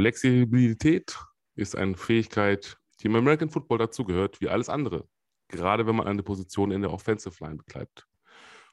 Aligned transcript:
Flexibilität 0.00 1.18
ist 1.56 1.76
eine 1.76 1.94
Fähigkeit, 1.94 2.78
die 3.00 3.08
im 3.08 3.16
American 3.16 3.50
Football 3.50 3.76
dazugehört, 3.76 4.40
wie 4.40 4.48
alles 4.48 4.70
andere. 4.70 5.06
Gerade 5.48 5.86
wenn 5.86 5.94
man 5.94 6.06
eine 6.06 6.22
Position 6.22 6.70
in 6.70 6.80
der 6.80 6.90
Offensive 6.90 7.36
Line 7.44 7.56
bekleidet. 7.56 8.06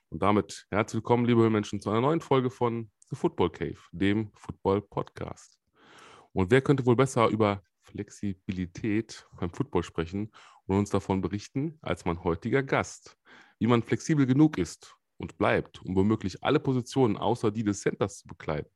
Und 0.07 0.23
damit 0.23 0.65
herzlich 0.71 0.99
willkommen, 0.99 1.25
liebe 1.25 1.49
Menschen, 1.49 1.81
zu 1.81 1.89
einer 1.89 1.99
neuen 1.99 2.21
Folge 2.21 2.49
von 2.49 2.89
The 3.09 3.17
Football 3.17 3.49
Cave, 3.49 3.77
dem 3.91 4.31
Football 4.35 4.81
Podcast. 4.83 5.59
Und 6.31 6.49
wer 6.49 6.61
könnte 6.61 6.85
wohl 6.85 6.95
besser 6.95 7.27
über 7.27 7.61
Flexibilität 7.81 9.27
beim 9.37 9.51
Football 9.51 9.83
sprechen 9.83 10.31
und 10.65 10.77
uns 10.77 10.91
davon 10.91 11.19
berichten 11.19 11.77
als 11.81 12.05
mein 12.05 12.23
heutiger 12.23 12.63
Gast? 12.63 13.17
Wie 13.59 13.67
man 13.67 13.83
flexibel 13.83 14.25
genug 14.25 14.57
ist 14.57 14.95
und 15.17 15.37
bleibt, 15.37 15.81
um 15.81 15.93
womöglich 15.93 16.41
alle 16.45 16.61
Positionen 16.61 17.17
außer 17.17 17.51
die 17.51 17.65
des 17.65 17.81
Centers 17.81 18.19
zu 18.19 18.27
bekleiden 18.29 18.71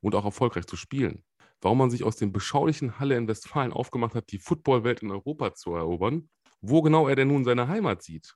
und 0.00 0.14
auch 0.14 0.24
erfolgreich 0.24 0.68
zu 0.68 0.76
spielen 0.76 1.24
warum 1.60 1.78
man 1.78 1.90
sich 1.90 2.04
aus 2.04 2.16
dem 2.16 2.32
beschaulichen 2.32 2.98
Halle 2.98 3.16
in 3.16 3.28
Westfalen 3.28 3.72
aufgemacht 3.72 4.14
hat, 4.14 4.30
die 4.30 4.38
Footballwelt 4.38 5.02
in 5.02 5.10
Europa 5.10 5.54
zu 5.54 5.74
erobern, 5.74 6.28
wo 6.60 6.82
genau 6.82 7.08
er 7.08 7.16
denn 7.16 7.28
nun 7.28 7.44
seine 7.44 7.68
Heimat 7.68 8.02
sieht, 8.02 8.34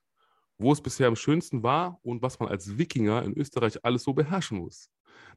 wo 0.58 0.72
es 0.72 0.80
bisher 0.80 1.08
am 1.08 1.16
schönsten 1.16 1.62
war 1.62 1.98
und 2.02 2.22
was 2.22 2.38
man 2.38 2.48
als 2.48 2.78
Wikinger 2.78 3.22
in 3.22 3.36
Österreich 3.36 3.84
alles 3.84 4.04
so 4.04 4.12
beherrschen 4.12 4.58
muss. 4.58 4.90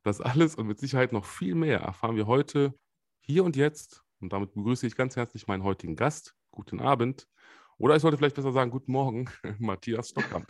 Das 0.03 0.21
alles 0.21 0.55
und 0.55 0.67
mit 0.67 0.79
Sicherheit 0.79 1.11
noch 1.11 1.25
viel 1.25 1.55
mehr 1.55 1.79
erfahren 1.79 2.15
wir 2.15 2.27
heute 2.27 2.73
hier 3.21 3.43
und 3.43 3.55
jetzt. 3.55 4.03
Und 4.19 4.33
damit 4.33 4.53
begrüße 4.53 4.87
ich 4.87 4.95
ganz 4.95 5.15
herzlich 5.15 5.47
meinen 5.47 5.63
heutigen 5.63 5.95
Gast. 5.95 6.35
Guten 6.51 6.79
Abend. 6.79 7.27
Oder 7.77 7.95
ich 7.95 8.01
sollte 8.01 8.17
vielleicht 8.17 8.35
besser 8.35 8.53
sagen, 8.53 8.71
guten 8.71 8.91
Morgen, 8.91 9.29
Matthias 9.59 10.09
Stockkamp. 10.09 10.47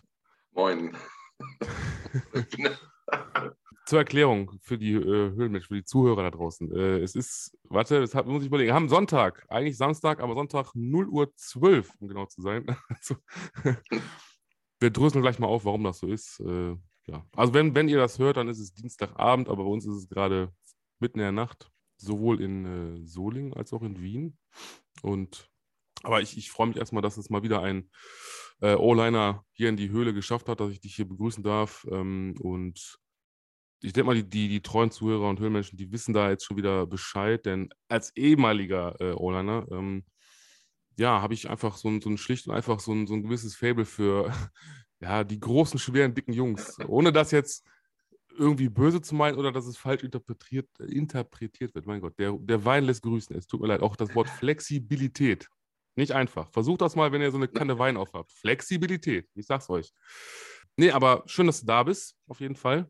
Moin. 0.51 0.95
zur 3.85 3.99
Erklärung 3.99 4.51
für 4.61 4.77
die 4.77 4.93
äh, 4.93 5.01
Höhlenmenschen, 5.01 5.67
für 5.67 5.75
die 5.75 5.83
Zuhörer 5.83 6.23
da 6.23 6.31
draußen. 6.31 6.71
Äh, 6.75 6.99
es 6.99 7.15
ist, 7.15 7.57
warte, 7.63 7.99
das 7.99 8.15
hat, 8.15 8.25
muss 8.25 8.41
ich 8.41 8.47
überlegen, 8.47 8.67
wir 8.67 8.73
haben 8.73 8.89
Sonntag, 8.89 9.45
eigentlich 9.49 9.77
Samstag, 9.77 10.19
aber 10.19 10.33
Sonntag 10.33 10.71
0 10.73 11.07
Uhr 11.07 11.33
12, 11.35 11.91
um 11.99 12.07
genau 12.07 12.25
zu 12.25 12.41
sein. 12.41 12.65
Also, 12.89 13.15
wir 14.79 14.89
dröseln 14.89 15.21
gleich 15.21 15.39
mal 15.39 15.47
auf, 15.47 15.65
warum 15.65 15.83
das 15.83 15.99
so 15.99 16.07
ist. 16.07 16.39
Äh, 16.39 16.75
ja. 17.07 17.25
Also 17.35 17.53
wenn, 17.53 17.75
wenn 17.75 17.87
ihr 17.87 17.97
das 17.97 18.17
hört, 18.17 18.37
dann 18.37 18.47
ist 18.47 18.59
es 18.59 18.73
Dienstagabend, 18.73 19.49
aber 19.49 19.63
bei 19.63 19.69
uns 19.69 19.85
ist 19.85 19.95
es 19.95 20.09
gerade 20.09 20.51
mitten 20.99 21.19
in 21.19 21.23
der 21.23 21.31
Nacht, 21.31 21.69
sowohl 21.97 22.41
in 22.41 22.65
äh, 22.65 23.05
Solingen 23.05 23.53
als 23.53 23.71
auch 23.73 23.83
in 23.83 24.01
Wien. 24.01 24.37
Und 25.03 25.49
aber 26.03 26.21
ich, 26.21 26.37
ich 26.37 26.51
freue 26.51 26.67
mich 26.67 26.77
erstmal, 26.77 27.01
dass 27.01 27.17
es 27.17 27.29
mal 27.29 27.43
wieder 27.43 27.61
ein 27.61 27.89
äh, 28.61 28.75
O-Liner 28.75 29.43
hier 29.53 29.69
in 29.69 29.77
die 29.77 29.89
Höhle 29.89 30.13
geschafft 30.13 30.49
hat, 30.49 30.59
dass 30.59 30.71
ich 30.71 30.79
dich 30.79 30.95
hier 30.95 31.07
begrüßen 31.07 31.43
darf. 31.43 31.85
Ähm, 31.91 32.35
und 32.39 32.99
ich 33.81 33.93
denke 33.93 34.07
mal, 34.07 34.15
die, 34.15 34.27
die, 34.27 34.47
die, 34.47 34.61
treuen 34.61 34.91
Zuhörer 34.91 35.29
und 35.29 35.39
Höhlenmenschen, 35.39 35.77
die 35.77 35.91
wissen 35.91 36.13
da 36.13 36.29
jetzt 36.29 36.45
schon 36.45 36.57
wieder 36.57 36.87
Bescheid, 36.87 37.45
denn 37.45 37.69
als 37.87 38.15
ehemaliger 38.15 38.99
äh, 38.99 39.13
O-Liner, 39.13 39.65
ähm, 39.71 40.03
ja, 40.97 41.21
habe 41.21 41.33
ich 41.33 41.49
einfach 41.49 41.77
so 41.77 41.89
ein, 41.89 42.01
so 42.01 42.09
ein 42.09 42.17
schlicht 42.17 42.47
und 42.47 42.55
einfach 42.55 42.79
so 42.79 42.93
ein, 42.93 43.07
so 43.07 43.13
ein 43.13 43.23
gewisses 43.23 43.55
Fable 43.55 43.85
für 43.85 44.31
ja, 44.99 45.23
die 45.23 45.39
großen, 45.39 45.79
schweren, 45.79 46.13
dicken 46.13 46.33
Jungs. 46.33 46.77
Ohne 46.87 47.11
das 47.11 47.31
jetzt 47.31 47.65
irgendwie 48.37 48.69
böse 48.69 49.01
zu 49.01 49.15
meinen 49.15 49.37
oder 49.37 49.51
dass 49.51 49.65
es 49.65 49.77
falsch 49.77 50.03
interpretiert, 50.03 50.67
interpretiert 50.79 51.73
wird. 51.75 51.85
Mein 51.85 52.01
Gott, 52.01 52.17
der, 52.19 52.33
der 52.33 52.65
Wein 52.65 52.85
lässt 52.85 53.03
grüßen. 53.03 53.35
Es 53.35 53.47
tut 53.47 53.61
mir 53.61 53.67
leid. 53.67 53.81
Auch 53.81 53.95
das 53.95 54.13
Wort 54.15 54.29
Flexibilität. 54.29 55.49
Nicht 55.95 56.11
einfach. 56.11 56.51
Versucht 56.51 56.81
das 56.81 56.95
mal, 56.95 57.11
wenn 57.11 57.21
ihr 57.21 57.31
so 57.31 57.37
eine 57.37 57.47
Kanne 57.47 57.79
Wein 57.79 57.97
aufhabt. 57.97 58.31
Flexibilität. 58.31 59.29
Ich 59.33 59.45
sag's 59.45 59.69
euch. 59.69 59.91
Nee, 60.77 60.91
aber 60.91 61.23
schön, 61.25 61.47
dass 61.47 61.61
du 61.61 61.65
da 61.65 61.83
bist, 61.83 62.17
auf 62.27 62.41
jeden 62.41 62.55
Fall. 62.55 62.89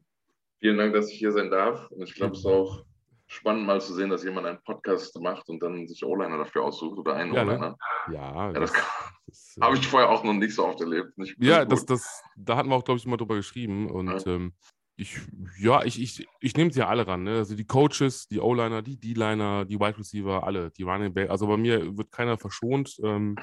Vielen 0.59 0.77
Dank, 0.77 0.93
dass 0.93 1.09
ich 1.11 1.17
hier 1.17 1.31
sein 1.31 1.49
darf. 1.49 1.89
Und 1.91 2.03
ich 2.03 2.15
glaube, 2.15 2.33
es 2.33 2.39
ist 2.39 2.45
auch 2.45 2.85
spannend 3.27 3.65
mal 3.65 3.81
zu 3.81 3.93
sehen, 3.93 4.09
dass 4.09 4.23
jemand 4.23 4.47
einen 4.47 4.61
Podcast 4.63 5.19
macht 5.19 5.49
und 5.49 5.61
dann 5.61 5.87
sich 5.87 6.03
O-Liner 6.05 6.37
dafür 6.37 6.63
aussucht 6.63 6.97
oder 6.97 7.15
einen 7.15 7.33
ja, 7.33 7.43
ne? 7.43 7.51
O-Liner. 7.51 7.77
Ja, 8.11 8.51
ja, 8.51 8.53
das, 8.53 8.71
das, 8.71 9.57
habe 9.61 9.75
ich 9.75 9.87
vorher 9.87 10.09
auch 10.09 10.23
noch 10.23 10.33
nicht 10.33 10.55
so 10.55 10.65
oft 10.65 10.79
erlebt. 10.79 11.13
ja, 11.39 11.65
das, 11.65 11.85
das, 11.85 12.23
da 12.35 12.55
hatten 12.55 12.69
wir 12.69 12.75
auch, 12.75 12.83
glaube 12.83 12.99
ich, 12.99 13.05
mal 13.05 13.17
drüber 13.17 13.35
geschrieben. 13.35 13.89
Und 13.89 14.25
ja. 14.25 14.33
ähm, 14.33 14.53
ich, 14.97 15.19
ja, 15.59 15.83
ich, 15.83 16.01
ich, 16.01 16.27
ich 16.39 16.55
nehme 16.55 16.71
sie 16.71 16.79
ja 16.79 16.87
alle 16.87 17.05
ran. 17.05 17.23
Ne? 17.23 17.37
Also 17.37 17.55
die 17.55 17.65
Coaches, 17.65 18.27
die 18.27 18.39
O-Liner, 18.39 18.81
die 18.81 18.97
D-Liner, 18.97 19.65
die 19.65 19.79
Wide 19.79 19.97
Receiver, 19.97 20.43
alle, 20.43 20.71
die 20.71 20.83
Running 20.83 21.13
Back. 21.13 21.29
Also 21.29 21.47
bei 21.47 21.57
mir 21.57 21.97
wird 21.97 22.11
keiner 22.11 22.37
verschont. 22.37 22.95
Ähm, 23.03 23.35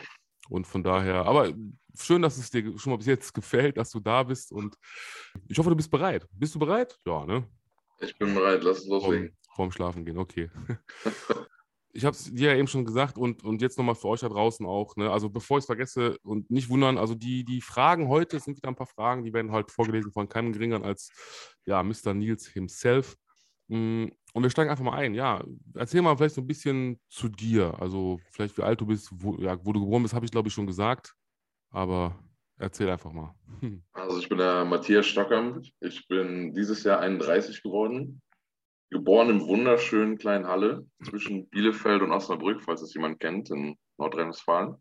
und 0.48 0.66
von 0.66 0.82
daher, 0.82 1.26
aber 1.26 1.53
schön, 1.98 2.22
dass 2.22 2.38
es 2.38 2.50
dir 2.50 2.78
schon 2.78 2.92
mal 2.92 2.97
bis 2.97 3.06
jetzt 3.06 3.32
gefällt, 3.32 3.76
dass 3.76 3.91
du 3.91 4.00
da 4.00 4.22
bist. 4.22 4.53
Und 4.53 4.76
ich 5.48 5.58
hoffe, 5.58 5.70
du 5.70 5.76
bist 5.76 5.91
bereit. 5.91 6.26
Bist 6.32 6.54
du 6.54 6.58
bereit? 6.58 6.98
Ja, 7.06 7.25
ne? 7.25 7.47
Ich 8.00 8.16
bin 8.19 8.34
bereit, 8.34 8.62
lass 8.62 8.81
uns 8.81 8.88
loslegen. 8.88 9.28
Vorm, 9.28 9.54
vorm 9.54 9.72
Schlafen 9.72 10.04
gehen, 10.04 10.19
okay. 10.19 10.50
ich 11.92 12.04
habe 12.04 12.16
es 12.16 12.32
dir 12.32 12.52
ja 12.52 12.56
eben 12.56 12.69
schon 12.69 12.84
gesagt 12.84 13.19
und, 13.19 13.44
und 13.44 13.60
jetzt 13.60 13.76
nochmal 13.76 13.94
für 13.94 14.08
euch 14.08 14.20
da 14.20 14.28
draußen 14.28 14.64
auch. 14.66 14.97
Ne? 14.97 15.10
Also 15.10 15.28
bevor 15.28 15.58
ich 15.58 15.62
es 15.62 15.66
vergesse 15.66 16.19
und 16.22 16.50
nicht 16.50 16.69
wundern, 16.70 16.98
also 16.98 17.14
die, 17.14 17.44
die 17.44 17.60
Fragen 17.60 18.08
heute 18.08 18.41
sind 18.41 18.56
wieder 18.56 18.69
ein 18.69 18.76
paar 18.76 18.86
Fragen, 18.86 19.25
die 19.25 19.32
werden 19.32 19.52
halt 19.52 19.70
vorgelesen 19.70 20.10
von 20.10 20.28
keinem 20.28 20.52
geringeren 20.52 20.84
als 20.84 21.10
ja, 21.66 21.82
Mr. 21.82 22.14
Nils 22.14 22.47
himself. 22.47 23.16
Und 24.32 24.43
wir 24.43 24.50
steigen 24.50 24.70
einfach 24.70 24.84
mal 24.84 24.97
ein. 24.97 25.15
Ja, 25.15 25.44
erzähl 25.75 26.00
mal 26.00 26.16
vielleicht 26.16 26.34
so 26.34 26.41
ein 26.41 26.47
bisschen 26.47 26.98
zu 27.09 27.28
dir. 27.28 27.75
Also 27.81 28.19
vielleicht 28.31 28.56
wie 28.56 28.62
alt 28.62 28.81
du 28.81 28.87
bist, 28.87 29.10
wo, 29.12 29.37
ja, 29.37 29.59
wo 29.65 29.72
du 29.72 29.81
geboren 29.81 30.03
bist, 30.03 30.15
habe 30.15 30.25
ich 30.25 30.32
glaube 30.32 30.48
ich 30.48 30.54
schon 30.54 30.66
gesagt. 30.66 31.15
Aber 31.70 32.19
erzähl 32.56 32.88
einfach 32.88 33.12
mal. 33.12 33.34
Hm. 33.60 33.82
Also 33.93 34.19
ich 34.19 34.28
bin 34.28 34.38
der 34.38 34.65
Matthias 34.65 35.06
Stockam. 35.06 35.62
Ich 35.81 36.09
bin 36.09 36.54
dieses 36.54 36.82
Jahr 36.84 37.00
31 37.00 37.62
geworden. 37.62 38.22
Geboren 38.91 39.31
im 39.31 39.47
wunderschönen 39.47 40.19
kleinen 40.19 40.47
Halle 40.47 40.87
zwischen 41.03 41.49
Bielefeld 41.49 42.03
und 42.03 42.12
Osnabrück, 42.12 42.62
falls 42.62 42.82
es 42.82 42.94
jemand 42.94 43.20
kennt, 43.20 43.50
in 43.50 43.76
Nordrhein-Westfalen. 43.99 44.76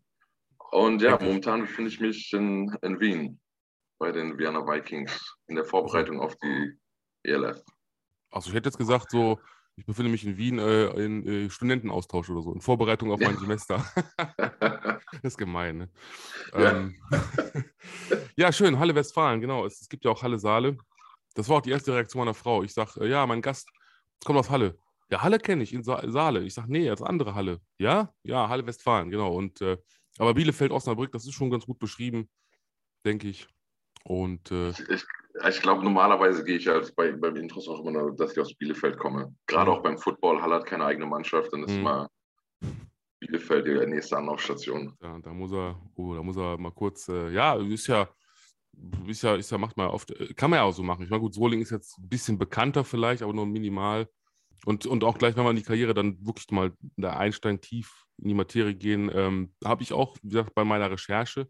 Und 0.70 1.02
ja, 1.02 1.18
momentan 1.20 1.62
befinde 1.62 1.90
ich 1.90 2.00
mich 2.00 2.32
in, 2.32 2.74
in 2.82 3.00
Wien 3.00 3.40
bei 3.98 4.12
den 4.12 4.38
Vienna 4.38 4.66
Vikings 4.66 5.36
in 5.46 5.56
der 5.56 5.64
Vorbereitung 5.64 6.20
auf 6.20 6.34
die 6.36 6.72
ELF. 7.24 7.62
Also 8.32 8.48
ich 8.48 8.54
hätte 8.54 8.68
jetzt 8.68 8.78
gesagt, 8.78 9.10
so, 9.10 9.38
ich 9.76 9.86
befinde 9.86 10.10
mich 10.10 10.24
in 10.26 10.36
Wien 10.36 10.58
äh, 10.58 10.86
in 11.04 11.26
äh, 11.26 11.50
Studentenaustausch 11.50 12.28
oder 12.30 12.42
so, 12.42 12.52
in 12.52 12.60
Vorbereitung 12.60 13.12
auf 13.12 13.20
mein 13.20 13.38
Semester. 13.38 13.84
das 14.48 15.20
ist 15.22 15.38
gemein, 15.38 15.76
ne? 15.78 15.90
Ja. 16.52 16.70
Ähm, 16.72 16.94
ja, 18.36 18.52
schön, 18.52 18.78
Halle 18.78 18.94
Westfalen, 18.94 19.40
genau. 19.40 19.64
Es, 19.66 19.80
es, 19.80 19.88
gibt 19.88 20.04
ja 20.04 20.10
auch 20.10 20.22
Halle 20.22 20.38
Saale. 20.38 20.76
Das 21.34 21.48
war 21.48 21.58
auch 21.58 21.62
die 21.62 21.70
erste 21.70 21.94
Reaktion 21.94 22.20
meiner 22.24 22.34
Frau. 22.34 22.62
Ich 22.62 22.74
sage, 22.74 23.04
äh, 23.04 23.08
ja, 23.08 23.26
mein 23.26 23.42
Gast 23.42 23.68
kommt 24.24 24.38
aus 24.38 24.50
Halle. 24.50 24.78
Ja, 25.10 25.22
Halle 25.22 25.38
kenne 25.38 25.62
ich, 25.62 25.72
in 25.72 25.82
Sa 25.82 26.02
Saale. 26.10 26.42
Ich 26.42 26.54
sage, 26.54 26.72
nee, 26.72 26.88
das 26.88 27.02
andere 27.02 27.34
Halle. 27.34 27.60
Ja? 27.78 28.12
Ja, 28.22 28.48
Halle 28.48 28.66
Westfalen, 28.66 29.10
genau. 29.10 29.34
Und, 29.34 29.60
äh, 29.60 29.76
aber 30.18 30.34
Bielefeld, 30.34 30.72
Osnabrück, 30.72 31.12
das 31.12 31.26
ist 31.26 31.34
schon 31.34 31.50
ganz 31.50 31.66
gut 31.66 31.78
beschrieben, 31.78 32.28
denke 33.04 33.28
ich. 33.28 33.46
Und 34.04 34.50
äh, 34.50 34.70
ich, 34.70 34.88
ich, 34.88 35.04
ich 35.48 35.62
glaube, 35.62 35.84
normalerweise 35.84 36.44
gehe 36.44 36.56
ich 36.56 36.66
halt 36.66 36.94
bei, 36.96 37.12
beim 37.12 37.36
Intros 37.36 37.68
auch 37.68 37.84
immer, 37.84 38.12
dass 38.12 38.32
ich 38.32 38.40
aus 38.40 38.54
Bielefeld 38.54 38.98
komme. 38.98 39.34
Gerade 39.46 39.70
mhm. 39.70 39.76
auch 39.76 39.82
beim 39.82 39.98
Football. 39.98 40.40
Halle 40.42 40.56
hat 40.56 40.66
keine 40.66 40.84
eigene 40.84 41.06
Mannschaft, 41.06 41.52
dann 41.52 41.64
ist 41.64 41.72
mhm. 41.72 41.80
immer 41.80 42.10
Bielefeld 43.20 43.66
die 43.66 43.86
nächste 43.86 44.16
Anlaufstation. 44.16 44.96
Ja, 45.00 45.18
da 45.20 45.32
muss 45.32 45.52
er, 45.52 45.80
oh, 45.94 46.14
da 46.14 46.22
muss 46.22 46.36
er 46.36 46.58
mal 46.58 46.72
kurz, 46.72 47.08
äh, 47.08 47.30
ja, 47.30 47.54
ist 47.54 47.86
ja, 47.86 48.08
ist 49.06 49.22
ja, 49.22 49.36
ist 49.36 49.50
ja, 49.50 49.58
macht 49.58 49.76
man 49.76 49.88
oft, 49.88 50.10
äh, 50.10 50.34
kann 50.34 50.50
man 50.50 50.58
ja 50.58 50.64
auch 50.64 50.72
so 50.72 50.82
machen. 50.82 51.04
Ich 51.04 51.10
meine, 51.10 51.20
gut, 51.20 51.34
Soling 51.34 51.60
ist 51.60 51.70
jetzt 51.70 51.98
ein 51.98 52.08
bisschen 52.08 52.38
bekannter 52.38 52.84
vielleicht, 52.84 53.22
aber 53.22 53.32
nur 53.32 53.46
minimal. 53.46 54.08
Und, 54.64 54.86
und 54.86 55.02
auch 55.04 55.18
gleich, 55.18 55.36
wenn 55.36 55.44
man 55.44 55.56
in 55.56 55.62
die 55.62 55.66
Karriere 55.66 55.94
dann 55.94 56.24
wirklich 56.24 56.50
mal 56.50 56.72
da 56.96 57.16
einsteigt, 57.16 57.64
tief 57.64 58.04
in 58.18 58.28
die 58.28 58.34
Materie 58.34 58.74
gehen, 58.74 59.10
ähm, 59.12 59.54
habe 59.64 59.82
ich 59.82 59.92
auch, 59.92 60.16
wie 60.22 60.28
gesagt, 60.28 60.54
bei 60.54 60.64
meiner 60.64 60.90
Recherche 60.90 61.48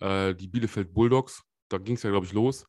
äh, 0.00 0.34
die 0.34 0.46
Bielefeld 0.48 0.92
Bulldogs, 0.92 1.42
da 1.68 1.78
ging 1.78 1.96
es 1.96 2.02
ja, 2.02 2.10
glaube 2.10 2.26
ich, 2.26 2.32
los. 2.32 2.66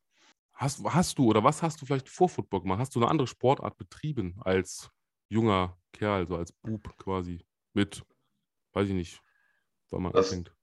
Hast, 0.53 0.83
hast 0.83 1.17
du 1.17 1.25
oder 1.25 1.43
was 1.43 1.63
hast 1.63 1.81
du 1.81 1.85
vielleicht 1.85 2.09
vor 2.09 2.27
Football 2.27 2.61
gemacht? 2.61 2.79
Hast 2.79 2.95
du 2.95 2.99
eine 2.99 3.09
andere 3.09 3.27
Sportart 3.27 3.77
betrieben 3.77 4.35
als 4.41 4.91
junger 5.29 5.77
Kerl, 5.93 6.27
so 6.27 6.35
als 6.35 6.51
Bub 6.51 6.97
quasi 6.97 7.39
mit, 7.73 8.03
weiß 8.73 8.89
ich 8.89 8.93
nicht, 8.93 9.21
wann 9.89 10.03
man 10.03 10.11
das, 10.11 10.29
anfängt? 10.29 10.53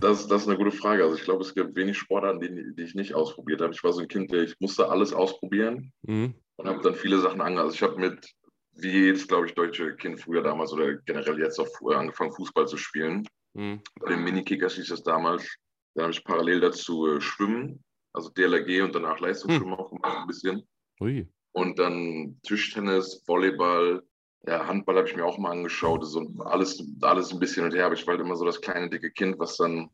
Das, 0.00 0.26
das 0.26 0.42
ist 0.42 0.48
eine 0.48 0.56
gute 0.56 0.72
Frage. 0.76 1.04
Also 1.04 1.16
ich 1.16 1.22
glaube, 1.22 1.42
es 1.42 1.54
gibt 1.54 1.76
wenig 1.76 1.96
Sportarten, 1.96 2.40
die, 2.40 2.74
die 2.74 2.82
ich 2.82 2.94
nicht 2.94 3.14
ausprobiert 3.14 3.60
habe. 3.60 3.72
Ich 3.72 3.84
war 3.84 3.92
so 3.92 4.00
ein 4.00 4.08
Kind, 4.08 4.32
der 4.32 4.42
ich 4.42 4.58
musste 4.58 4.88
alles 4.88 5.12
ausprobieren 5.12 5.92
mhm. 6.02 6.34
und 6.56 6.68
habe 6.68 6.82
dann 6.82 6.94
viele 6.94 7.20
Sachen 7.20 7.40
angefangen. 7.40 7.58
Also 7.58 7.74
ich 7.74 7.82
habe 7.82 8.00
mit, 8.00 8.34
wie 8.72 8.90
jedes, 8.90 9.28
glaube 9.28 9.46
ich, 9.46 9.54
deutsche 9.54 9.94
Kind 9.96 10.20
früher 10.20 10.42
damals 10.42 10.72
oder 10.72 10.94
generell 10.96 11.38
jetzt 11.38 11.60
auch 11.60 11.68
angefangen, 11.92 12.32
Fußball 12.32 12.66
zu 12.66 12.76
spielen. 12.76 13.26
Mhm. 13.52 13.80
Bei 14.00 14.10
den 14.10 14.24
Minikickers 14.24 14.74
hieß 14.74 14.88
das 14.88 15.02
damals. 15.02 15.58
Dann 15.94 16.04
habe 16.04 16.12
ich 16.12 16.24
parallel 16.24 16.60
dazu 16.60 17.06
äh, 17.06 17.20
Schwimmen 17.20 17.84
also 18.14 18.30
DLRG 18.30 18.82
und 18.82 18.94
danach 18.94 19.20
Leistungsschwimmen 19.20 19.74
hm. 19.74 19.80
auch 19.80 19.90
gemacht 19.90 20.18
ein 20.18 20.26
bisschen. 20.26 20.66
Ui. 21.00 21.28
Und 21.52 21.78
dann 21.78 22.38
Tischtennis, 22.42 23.22
Volleyball, 23.26 24.02
ja, 24.46 24.66
Handball 24.66 24.96
habe 24.96 25.08
ich 25.08 25.16
mir 25.16 25.24
auch 25.24 25.38
mal 25.38 25.50
angeschaut. 25.50 26.06
So 26.06 26.26
alles, 26.44 26.82
alles 27.02 27.32
ein 27.32 27.40
bisschen 27.40 27.64
und 27.64 27.74
her. 27.74 27.86
Aber 27.86 27.94
ich 27.94 28.06
war 28.06 28.14
halt 28.14 28.24
immer 28.24 28.36
so 28.36 28.44
das 28.44 28.60
kleine, 28.60 28.88
dicke 28.88 29.10
Kind, 29.10 29.38
was 29.38 29.56
dann, 29.56 29.90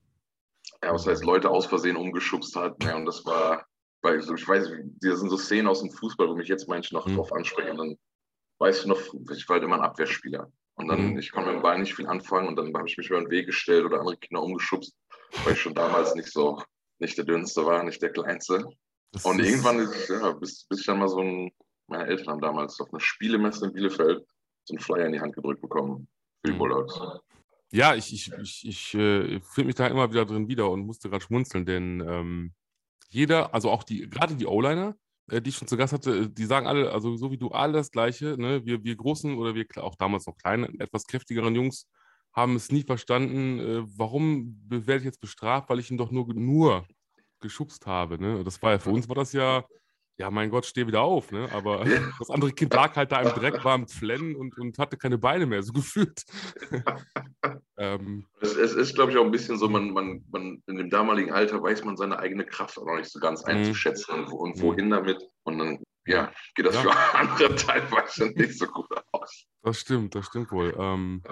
ja, 0.82 0.92
was 0.92 1.06
heißt, 1.06 1.24
Leute 1.24 1.50
aus 1.50 1.66
Versehen 1.66 1.96
umgeschubst 1.96 2.54
hat. 2.56 2.82
Ja, 2.84 2.96
und 2.96 3.06
das 3.06 3.24
war, 3.24 3.66
bei, 4.02 4.18
so, 4.20 4.34
ich 4.34 4.46
weiß, 4.46 4.70
das 5.00 5.20
sind 5.20 5.30
so 5.30 5.36
Szenen 5.36 5.68
aus 5.68 5.80
dem 5.80 5.90
Fußball, 5.90 6.28
wo 6.28 6.34
mich 6.34 6.48
jetzt 6.48 6.68
manche 6.68 6.94
noch 6.94 7.06
hm. 7.06 7.16
drauf 7.16 7.32
ansprechen. 7.32 7.70
Und 7.70 7.78
dann 7.78 7.98
weißt 8.58 8.84
du 8.84 8.88
noch, 8.88 9.00
ich 9.32 9.48
war 9.48 9.54
halt 9.54 9.64
immer 9.64 9.76
ein 9.76 9.82
Abwehrspieler. 9.82 10.50
Und 10.74 10.88
dann, 10.88 11.12
mhm. 11.12 11.18
ich 11.18 11.30
konnte 11.30 11.50
mit 11.50 11.58
dem 11.58 11.62
Ball 11.62 11.78
nicht 11.78 11.94
viel 11.94 12.06
anfangen 12.06 12.48
und 12.48 12.56
dann 12.56 12.72
habe 12.74 12.88
ich 12.88 12.96
mich 12.96 13.10
über 13.10 13.20
den 13.20 13.30
Weg 13.30 13.44
gestellt 13.46 13.84
oder 13.84 13.98
andere 13.98 14.16
Kinder 14.16 14.42
umgeschubst, 14.42 14.96
weil 15.44 15.54
ich 15.54 15.60
schon 15.60 15.74
damals 15.74 16.14
nicht 16.14 16.32
so, 16.32 16.62
nicht 16.98 17.16
der 17.16 17.24
Dünnste 17.24 17.64
war, 17.64 17.82
nicht 17.82 18.02
der 18.02 18.10
Kleinste. 18.10 18.64
Das 19.12 19.24
und 19.24 19.40
irgendwann 19.40 19.80
ist, 19.80 20.08
ja, 20.08 20.32
bis, 20.32 20.64
bis 20.64 20.80
ich 20.80 20.86
dann 20.86 20.98
mal 20.98 21.08
so 21.08 21.20
ein, 21.20 21.50
meine 21.88 22.06
Eltern 22.06 22.28
haben 22.28 22.40
damals 22.40 22.80
auf 22.80 22.92
einer 22.92 23.00
Spielemesse 23.00 23.66
in 23.66 23.72
Bielefeld 23.72 24.24
so 24.64 24.74
einen 24.74 24.80
Flyer 24.80 25.06
in 25.06 25.12
die 25.12 25.20
Hand 25.20 25.34
gedrückt 25.34 25.60
bekommen 25.60 26.08
für 26.40 26.52
die 26.52 26.54
mhm. 26.54 26.58
Bulldogs. 26.58 27.00
Ja, 27.72 27.94
ich, 27.94 28.12
ich, 28.12 28.32
ich, 28.40 28.66
ich 28.66 28.94
äh, 28.94 29.40
finde 29.40 29.66
mich 29.66 29.74
da 29.76 29.86
immer 29.86 30.10
wieder 30.10 30.26
drin 30.26 30.48
wieder 30.48 30.70
und 30.70 30.86
musste 30.86 31.08
gerade 31.08 31.24
schmunzeln, 31.24 31.66
denn 31.66 32.00
ähm, 32.06 32.52
jeder, 33.08 33.54
also 33.54 33.70
auch 33.70 33.84
die, 33.84 34.08
gerade 34.08 34.34
die 34.34 34.46
O-Liner, 34.46 34.96
äh, 35.30 35.40
die 35.40 35.50
ich 35.50 35.56
schon 35.56 35.68
zu 35.68 35.76
Gast 35.76 35.92
hatte, 35.92 36.28
die 36.28 36.44
sagen 36.44 36.66
alle, 36.66 36.92
also 36.92 37.16
so 37.16 37.30
wie 37.30 37.38
du, 37.38 37.48
alle 37.48 37.74
das 37.74 37.90
Gleiche. 37.90 38.36
Ne? 38.38 38.64
Wir, 38.64 38.82
wir 38.82 38.96
großen 38.96 39.36
oder 39.36 39.54
wir 39.54 39.66
auch 39.76 39.94
damals 39.96 40.26
noch 40.26 40.36
kleinen, 40.36 40.80
etwas 40.80 41.06
kräftigeren 41.06 41.54
Jungs 41.54 41.88
haben 42.32 42.56
es 42.56 42.70
nie 42.70 42.82
verstanden, 42.82 43.58
äh, 43.58 43.82
warum 43.96 44.60
werde 44.68 44.98
ich 44.98 45.04
jetzt 45.04 45.20
bestraft, 45.20 45.68
weil 45.68 45.78
ich 45.78 45.90
ihn 45.90 45.98
doch 45.98 46.10
nur, 46.10 46.32
nur 46.34 46.86
geschubst 47.40 47.86
habe. 47.86 48.18
Ne? 48.18 48.44
Das 48.44 48.62
war 48.62 48.72
ja 48.72 48.78
für 48.78 48.90
uns 48.90 49.08
war 49.08 49.16
das 49.16 49.32
ja 49.32 49.64
ja, 50.20 50.30
mein 50.30 50.50
Gott, 50.50 50.66
steh 50.66 50.86
wieder 50.86 51.00
auf, 51.00 51.32
ne? 51.32 51.48
Aber 51.50 51.82
das 52.18 52.28
andere 52.28 52.52
Kind 52.52 52.74
lag 52.74 52.94
halt 52.94 53.10
da 53.10 53.22
im 53.22 53.30
Dreck, 53.30 53.64
war 53.64 53.72
am 53.72 53.88
Flennen 53.88 54.36
und, 54.36 54.56
und 54.58 54.78
hatte 54.78 54.98
keine 54.98 55.16
Beine 55.16 55.46
mehr, 55.46 55.62
so 55.62 55.72
gefühlt. 55.72 56.22
ähm, 57.78 58.26
es, 58.42 58.54
es, 58.54 58.74
ist, 58.74 58.94
glaube 58.94 59.12
ich, 59.12 59.18
auch 59.18 59.24
ein 59.24 59.30
bisschen 59.30 59.56
so, 59.56 59.66
man, 59.66 59.92
man, 59.92 60.22
man 60.30 60.62
in 60.66 60.76
dem 60.76 60.90
damaligen 60.90 61.32
Alter 61.32 61.62
weiß 61.62 61.84
man 61.84 61.96
seine 61.96 62.18
eigene 62.18 62.44
Kraft 62.44 62.76
auch 62.78 62.84
noch 62.84 62.96
nicht 62.96 63.10
so 63.10 63.18
ganz 63.18 63.42
mhm. 63.44 63.52
einzuschätzen 63.52 64.24
und, 64.24 64.32
und 64.32 64.56
mhm. 64.56 64.60
wohin 64.60 64.90
damit. 64.90 65.26
Und 65.44 65.58
dann, 65.58 65.82
ja, 66.06 66.30
geht 66.54 66.66
das 66.66 66.74
ja. 66.74 66.82
für 66.82 67.14
andere 67.18 67.56
teilweise 67.56 68.26
nicht 68.26 68.58
so 68.58 68.66
gut 68.66 68.88
aus. 69.12 69.46
Das 69.62 69.80
stimmt, 69.80 70.14
das 70.14 70.26
stimmt 70.26 70.52
wohl. 70.52 70.76
Ähm, 70.78 71.22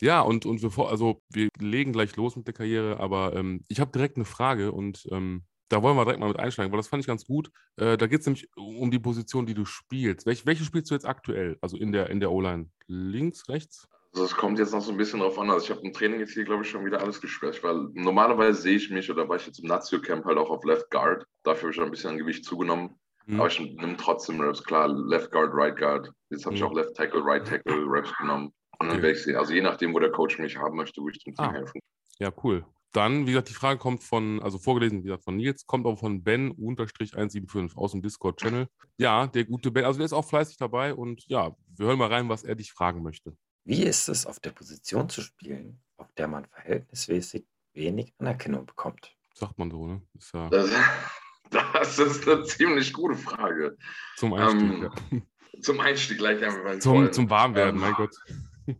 ja, 0.00 0.20
und, 0.20 0.46
und 0.46 0.62
wir, 0.62 0.86
also 0.88 1.22
wir 1.30 1.48
legen 1.58 1.92
gleich 1.92 2.16
los 2.16 2.36
mit 2.36 2.46
der 2.46 2.54
Karriere, 2.54 3.00
aber 3.00 3.34
ähm, 3.34 3.62
ich 3.68 3.80
habe 3.80 3.92
direkt 3.92 4.16
eine 4.16 4.24
Frage 4.24 4.72
und 4.72 5.06
ähm, 5.10 5.44
da 5.68 5.82
wollen 5.82 5.96
wir 5.96 6.04
direkt 6.04 6.20
mal 6.20 6.28
mit 6.28 6.38
einsteigen, 6.38 6.70
weil 6.72 6.78
das 6.78 6.88
fand 6.88 7.02
ich 7.02 7.06
ganz 7.06 7.26
gut. 7.26 7.50
Äh, 7.76 7.96
da 7.96 8.06
geht 8.06 8.20
es 8.20 8.26
nämlich 8.26 8.48
um 8.56 8.90
die 8.90 8.98
Position, 8.98 9.46
die 9.46 9.54
du 9.54 9.64
spielst. 9.64 10.26
Welch, 10.26 10.46
welche 10.46 10.64
spielst 10.64 10.90
du 10.90 10.94
jetzt 10.94 11.06
aktuell? 11.06 11.58
Also 11.60 11.76
in 11.76 11.92
der, 11.92 12.10
in 12.10 12.20
der 12.20 12.30
O-Line? 12.30 12.70
Links, 12.86 13.48
rechts? 13.48 13.88
Also 14.12 14.24
es 14.24 14.34
kommt 14.34 14.58
jetzt 14.58 14.72
noch 14.72 14.80
so 14.80 14.92
ein 14.92 14.96
bisschen 14.96 15.20
drauf 15.20 15.38
an. 15.38 15.50
Also 15.50 15.64
ich 15.64 15.70
habe 15.70 15.84
im 15.84 15.92
Training 15.92 16.20
jetzt 16.20 16.32
hier, 16.32 16.44
glaube 16.44 16.62
ich, 16.62 16.70
schon 16.70 16.86
wieder 16.86 17.00
alles 17.00 17.20
gespielt. 17.20 17.62
Weil 17.62 17.88
normalerweise 17.94 18.62
sehe 18.62 18.76
ich 18.76 18.90
mich, 18.90 19.10
oder 19.10 19.28
war 19.28 19.36
ich 19.36 19.46
jetzt 19.46 19.58
im 19.58 19.66
Nazio-Camp 19.66 20.24
halt 20.24 20.38
auch 20.38 20.50
auf 20.50 20.64
Left 20.64 20.90
Guard. 20.90 21.26
Dafür 21.42 21.68
habe 21.68 21.72
ich 21.72 21.80
ein 21.80 21.90
bisschen 21.90 22.10
an 22.10 22.18
Gewicht 22.18 22.44
zugenommen. 22.44 22.94
Mhm. 23.26 23.40
Aber 23.40 23.48
ich 23.48 23.58
nehme 23.58 23.96
trotzdem 23.96 24.40
Reps, 24.40 24.62
klar, 24.62 24.88
Left 24.88 25.32
Guard, 25.32 25.50
Right 25.52 25.76
Guard. 25.76 26.12
Jetzt 26.30 26.46
habe 26.46 26.54
mhm. 26.54 26.56
ich 26.56 26.62
auch 26.62 26.74
Left 26.74 26.94
Tackle, 26.94 27.24
Right 27.24 27.46
Tackle 27.46 27.84
Reps 27.86 28.16
genommen. 28.18 28.52
Und 28.78 28.88
dann 28.88 28.98
okay. 28.98 29.02
werde 29.02 29.18
ich 29.18 29.24
sehen. 29.24 29.36
Also 29.36 29.54
je 29.54 29.62
nachdem, 29.62 29.94
wo 29.94 29.98
der 29.98 30.10
Coach 30.10 30.38
mich 30.38 30.56
haben 30.56 30.76
möchte, 30.76 31.00
wo 31.00 31.08
ich 31.08 31.22
dem 31.24 31.34
Team 31.34 31.44
ah. 31.44 31.52
helfen. 31.52 31.80
Ja, 32.18 32.32
cool. 32.44 32.64
Dann, 32.92 33.26
wie 33.26 33.32
gesagt, 33.32 33.50
die 33.50 33.54
Frage 33.54 33.78
kommt 33.78 34.02
von, 34.02 34.42
also 34.42 34.58
vorgelesen, 34.58 35.00
wie 35.00 35.08
gesagt, 35.08 35.24
von 35.24 35.36
Nils, 35.36 35.66
kommt 35.66 35.86
aber 35.86 35.98
von 35.98 36.22
Ben-175 36.22 37.76
aus 37.76 37.92
dem 37.92 38.00
Discord-Channel. 38.00 38.68
Ja, 38.96 39.26
der 39.26 39.44
gute 39.44 39.70
Ben, 39.70 39.84
also 39.84 39.98
der 39.98 40.06
ist 40.06 40.14
auch 40.14 40.24
fleißig 40.24 40.56
dabei 40.56 40.94
und 40.94 41.22
ja, 41.26 41.54
wir 41.76 41.86
hören 41.86 41.98
mal 41.98 42.10
rein, 42.10 42.28
was 42.30 42.42
er 42.42 42.54
dich 42.54 42.72
fragen 42.72 43.02
möchte. 43.02 43.36
Wie 43.64 43.82
ist 43.82 44.08
es, 44.08 44.24
auf 44.24 44.40
der 44.40 44.52
Position 44.52 45.10
zu 45.10 45.20
spielen, 45.20 45.82
auf 45.98 46.10
der 46.14 46.28
man 46.28 46.46
verhältnismäßig 46.46 47.44
wenig 47.74 48.14
Anerkennung 48.18 48.64
bekommt? 48.64 49.14
Sagt 49.34 49.58
man 49.58 49.70
so, 49.70 49.86
ne? 49.86 50.02
Ist 50.16 50.32
ja 50.32 50.48
das, 50.48 50.70
das, 51.50 51.98
ist 51.98 52.26
eine 52.26 52.44
ziemlich 52.44 52.94
gute 52.94 53.16
Frage. 53.16 53.76
Zum 54.16 54.32
Einstieg, 54.32 54.70
ähm, 54.70 54.90
ja. 55.12 55.60
Zum 55.60 55.80
Einstieg 55.80 56.18
gleich 56.18 56.42
einmal. 56.42 56.78
Zum, 56.78 57.12
zum 57.12 57.28
Warmwerden, 57.28 57.76
ähm, 57.76 57.80
mein 57.82 57.94
Gott. 57.94 58.16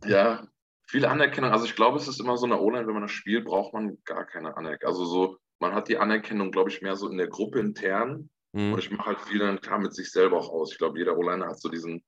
Ja, 0.05 0.47
viel 0.87 1.05
Anerkennung. 1.05 1.51
Also 1.51 1.65
ich 1.65 1.75
glaube, 1.75 1.97
es 1.97 2.07
ist 2.07 2.19
immer 2.19 2.37
so 2.37 2.45
eine 2.45 2.59
O-Line, 2.59 2.87
wenn 2.87 2.93
man 2.93 3.03
das 3.03 3.11
spielt, 3.11 3.45
braucht 3.45 3.73
man 3.73 3.97
gar 4.05 4.25
keine 4.25 4.55
Anerkennung. 4.55 4.93
Also 4.93 5.05
so, 5.05 5.37
man 5.59 5.73
hat 5.73 5.87
die 5.87 5.97
Anerkennung, 5.97 6.51
glaube 6.51 6.69
ich, 6.69 6.81
mehr 6.81 6.95
so 6.95 7.09
in 7.09 7.17
der 7.17 7.27
Gruppe 7.27 7.59
intern. 7.59 8.29
Mhm. 8.53 8.73
Und 8.73 8.79
ich 8.79 8.91
mache 8.91 9.07
halt 9.07 9.21
viel 9.21 9.39
dann 9.39 9.61
klar 9.61 9.79
mit 9.79 9.93
sich 9.93 10.11
selber 10.11 10.37
auch 10.37 10.49
aus. 10.49 10.71
Ich 10.71 10.77
glaube, 10.77 10.99
jeder 10.99 11.17
O-Liner 11.17 11.47
hat 11.47 11.59
so 11.59 11.69
diesen 11.69 12.03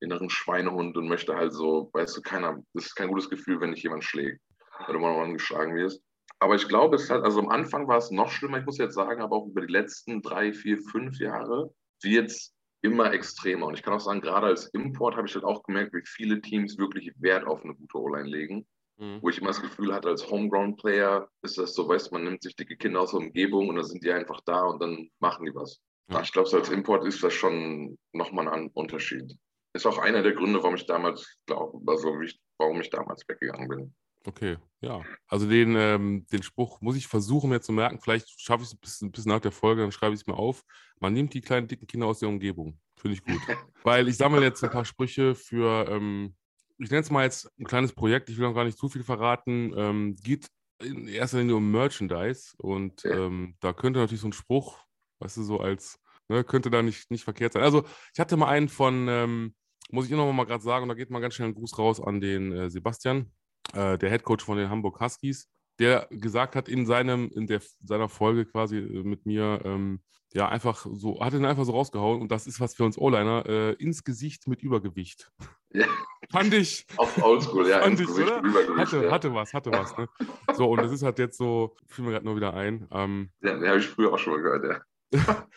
inneren 0.00 0.28
Schweinehund 0.30 0.96
und 0.96 1.08
möchte 1.08 1.34
halt 1.34 1.52
so, 1.52 1.90
weißt 1.92 2.16
du, 2.16 2.22
keiner, 2.22 2.62
das 2.74 2.86
ist 2.86 2.94
kein 2.94 3.08
gutes 3.08 3.30
Gefühl, 3.30 3.60
wenn 3.60 3.72
dich 3.72 3.82
jemand 3.82 4.04
schlägt 4.04 4.40
wenn 4.86 4.94
du 4.94 5.00
mal 5.00 5.32
geschlagen 5.32 5.74
wirst. 5.74 6.02
Aber 6.38 6.56
ich 6.56 6.68
glaube, 6.68 6.96
es 6.96 7.10
hat, 7.10 7.22
also 7.22 7.40
am 7.40 7.48
Anfang 7.48 7.86
war 7.88 7.98
es 7.98 8.10
noch 8.10 8.30
schlimmer, 8.30 8.58
ich 8.58 8.66
muss 8.66 8.78
jetzt 8.78 8.94
sagen, 8.94 9.22
aber 9.22 9.36
auch 9.36 9.46
über 9.46 9.60
die 9.60 9.72
letzten 9.72 10.20
drei, 10.20 10.52
vier, 10.52 10.78
fünf 10.90 11.18
Jahre 11.18 11.72
wird 12.02 12.30
es 12.30 12.53
immer 12.84 13.12
extremer. 13.12 13.66
Und 13.66 13.74
ich 13.74 13.82
kann 13.82 13.94
auch 13.94 14.00
sagen, 14.00 14.20
gerade 14.20 14.46
als 14.46 14.66
Import 14.66 15.16
habe 15.16 15.26
ich 15.26 15.34
halt 15.34 15.44
auch 15.44 15.62
gemerkt, 15.62 15.94
wie 15.94 16.02
viele 16.04 16.40
Teams 16.42 16.76
wirklich 16.76 17.10
Wert 17.18 17.46
auf 17.46 17.64
eine 17.64 17.74
gute 17.74 17.98
O-Line 17.98 18.28
legen. 18.28 18.66
Mhm. 18.98 19.20
Wo 19.22 19.30
ich 19.30 19.38
immer 19.38 19.48
das 19.48 19.62
Gefühl 19.62 19.92
hatte, 19.92 20.08
als 20.08 20.30
Homegrown-Player 20.30 21.28
ist 21.42 21.58
das 21.58 21.74
so, 21.74 21.88
weißt 21.88 22.10
du, 22.10 22.14
man 22.14 22.24
nimmt 22.24 22.42
sich 22.42 22.54
dicke 22.54 22.76
Kinder 22.76 23.00
aus 23.00 23.10
der 23.10 23.20
Umgebung 23.20 23.68
und 23.68 23.76
dann 23.76 23.86
sind 23.86 24.04
die 24.04 24.12
einfach 24.12 24.40
da 24.44 24.64
und 24.64 24.80
dann 24.80 25.10
machen 25.18 25.46
die 25.46 25.54
was. 25.54 25.80
Ja. 26.10 26.20
Ich 26.20 26.32
glaube, 26.32 26.48
so 26.48 26.58
als 26.58 26.68
Import 26.68 27.06
ist 27.06 27.24
das 27.24 27.32
schon 27.32 27.98
nochmal 28.12 28.48
ein 28.48 28.70
Unterschied. 28.74 29.34
Ist 29.72 29.86
auch 29.86 29.98
einer 29.98 30.22
der 30.22 30.34
Gründe, 30.34 30.62
warum 30.62 30.76
ich 30.76 30.86
damals, 30.86 31.38
glaube, 31.46 31.80
also 31.90 32.14
warum 32.58 32.80
ich 32.80 32.90
damals 32.90 33.26
weggegangen 33.26 33.68
bin. 33.68 33.94
Okay, 34.26 34.56
ja. 34.80 35.02
Also 35.28 35.48
den, 35.48 35.76
ähm, 35.76 36.26
den 36.32 36.42
Spruch 36.42 36.80
muss 36.80 36.96
ich 36.96 37.06
versuchen 37.06 37.50
mir 37.50 37.60
zu 37.60 37.72
merken. 37.72 38.00
Vielleicht 38.00 38.40
schaffe 38.40 38.62
ich 38.62 38.70
es 38.70 38.76
bis, 38.76 38.98
bis 39.12 39.26
nach 39.26 39.40
der 39.40 39.52
Folge, 39.52 39.82
dann 39.82 39.92
schreibe 39.92 40.14
ich 40.14 40.22
es 40.22 40.26
mir 40.26 40.34
auf. 40.34 40.64
Man 40.98 41.12
nimmt 41.12 41.34
die 41.34 41.42
kleinen 41.42 41.68
dicken 41.68 41.86
Kinder 41.86 42.06
aus 42.06 42.20
der 42.20 42.30
Umgebung. 42.30 42.78
Finde 42.96 43.16
ich 43.16 43.22
gut. 43.22 43.40
Weil 43.82 44.08
ich 44.08 44.16
sammle 44.16 44.42
jetzt 44.42 44.64
ein 44.64 44.70
paar 44.70 44.86
Sprüche 44.86 45.34
für, 45.34 45.86
ähm, 45.90 46.34
ich 46.78 46.90
nenne 46.90 47.02
es 47.02 47.10
mal 47.10 47.24
jetzt 47.24 47.50
ein 47.58 47.66
kleines 47.66 47.92
Projekt, 47.92 48.30
ich 48.30 48.38
will 48.38 48.46
noch 48.46 48.54
gar 48.54 48.64
nicht 48.64 48.78
zu 48.78 48.88
viel 48.88 49.04
verraten. 49.04 49.74
Ähm, 49.76 50.16
geht 50.16 50.48
in 50.82 51.06
erster 51.06 51.38
Linie 51.38 51.56
um 51.56 51.70
Merchandise 51.70 52.54
und 52.56 53.04
ähm, 53.04 53.56
da 53.60 53.74
könnte 53.74 54.00
natürlich 54.00 54.22
so 54.22 54.28
ein 54.28 54.32
Spruch, 54.32 54.78
weißt 55.18 55.36
du, 55.36 55.42
so 55.42 55.60
als, 55.60 56.00
ne, 56.28 56.44
könnte 56.44 56.70
da 56.70 56.82
nicht, 56.82 57.10
nicht 57.10 57.24
verkehrt 57.24 57.52
sein. 57.52 57.62
Also 57.62 57.84
ich 58.12 58.20
hatte 58.20 58.38
mal 58.38 58.48
einen 58.48 58.70
von, 58.70 59.06
ähm, 59.08 59.54
muss 59.90 60.06
ich 60.06 60.10
noch 60.10 60.32
mal 60.32 60.46
gerade 60.46 60.64
sagen, 60.64 60.84
und 60.84 60.88
da 60.88 60.94
geht 60.94 61.10
mal 61.10 61.20
ganz 61.20 61.34
schnell 61.34 61.48
ein 61.48 61.54
Gruß 61.54 61.78
raus 61.78 62.00
an 62.00 62.20
den 62.20 62.52
äh, 62.52 62.70
Sebastian 62.70 63.30
äh, 63.74 63.98
der 63.98 64.10
Head 64.10 64.22
Coach 64.22 64.44
von 64.44 64.58
den 64.58 64.70
Hamburg 64.70 65.00
Huskies, 65.00 65.48
der 65.78 66.06
gesagt 66.10 66.56
hat 66.56 66.68
in 66.68 66.86
seinem, 66.86 67.30
in 67.34 67.46
der, 67.46 67.60
seiner 67.82 68.08
Folge 68.08 68.46
quasi 68.46 68.78
äh, 68.78 69.02
mit 69.02 69.26
mir, 69.26 69.60
ähm, 69.64 70.00
ja, 70.32 70.48
einfach 70.48 70.86
so, 70.92 71.20
hat 71.20 71.32
ihn 71.32 71.44
einfach 71.44 71.64
so 71.64 71.72
rausgehauen 71.72 72.20
und 72.20 72.30
das 72.30 72.46
ist 72.46 72.60
was 72.60 72.74
für 72.74 72.84
uns 72.84 72.98
O-Liner, 72.98 73.46
äh, 73.46 73.72
ins 73.74 74.02
Gesicht 74.02 74.48
mit 74.48 74.62
Übergewicht. 74.62 75.30
Ja. 75.72 75.86
Fand 76.30 76.54
ich. 76.54 76.86
Auf 76.96 77.22
Oldschool, 77.22 77.68
ja. 77.68 77.80
Fand 77.80 78.00
ich, 78.00 78.08
oder? 78.08 78.42
Hatte, 78.76 79.04
ja. 79.04 79.12
hatte 79.12 79.34
was, 79.34 79.52
hatte 79.52 79.70
was. 79.70 79.96
Ne? 79.96 80.08
So, 80.54 80.70
und 80.70 80.82
das 80.82 80.90
ist 80.90 81.02
halt 81.02 81.18
jetzt 81.18 81.36
so, 81.36 81.76
fiel 81.86 82.04
mir 82.04 82.12
gerade 82.12 82.24
nur 82.24 82.36
wieder 82.36 82.54
ein. 82.54 82.88
Ähm, 82.90 83.30
ja, 83.42 83.54
den 83.54 83.68
habe 83.68 83.78
ich 83.78 83.86
früher 83.86 84.12
auch 84.12 84.18
schon 84.18 84.34
mal 84.34 84.42
gehört, 84.42 84.64
ja. 84.64 84.80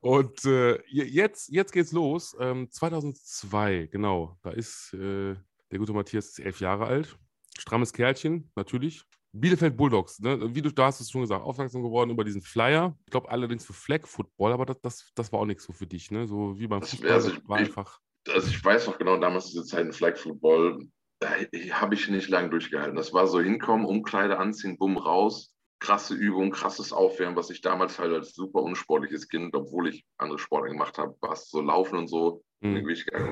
und 0.00 0.44
äh, 0.44 0.80
jetzt, 0.86 1.48
jetzt 1.48 1.72
geht's 1.72 1.92
los. 1.92 2.36
Ähm, 2.38 2.70
2002, 2.70 3.88
genau. 3.90 4.38
Da 4.42 4.50
ist 4.50 4.94
äh, 4.94 5.34
der 5.70 5.78
gute 5.78 5.92
Matthias 5.92 6.38
elf 6.38 6.60
Jahre 6.60 6.86
alt 6.86 7.18
strammes 7.58 7.92
Kerlchen, 7.92 8.50
natürlich. 8.56 9.04
Bielefeld 9.32 9.76
Bulldogs, 9.76 10.18
ne? 10.18 10.54
wie 10.54 10.62
du 10.62 10.72
da 10.72 10.86
hast 10.86 11.00
es 11.00 11.10
schon 11.10 11.20
gesagt, 11.20 11.44
aufmerksam 11.44 11.82
geworden 11.82 12.10
über 12.10 12.24
diesen 12.24 12.42
Flyer. 12.42 12.96
Ich 13.04 13.12
glaube 13.12 13.30
allerdings 13.30 13.64
für 13.64 13.72
Flag 13.72 14.06
Football, 14.06 14.52
aber 14.52 14.66
das, 14.66 14.80
das, 14.80 15.12
das 15.14 15.32
war 15.32 15.40
auch 15.40 15.46
nichts 15.46 15.64
so 15.64 15.72
für 15.72 15.86
dich, 15.86 16.10
ne? 16.10 16.26
So 16.26 16.58
wie 16.58 16.66
beim 16.66 16.82
Fußball. 16.82 17.10
Also 17.10 17.30
ich, 17.30 17.48
war 17.48 17.58
einfach. 17.58 18.00
Also 18.28 18.48
ich 18.48 18.64
weiß 18.64 18.88
noch 18.88 18.98
genau, 18.98 19.16
damals 19.18 19.46
diese 19.46 19.64
Zeit 19.64 19.94
Flag 19.94 20.16
Football, 20.16 20.88
da 21.20 21.30
habe 21.72 21.94
ich 21.94 22.08
nicht 22.08 22.28
lange 22.28 22.50
durchgehalten. 22.50 22.96
Das 22.96 23.12
war 23.12 23.26
so 23.26 23.40
hinkommen, 23.40 23.86
Umkleide 23.86 24.38
anziehen, 24.38 24.78
bumm, 24.78 24.96
raus. 24.96 25.54
Krasse 25.78 26.14
Übung, 26.14 26.50
krasses 26.50 26.92
Aufwärmen, 26.92 27.36
was 27.36 27.48
ich 27.48 27.62
damals 27.62 27.98
halt 27.98 28.12
als 28.12 28.34
super 28.34 28.60
unsportliches 28.60 29.28
Kind, 29.28 29.54
obwohl 29.54 29.88
ich 29.88 30.04
andere 30.18 30.38
Sportler 30.38 30.72
gemacht 30.72 30.98
habe, 30.98 31.16
war 31.22 31.32
es 31.32 31.48
so 31.48 31.62
Laufen 31.62 31.96
und 31.96 32.06
so, 32.06 32.42
mhm. 32.60 32.84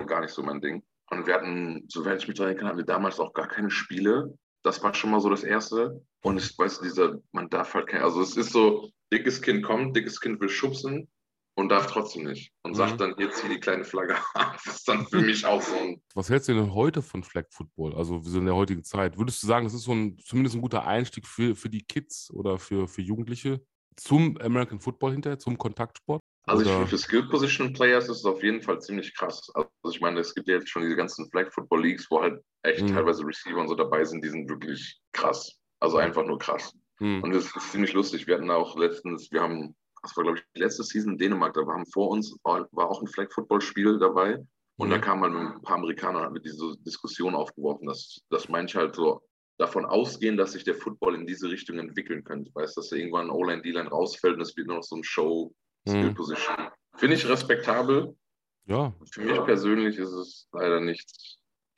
gar 0.06 0.22
nicht 0.22 0.32
so 0.32 0.42
mein 0.42 0.62
Ding. 0.62 0.82
Und 1.10 1.26
wir 1.26 1.34
hatten, 1.34 1.84
soweit 1.88 2.22
ich 2.22 2.28
mich 2.28 2.36
daran 2.36 2.66
hatten 2.66 2.78
wir 2.78 2.84
damals 2.84 3.18
auch 3.18 3.32
gar 3.32 3.48
keine 3.48 3.70
Spiele. 3.70 4.36
Das 4.62 4.82
war 4.82 4.94
schon 4.94 5.10
mal 5.10 5.20
so 5.20 5.30
das 5.30 5.44
Erste. 5.44 6.02
Und 6.22 6.38
ich 6.38 6.58
weiß, 6.58 6.80
dieser, 6.80 7.18
man 7.32 7.48
darf 7.48 7.74
halt 7.74 7.86
kein, 7.86 8.02
also 8.02 8.20
es 8.20 8.36
ist 8.36 8.52
so, 8.52 8.90
dickes 9.12 9.40
Kind 9.40 9.64
kommt, 9.64 9.96
dickes 9.96 10.20
Kind 10.20 10.40
will 10.40 10.48
schubsen 10.48 11.08
und 11.54 11.70
darf 11.70 11.86
trotzdem 11.86 12.24
nicht. 12.24 12.52
Und 12.62 12.72
mhm. 12.72 12.76
sagt 12.76 13.00
dann, 13.00 13.14
hier 13.16 13.30
die 13.48 13.60
kleine 13.60 13.84
Flagge 13.84 14.16
Das 14.34 14.76
ist 14.76 14.88
dann 14.88 15.06
für 15.06 15.20
mich 15.20 15.44
auch 15.44 15.62
so 15.62 15.74
ein. 15.76 16.00
Was 16.14 16.30
hältst 16.30 16.48
du 16.48 16.54
denn 16.54 16.74
heute 16.74 17.02
von 17.02 17.22
Flag 17.22 17.46
Football? 17.50 17.94
Also 17.94 18.20
so 18.22 18.38
in 18.38 18.46
der 18.46 18.54
heutigen 18.54 18.84
Zeit. 18.84 19.18
Würdest 19.18 19.42
du 19.42 19.46
sagen, 19.46 19.64
das 19.64 19.74
ist 19.74 19.82
so 19.82 19.92
ein, 19.92 20.18
zumindest 20.18 20.56
ein 20.56 20.62
guter 20.62 20.86
Einstieg 20.86 21.26
für, 21.26 21.56
für 21.56 21.68
die 21.68 21.82
Kids 21.82 22.30
oder 22.32 22.58
für, 22.58 22.86
für 22.86 23.02
Jugendliche 23.02 23.60
zum 23.96 24.38
American 24.38 24.80
Football 24.80 25.12
hinterher, 25.12 25.38
zum 25.38 25.58
Kontaktsport? 25.58 26.22
Also 26.48 26.82
ich, 26.82 26.88
für 26.88 26.98
Skill 26.98 27.28
Position 27.28 27.72
Players 27.72 28.08
ist 28.08 28.18
es 28.18 28.24
auf 28.24 28.42
jeden 28.42 28.62
Fall 28.62 28.80
ziemlich 28.80 29.14
krass. 29.14 29.50
Also 29.54 29.68
ich 29.90 30.00
meine, 30.00 30.20
es 30.20 30.34
gibt 30.34 30.48
ja 30.48 30.56
jetzt 30.56 30.68
schon 30.68 30.82
diese 30.82 30.96
ganzen 30.96 31.30
Flag 31.30 31.52
Football 31.52 31.82
Leagues, 31.82 32.06
wo 32.10 32.20
halt 32.20 32.42
echt 32.62 32.82
mhm. 32.82 32.94
teilweise 32.94 33.26
Receiver 33.26 33.60
und 33.60 33.68
so 33.68 33.74
dabei 33.74 34.04
sind, 34.04 34.24
die 34.24 34.28
sind 34.28 34.48
wirklich 34.48 35.00
krass. 35.12 35.58
Also 35.80 35.98
einfach 35.98 36.24
nur 36.24 36.38
krass. 36.38 36.72
Mhm. 37.00 37.22
Und 37.22 37.34
es 37.34 37.54
ist 37.54 37.72
ziemlich 37.72 37.92
lustig. 37.92 38.26
Wir 38.26 38.36
hatten 38.36 38.50
auch 38.50 38.76
letztens, 38.76 39.30
wir 39.30 39.40
haben, 39.40 39.76
das 40.02 40.16
war 40.16 40.24
glaube 40.24 40.38
ich 40.38 40.60
letzte 40.60 40.82
Season 40.82 41.12
in 41.12 41.18
Dänemark, 41.18 41.54
da 41.54 41.66
waren 41.66 41.86
vor 41.86 42.10
uns, 42.10 42.36
war, 42.42 42.68
war 42.72 42.90
auch 42.90 43.00
ein 43.00 43.08
Flag 43.08 43.32
Football 43.32 43.60
Spiel 43.60 43.98
dabei. 43.98 44.38
Und 44.76 44.88
mhm. 44.88 44.92
da 44.92 44.98
kam 44.98 45.20
man 45.20 45.32
mit 45.32 45.54
ein 45.54 45.62
paar 45.62 45.76
Amerikanern 45.76 46.32
mit 46.32 46.44
diese 46.44 46.76
Diskussion 46.86 47.34
aufgeworfen, 47.34 47.86
dass, 47.86 48.20
dass 48.30 48.48
manche 48.48 48.78
halt 48.78 48.94
so 48.94 49.22
davon 49.58 49.84
ausgehen, 49.84 50.36
dass 50.36 50.52
sich 50.52 50.62
der 50.64 50.76
Football 50.76 51.16
in 51.16 51.26
diese 51.26 51.50
Richtung 51.50 51.78
entwickeln 51.78 52.22
könnte. 52.22 52.50
Weißt 52.54 52.76
du, 52.76 52.80
dass 52.80 52.92
irgendwann 52.92 53.28
O-Line, 53.28 53.62
D-Line 53.62 53.88
rausfällt 53.88 54.36
und 54.36 54.40
es 54.40 54.56
wird 54.56 54.68
nur 54.68 54.76
noch 54.76 54.84
so 54.84 54.96
ein 54.96 55.02
Show-Skill-Position. 55.86 56.56
Mhm. 56.56 56.98
Finde 56.98 57.14
ich 57.16 57.28
respektabel. 57.28 58.16
Ja. 58.66 58.92
Für 59.10 59.22
mich 59.22 59.44
persönlich 59.44 59.96
ist 59.96 60.12
es 60.12 60.48
leider 60.52 60.80
nicht 60.80 61.10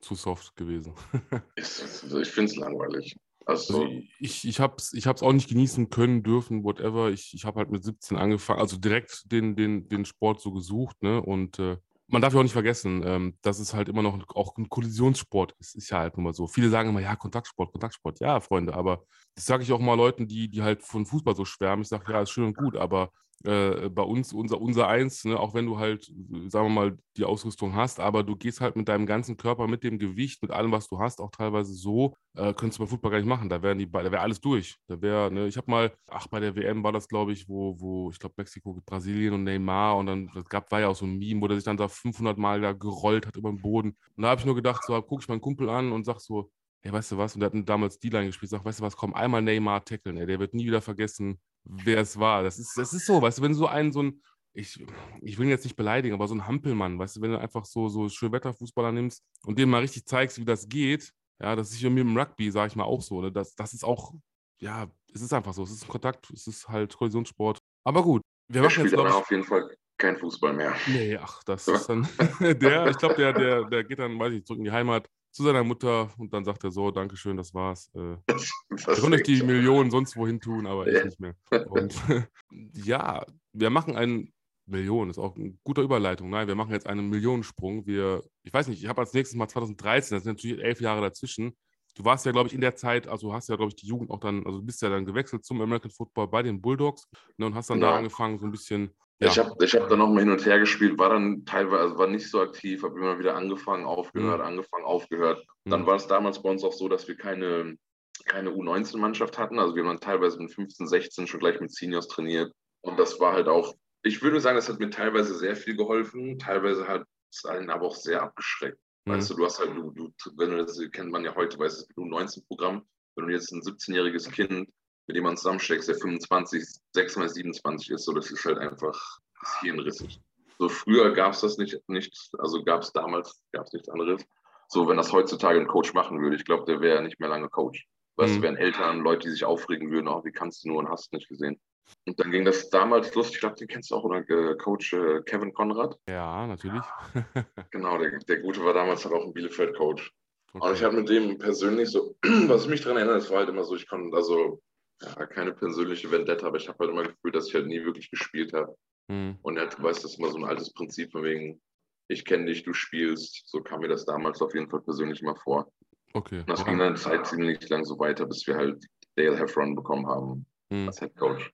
zu 0.00 0.14
soft 0.14 0.56
gewesen. 0.56 0.94
ich, 1.56 1.82
ich 1.82 2.30
finde 2.30 2.50
es 2.50 2.56
langweilig. 2.56 3.16
Also, 3.46 3.82
also 3.82 3.92
ich, 4.18 4.46
ich 4.46 4.60
habe 4.60 4.76
es 4.78 4.92
ich 4.92 5.06
auch 5.06 5.32
nicht 5.32 5.48
genießen 5.48 5.90
können, 5.90 6.22
dürfen, 6.22 6.64
whatever. 6.64 7.10
Ich, 7.10 7.32
ich 7.34 7.44
habe 7.44 7.58
halt 7.58 7.70
mit 7.70 7.84
17 7.84 8.16
angefangen, 8.16 8.60
also 8.60 8.76
direkt 8.76 9.30
den, 9.30 9.56
den, 9.56 9.88
den 9.88 10.04
Sport 10.04 10.40
so 10.40 10.52
gesucht, 10.52 11.02
ne? 11.02 11.20
Und 11.22 11.58
äh, 11.58 11.76
man 12.08 12.22
darf 12.22 12.32
ja 12.32 12.40
auch 12.40 12.44
nicht 12.44 12.52
vergessen, 12.52 13.02
ähm, 13.04 13.38
dass 13.42 13.60
es 13.60 13.72
halt 13.72 13.88
immer 13.88 14.02
noch 14.02 14.18
auch 14.34 14.56
ein 14.56 14.68
Kollisionssport 14.68 15.54
ist. 15.58 15.76
Ist 15.76 15.90
ja 15.90 15.98
halt 15.98 16.16
nun 16.16 16.24
mal 16.24 16.34
so. 16.34 16.46
Viele 16.46 16.68
sagen 16.68 16.88
immer, 16.90 17.00
ja, 17.00 17.14
Kontaktsport, 17.16 17.72
Kontaktsport. 17.72 18.20
Ja, 18.20 18.40
Freunde, 18.40 18.74
aber 18.74 19.04
das 19.34 19.46
sage 19.46 19.62
ich 19.62 19.72
auch 19.72 19.78
mal 19.78 19.94
Leuten, 19.94 20.26
die, 20.26 20.48
die 20.48 20.62
halt 20.62 20.82
von 20.82 21.06
Fußball 21.06 21.36
so 21.36 21.44
schwärmen. 21.44 21.82
Ich 21.82 21.88
sage, 21.88 22.12
ja, 22.12 22.22
ist 22.22 22.30
schön 22.30 22.46
und 22.46 22.56
gut, 22.56 22.76
aber 22.76 23.12
äh, 23.44 23.88
bei 23.88 24.02
uns, 24.02 24.32
unser, 24.32 24.60
unser 24.60 24.88
Eins, 24.88 25.24
ne, 25.24 25.38
auch 25.38 25.54
wenn 25.54 25.66
du 25.66 25.78
halt, 25.78 26.04
sagen 26.48 26.66
wir 26.66 26.68
mal, 26.68 26.98
die 27.16 27.24
Ausrüstung 27.24 27.74
hast, 27.74 27.98
aber 27.98 28.22
du 28.22 28.36
gehst 28.36 28.60
halt 28.60 28.76
mit 28.76 28.88
deinem 28.88 29.06
ganzen 29.06 29.36
Körper, 29.36 29.66
mit 29.66 29.82
dem 29.82 29.98
Gewicht, 29.98 30.42
mit 30.42 30.50
allem, 30.50 30.72
was 30.72 30.88
du 30.88 30.98
hast, 30.98 31.20
auch 31.20 31.30
teilweise 31.30 31.72
so, 31.72 32.14
äh, 32.34 32.52
könntest 32.52 32.78
du 32.78 32.84
bei 32.84 32.90
Fußball 32.90 33.10
gar 33.10 33.18
nicht 33.18 33.26
machen. 33.28 33.48
Da 33.48 33.62
wären 33.62 33.78
da 33.78 34.04
wäre 34.04 34.20
alles 34.20 34.40
durch. 34.40 34.76
Da 34.86 35.00
wäre, 35.00 35.30
ne, 35.30 35.46
ich 35.46 35.56
habe 35.56 35.70
mal, 35.70 35.92
ach, 36.08 36.26
bei 36.26 36.40
der 36.40 36.54
WM 36.54 36.82
war 36.82 36.92
das, 36.92 37.08
glaube 37.08 37.32
ich, 37.32 37.48
wo, 37.48 37.80
wo, 37.80 38.10
ich 38.10 38.18
glaube, 38.18 38.34
Mexiko, 38.36 38.80
Brasilien 38.84 39.34
und 39.34 39.44
Neymar 39.44 39.96
und 39.96 40.06
dann, 40.06 40.30
das 40.34 40.44
gab, 40.44 40.70
war 40.70 40.80
ja 40.80 40.88
auch 40.88 40.96
so 40.96 41.06
ein 41.06 41.18
Meme, 41.18 41.40
wo 41.40 41.48
der 41.48 41.56
sich 41.56 41.64
dann 41.64 41.76
da 41.76 41.88
500 41.88 42.36
Mal 42.38 42.60
da 42.60 42.72
gerollt 42.72 43.26
hat 43.26 43.36
über 43.36 43.50
den 43.50 43.60
Boden. 43.60 43.96
Und 44.16 44.22
da 44.22 44.30
habe 44.30 44.40
ich 44.40 44.46
nur 44.46 44.54
gedacht, 44.54 44.84
so, 44.84 45.00
gucke 45.02 45.22
ich 45.22 45.28
meinen 45.28 45.40
Kumpel 45.40 45.68
an 45.70 45.92
und 45.92 46.04
sag 46.04 46.20
so, 46.20 46.50
Ey, 46.82 46.92
weißt 46.92 47.12
du 47.12 47.18
was? 47.18 47.34
Und 47.34 47.40
der 47.40 47.50
hat 47.52 47.68
damals 47.68 47.98
D-Line 47.98 48.26
gespielt. 48.26 48.50
Sag, 48.50 48.64
weißt 48.64 48.80
du 48.80 48.84
was? 48.84 48.96
Komm, 48.96 49.12
einmal 49.14 49.42
Neymar 49.42 49.84
tackeln. 49.84 50.16
Ey, 50.16 50.26
der 50.26 50.38
wird 50.38 50.54
nie 50.54 50.64
wieder 50.64 50.80
vergessen, 50.80 51.38
wer 51.64 51.98
es 51.98 52.18
war. 52.18 52.42
Das 52.42 52.58
ist, 52.58 52.76
das 52.76 52.92
ist 52.92 53.06
so, 53.06 53.20
weißt 53.20 53.38
du, 53.38 53.42
wenn 53.42 53.54
so 53.54 53.66
ein, 53.66 53.92
so 53.92 54.02
ein, 54.02 54.22
ich, 54.52 54.84
ich 55.20 55.38
will 55.38 55.46
ihn 55.46 55.50
jetzt 55.50 55.64
nicht 55.64 55.76
beleidigen, 55.76 56.14
aber 56.14 56.26
so 56.28 56.34
ein 56.34 56.46
Hampelmann, 56.46 56.98
weißt 56.98 57.16
du, 57.16 57.20
wenn 57.20 57.32
du 57.32 57.38
einfach 57.38 57.64
so, 57.64 57.88
so 57.88 58.08
Schönwetterfußballer 58.08 58.92
nimmst 58.92 59.24
und 59.44 59.58
dem 59.58 59.70
mal 59.70 59.80
richtig 59.80 60.06
zeigst, 60.06 60.38
wie 60.38 60.44
das 60.44 60.68
geht, 60.68 61.12
ja, 61.40 61.56
das 61.56 61.70
ist 61.70 61.80
ja 61.80 61.88
mit 61.88 62.00
dem 62.00 62.16
Rugby, 62.16 62.50
sag 62.50 62.68
ich 62.68 62.76
mal, 62.76 62.84
auch 62.84 63.00
so. 63.00 63.20
Ne? 63.22 63.32
Das, 63.32 63.54
das 63.54 63.72
ist 63.72 63.84
auch, 63.84 64.12
ja, 64.60 64.88
es 65.12 65.22
ist 65.22 65.32
einfach 65.32 65.54
so. 65.54 65.62
Es 65.62 65.70
ist 65.70 65.84
ein 65.84 65.88
Kontakt, 65.88 66.30
es 66.30 66.46
ist 66.46 66.68
halt 66.68 66.96
Kollisionssport. 66.96 67.58
Aber 67.84 68.02
gut, 68.02 68.22
wir 68.48 68.62
machen 68.62 68.84
jetzt, 68.84 68.92
glaube 68.92 69.14
auf 69.14 69.30
jeden 69.30 69.44
Fall 69.44 69.74
kein 69.96 70.16
Fußball 70.16 70.52
mehr. 70.52 70.74
Nee, 70.86 71.16
ach, 71.16 71.42
das 71.44 71.68
ist 71.68 71.86
dann 71.86 72.08
der, 72.40 72.88
ich 72.88 72.98
glaube, 72.98 73.14
der, 73.14 73.32
der, 73.32 73.64
der 73.64 73.84
geht 73.84 73.98
dann, 73.98 74.18
weiß 74.18 74.32
ich, 74.32 74.44
zurück 74.44 74.58
in 74.58 74.64
die 74.64 74.70
Heimat 74.70 75.08
zu 75.30 75.44
seiner 75.44 75.64
Mutter 75.64 76.12
und 76.18 76.32
dann 76.32 76.44
sagt 76.44 76.64
er 76.64 76.70
so, 76.70 76.90
Dankeschön, 76.90 77.36
das 77.36 77.54
war's. 77.54 77.90
Äh, 77.94 78.16
das 78.26 78.50
konnte 79.00 79.18
ich 79.18 79.22
die 79.22 79.42
Millionen 79.42 79.90
sonst 79.90 80.16
wohin 80.16 80.40
tun, 80.40 80.66
aber 80.66 80.90
ja. 80.90 80.98
ich 80.98 81.04
nicht 81.04 81.20
mehr. 81.20 81.34
Und 81.68 81.94
ja, 82.74 83.24
wir 83.52 83.70
machen 83.70 83.96
einen 83.96 84.32
Millionen, 84.66 85.10
ist 85.10 85.18
auch 85.18 85.36
eine 85.36 85.56
gute 85.64 85.82
Überleitung. 85.82 86.30
Nein, 86.30 86.48
wir 86.48 86.54
machen 86.54 86.72
jetzt 86.72 86.86
einen 86.86 87.08
Millionensprung. 87.08 87.86
Wir, 87.86 88.22
ich 88.42 88.52
weiß 88.52 88.68
nicht, 88.68 88.82
ich 88.82 88.88
habe 88.88 89.00
als 89.00 89.12
nächstes 89.12 89.36
Mal 89.36 89.48
2013, 89.48 90.16
das 90.16 90.24
sind 90.24 90.36
natürlich 90.36 90.62
elf 90.62 90.80
Jahre 90.80 91.00
dazwischen. 91.00 91.56
Du 91.96 92.04
warst 92.04 92.24
ja, 92.24 92.32
glaube 92.32 92.48
ich, 92.48 92.54
in 92.54 92.60
der 92.60 92.76
Zeit, 92.76 93.08
also 93.08 93.32
hast 93.32 93.48
ja, 93.48 93.56
glaube 93.56 93.70
ich, 93.70 93.76
die 93.76 93.86
Jugend 93.86 94.10
auch 94.10 94.20
dann, 94.20 94.46
also 94.46 94.60
du 94.60 94.64
bist 94.64 94.80
ja 94.80 94.88
dann 94.88 95.04
gewechselt 95.04 95.44
zum 95.44 95.60
American 95.60 95.90
Football 95.90 96.28
bei 96.28 96.42
den 96.42 96.60
Bulldogs 96.60 97.08
ne, 97.36 97.46
und 97.46 97.54
hast 97.54 97.70
dann 97.70 97.80
ja. 97.80 97.90
da 97.90 97.96
angefangen, 97.96 98.38
so 98.38 98.46
ein 98.46 98.52
bisschen 98.52 98.94
ja. 99.22 99.28
Ich 99.28 99.38
habe 99.38 99.64
ich 99.64 99.74
hab 99.74 99.88
dann 99.88 99.98
noch 99.98 100.08
mal 100.08 100.20
hin 100.20 100.30
und 100.30 100.44
her 100.46 100.58
gespielt, 100.58 100.98
war 100.98 101.10
dann 101.10 101.44
teilweise, 101.44 101.82
also 101.82 101.98
war 101.98 102.06
nicht 102.06 102.30
so 102.30 102.40
aktiv, 102.40 102.82
habe 102.82 102.98
immer 102.98 103.18
wieder 103.18 103.36
angefangen, 103.36 103.84
aufgehört, 103.84 104.38
mhm. 104.38 104.46
angefangen, 104.46 104.84
aufgehört. 104.84 105.44
Mhm. 105.64 105.70
Dann 105.70 105.86
war 105.86 105.96
es 105.96 106.06
damals 106.06 106.42
bei 106.42 106.48
uns 106.48 106.64
auch 106.64 106.72
so, 106.72 106.88
dass 106.88 107.06
wir 107.06 107.16
keine, 107.16 107.76
keine 108.24 108.50
U19-Mannschaft 108.50 109.38
hatten. 109.38 109.58
Also 109.58 109.74
wir 109.74 109.82
haben 109.82 109.90
dann 109.90 110.00
teilweise 110.00 110.40
mit 110.40 110.54
15, 110.54 110.86
16 110.86 111.26
schon 111.26 111.40
gleich 111.40 111.60
mit 111.60 111.70
Seniors 111.70 112.08
trainiert. 112.08 112.50
Und 112.80 112.98
das 112.98 113.20
war 113.20 113.34
halt 113.34 113.46
auch, 113.46 113.74
ich 114.02 114.22
würde 114.22 114.40
sagen, 114.40 114.56
das 114.56 114.70
hat 114.70 114.78
mir 114.78 114.88
teilweise 114.88 115.34
sehr 115.34 115.54
viel 115.54 115.76
geholfen, 115.76 116.38
teilweise 116.38 116.88
hat 116.88 117.04
es 117.30 117.44
einen 117.44 117.68
aber 117.68 117.88
auch 117.88 117.96
sehr 117.96 118.22
abgeschreckt. 118.22 118.78
Mhm. 119.04 119.12
Weißt 119.12 119.28
du, 119.28 119.34
du 119.34 119.44
hast 119.44 119.58
halt, 119.58 119.76
du, 119.76 119.90
du, 119.90 120.12
wenn 120.36 120.50
du 120.50 120.64
das 120.64 120.80
kennt 120.92 121.10
man 121.10 121.24
ja 121.24 121.34
heute, 121.34 121.58
weißt 121.58 121.82
du, 121.82 121.86
das 121.86 122.36
U19-Programm, 122.38 122.86
wenn 123.16 123.26
du 123.26 123.32
jetzt 123.34 123.52
ein 123.52 123.60
17-jähriges 123.60 124.30
Kind 124.30 124.70
mit 125.06 125.16
dem 125.16 125.24
man 125.24 125.36
zusammensteckst, 125.36 125.88
der 125.88 125.96
25, 125.96 126.64
26, 126.94 127.34
27 127.34 127.90
ist, 127.90 128.04
so 128.04 128.12
das 128.12 128.30
ist 128.30 128.44
halt 128.44 128.58
einfach 128.58 129.18
das 129.40 129.60
hirnrissig. 129.60 130.20
So 130.58 130.68
früher 130.68 131.12
gab 131.12 131.32
es 131.32 131.40
das 131.40 131.58
nicht, 131.58 131.76
nicht 131.88 132.30
also 132.38 132.62
gab 132.62 132.82
es 132.82 132.92
damals, 132.92 133.42
gab 133.52 133.66
es 133.66 133.72
nichts 133.72 133.88
anderes. 133.88 134.22
So, 134.68 134.86
wenn 134.88 134.98
das 134.98 135.12
heutzutage 135.12 135.58
ein 135.58 135.66
Coach 135.66 135.94
machen 135.94 136.20
würde, 136.20 136.36
ich 136.36 136.44
glaube, 136.44 136.64
der 136.64 136.80
wäre 136.80 137.02
nicht 137.02 137.18
mehr 137.18 137.28
lange 137.28 137.48
Coach. 137.48 137.88
Weißt 138.16 138.34
mhm. 138.34 138.36
du, 138.36 138.42
wären 138.42 138.56
Eltern, 138.56 139.00
Leute, 139.00 139.26
die 139.26 139.32
sich 139.32 139.44
aufregen 139.44 139.90
würden, 139.90 140.06
oh, 140.06 140.22
wie 140.24 140.32
kannst 140.32 140.64
du 140.64 140.68
nur 140.68 140.78
und 140.78 140.88
hast 140.88 141.12
nicht 141.12 141.28
gesehen. 141.28 141.58
Und 142.06 142.20
dann 142.20 142.30
ging 142.30 142.44
das 142.44 142.70
damals 142.70 143.14
los, 143.14 143.30
ich 143.30 143.40
glaube, 143.40 143.56
den 143.56 143.68
kennst 143.68 143.90
du 143.90 143.96
auch, 143.96 144.04
oder 144.04 144.18
äh, 144.28 144.56
Coach 144.56 144.92
äh, 144.92 145.22
Kevin 145.22 145.52
Konrad? 145.52 145.98
Ja, 146.08 146.46
natürlich. 146.46 146.82
genau, 147.70 147.98
der, 147.98 148.18
der 148.18 148.40
Gute 148.40 148.64
war 148.64 148.74
damals 148.74 149.06
auch 149.06 149.24
ein 149.24 149.32
Bielefeld-Coach. 149.32 150.12
Okay. 150.52 150.66
Und 150.66 150.74
ich 150.74 150.84
habe 150.84 150.96
mit 150.96 151.08
dem 151.08 151.38
persönlich 151.38 151.90
so, 151.90 152.16
was 152.22 152.64
ich 152.64 152.68
mich 152.68 152.82
daran 152.82 152.98
erinnere, 152.98 153.16
es 153.16 153.30
war 153.30 153.38
halt 153.38 153.48
immer 153.48 153.64
so, 153.64 153.74
ich 153.74 153.88
konnte, 153.88 154.16
also 154.16 154.60
ja, 155.02 155.26
keine 155.26 155.52
persönliche 155.52 156.10
Vendetta, 156.10 156.46
aber 156.46 156.58
ich 156.58 156.68
habe 156.68 156.78
halt 156.80 156.90
immer 156.90 157.04
gefühlt, 157.04 157.34
dass 157.34 157.48
ich 157.48 157.54
halt 157.54 157.66
nie 157.66 157.84
wirklich 157.84 158.10
gespielt 158.10 158.52
habe. 158.52 158.76
Mhm. 159.08 159.38
Und 159.42 159.56
er 159.56 159.64
hat, 159.64 159.82
weißt, 159.82 160.04
das 160.04 160.12
ist 160.12 160.18
immer 160.18 160.30
so 160.30 160.38
ein 160.38 160.44
altes 160.44 160.72
Prinzip 160.72 161.12
von 161.12 161.24
wegen, 161.24 161.60
ich 162.08 162.24
kenne 162.24 162.46
dich, 162.46 162.64
du 162.64 162.72
spielst. 162.72 163.42
So 163.46 163.62
kam 163.62 163.80
mir 163.80 163.88
das 163.88 164.04
damals 164.04 164.42
auf 164.42 164.54
jeden 164.54 164.68
Fall 164.68 164.80
persönlich 164.80 165.22
mal 165.22 165.36
vor. 165.36 165.70
Okay. 166.12 166.40
Und 166.40 166.50
das 166.50 166.64
ging 166.64 166.78
dann 166.78 166.96
Zeit 166.96 167.26
ziemlich 167.26 167.68
lang 167.68 167.84
so 167.84 167.98
weiter, 167.98 168.26
bis 168.26 168.46
wir 168.46 168.56
halt 168.56 168.84
Dale 169.16 169.38
Heffron 169.38 169.74
bekommen 169.74 170.06
haben 170.06 170.46
mhm. 170.70 170.88
als 170.88 170.98
Head 170.98 171.16
Coach. 171.16 171.52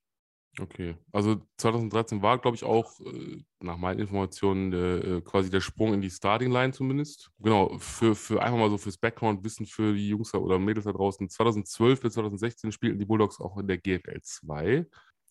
Okay, 0.61 0.97
also 1.13 1.43
2013 1.59 2.23
war, 2.23 2.39
glaube 2.39 2.57
ich, 2.57 2.65
auch 2.65 2.99
äh, 3.01 3.43
nach 3.61 3.77
meinen 3.77 4.01
Informationen 4.01 4.73
äh, 4.73 5.21
quasi 5.21 5.51
der 5.51 5.61
Sprung 5.61 5.93
in 5.93 6.01
die 6.01 6.11
Starting 6.11 6.51
Line 6.51 6.73
zumindest. 6.73 7.31
Genau, 7.39 7.77
für, 7.79 8.15
für 8.15 8.43
einfach 8.43 8.59
mal 8.59 8.71
so 8.71 8.79
fürs 8.79 8.97
Background-Wissen 8.97 9.67
für 9.67 9.93
die 9.95 10.09
Jungs 10.09 10.33
oder 10.35 10.59
Mädels 10.59 10.87
da 10.87 10.93
draußen. 10.93 11.29
2012 11.29 12.01
bis 12.01 12.15
2016 12.15 12.73
spielten 12.73 12.99
die 12.99 13.05
Bulldogs 13.05 13.41
auch 13.41 13.59
in 13.59 13.67
der 13.67 13.79
GFL 13.79 14.21
2. 14.23 14.87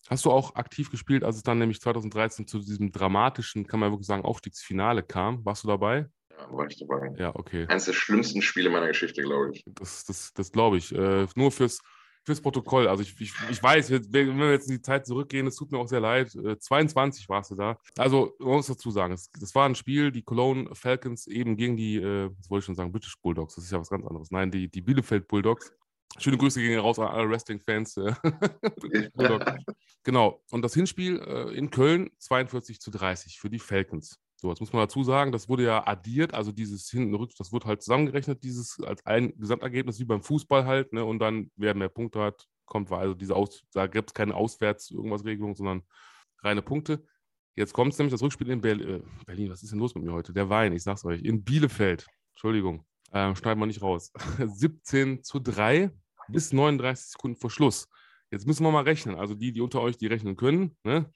Hast 0.08 0.24
du 0.24 0.30
auch 0.30 0.54
aktiv 0.54 0.90
gespielt, 0.90 1.24
als 1.24 1.36
es 1.36 1.42
dann 1.42 1.58
nämlich 1.58 1.80
2013 1.80 2.46
zu 2.46 2.60
diesem 2.60 2.92
dramatischen, 2.92 3.66
kann 3.66 3.80
man 3.80 3.90
wirklich 3.90 4.06
sagen, 4.06 4.24
Aufstiegsfinale 4.24 5.02
kam? 5.02 5.44
Warst 5.44 5.64
du 5.64 5.68
dabei? 5.68 6.08
Ja, 6.38 6.52
war 6.52 6.66
ich 6.68 6.78
dabei. 6.78 7.12
Ja, 7.18 7.34
okay. 7.34 7.66
Eines 7.68 7.86
der 7.86 7.92
schlimmsten 7.92 8.42
Spiele 8.42 8.70
meiner 8.70 8.88
Geschichte, 8.88 9.22
glaube 9.22 9.52
ich. 9.52 9.64
Das, 9.66 10.04
das, 10.04 10.32
das 10.32 10.52
glaube 10.52 10.76
ich. 10.76 10.94
Äh, 10.94 11.26
nur 11.34 11.50
fürs, 11.50 11.80
fürs 12.26 12.40
Protokoll. 12.40 12.88
Also 12.88 13.02
ich, 13.04 13.18
ich, 13.20 13.32
ich 13.48 13.62
weiß, 13.62 13.90
wenn 13.90 14.38
wir 14.38 14.50
jetzt 14.50 14.68
in 14.68 14.76
die 14.76 14.82
Zeit 14.82 15.06
zurückgehen, 15.06 15.46
es 15.46 15.54
tut 15.54 15.70
mir 15.70 15.78
auch 15.78 15.86
sehr 15.86 16.00
leid. 16.00 16.34
Äh, 16.34 16.58
22 16.58 17.28
warst 17.28 17.52
du 17.52 17.54
da. 17.54 17.78
Also 17.96 18.34
man 18.40 18.56
muss 18.56 18.66
dazu 18.66 18.90
sagen, 18.90 19.14
es, 19.14 19.30
das 19.30 19.54
war 19.54 19.66
ein 19.66 19.76
Spiel, 19.76 20.10
die 20.10 20.22
Cologne 20.22 20.68
Falcons 20.74 21.28
eben 21.28 21.56
gegen 21.56 21.76
die, 21.76 21.96
äh, 21.96 22.30
was 22.36 22.50
wollte 22.50 22.62
ich 22.62 22.66
schon 22.66 22.74
sagen, 22.74 22.90
British 22.90 23.16
Bulldogs. 23.22 23.54
Das 23.54 23.64
ist 23.64 23.70
ja 23.70 23.78
was 23.78 23.88
ganz 23.88 24.04
anderes. 24.04 24.30
Nein, 24.32 24.50
die, 24.50 24.68
die 24.68 24.82
Bielefeld 24.82 25.28
Bulldogs. 25.28 25.72
Schöne 26.18 26.36
Grüße 26.36 26.60
gehen 26.60 26.80
raus 26.80 26.98
an 26.98 27.08
alle 27.08 27.30
Wrestling-Fans. 27.30 27.96
Äh, 27.98 28.14
genau. 30.02 30.42
Und 30.50 30.62
das 30.62 30.74
Hinspiel 30.74 31.20
äh, 31.20 31.56
in 31.56 31.70
Köln 31.70 32.10
42 32.18 32.80
zu 32.80 32.90
30 32.90 33.38
für 33.38 33.50
die 33.50 33.60
Falcons. 33.60 34.18
So, 34.36 34.50
jetzt 34.50 34.60
muss 34.60 34.72
man 34.72 34.82
dazu 34.82 35.02
sagen, 35.02 35.32
das 35.32 35.48
wurde 35.48 35.64
ja 35.64 35.86
addiert, 35.86 36.34
also 36.34 36.52
dieses 36.52 36.90
hinten 36.90 37.14
rück, 37.14 37.30
das 37.38 37.52
wird 37.52 37.64
halt 37.64 37.82
zusammengerechnet, 37.82 38.44
dieses 38.44 38.78
als 38.82 39.04
ein 39.06 39.32
Gesamtergebnis 39.38 39.98
wie 39.98 40.04
beim 40.04 40.22
Fußball 40.22 40.66
halt, 40.66 40.92
ne? 40.92 41.04
Und 41.04 41.20
dann, 41.20 41.50
wer 41.56 41.74
mehr 41.74 41.88
Punkte 41.88 42.20
hat, 42.20 42.46
kommt, 42.66 42.90
war 42.90 42.98
also 42.98 43.14
diese 43.14 43.34
Aus, 43.34 43.62
da 43.72 43.86
gibt 43.86 44.10
es 44.10 44.14
keine 44.14 44.34
Auswärts 44.34 44.90
irgendwas 44.90 45.24
Regelung, 45.24 45.54
sondern 45.54 45.82
reine 46.42 46.62
Punkte. 46.62 47.04
Jetzt 47.54 47.72
kommt 47.72 47.92
es 47.92 47.98
nämlich 47.98 48.12
das 48.12 48.22
Rückspiel 48.22 48.50
in 48.50 48.60
Berlin. 48.60 48.88
Äh, 48.88 49.02
Berlin. 49.24 49.50
Was 49.50 49.62
ist 49.62 49.72
denn 49.72 49.78
los 49.78 49.94
mit 49.94 50.04
mir 50.04 50.12
heute? 50.12 50.34
Der 50.34 50.50
Wein, 50.50 50.74
ich 50.74 50.82
sag's 50.82 51.06
euch. 51.06 51.22
In 51.22 51.42
Bielefeld. 51.42 52.06
Entschuldigung. 52.34 52.84
Ähm, 53.12 53.34
schneiden 53.34 53.60
wir 53.60 53.66
nicht 53.66 53.80
raus. 53.80 54.12
17 54.38 55.22
zu 55.22 55.40
3 55.40 55.90
bis 56.28 56.52
39 56.52 57.06
Sekunden 57.12 57.40
vor 57.40 57.50
Schluss. 57.50 57.88
Jetzt 58.30 58.46
müssen 58.46 58.64
wir 58.64 58.70
mal 58.70 58.82
rechnen. 58.82 59.16
Also 59.16 59.34
die, 59.34 59.52
die 59.52 59.62
unter 59.62 59.80
euch, 59.80 59.96
die 59.96 60.06
rechnen 60.06 60.36
können, 60.36 60.76
ne, 60.84 61.10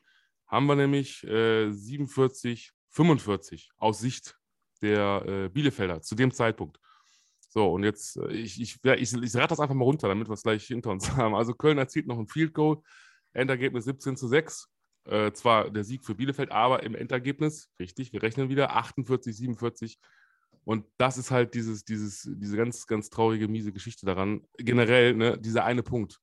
haben 0.46 0.66
wir 0.66 0.76
nämlich 0.76 1.22
äh, 1.24 1.70
47, 1.70 2.72
45 2.90 3.70
aus 3.76 4.00
Sicht 4.00 4.36
der 4.82 5.24
äh, 5.26 5.48
Bielefelder 5.48 6.02
zu 6.02 6.14
dem 6.14 6.32
Zeitpunkt. 6.32 6.78
So, 7.48 7.72
und 7.72 7.82
jetzt, 7.84 8.16
äh, 8.16 8.32
ich, 8.32 8.60
ich, 8.60 8.78
ja, 8.84 8.94
ich, 8.94 9.12
ich 9.12 9.36
rate 9.36 9.48
das 9.48 9.60
einfach 9.60 9.74
mal 9.74 9.84
runter, 9.84 10.08
damit 10.08 10.28
wir 10.28 10.34
es 10.34 10.42
gleich 10.42 10.64
hinter 10.66 10.90
uns 10.90 11.10
haben. 11.16 11.34
Also 11.34 11.54
Köln 11.54 11.78
erzielt 11.78 12.06
noch 12.06 12.18
ein 12.18 12.28
Field 12.28 12.54
Goal, 12.54 12.82
Endergebnis 13.32 13.84
17 13.84 14.16
zu 14.16 14.28
6. 14.28 14.68
Äh, 15.04 15.32
zwar 15.32 15.70
der 15.70 15.82
Sieg 15.82 16.04
für 16.04 16.14
Bielefeld, 16.14 16.52
aber 16.52 16.82
im 16.82 16.94
Endergebnis, 16.94 17.70
richtig, 17.80 18.12
wir 18.12 18.22
rechnen 18.22 18.50
wieder, 18.50 18.76
48, 18.76 19.34
47 19.34 19.98
und 20.64 20.86
das 20.98 21.18
ist 21.18 21.30
halt 21.30 21.54
dieses, 21.54 21.84
dieses, 21.84 22.28
diese 22.32 22.56
ganz, 22.56 22.86
ganz 22.86 23.10
traurige, 23.10 23.48
miese 23.48 23.72
Geschichte 23.72 24.06
daran. 24.06 24.42
Generell, 24.58 25.14
ne, 25.14 25.38
dieser 25.38 25.64
eine 25.64 25.82
Punkt. 25.82 26.20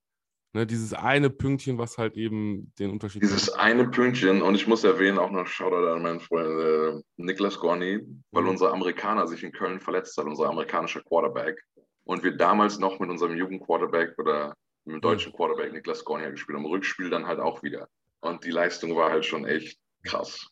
Ne, 0.53 0.65
dieses 0.65 0.93
eine 0.93 1.29
Pünktchen, 1.29 1.77
was 1.77 1.97
halt 1.97 2.15
eben 2.15 2.73
den 2.79 2.89
Unterschied 2.89 3.21
Dieses 3.21 3.51
macht. 3.51 3.59
eine 3.59 3.89
Pünktchen, 3.89 4.41
und 4.41 4.55
ich 4.55 4.65
muss 4.65 4.83
erwähnen, 4.83 5.19
auch 5.19 5.29
noch 5.29 5.45
Shoutout 5.45 5.87
an 5.87 6.01
meinen 6.01 6.19
Freund 6.21 6.47
äh, 6.47 7.01
Niklas 7.17 7.59
Gorni, 7.59 7.99
weil 8.31 8.43
mhm. 8.43 8.49
unser 8.49 8.71
Amerikaner 8.71 9.27
sich 9.27 9.43
in 9.43 9.51
Köln 9.51 9.79
verletzt 9.79 10.17
hat, 10.17 10.25
unser 10.25 10.47
amerikanischer 10.47 11.01
Quarterback. 11.01 11.61
Und 12.05 12.23
wir 12.23 12.37
damals 12.37 12.79
noch 12.79 12.99
mit 12.99 13.09
unserem 13.09 13.35
Jugendquarterback 13.35 14.17
oder 14.17 14.55
mit 14.85 14.95
dem 14.95 15.01
deutschen 15.01 15.33
Quarterback 15.33 15.73
Niklas 15.73 16.05
Gorni 16.05 16.31
gespielt 16.31 16.57
haben. 16.57 16.65
Im 16.65 16.71
Rückspiel 16.71 17.09
dann 17.09 17.27
halt 17.27 17.39
auch 17.39 17.61
wieder. 17.61 17.89
Und 18.21 18.45
die 18.45 18.51
Leistung 18.51 18.95
war 18.95 19.11
halt 19.11 19.25
schon 19.25 19.45
echt 19.45 19.77
krass. 20.03 20.47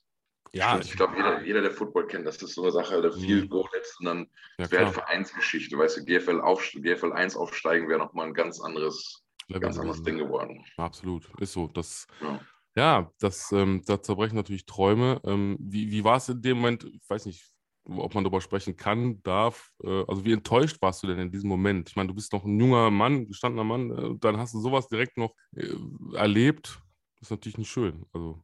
Ja, 0.51 0.79
ich 0.79 0.95
glaube, 0.95 1.15
jeder, 1.17 1.43
jeder, 1.43 1.61
der 1.61 1.71
Football 1.71 2.07
kennt, 2.07 2.25
das 2.25 2.41
ist 2.41 2.53
so 2.53 2.61
eine 2.63 2.71
Sache, 2.71 3.01
der 3.01 3.11
Field 3.11 3.45
mhm. 3.45 3.49
Goal 3.49 3.69
letzt 3.73 3.99
und 3.99 4.05
dann 4.05 4.27
ja, 4.57 4.71
wäre 4.71 4.85
halt 4.85 4.93
Vereinsgeschichte. 4.93 5.77
Weißt 5.77 5.97
du, 5.97 6.05
GFL, 6.05 6.39
auf, 6.41 6.69
GFL 6.73 7.11
1 7.11 7.35
aufsteigen 7.35 7.89
wäre 7.89 7.99
nochmal 7.99 8.27
ein 8.27 8.33
ganz 8.33 8.61
anderes 8.61 9.24
Level 9.47 9.61
ganz 9.61 9.77
anderes 9.77 10.03
Ding 10.03 10.17
geworden. 10.17 10.63
Absolut, 10.77 11.29
ist 11.39 11.53
so. 11.53 11.67
Das, 11.67 12.07
ja. 12.21 12.39
ja 12.75 13.11
das, 13.19 13.51
ähm, 13.51 13.83
da 13.85 14.01
zerbrechen 14.01 14.35
natürlich 14.35 14.65
Träume. 14.65 15.21
Ähm, 15.23 15.57
wie 15.59 15.91
wie 15.91 16.03
war 16.03 16.17
es 16.17 16.29
in 16.29 16.41
dem 16.41 16.57
Moment? 16.57 16.83
Ich 16.85 17.09
weiß 17.09 17.25
nicht, 17.25 17.55
ob 17.85 18.15
man 18.15 18.23
darüber 18.23 18.41
sprechen 18.41 18.75
kann, 18.75 19.21
darf. 19.23 19.71
Äh, 19.83 20.03
also 20.07 20.25
wie 20.25 20.33
enttäuscht 20.33 20.81
warst 20.81 21.03
du 21.03 21.07
denn 21.07 21.19
in 21.19 21.31
diesem 21.31 21.49
Moment? 21.49 21.89
Ich 21.89 21.95
meine, 21.95 22.07
du 22.07 22.15
bist 22.15 22.33
noch 22.33 22.43
ein 22.43 22.59
junger 22.59 22.89
Mann, 22.91 23.27
gestandener 23.27 23.63
Mann, 23.63 23.91
äh, 23.91 24.17
dann 24.19 24.37
hast 24.37 24.53
du 24.53 24.59
sowas 24.59 24.87
direkt 24.87 25.17
noch 25.17 25.35
äh, 25.55 25.67
erlebt. 26.13 26.79
Das 27.19 27.27
ist 27.27 27.31
natürlich 27.31 27.57
nicht 27.57 27.71
schön. 27.71 28.05
Also. 28.13 28.43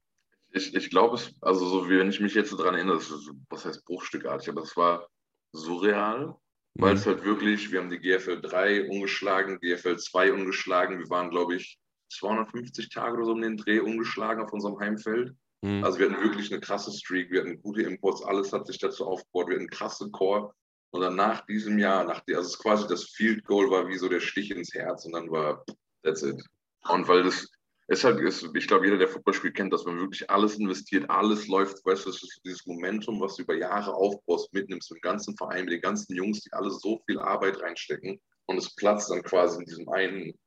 Ich, 0.54 0.74
ich 0.76 0.90
glaube 0.90 1.16
es, 1.16 1.34
also 1.42 1.68
so 1.68 1.90
wie 1.90 1.98
wenn 1.98 2.10
ich 2.10 2.20
mich 2.20 2.36
jetzt 2.36 2.54
daran 2.54 2.76
erinnere, 2.76 2.98
das 2.98 3.10
ist, 3.10 3.32
was 3.50 3.66
heißt 3.66 3.86
bruchstückartig, 3.86 4.50
aber 4.50 4.62
es 4.62 4.76
war 4.76 5.08
surreal, 5.54 6.36
weil 6.76 6.96
es 6.96 7.06
halt 7.06 7.24
wirklich, 7.24 7.72
wir 7.72 7.80
haben 7.80 7.90
die 7.90 8.00
GFL 8.00 8.42
3 8.42 8.90
umgeschlagen, 8.90 9.60
GFL 9.60 9.98
2 9.98 10.34
umgeschlagen. 10.34 11.00
Wir 11.00 11.10
waren, 11.10 11.30
glaube 11.30 11.56
ich, 11.56 11.78
250 12.12 12.90
Tage 12.90 13.18
oder 13.18 13.26
so 13.26 13.32
um 13.32 13.42
den 13.42 13.58
Dreh 13.58 13.80
umgeschlagen 13.80 14.44
auf 14.44 14.54
unserem 14.54 14.80
Heimfeld. 14.80 15.34
Mhm. 15.62 15.84
Also 15.84 16.00
wir 16.00 16.10
hatten 16.10 16.24
wirklich 16.24 16.52
eine 16.52 16.62
krasse 16.62 16.92
Streak, 16.92 17.32
wir 17.32 17.42
hatten 17.42 17.62
gute 17.62 17.84
Imports, 17.84 18.24
alles 18.24 18.52
hat 18.52 18.68
sich 18.68 18.80
dazu 18.80 19.06
aufgebaut, 19.06 19.50
wir 19.50 19.56
hatten 19.56 19.70
krasse 19.70 20.10
Core. 20.12 20.54
Und 20.94 21.02
dann 21.02 21.16
nach 21.16 21.46
diesem 21.46 21.80
Jahr, 21.80 22.04
nach 22.04 22.20
die, 22.22 22.36
also 22.36 22.50
es 22.50 22.60
quasi 22.60 22.86
das 22.88 23.06
Field 23.06 23.46
Goal 23.46 23.70
war 23.70 23.88
wie 23.88 23.98
so 23.98 24.10
der 24.10 24.20
Stich 24.20 24.52
ins 24.52 24.74
Herz 24.74 25.06
und 25.06 25.14
dann 25.14 25.32
war, 25.32 25.64
that's 26.04 26.22
it. 26.22 26.44
Und 26.90 27.08
weil 27.08 27.24
das, 27.24 27.50
es 27.92 28.06
halt 28.06 28.22
ist, 28.22 28.50
ich 28.56 28.68
glaube, 28.68 28.86
jeder, 28.86 28.98
der 28.98 29.10
Fußball 29.10 29.34
spielt, 29.34 29.56
kennt 29.56 29.74
das, 29.74 29.86
wenn 29.86 29.96
man 29.96 30.04
wirklich 30.04 30.30
alles 30.30 30.58
investiert, 30.58 31.10
alles 31.10 31.48
läuft, 31.48 31.86
weißt 31.86 32.06
du, 32.06 32.10
das 32.10 32.24
ist 32.24 32.40
dieses 32.46 32.66
Momentum, 32.66 33.20
was 33.20 33.36
du 33.36 33.44
über 33.44 33.54
Jahre 33.56 33.94
aufbaust, 33.94 34.54
mitnimmst 34.54 34.90
mit 34.92 35.00
dem 35.00 35.10
ganzen 35.10 35.36
Verein, 35.36 35.66
mit 35.66 35.74
den 35.74 35.82
ganzen 35.82 36.16
Jungs, 36.16 36.40
die 36.40 36.54
alle 36.54 36.72
so 36.72 37.02
viel 37.06 37.20
Arbeit 37.20 37.62
reinstecken 37.62 38.22
und 38.46 38.58
es 38.58 38.74
platzt 38.78 39.12
dann 39.12 39.24
quasi 39.24 39.60
in 39.60 39.66
diesem 39.66 39.90
einen 39.90 40.40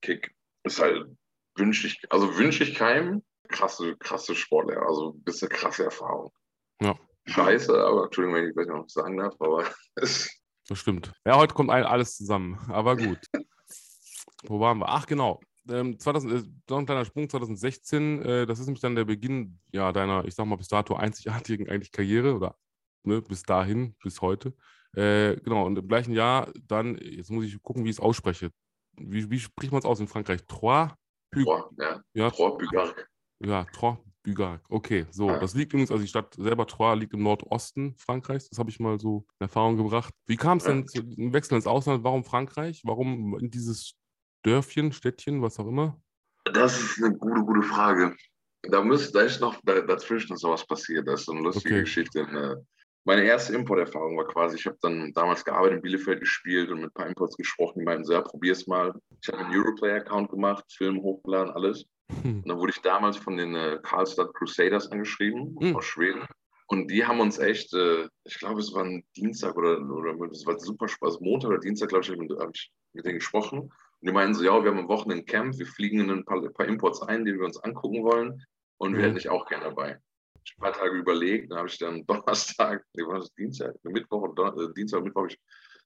Kick. 0.00 0.32
Ist 0.62 0.80
halt, 0.80 1.08
wünsche 1.56 1.88
ich, 1.88 2.00
also 2.08 2.38
wünsche 2.38 2.62
ich 2.62 2.76
keinem 2.76 3.24
krasse, 3.48 3.96
krasse 3.96 4.36
Sportlehrer, 4.36 4.86
also 4.86 5.14
ein 5.14 5.24
bisschen 5.24 5.48
krasse 5.48 5.82
Erfahrung. 5.82 6.32
Ja. 6.80 6.96
Scheiße, 7.26 7.84
aber 7.84 8.04
Entschuldigung, 8.04 8.36
wenn 8.36 8.50
ich 8.50 8.54
nicht 8.54 8.68
noch 8.68 8.88
sagen 8.88 9.16
darf, 9.16 9.34
aber 9.40 9.68
es. 9.96 10.30
Das 10.68 10.78
stimmt. 10.78 11.12
Ja, 11.26 11.36
heute 11.36 11.52
kommt 11.52 11.70
alles 11.70 12.16
zusammen, 12.16 12.60
aber 12.68 12.96
gut. 12.96 13.18
Wo 14.44 14.60
waren 14.60 14.78
wir? 14.78 14.88
Ach, 14.88 15.06
genau 15.06 15.40
ähm, 15.68 15.98
2000, 15.98 16.32
äh, 16.32 16.42
noch 16.68 16.78
ein 16.78 16.86
kleiner 16.86 17.04
Sprung, 17.04 17.28
2016, 17.28 18.22
äh, 18.22 18.46
das 18.46 18.58
ist 18.58 18.66
nämlich 18.66 18.80
dann 18.80 18.94
der 18.94 19.04
Beginn 19.04 19.58
ja, 19.72 19.92
deiner, 19.92 20.24
ich 20.24 20.34
sag 20.34 20.46
mal, 20.46 20.56
bis 20.56 20.68
dato 20.68 20.94
einzigartigen 20.94 21.68
eigentlich 21.68 21.92
Karriere 21.92 22.34
oder 22.34 22.56
ne, 23.04 23.22
bis 23.22 23.42
dahin, 23.42 23.94
bis 24.02 24.20
heute. 24.20 24.54
Äh, 24.94 25.36
genau, 25.36 25.66
und 25.66 25.78
im 25.78 25.88
gleichen 25.88 26.12
Jahr 26.12 26.52
dann, 26.66 26.98
jetzt 26.98 27.30
muss 27.30 27.44
ich 27.44 27.62
gucken, 27.62 27.84
wie 27.84 27.90
ich 27.90 27.96
es 27.96 28.00
ausspreche. 28.00 28.50
Wie, 28.98 29.30
wie 29.30 29.38
spricht 29.38 29.72
man 29.72 29.78
es 29.78 29.86
aus 29.86 30.00
in 30.00 30.08
Frankreich? 30.08 30.44
Trois? 30.46 30.90
Trois, 31.32 31.62
ja. 31.78 32.02
ja. 32.12 32.30
Trois 32.30 32.50
Bugark. 32.58 33.08
Ja, 33.40 33.64
Trois 33.72 33.98
Bugark. 34.22 34.62
Okay, 34.68 35.06
so. 35.10 35.28
Ja. 35.28 35.38
Das 35.38 35.54
liegt 35.54 35.72
übrigens, 35.72 35.90
also 35.90 36.02
die 36.02 36.08
Stadt 36.08 36.34
selber 36.34 36.66
Trois 36.66 36.94
liegt 36.94 37.14
im 37.14 37.22
Nordosten 37.22 37.94
Frankreichs. 37.96 38.50
Das 38.50 38.58
habe 38.58 38.68
ich 38.68 38.78
mal 38.80 39.00
so 39.00 39.24
in 39.38 39.44
Erfahrung 39.44 39.76
gebracht. 39.78 40.12
Wie 40.26 40.36
kam 40.36 40.58
es 40.58 40.64
denn 40.64 40.80
ja. 40.80 40.86
zu 40.86 41.02
dem 41.02 41.32
Wechsel 41.32 41.56
ins 41.56 41.66
Ausland? 41.66 42.04
Warum 42.04 42.22
Frankreich? 42.22 42.82
Warum 42.84 43.38
in 43.38 43.50
dieses 43.50 43.94
Dörfchen, 44.42 44.92
Städtchen, 44.92 45.42
was 45.42 45.58
auch 45.58 45.66
immer? 45.66 46.00
Das 46.44 46.80
ist 46.80 47.02
eine 47.02 47.16
gute, 47.16 47.42
gute 47.42 47.62
Frage. 47.62 48.16
Da, 48.62 48.82
müsste, 48.82 49.12
da 49.12 49.20
ist 49.20 49.40
noch 49.40 49.60
dazwischen 49.64 50.36
sowas 50.36 50.66
passiert. 50.66 51.06
Das 51.08 51.22
ist 51.22 51.28
eine 51.28 51.40
lustige 51.40 51.74
okay. 51.74 51.84
Geschichte. 51.84 52.64
Meine 53.04 53.24
erste 53.24 53.54
Importerfahrung 53.54 54.16
war 54.16 54.28
quasi, 54.28 54.56
ich 54.56 54.66
habe 54.66 54.78
dann 54.80 55.12
damals 55.12 55.44
gearbeitet 55.44 55.78
in 55.78 55.82
Bielefeld 55.82 56.20
gespielt 56.20 56.70
und 56.70 56.80
mit 56.80 56.90
ein 56.90 56.94
paar 56.94 57.08
Imports 57.08 57.36
gesprochen, 57.36 57.80
die 57.80 57.84
meinten, 57.84 58.10
ja, 58.10 58.20
probier's 58.20 58.68
mal. 58.68 58.94
Ich 59.20 59.28
habe 59.28 59.38
einen 59.38 59.54
Europlayer-Account 59.56 60.30
gemacht, 60.30 60.64
Film 60.72 61.02
hochgeladen, 61.02 61.52
alles. 61.52 61.84
Hm. 62.22 62.42
Und 62.42 62.48
dann 62.48 62.58
wurde 62.58 62.72
ich 62.74 62.80
damals 62.80 63.16
von 63.16 63.36
den 63.36 63.56
äh, 63.56 63.80
Karlstad 63.82 64.32
Crusaders 64.34 64.90
angeschrieben, 64.92 65.56
hm. 65.60 65.76
aus 65.76 65.84
Schweden. 65.84 66.22
Und 66.68 66.88
die 66.88 67.04
haben 67.04 67.18
uns 67.18 67.38
echt, 67.38 67.74
äh, 67.74 68.08
ich 68.24 68.38
glaube, 68.38 68.60
es 68.60 68.72
war 68.72 68.84
ein 68.84 69.04
Dienstag 69.16 69.56
oder, 69.56 69.80
oder 69.80 70.30
es 70.30 70.46
war 70.46 70.58
super 70.60 70.86
Spaß, 70.86 71.20
Montag 71.20 71.50
oder 71.50 71.58
Dienstag, 71.58 71.88
glaube 71.88 72.04
ich, 72.04 72.10
habe 72.10 72.52
ich 72.54 72.72
mit 72.92 73.04
denen 73.04 73.18
gesprochen. 73.18 73.72
Und 74.02 74.08
die 74.08 74.12
meinen 74.12 74.34
so, 74.34 74.42
ja, 74.42 74.64
wir 74.64 74.72
haben 74.72 74.80
am 74.80 74.88
Wochenende 74.88 75.22
ein 75.22 75.26
Camp, 75.26 75.56
wir 75.56 75.66
fliegen 75.66 76.00
in 76.00 76.10
ein 76.10 76.24
paar, 76.24 76.42
ein 76.42 76.52
paar 76.52 76.66
Imports 76.66 77.02
ein, 77.02 77.24
die 77.24 77.34
wir 77.34 77.44
uns 77.44 77.56
angucken 77.58 78.02
wollen 78.02 78.44
und 78.78 78.92
mhm. 78.92 78.96
wir 78.96 79.04
hätten 79.04 79.14
dich 79.14 79.28
auch 79.28 79.46
gerne 79.46 79.66
dabei. 79.66 80.00
Ich 80.44 80.56
habe 80.56 80.66
ein 80.66 80.72
paar 80.72 80.82
Tage 80.82 80.96
überlegt, 80.96 81.52
dann 81.52 81.58
habe 81.58 81.68
ich 81.68 81.78
dann 81.78 82.04
Donnerstag, 82.06 82.84
nee, 82.94 83.04
war 83.04 83.20
das 83.20 83.32
Dienstag, 83.34 83.76
Mittwoch 83.84 84.28
oder 84.28 84.56
äh, 84.56 84.74
Dienstag, 84.74 85.04
Mittwoch 85.04 85.22
habe 85.22 85.32
ich, 85.32 85.38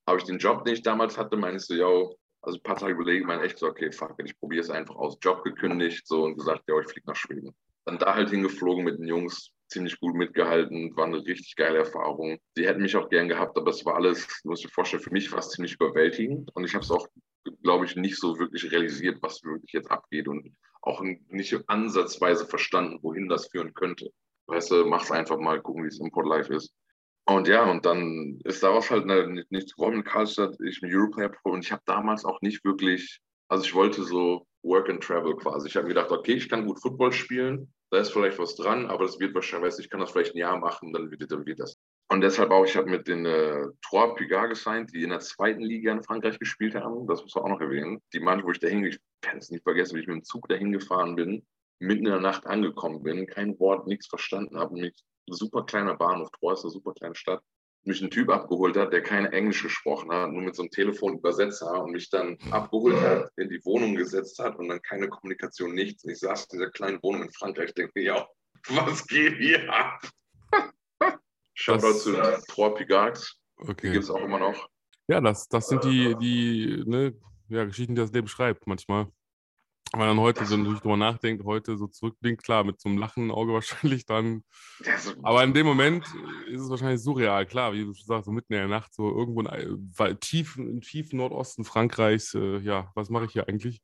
hab 0.07 0.17
ich 0.17 0.25
den 0.25 0.39
Job, 0.39 0.65
den 0.65 0.73
ich 0.73 0.83
damals 0.83 1.19
hatte, 1.19 1.37
meine 1.37 1.59
ich 1.59 1.65
so, 1.65 1.75
ja, 1.75 1.87
also 2.41 2.59
ein 2.59 2.63
paar 2.63 2.77
Tage 2.77 2.95
überlegt, 2.95 3.27
meine 3.27 3.43
echt 3.43 3.59
so, 3.59 3.67
okay, 3.67 3.93
fuck 3.93 4.15
ich 4.25 4.39
probiere 4.39 4.63
es 4.63 4.71
einfach 4.71 4.95
aus. 4.97 5.19
Job 5.21 5.45
gekündigt, 5.45 6.07
so 6.07 6.25
und 6.25 6.39
gesagt, 6.39 6.63
ja, 6.69 6.81
ich 6.81 6.87
fliege 6.87 7.07
nach 7.07 7.17
Schweden. 7.17 7.55
Dann 7.85 7.99
da 7.99 8.15
halt 8.15 8.31
hingeflogen 8.31 8.85
mit 8.85 8.99
den 8.99 9.09
Jungs, 9.09 9.51
ziemlich 9.69 10.01
gut 10.01 10.15
mitgehalten, 10.15 10.97
war 10.97 11.05
eine 11.05 11.19
richtig 11.19 11.55
geile 11.57 11.79
Erfahrung. 11.79 12.39
Die 12.57 12.67
hätten 12.67 12.81
mich 12.81 12.97
auch 12.97 13.11
gern 13.11 13.29
gehabt, 13.29 13.59
aber 13.59 13.71
es 13.71 13.85
war 13.85 13.97
alles, 13.97 14.27
muss 14.45 14.61
ich 14.61 14.67
mir 14.67 14.73
vorstellen, 14.73 15.03
für 15.03 15.11
mich 15.11 15.31
war 15.33 15.41
es 15.41 15.51
ziemlich 15.51 15.75
überwältigend 15.75 16.51
und 16.55 16.65
ich 16.65 16.75
habe 16.75 16.85
es 16.85 16.91
auch 16.91 17.07
glaube 17.63 17.85
ich, 17.85 17.97
nicht 17.97 18.19
so 18.19 18.39
wirklich 18.39 18.71
realisiert, 18.71 19.19
was 19.23 19.43
wirklich 19.45 19.73
jetzt 19.73 19.91
abgeht 19.91 20.29
und 20.29 20.55
auch 20.83 21.03
nicht 21.03 21.59
ansatzweise 21.69 22.47
verstanden, 22.47 22.99
wohin 23.03 23.29
das 23.29 23.49
führen 23.49 23.75
könnte. 23.75 24.11
Weißt 24.47 24.71
du, 24.71 24.85
mach's 24.85 25.11
einfach 25.11 25.39
mal, 25.39 25.61
gucken, 25.61 25.85
wie 25.85 25.89
es 25.89 25.99
Import 25.99 26.27
Live 26.27 26.51
ist. 26.51 26.73
Und 27.29 27.49
ja, 27.49 27.69
und 27.69 27.85
dann 27.85 28.39
ist 28.45 28.63
daraus 28.63 28.91
halt 28.91 29.07
nichts 29.51 29.75
geworden 29.75 29.97
in 29.97 30.05
Karlstadt. 30.05 30.57
Ich 30.61 30.81
bin 30.81 30.95
Europlayer 30.95 31.31
Pro 31.31 31.51
und 31.51 31.65
ich 31.65 31.73
habe 31.73 31.83
damals 31.85 32.25
auch 32.25 32.41
nicht 32.41 32.65
wirklich, 32.65 33.21
also 33.49 33.65
ich 33.65 33.75
wollte 33.75 34.05
so 34.05 34.47
Work 34.63 34.89
and 34.89 35.03
Travel 35.03 35.35
quasi. 35.37 35.67
Ich 35.67 35.77
habe 35.77 35.89
gedacht, 35.89 36.13
okay, 36.13 36.35
ich 36.35 36.49
kann 36.49 36.67
gut 36.67 36.81
Football 36.81 37.13
spielen, 37.13 37.73
da 37.91 37.99
ist 37.99 38.13
vielleicht 38.13 38.39
was 38.39 38.55
dran, 38.55 38.87
aber 38.87 39.05
das 39.05 39.19
wird 39.19 39.35
wahrscheinlich, 39.35 39.75
ich 39.79 39.91
kann 39.91 40.01
das 40.01 40.13
vielleicht 40.13 40.35
ein 40.35 40.39
Jahr 40.39 40.59
machen, 40.59 40.93
dann 40.93 41.11
wird, 41.11 41.31
dann 41.31 41.45
wird 41.47 41.59
das. 41.59 41.77
Und 42.09 42.21
deshalb 42.21 42.51
auch, 42.51 42.65
ich 42.65 42.77
habe 42.77 42.89
mit 42.89 43.09
den 43.09 43.27
äh, 43.27 43.67
Trois 43.83 44.15
Pugard 44.15 44.51
gesigned, 44.51 44.93
die 44.95 45.03
in 45.03 45.11
der 45.11 45.21
zweiten 45.21 45.63
Liga 45.63 45.93
in 45.93 46.05
Frankreich 46.05 46.39
gespielt 46.39 46.77
haben. 46.77 47.07
Das 47.09 47.23
muss 47.23 47.35
man 47.35 47.45
auch 47.45 47.49
noch 47.49 47.61
erwähnen. 47.61 48.01
Die 48.13 48.21
Mannschaft, 48.21 48.47
wo 48.47 48.53
ich 48.53 48.61
dahin, 48.61 48.85
ich 48.85 49.01
kann 49.23 49.39
es 49.39 49.51
nicht 49.51 49.65
vergessen, 49.65 49.97
wie 49.97 50.01
ich 50.01 50.07
mit 50.07 50.17
dem 50.17 50.25
Zug 50.25 50.49
dahin 50.49 50.71
gefahren 50.71 51.17
bin, 51.17 51.45
mitten 51.81 52.07
in 52.07 52.13
der 52.13 52.21
Nacht 52.21 52.47
angekommen 52.47 53.03
bin, 53.03 53.27
kein 53.27 53.59
Wort, 53.59 53.89
nichts 53.89 54.07
verstanden 54.07 54.57
habe. 54.57 54.75
Mich 54.75 54.95
super 55.29 55.65
kleiner 55.65 55.97
Bahnhof, 55.97 56.31
Trois 56.31 56.53
ist 56.53 56.65
eine 56.65 56.71
super 56.71 56.93
kleine 56.95 57.17
Stadt, 57.17 57.43
mich 57.83 58.01
ein 58.01 58.11
Typ 58.11 58.31
abgeholt 58.31 58.77
hat, 58.77 58.93
der 58.93 59.03
kein 59.03 59.27
Englisch 59.27 59.63
gesprochen 59.65 60.13
hat, 60.13 60.31
nur 60.31 60.43
mit 60.43 60.55
so 60.55 60.63
einem 60.63 60.71
Telefonübersetzer 60.71 61.83
und 61.83 61.91
mich 61.91 62.09
dann 62.11 62.39
abgeholt 62.53 63.01
hat, 63.01 63.31
in 63.37 63.49
die 63.49 63.65
Wohnung 63.65 63.97
gesetzt 63.97 64.39
hat 64.39 64.57
und 64.59 64.69
dann 64.69 64.81
keine 64.83 65.09
Kommunikation, 65.09 65.75
nichts. 65.75 66.05
Ich 66.05 66.21
saß 66.21 66.47
in 66.53 66.59
dieser 66.59 66.71
kleinen 66.71 67.03
Wohnung 67.03 67.23
in 67.23 67.33
Frankreich, 67.33 67.75
denke 67.75 67.93
mir, 67.97 68.05
ja, 68.05 68.29
was 68.69 69.07
geht 69.07 69.39
hier 69.39 69.69
ab? 69.73 70.01
Shoutout 71.57 71.95
zu 71.95 72.13
Trois 72.49 72.71
Pigards. 72.71 73.41
Okay. 73.57 73.87
Die 73.87 73.93
gibt 73.93 74.05
es 74.05 74.11
auch 74.11 74.21
immer 74.21 74.39
noch. 74.39 74.69
Ja, 75.09 75.21
das, 75.21 75.49
das 75.49 75.69
sind 75.69 75.85
die, 75.85 76.15
die 76.17 76.85
ne, 76.87 77.15
ja, 77.49 77.65
Geschichten, 77.65 77.95
die 77.95 78.01
das 78.01 78.13
Leben 78.13 78.29
schreibt 78.29 78.67
manchmal. 78.67 79.07
Wenn 79.93 80.01
man 80.01 80.09
dann 80.09 80.21
heute 80.21 80.45
so 80.45 80.57
natürlich 80.57 80.81
drüber 80.81 80.97
nachdenkt, 80.97 81.45
heute 81.45 81.79
so 81.79 81.87
zurückblinkt, 81.87 82.43
klar, 82.43 82.65
mit 82.65 82.81
so 82.81 82.89
einem 82.89 82.99
lachenden 82.99 83.31
Auge 83.31 83.53
wahrscheinlich 83.55 84.05
dann. 84.05 84.45
Aber 85.23 85.43
in 85.45 85.55
dem 85.55 85.65
Moment 85.65 86.05
ist 86.49 86.61
es 86.61 86.69
wahrscheinlich 86.69 87.01
surreal, 87.01 87.47
klar, 87.47 87.73
wie 87.73 87.85
du 87.85 87.95
schon 87.95 88.07
sagst, 88.07 88.27
so 88.27 88.33
mitten 88.33 88.53
in 88.53 88.59
der 88.59 88.69
Nacht, 88.69 88.93
so 88.93 89.09
irgendwo 89.09 89.41
in, 89.41 90.21
tief, 90.21 90.57
im 90.57 90.83
tiefen 90.83 91.19
Nordosten 91.19 91.65
Frankreichs, 91.65 92.35
äh, 92.35 92.59
ja, 92.59 92.91
was 92.95 93.09
mache 93.09 93.25
ich 93.25 93.33
hier 93.33 93.49
eigentlich? 93.49 93.81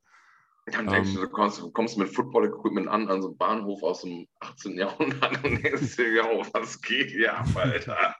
Dann 0.65 0.87
denkst 0.87 1.09
um, 1.09 1.15
du, 1.15 1.21
ähm. 1.21 1.27
du 1.27 1.31
kommst, 1.31 1.61
du 1.61 1.71
kommst 1.71 1.97
mit 1.97 2.09
Football-Equipment 2.09 2.87
an, 2.87 3.09
an 3.09 3.21
so 3.21 3.29
einem 3.29 3.37
Bahnhof 3.37 3.83
aus 3.83 4.01
dem 4.01 4.27
18. 4.39 4.77
Jahrhundert 4.77 5.43
und 5.43 5.63
denkst 5.63 5.95
dir, 5.97 6.13
ja, 6.13 6.25
was 6.53 6.81
geht 6.81 7.11
hier 7.11 7.37
ab, 7.37 7.47
Alter? 7.55 8.15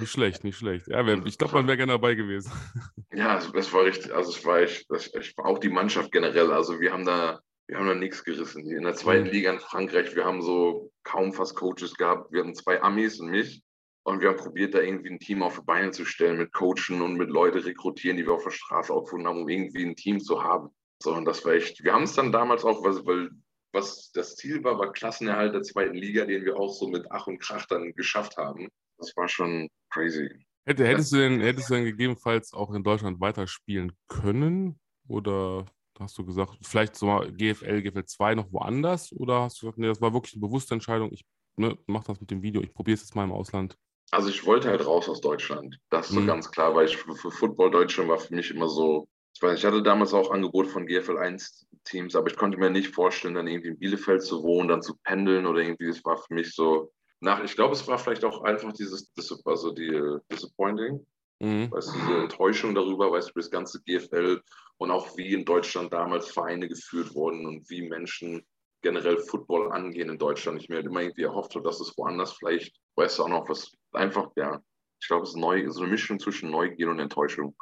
Nicht 0.00 0.10
schlecht, 0.10 0.44
nicht 0.44 0.58
schlecht. 0.58 0.88
Ja, 0.88 1.06
ich 1.24 1.38
glaube, 1.38 1.54
man 1.54 1.66
wäre 1.66 1.76
gerne 1.76 1.92
dabei 1.92 2.14
gewesen. 2.14 2.52
Ja, 3.14 3.34
also 3.34 3.52
das 3.52 3.70
war 3.74 3.84
richtig, 3.84 4.10
also 4.10 4.30
es 4.30 4.42
war 4.42 4.62
ich, 4.62 4.86
ich 4.90 5.36
war 5.36 5.44
auch 5.44 5.58
die 5.58 5.68
Mannschaft 5.68 6.12
generell. 6.12 6.50
Also 6.50 6.80
wir 6.80 6.94
haben 6.94 7.04
da, 7.04 7.40
wir 7.68 7.76
haben 7.76 7.86
da 7.86 7.94
nichts 7.94 8.24
gerissen. 8.24 8.66
In 8.70 8.84
der 8.84 8.94
zweiten 8.94 9.26
mhm. 9.26 9.32
Liga 9.32 9.52
in 9.52 9.60
Frankreich, 9.60 10.16
wir 10.16 10.24
haben 10.24 10.40
so 10.40 10.90
kaum 11.04 11.34
fast 11.34 11.54
Coaches 11.54 11.94
gehabt. 11.94 12.32
Wir 12.32 12.40
hatten 12.40 12.54
zwei 12.54 12.80
Amis 12.80 13.20
und 13.20 13.28
mich. 13.28 13.62
Und 14.04 14.22
wir 14.22 14.30
haben 14.30 14.38
probiert, 14.38 14.74
da 14.74 14.80
irgendwie 14.80 15.10
ein 15.10 15.18
Team 15.18 15.42
auf 15.42 15.56
die 15.56 15.64
Beine 15.66 15.90
zu 15.90 16.06
stellen 16.06 16.38
mit 16.38 16.54
Coachen 16.54 17.02
und 17.02 17.16
mit 17.16 17.28
Leuten 17.28 17.58
rekrutieren, 17.58 18.16
die 18.16 18.26
wir 18.26 18.32
auf 18.32 18.44
der 18.44 18.50
Straße 18.50 18.90
auch 18.90 19.04
gefunden 19.04 19.28
haben, 19.28 19.42
um 19.42 19.48
irgendwie 19.50 19.84
ein 19.84 19.94
Team 19.94 20.18
zu 20.18 20.42
haben 20.42 20.70
So, 21.02 21.12
und 21.14 21.24
das 21.24 21.44
war 21.44 21.54
echt, 21.54 21.82
wir 21.82 21.92
haben 21.92 22.04
es 22.04 22.14
dann 22.14 22.30
damals 22.30 22.64
auch, 22.64 22.84
weil, 22.84 23.04
weil 23.04 23.30
was 23.72 24.12
das 24.12 24.36
Ziel 24.36 24.62
war, 24.62 24.78
war 24.78 24.92
Klassenerhalt 24.92 25.52
der 25.52 25.62
zweiten 25.62 25.94
Liga, 25.94 26.24
den 26.24 26.44
wir 26.44 26.56
auch 26.56 26.72
so 26.72 26.86
mit 26.86 27.10
Ach 27.10 27.26
und 27.26 27.40
Krach 27.40 27.66
dann 27.66 27.92
geschafft 27.94 28.36
haben. 28.36 28.68
Das 28.98 29.12
war 29.16 29.28
schon 29.28 29.68
crazy. 29.90 30.30
Hätte, 30.64 30.86
hättest, 30.86 31.12
du 31.12 31.16
denn, 31.16 31.40
hättest 31.40 31.70
du 31.70 31.74
denn 31.74 31.84
gegebenenfalls 31.84 32.52
auch 32.52 32.72
in 32.72 32.84
Deutschland 32.84 33.20
weiterspielen 33.20 33.92
können? 34.06 34.78
Oder 35.08 35.66
hast 35.98 36.16
du 36.18 36.24
gesagt, 36.24 36.56
vielleicht 36.62 36.94
so 36.94 37.06
mal 37.06 37.32
GFL, 37.32 37.82
GFL 37.82 38.04
2 38.04 38.34
noch 38.36 38.52
woanders? 38.52 39.12
Oder 39.12 39.40
hast 39.42 39.60
du 39.60 39.66
gesagt, 39.66 39.78
nee, 39.78 39.88
das 39.88 40.00
war 40.00 40.12
wirklich 40.12 40.34
eine 40.34 40.42
bewusste 40.42 40.74
Entscheidung, 40.74 41.10
ich 41.12 41.24
ne, 41.56 41.76
mache 41.86 42.06
das 42.06 42.20
mit 42.20 42.30
dem 42.30 42.42
Video, 42.42 42.62
ich 42.62 42.72
probiere 42.72 42.94
es 42.94 43.00
jetzt 43.00 43.16
mal 43.16 43.24
im 43.24 43.32
Ausland? 43.32 43.76
Also 44.12 44.28
ich 44.28 44.44
wollte 44.46 44.68
halt 44.68 44.86
raus 44.86 45.08
aus 45.08 45.20
Deutschland. 45.20 45.78
Das 45.88 46.08
ist 46.08 46.14
so 46.14 46.20
mhm. 46.20 46.26
ganz 46.28 46.50
klar, 46.50 46.74
weil 46.76 46.86
ich 46.86 46.96
für, 46.96 47.16
für 47.16 47.30
Football 47.32 47.72
Deutschland 47.72 48.08
war 48.08 48.18
für 48.18 48.34
mich 48.34 48.50
immer 48.50 48.68
so, 48.68 49.08
ich 49.34 49.42
weiß, 49.42 49.58
ich 49.58 49.64
hatte 49.64 49.82
damals 49.82 50.12
auch 50.14 50.30
Angebot 50.30 50.68
von 50.68 50.86
GFL 50.86 51.18
1 51.18 51.66
Teams, 51.84 52.14
aber 52.14 52.28
ich 52.28 52.36
konnte 52.36 52.58
mir 52.58 52.70
nicht 52.70 52.94
vorstellen, 52.94 53.34
dann 53.34 53.48
irgendwie 53.48 53.68
in 53.68 53.78
Bielefeld 53.78 54.22
zu 54.22 54.42
wohnen, 54.42 54.68
dann 54.68 54.82
zu 54.82 54.96
pendeln 55.04 55.46
oder 55.46 55.60
irgendwie, 55.60 55.88
das 55.88 56.04
war 56.04 56.16
für 56.16 56.34
mich 56.34 56.54
so, 56.54 56.92
nach, 57.20 57.42
ich 57.42 57.54
glaube, 57.54 57.74
es 57.74 57.86
war 57.86 57.98
vielleicht 57.98 58.24
auch 58.24 58.42
einfach 58.42 58.72
dieses, 58.72 59.12
also 59.44 59.72
die 59.72 59.94
uh, 59.94 60.18
Disappointing, 60.30 61.06
mhm. 61.40 61.70
weißt 61.70 61.88
du, 61.88 61.98
diese 62.00 62.18
Enttäuschung 62.18 62.74
darüber, 62.74 63.10
weißt 63.10 63.28
du, 63.28 63.32
das 63.36 63.50
ganze 63.50 63.80
GFL 63.82 64.40
und 64.78 64.90
auch 64.90 65.16
wie 65.16 65.32
in 65.32 65.44
Deutschland 65.44 65.92
damals 65.92 66.30
Vereine 66.30 66.68
geführt 66.68 67.14
wurden 67.14 67.46
und 67.46 67.68
wie 67.70 67.88
Menschen 67.88 68.44
generell 68.82 69.18
Football 69.18 69.70
angehen 69.72 70.10
in 70.10 70.18
Deutschland. 70.18 70.60
Ich 70.60 70.68
mir 70.68 70.76
halt 70.76 70.86
immer 70.86 71.02
irgendwie 71.02 71.22
erhofft 71.22 71.54
habe, 71.54 71.64
dass 71.64 71.80
es 71.80 71.96
woanders 71.96 72.32
vielleicht, 72.32 72.76
weißt 72.96 73.18
du, 73.18 73.22
auch 73.24 73.28
noch 73.28 73.48
was 73.48 73.72
einfach, 73.92 74.30
ja, 74.36 74.60
ich 75.00 75.06
glaube, 75.06 75.22
es 75.22 75.30
ist 75.30 75.36
neu, 75.36 75.68
so 75.70 75.82
eine 75.82 75.90
Mischung 75.90 76.18
zwischen 76.18 76.50
Neugier 76.50 76.90
und 76.90 76.98
Enttäuschung. 76.98 77.54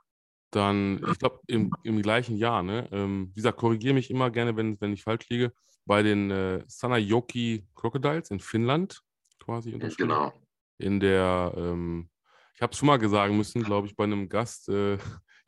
Dann, 0.50 1.00
ich 1.12 1.18
glaube, 1.18 1.40
im, 1.46 1.70
im 1.84 2.02
gleichen 2.02 2.36
Jahr, 2.36 2.62
ne? 2.62 2.88
Ähm, 2.90 3.30
wie 3.30 3.36
gesagt, 3.36 3.58
korrigiere 3.58 3.94
mich 3.94 4.10
immer 4.10 4.30
gerne, 4.30 4.56
wenn, 4.56 4.80
wenn 4.80 4.92
ich 4.92 5.04
falsch 5.04 5.28
liege, 5.28 5.52
bei 5.84 6.02
den 6.02 6.30
äh, 6.30 6.64
Sanajoki 6.66 7.66
Crocodiles 7.74 8.30
in 8.30 8.40
Finnland 8.40 9.00
quasi 9.38 9.72
unterschrieben. 9.72 10.08
Genau. 10.10 10.32
In 10.78 10.98
der, 10.98 11.52
ähm, 11.56 12.08
ich 12.54 12.62
habe 12.62 12.72
es 12.72 12.78
schon 12.78 12.86
mal 12.86 12.98
gesagt 12.98 13.32
müssen, 13.32 13.62
glaube 13.62 13.86
ich, 13.86 13.94
bei 13.96 14.04
einem 14.04 14.28
Gast, 14.28 14.68
äh, 14.68 14.98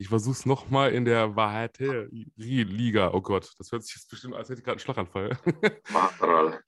ich 0.03 0.09
versuche 0.09 0.33
es 0.33 0.45
nochmal 0.45 0.91
in 0.91 1.05
der 1.05 1.37
Wahrheit-Liga. 1.37 3.13
Oh 3.13 3.21
Gott, 3.21 3.53
das 3.57 3.71
hört 3.71 3.85
sich 3.85 3.95
jetzt 3.95 4.09
bestimmt, 4.09 4.35
als 4.35 4.49
hätte 4.49 4.59
ich 4.59 4.65
gerade 4.65 4.73
einen 4.73 4.79
Schlaganfall. 4.81 5.37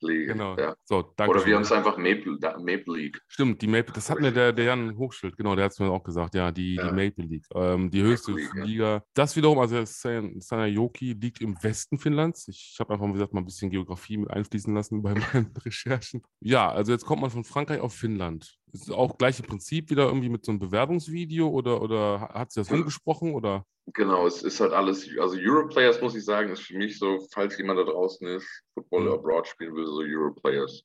Liga. 0.00 0.32
Genau. 0.32 0.56
Ja. 0.56 0.74
So, 0.84 1.12
danke 1.16 1.34
Oder 1.34 1.44
wir 1.44 1.54
haben 1.54 1.62
es 1.62 1.70
einfach 1.70 1.98
Maple, 1.98 2.38
Maple 2.40 2.96
League. 2.96 3.20
Stimmt, 3.28 3.60
die 3.60 3.66
Maple, 3.66 3.92
das 3.92 4.08
hat 4.08 4.20
mir 4.20 4.32
der, 4.32 4.54
der 4.54 4.64
Jan 4.64 4.96
Hochschild, 4.96 5.36
genau, 5.36 5.54
der 5.54 5.66
hat 5.66 5.72
es 5.72 5.78
mir 5.78 5.90
auch 5.90 6.02
gesagt, 6.02 6.34
ja, 6.34 6.50
die, 6.50 6.76
ja. 6.76 6.88
die 6.88 6.94
Maple 6.94 7.26
League. 7.26 7.44
Ähm, 7.54 7.90
die 7.90 8.02
höchste 8.02 8.32
League, 8.32 8.54
Liga. 8.54 8.94
Ja. 8.94 9.02
Das 9.12 9.36
wiederum, 9.36 9.58
also 9.58 9.84
Sanajoki 9.84 11.12
liegt 11.12 11.42
im 11.42 11.62
Westen 11.62 11.98
Finnlands. 11.98 12.48
Ich 12.48 12.76
habe 12.80 12.94
einfach, 12.94 13.06
wie 13.06 13.12
gesagt, 13.12 13.34
mal 13.34 13.40
ein 13.40 13.44
bisschen 13.44 13.70
Geografie 13.70 14.16
mit 14.16 14.30
einfließen 14.30 14.74
lassen 14.74 15.02
bei 15.02 15.12
meinen 15.34 15.52
Recherchen. 15.62 16.22
Ja, 16.40 16.70
also 16.70 16.90
jetzt 16.90 17.04
kommt 17.04 17.20
man 17.20 17.30
von 17.30 17.44
Frankreich 17.44 17.80
auf 17.80 17.92
Finnland. 17.92 18.56
Ist 18.82 18.90
auch 18.90 19.18
gleiche 19.18 19.42
Prinzip 19.42 19.90
wieder 19.90 20.06
irgendwie 20.06 20.28
mit 20.28 20.44
so 20.44 20.52
einem 20.52 20.58
Bewerbungsvideo 20.58 21.48
oder, 21.48 21.82
oder 21.82 22.28
hat 22.32 22.52
sie 22.52 22.60
das 22.60 22.70
umgesprochen 22.70 23.34
oder? 23.34 23.64
Genau, 23.92 24.26
es 24.26 24.42
ist 24.42 24.60
halt 24.60 24.72
alles, 24.72 25.08
also 25.18 25.36
Europlayers 25.38 26.00
muss 26.00 26.16
ich 26.16 26.24
sagen, 26.24 26.50
ist 26.50 26.62
für 26.62 26.76
mich 26.76 26.98
so, 26.98 27.18
falls 27.32 27.56
jemand 27.56 27.78
da 27.78 27.84
draußen 27.84 28.26
ist, 28.26 28.64
Football 28.74 29.04
mhm. 29.04 29.12
Abroad 29.12 29.46
spielen 29.46 29.74
will, 29.74 29.86
so 29.86 30.00
Europlayers. 30.00 30.82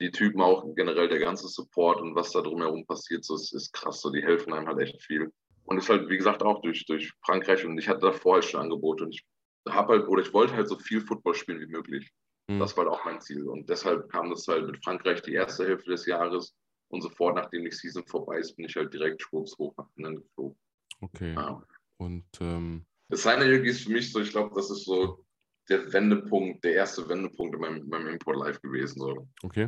Die 0.00 0.10
Typen 0.10 0.40
auch 0.40 0.64
generell, 0.74 1.08
der 1.08 1.18
ganze 1.18 1.48
Support 1.48 2.00
und 2.00 2.14
was 2.14 2.32
da 2.32 2.40
drumherum 2.40 2.86
passiert, 2.86 3.24
so 3.24 3.34
ist, 3.34 3.52
ist 3.52 3.72
krass, 3.72 4.00
so 4.00 4.10
die 4.10 4.22
helfen 4.22 4.52
einem 4.52 4.66
halt 4.66 4.78
echt 4.80 5.02
viel. 5.02 5.30
Und 5.64 5.76
ist 5.76 5.90
halt, 5.90 6.08
wie 6.08 6.16
gesagt, 6.16 6.42
auch 6.42 6.62
durch, 6.62 6.86
durch 6.86 7.12
Frankreich 7.24 7.66
und 7.66 7.76
ich 7.76 7.88
hatte 7.88 8.00
davor 8.00 8.34
halt 8.34 8.44
schon 8.44 8.60
Angebote 8.60 9.04
und 9.04 9.14
ich 9.14 9.26
habe 9.68 9.94
halt, 9.94 10.08
oder 10.08 10.22
ich 10.22 10.32
wollte 10.32 10.54
halt 10.54 10.68
so 10.68 10.78
viel 10.78 11.00
Football 11.00 11.34
spielen 11.34 11.60
wie 11.60 11.66
möglich. 11.66 12.10
Mhm. 12.48 12.58
Das 12.58 12.76
war 12.76 12.84
halt 12.84 12.94
auch 12.94 13.04
mein 13.04 13.20
Ziel. 13.20 13.46
Und 13.46 13.68
deshalb 13.68 14.10
kam 14.10 14.30
das 14.30 14.46
halt 14.48 14.66
mit 14.66 14.82
Frankreich 14.82 15.22
die 15.22 15.34
erste 15.34 15.66
Hälfte 15.66 15.90
des 15.90 16.06
Jahres 16.06 16.54
und 16.88 17.02
sofort, 17.02 17.36
nachdem 17.36 17.64
die 17.64 17.70
Season 17.70 18.06
vorbei 18.06 18.38
ist, 18.38 18.56
bin 18.56 18.66
ich 18.66 18.76
halt 18.76 18.92
direkt 18.92 19.22
schwupps 19.22 19.56
hoch 19.58 19.74
nach 19.76 19.88
Finnland 19.94 20.22
geflogen. 20.22 20.58
Okay. 21.00 21.34
Ja. 21.34 21.62
Und 21.98 22.26
ähm... 22.40 22.86
das 23.08 23.22
Seine 23.22 23.44
Yogi 23.44 23.68
ist 23.68 23.84
für 23.84 23.92
mich 23.92 24.10
so, 24.10 24.20
ich 24.20 24.30
glaube, 24.30 24.54
das 24.54 24.70
ist 24.70 24.84
so 24.84 25.24
der 25.68 25.92
Wendepunkt, 25.92 26.64
der 26.64 26.74
erste 26.74 27.08
Wendepunkt 27.08 27.54
in 27.54 27.60
meinem, 27.60 27.88
meinem 27.88 28.08
Import 28.08 28.38
Live 28.38 28.60
gewesen. 28.62 29.00
So. 29.00 29.28
Okay. 29.42 29.66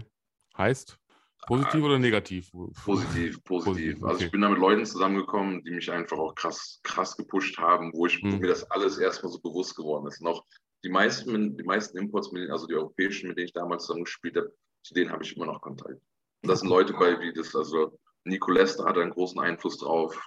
Heißt? 0.57 0.99
Positiv 1.47 1.83
ah, 1.83 1.87
oder 1.87 1.99
negativ? 1.99 2.51
Positiv, 2.85 3.43
positiv. 3.45 3.45
positiv 3.45 4.03
okay. 4.03 4.11
Also 4.11 4.25
ich 4.25 4.31
bin 4.31 4.41
da 4.41 4.49
mit 4.51 4.59
Leuten 4.59 4.85
zusammengekommen, 4.85 5.63
die 5.65 5.71
mich 5.71 5.91
einfach 5.91 6.19
auch 6.19 6.35
krass, 6.35 6.81
krass 6.83 7.17
gepusht 7.17 7.59
haben, 7.59 7.93
wo, 7.95 8.07
ich, 8.07 8.23
wo 8.23 8.29
hm. 8.29 8.39
mir 8.41 8.49
das 8.49 8.71
alles 8.71 8.99
erstmal 8.99 9.33
so 9.33 9.41
bewusst 9.41 9.77
geworden 9.77 10.07
ist. 10.07 10.21
Noch 10.21 10.45
die 10.85 10.91
meisten, 10.91 11.57
die 11.57 11.65
meisten 11.65 11.99
Imports, 11.99 12.31
also 12.51 12.67
die 12.67 12.75
europäischen, 12.75 13.29
mit 13.29 13.39
denen 13.39 13.47
ich 13.47 13.53
damals 13.53 13.85
zusammengespielt 13.85 14.37
habe, 14.37 14.53
zu 14.83 14.95
denen 14.95 15.11
habe 15.11 15.23
ich 15.23 15.37
immer 15.37 15.47
noch 15.47 15.61
Kontakt. 15.61 16.01
Das 16.43 16.61
sind 16.61 16.69
Leute 16.69 16.93
bei, 16.95 17.19
wie 17.21 17.33
das, 17.33 17.55
also 17.55 17.99
Nico 18.25 18.51
Lester 18.51 18.85
hat 18.85 18.99
einen 18.99 19.11
großen 19.11 19.41
Einfluss 19.41 19.79
drauf. 19.79 20.19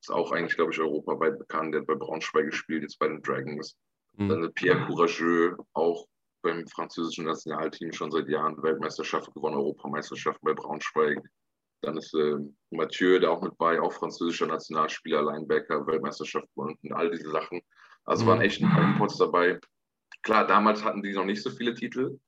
Ist 0.00 0.10
auch 0.10 0.32
eigentlich, 0.32 0.56
glaube 0.56 0.72
ich, 0.72 0.80
europaweit 0.80 1.38
bekannt. 1.38 1.74
Der 1.74 1.80
hat 1.80 1.86
bei 1.86 1.94
Braunschweig 1.94 2.46
gespielt, 2.46 2.82
jetzt 2.82 2.98
bei 2.98 3.08
den 3.08 3.22
Dragons. 3.22 3.76
Mhm. 4.16 4.28
Dann 4.28 4.52
Pierre 4.54 4.86
Courageux, 4.86 5.56
auch 5.72 6.06
beim 6.42 6.66
französischen 6.66 7.24
Nationalteam 7.24 7.92
schon 7.92 8.10
seit 8.10 8.28
Jahren 8.28 8.60
Weltmeisterschaft 8.62 9.32
gewonnen, 9.32 9.56
Europameisterschaften 9.56 10.44
bei 10.44 10.54
Braunschweig. 10.54 11.22
Dann 11.82 11.96
ist 11.96 12.14
äh, 12.14 12.36
Mathieu, 12.70 13.18
der 13.18 13.30
auch 13.30 13.42
mit 13.42 13.56
bei, 13.58 13.80
auch 13.80 13.92
französischer 13.92 14.46
Nationalspieler, 14.46 15.22
Linebacker, 15.22 15.86
Weltmeisterschaft 15.86 16.48
gewonnen 16.54 16.78
und 16.82 16.92
all 16.92 17.10
diese 17.10 17.30
Sachen. 17.30 17.62
Also 18.04 18.24
mhm. 18.24 18.28
waren 18.28 18.40
echt 18.40 18.60
ein 18.62 18.70
paar 18.70 18.84
Imports 18.84 19.18
dabei. 19.18 19.58
Klar, 20.22 20.46
damals 20.46 20.84
hatten 20.84 21.02
die 21.02 21.12
noch 21.12 21.24
nicht 21.24 21.42
so 21.42 21.50
viele 21.50 21.74
Titel, 21.74 22.18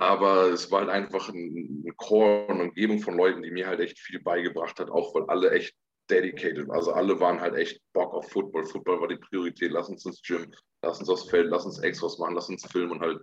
aber 0.00 0.48
es 0.48 0.70
war 0.70 0.80
halt 0.80 0.90
einfach 0.90 1.28
ein, 1.28 1.84
ein 1.86 1.96
Core 1.96 2.46
und 2.46 2.60
Umgebung 2.62 3.00
von 3.00 3.18
Leuten, 3.18 3.42
die 3.42 3.50
mir 3.50 3.66
halt 3.66 3.80
echt 3.80 3.98
viel 3.98 4.18
beigebracht 4.20 4.80
hat, 4.80 4.90
auch 4.90 5.14
weil 5.14 5.24
alle 5.24 5.50
echt 5.50 5.74
dedicated, 6.08 6.70
also 6.70 6.92
alle 6.92 7.20
waren 7.20 7.40
halt 7.40 7.54
echt 7.54 7.82
Bock 7.92 8.14
auf 8.14 8.30
Football. 8.30 8.64
Football 8.64 9.00
war 9.00 9.08
die 9.08 9.18
Priorität. 9.18 9.70
Lass 9.70 9.90
uns 9.90 10.06
ins 10.06 10.22
Gym, 10.22 10.50
lass 10.82 11.00
uns 11.00 11.10
aufs 11.10 11.28
Feld, 11.28 11.48
lass 11.50 11.66
uns 11.66 11.80
Extras 11.80 12.18
machen, 12.18 12.34
lass 12.34 12.48
uns 12.48 12.66
filmen 12.66 12.92
und 12.92 13.00
halt 13.00 13.20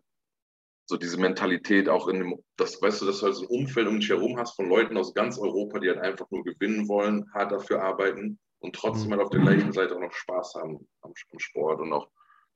so 0.86 0.98
diese 0.98 1.20
Mentalität 1.20 1.90
auch 1.90 2.08
in 2.08 2.20
dem, 2.20 2.40
das 2.58 2.80
weißt 2.80 3.02
du, 3.02 3.08
dass 3.08 3.20
du 3.20 3.26
halt 3.26 3.36
so 3.36 3.44
ein 3.44 3.50
Umfeld 3.50 3.88
um 3.88 4.00
dich 4.00 4.10
herum 4.10 4.38
hast 4.38 4.56
von 4.56 4.70
Leuten 4.70 4.98
aus 4.98 5.16
ganz 5.16 5.40
Europa, 5.40 5.80
die 5.80 5.90
halt 5.90 6.00
einfach 6.00 6.30
nur 6.30 6.44
gewinnen 6.44 6.88
wollen, 6.88 7.26
hart 7.34 7.52
dafür 7.52 7.82
arbeiten 7.82 8.40
und 8.60 8.76
trotzdem 8.76 9.12
halt 9.12 9.22
auf 9.22 9.32
der 9.32 9.42
gleichen 9.42 9.74
Seite 9.74 9.96
auch 9.96 10.00
noch 10.00 10.14
Spaß 10.14 10.54
haben 10.56 10.88
am, 11.02 11.12
am 11.32 11.40
Sport 11.40 11.82
und 11.82 11.92
auch 11.92 12.08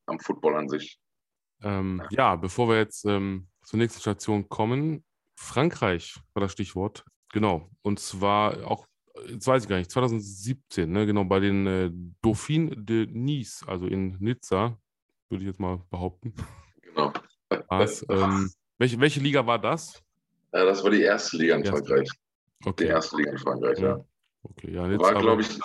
am 0.06 0.20
Football 0.20 0.56
an 0.56 0.70
sich. 0.70 1.00
Ähm, 1.64 2.04
ja, 2.12 2.36
bevor 2.36 2.70
wir 2.70 2.78
jetzt 2.78 3.04
ähm, 3.06 3.48
zur 3.72 3.78
nächsten 3.78 4.02
Station 4.02 4.50
kommen, 4.50 5.02
Frankreich 5.34 6.20
war 6.34 6.42
das 6.42 6.52
Stichwort. 6.52 7.06
Genau. 7.32 7.70
Und 7.84 8.02
zwar 8.02 8.70
auch, 8.70 8.86
jetzt 9.30 9.48
weiß 9.48 9.64
ich 9.64 9.70
gar 9.70 9.78
nicht, 9.78 9.90
2017, 9.90 10.92
ne? 10.92 11.06
genau, 11.06 11.24
bei 11.24 11.40
den 11.40 11.68
äh, 11.68 11.90
Dauphine 12.22 12.76
de 12.76 13.08
Nice, 13.08 13.64
also 13.66 13.88
in 13.88 14.18
Nizza, 14.20 14.78
würde 15.30 15.44
ich 15.44 15.48
jetzt 15.48 15.62
mal 15.62 15.82
behaupten. 15.90 16.34
Genau. 16.82 17.14
Was, 17.70 18.06
ähm, 18.10 18.52
welche, 18.78 19.00
welche 19.00 19.22
Liga 19.22 19.48
war 19.48 19.58
das? 19.58 20.04
Ja, 20.52 20.66
das 20.66 20.84
war 20.84 20.92
die 20.92 21.04
erste 21.04 21.38
Liga 21.38 21.56
in 21.56 21.64
erste. 21.64 21.78
Frankreich. 21.78 22.10
Okay. 22.66 22.84
Die 22.84 22.90
erste 22.90 23.16
Liga 23.16 23.32
in 23.32 23.38
Frankreich, 23.38 23.80
ja. 23.80 23.88
ja. 23.88 24.06
Okay, 24.44 24.74
ja, 24.74 24.86
Nizza. 24.86 25.02
War, 25.02 25.22
glaube 25.22 25.44
ich, 25.44 25.60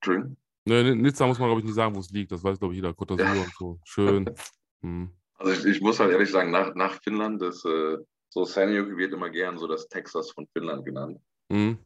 Entschuldigung. 0.00 0.36
Ne, 0.64 0.96
Nizza 0.96 1.24
muss 1.24 1.38
man, 1.38 1.50
glaube 1.50 1.60
ich, 1.60 1.66
nicht 1.66 1.76
sagen, 1.76 1.94
wo 1.94 2.00
es 2.00 2.10
liegt. 2.10 2.32
Das 2.32 2.42
weiß, 2.42 2.58
glaube 2.58 2.74
ich, 2.74 2.78
jeder. 2.78 2.90
Côte 2.90 3.14
d'Azur 3.14 3.36
ja. 3.36 3.42
und 3.42 3.54
so. 3.56 3.78
Schön. 3.84 4.34
Hm. 4.80 5.10
Also 5.38 5.52
ich, 5.52 5.76
ich, 5.76 5.80
muss 5.80 6.00
halt 6.00 6.10
ehrlich 6.10 6.30
sagen, 6.30 6.50
nach, 6.50 6.74
nach 6.74 7.00
Finnland 7.02 7.40
ist 7.42 7.64
äh, 7.64 7.96
so 8.28 8.44
Sanyoki 8.44 8.96
wird 8.96 9.12
immer 9.12 9.30
gern 9.30 9.58
so 9.58 9.66
das 9.66 9.88
Texas 9.88 10.30
von 10.32 10.46
Finnland 10.52 10.84
genannt. 10.84 11.20
Mhm. 11.48 11.78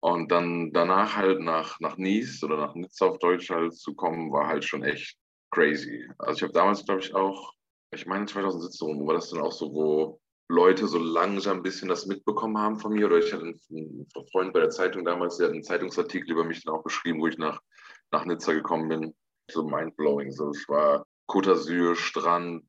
Und 0.00 0.30
dann 0.30 0.72
danach 0.72 1.16
halt 1.16 1.40
nach, 1.40 1.78
nach 1.80 1.96
Nice 1.98 2.42
oder 2.42 2.56
nach 2.56 2.74
Nizza 2.74 3.06
auf 3.06 3.18
Deutsch 3.18 3.50
halt 3.50 3.74
zu 3.74 3.94
kommen, 3.94 4.32
war 4.32 4.46
halt 4.46 4.64
schon 4.64 4.84
echt 4.84 5.16
crazy. 5.50 6.08
Also 6.18 6.36
ich 6.36 6.42
habe 6.42 6.52
damals, 6.52 6.84
glaube 6.84 7.00
ich, 7.00 7.14
auch, 7.14 7.52
ich 7.92 8.06
meine 8.06 8.26
2017 8.26 9.06
war 9.06 9.14
das 9.14 9.30
dann 9.30 9.40
auch 9.40 9.52
so, 9.52 9.72
wo 9.72 10.20
Leute 10.48 10.86
so 10.86 10.98
langsam 10.98 11.58
ein 11.58 11.62
bisschen 11.62 11.88
das 11.88 12.06
mitbekommen 12.06 12.58
haben 12.58 12.78
von 12.78 12.92
mir. 12.92 13.06
Oder 13.06 13.18
ich 13.18 13.32
hatte 13.32 13.44
einen, 13.44 13.60
einen 13.70 14.06
Freund 14.32 14.52
bei 14.52 14.60
der 14.60 14.70
Zeitung 14.70 15.04
damals, 15.04 15.36
der 15.36 15.48
hat 15.48 15.52
einen 15.52 15.62
Zeitungsartikel 15.62 16.30
über 16.30 16.44
mich 16.44 16.64
dann 16.64 16.74
auch 16.74 16.84
geschrieben, 16.84 17.20
wo 17.20 17.26
ich 17.26 17.38
nach, 17.38 17.60
nach 18.12 18.24
Nizza 18.24 18.52
gekommen 18.52 18.88
bin. 18.88 19.14
So 19.50 19.66
mindblowing. 19.66 20.30
So, 20.30 20.50
es 20.50 20.68
war 20.68 21.04
Côte 21.28 21.50
d'Azur, 21.50 21.94
Strand, 21.94 22.64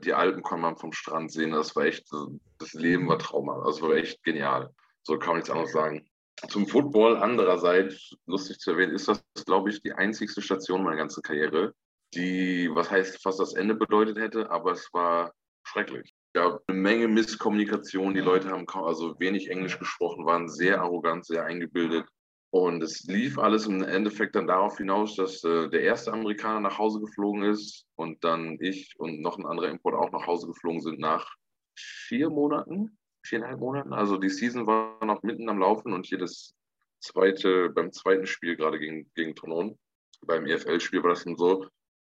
die 0.00 0.14
Alpen 0.14 0.42
kann 0.42 0.60
man 0.60 0.76
vom 0.76 0.92
Strand 0.92 1.32
sehen. 1.32 1.50
Das 1.52 1.76
war 1.76 1.84
echt, 1.84 2.10
das 2.58 2.72
Leben 2.72 3.08
war 3.08 3.18
Trauma. 3.18 3.62
Das 3.64 3.80
war 3.82 3.94
echt 3.94 4.22
genial. 4.24 4.70
So 5.02 5.18
kann 5.18 5.30
man 5.30 5.36
nichts 5.36 5.50
anderes 5.50 5.72
sagen. 5.72 6.06
Zum 6.48 6.66
Football 6.66 7.18
andererseits, 7.18 8.16
lustig 8.26 8.58
zu 8.58 8.72
erwähnen, 8.72 8.94
ist 8.94 9.08
das, 9.08 9.22
glaube 9.46 9.70
ich, 9.70 9.82
die 9.82 9.92
einzigste 9.92 10.42
Station 10.42 10.82
meiner 10.82 10.96
ganzen 10.96 11.22
Karriere, 11.22 11.74
die, 12.14 12.68
was 12.72 12.90
heißt, 12.90 13.22
fast 13.22 13.38
das 13.38 13.54
Ende 13.54 13.74
bedeutet 13.74 14.18
hätte, 14.18 14.50
aber 14.50 14.72
es 14.72 14.88
war 14.92 15.32
schrecklich. 15.64 16.14
Es 16.26 16.32
gab 16.32 16.62
eine 16.66 16.78
Menge 16.78 17.08
Misskommunikation. 17.08 18.14
Die 18.14 18.20
Leute 18.20 18.48
haben 18.48 18.66
also 18.68 19.18
wenig 19.20 19.50
Englisch 19.50 19.78
gesprochen, 19.78 20.26
waren 20.26 20.48
sehr 20.48 20.80
arrogant, 20.80 21.26
sehr 21.26 21.44
eingebildet. 21.44 22.06
Und 22.52 22.82
es 22.82 23.04
lief 23.04 23.38
alles 23.38 23.66
im 23.66 23.82
Endeffekt 23.82 24.36
dann 24.36 24.46
darauf 24.46 24.76
hinaus, 24.76 25.16
dass 25.16 25.42
äh, 25.42 25.70
der 25.70 25.80
erste 25.80 26.12
Amerikaner 26.12 26.60
nach 26.60 26.76
Hause 26.76 27.00
geflogen 27.00 27.44
ist 27.44 27.86
und 27.96 28.22
dann 28.24 28.58
ich 28.60 28.94
und 28.98 29.22
noch 29.22 29.38
ein 29.38 29.46
anderer 29.46 29.70
Import 29.70 29.94
auch 29.94 30.12
nach 30.12 30.26
Hause 30.26 30.48
geflogen 30.48 30.82
sind 30.82 30.98
nach 30.98 31.34
vier 31.74 32.28
Monaten, 32.28 32.98
viereinhalb 33.24 33.58
Monaten. 33.58 33.94
Also 33.94 34.18
die 34.18 34.28
Season 34.28 34.66
war 34.66 35.02
noch 35.02 35.22
mitten 35.22 35.48
am 35.48 35.60
Laufen 35.60 35.94
und 35.94 36.10
jedes 36.10 36.54
zweite, 37.00 37.70
beim 37.70 37.90
zweiten 37.90 38.26
Spiel 38.26 38.54
gerade 38.54 38.78
gegen, 38.78 39.10
gegen 39.14 39.34
Tonon, 39.34 39.78
beim 40.26 40.44
EFL-Spiel 40.44 41.02
war 41.02 41.10
das 41.10 41.24
dann 41.24 41.36
so, 41.36 41.66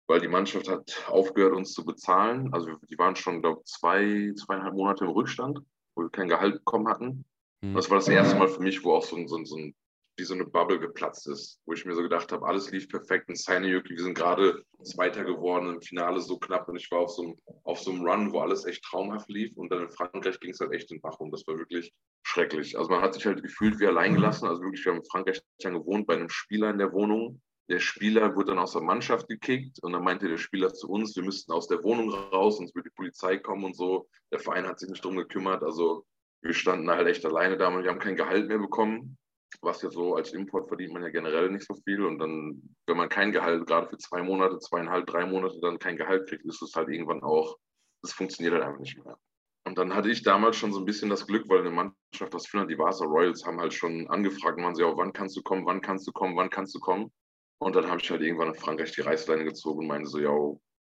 weil 0.07 0.21
die 0.21 0.29
Mannschaft 0.29 0.69
hat 0.69 1.05
aufgehört, 1.09 1.53
uns 1.53 1.73
zu 1.73 1.83
bezahlen. 1.83 2.53
Also 2.53 2.77
die 2.89 2.97
waren 2.97 3.17
schon, 3.17 3.41
glaube 3.41 3.59
ich, 3.59 3.71
zwei, 3.71 4.31
zweieinhalb 4.37 4.73
Monate 4.73 5.03
im 5.03 5.11
Rückstand, 5.11 5.59
wo 5.95 6.03
wir 6.03 6.09
kein 6.09 6.29
Gehalt 6.29 6.53
bekommen 6.53 6.87
hatten. 6.87 7.25
Mhm. 7.59 7.73
Das 7.73 7.89
war 7.89 7.97
das 7.97 8.07
erste 8.07 8.37
Mal 8.37 8.47
für 8.47 8.61
mich, 8.61 8.85
wo 8.85 8.93
auch 8.93 9.03
so 9.03 9.17
ein, 9.17 9.27
so 9.27 9.35
ein, 9.35 9.45
so 9.45 9.57
ein 9.57 9.75
wie 10.19 10.25
so 10.25 10.33
eine 10.33 10.45
Bubble 10.45 10.79
geplatzt 10.79 11.27
ist, 11.27 11.59
wo 11.65 11.73
ich 11.73 11.85
mir 11.85 11.95
so 11.95 12.03
gedacht 12.03 12.31
habe, 12.31 12.45
alles 12.45 12.69
lief 12.71 12.89
perfekt 12.89 13.29
in 13.29 13.35
Seinejöki, 13.35 13.95
wir 13.95 14.03
sind 14.03 14.13
gerade 14.13 14.63
Zweiter 14.83 15.23
geworden, 15.23 15.75
im 15.75 15.81
Finale 15.81 16.19
so 16.19 16.37
knapp 16.37 16.67
und 16.67 16.75
ich 16.75 16.91
war 16.91 16.99
auf 16.99 17.11
so, 17.11 17.23
einem, 17.23 17.35
auf 17.63 17.79
so 17.79 17.91
einem 17.91 18.05
Run, 18.05 18.31
wo 18.31 18.39
alles 18.39 18.65
echt 18.65 18.83
traumhaft 18.83 19.29
lief 19.29 19.55
und 19.57 19.71
dann 19.71 19.83
in 19.83 19.89
Frankreich 19.89 20.39
ging 20.39 20.51
es 20.51 20.59
halt 20.59 20.73
echt 20.73 20.91
in 20.91 21.01
Bach 21.01 21.19
und 21.19 21.31
das 21.31 21.47
war 21.47 21.57
wirklich 21.57 21.93
schrecklich. 22.23 22.77
Also 22.77 22.89
man 22.89 23.01
hat 23.01 23.13
sich 23.13 23.25
halt 23.25 23.41
gefühlt 23.41 23.79
wie 23.79 23.87
allein 23.87 24.13
gelassen, 24.13 24.47
also 24.47 24.61
wirklich, 24.61 24.85
wir 24.85 24.91
haben 24.91 24.99
in 24.99 25.09
Frankreich 25.09 25.41
dann 25.59 25.73
gewohnt 25.73 26.05
bei 26.05 26.15
einem 26.15 26.29
Spieler 26.29 26.69
in 26.69 26.77
der 26.77 26.91
Wohnung, 26.91 27.41
der 27.69 27.79
Spieler 27.79 28.35
wurde 28.35 28.47
dann 28.47 28.59
aus 28.59 28.73
der 28.73 28.81
Mannschaft 28.81 29.27
gekickt 29.27 29.81
und 29.83 29.93
dann 29.93 30.03
meinte 30.03 30.27
der 30.27 30.37
Spieler 30.37 30.73
zu 30.73 30.89
uns, 30.89 31.15
wir 31.15 31.23
müssten 31.23 31.51
aus 31.51 31.67
der 31.67 31.83
Wohnung 31.83 32.11
raus, 32.11 32.57
sonst 32.57 32.75
würde 32.75 32.89
die 32.89 32.95
Polizei 32.95 33.37
kommen 33.37 33.63
und 33.63 33.75
so. 33.75 34.09
Der 34.31 34.39
Verein 34.39 34.67
hat 34.67 34.79
sich 34.79 34.89
nicht 34.89 35.05
drum 35.05 35.15
gekümmert, 35.15 35.63
also 35.63 36.05
wir 36.41 36.53
standen 36.53 36.89
halt 36.89 37.07
echt 37.07 37.25
alleine 37.25 37.57
da 37.57 37.67
und 37.67 37.83
wir 37.83 37.89
haben 37.89 37.99
kein 37.99 38.15
Gehalt 38.15 38.47
mehr 38.47 38.57
bekommen 38.57 39.17
was 39.61 39.81
ja 39.81 39.89
so 39.89 40.15
als 40.15 40.33
Import 40.33 40.67
verdient 40.67 40.93
man 40.93 41.03
ja 41.03 41.09
generell 41.09 41.49
nicht 41.49 41.65
so 41.65 41.75
viel. 41.83 42.03
Und 42.03 42.19
dann, 42.19 42.61
wenn 42.87 42.97
man 42.97 43.09
kein 43.09 43.31
Gehalt, 43.31 43.67
gerade 43.67 43.87
für 43.87 43.97
zwei 43.97 44.21
Monate, 44.23 44.59
zweieinhalb, 44.59 45.07
drei 45.07 45.25
Monate 45.25 45.59
dann 45.61 45.79
kein 45.79 45.97
Gehalt 45.97 46.27
kriegt, 46.29 46.45
ist 46.45 46.61
es 46.61 46.75
halt 46.75 46.89
irgendwann 46.89 47.23
auch, 47.23 47.57
das 48.01 48.13
funktioniert 48.13 48.53
halt 48.53 48.63
einfach 48.63 48.79
nicht 48.79 48.97
mehr. 49.03 49.17
Und 49.65 49.77
dann 49.77 49.93
hatte 49.93 50.09
ich 50.09 50.23
damals 50.23 50.55
schon 50.55 50.71
so 50.71 50.79
ein 50.79 50.85
bisschen 50.85 51.09
das 51.09 51.27
Glück, 51.27 51.47
weil 51.49 51.59
eine 51.59 51.69
Mannschaft 51.69 52.33
aus 52.33 52.47
Finnland, 52.47 52.71
die 52.71 52.77
Vasa 52.77 53.05
Royals, 53.05 53.45
haben 53.45 53.59
halt 53.59 53.73
schon 53.73 54.09
angefragt, 54.09 54.57
man 54.57 54.73
sie 54.73 54.83
auch, 54.83 54.97
wann 54.97 55.13
kannst 55.13 55.35
du 55.37 55.41
kommen, 55.43 55.65
wann 55.65 55.81
kannst 55.81 56.07
du 56.07 56.11
kommen, 56.11 56.35
wann 56.35 56.49
kannst 56.49 56.73
du 56.73 56.79
kommen. 56.79 57.11
Und 57.59 57.75
dann 57.75 57.87
habe 57.87 57.99
ich 58.01 58.09
halt 58.09 58.21
irgendwann 58.21 58.47
in 58.47 58.55
Frankreich 58.55 58.93
die 58.93 59.01
Reißleine 59.01 59.43
gezogen 59.43 59.81
und 59.81 59.87
meinte 59.87 60.09
so, 60.09 60.19
ja, 60.19 60.33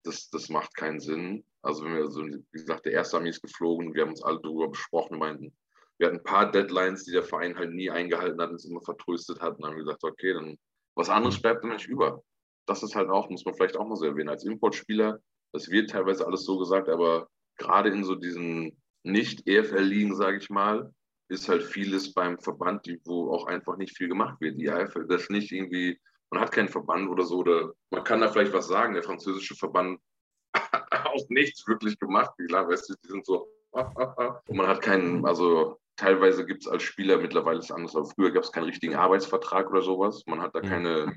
das, 0.03 0.29
das 0.29 0.49
macht 0.49 0.75
keinen 0.75 0.99
Sinn. 0.99 1.43
Also 1.63 1.83
wenn 1.83 1.95
wir 1.95 2.09
so, 2.09 2.23
wie 2.23 2.43
gesagt, 2.51 2.85
der 2.85 2.93
erste 2.93 3.17
Armee 3.17 3.29
ist 3.29 3.41
geflogen, 3.41 3.93
wir 3.93 4.03
haben 4.03 4.11
uns 4.11 4.23
alle 4.23 4.39
darüber 4.41 4.69
besprochen 4.69 5.13
und 5.13 5.19
meinten, 5.19 5.53
wir 6.01 6.07
hatten 6.07 6.17
ein 6.17 6.23
paar 6.23 6.49
Deadlines, 6.51 7.03
die 7.03 7.11
der 7.11 7.21
Verein 7.21 7.55
halt 7.55 7.73
nie 7.73 7.91
eingehalten 7.91 8.41
hat 8.41 8.47
und 8.47 8.55
uns 8.55 8.65
immer 8.65 8.81
vertröstet 8.81 9.39
hat. 9.39 9.59
Und 9.59 9.65
haben 9.65 9.77
gesagt, 9.77 10.03
okay, 10.03 10.33
dann 10.33 10.57
was 10.95 11.09
anderes 11.09 11.39
bleibt 11.39 11.63
dann 11.63 11.73
nicht 11.73 11.87
über. 11.87 12.23
Das 12.65 12.81
ist 12.81 12.95
halt 12.95 13.09
auch, 13.09 13.29
muss 13.29 13.45
man 13.45 13.53
vielleicht 13.53 13.77
auch 13.77 13.87
mal 13.87 13.95
so 13.95 14.05
erwähnen, 14.05 14.29
als 14.29 14.43
Importspieler, 14.43 15.19
das 15.53 15.69
wird 15.69 15.91
teilweise 15.91 16.25
alles 16.25 16.43
so 16.43 16.57
gesagt, 16.57 16.89
aber 16.89 17.29
gerade 17.57 17.89
in 17.89 18.03
so 18.03 18.15
diesen 18.15 18.81
nicht-EFL-Ligen, 19.03 20.15
sage 20.15 20.37
ich 20.37 20.49
mal, 20.49 20.91
ist 21.29 21.47
halt 21.47 21.63
vieles 21.63 22.13
beim 22.13 22.39
Verband, 22.39 22.87
wo 23.05 23.31
auch 23.31 23.45
einfach 23.45 23.77
nicht 23.77 23.95
viel 23.95 24.07
gemacht 24.07 24.41
wird. 24.41 24.59
Die 24.59 24.65
EFL, 24.65 25.05
das 25.07 25.29
nicht 25.29 25.51
irgendwie, 25.51 25.99
man 26.31 26.41
hat 26.41 26.51
keinen 26.51 26.69
Verband 26.69 27.09
oder 27.09 27.25
so, 27.25 27.37
oder 27.37 27.73
man 27.91 28.03
kann 28.03 28.21
da 28.21 28.27
vielleicht 28.27 28.53
was 28.53 28.67
sagen, 28.67 28.95
der 28.95 29.03
französische 29.03 29.55
Verband 29.55 29.99
hat 30.55 31.05
auch 31.05 31.29
nichts 31.29 31.67
wirklich 31.67 31.99
gemacht. 31.99 32.31
Klar, 32.47 32.67
weißt 32.67 32.89
du, 32.89 32.95
die 33.03 33.07
sind 33.07 33.25
so, 33.25 33.47
und 33.71 34.57
man 34.57 34.67
hat 34.67 34.81
keinen, 34.81 35.25
also 35.25 35.80
teilweise 36.01 36.45
gibt 36.45 36.63
es 36.63 36.67
als 36.67 36.81
Spieler 36.83 37.19
mittlerweile 37.19 37.59
ist 37.59 37.71
anders, 37.71 37.95
aber 37.95 38.05
früher 38.05 38.31
gab 38.31 38.43
es 38.43 38.51
keinen 38.51 38.65
richtigen 38.65 38.95
Arbeitsvertrag 38.95 39.69
oder 39.69 39.83
sowas. 39.83 40.23
Man 40.25 40.41
hat 40.41 40.55
da 40.55 40.61
keine 40.61 41.13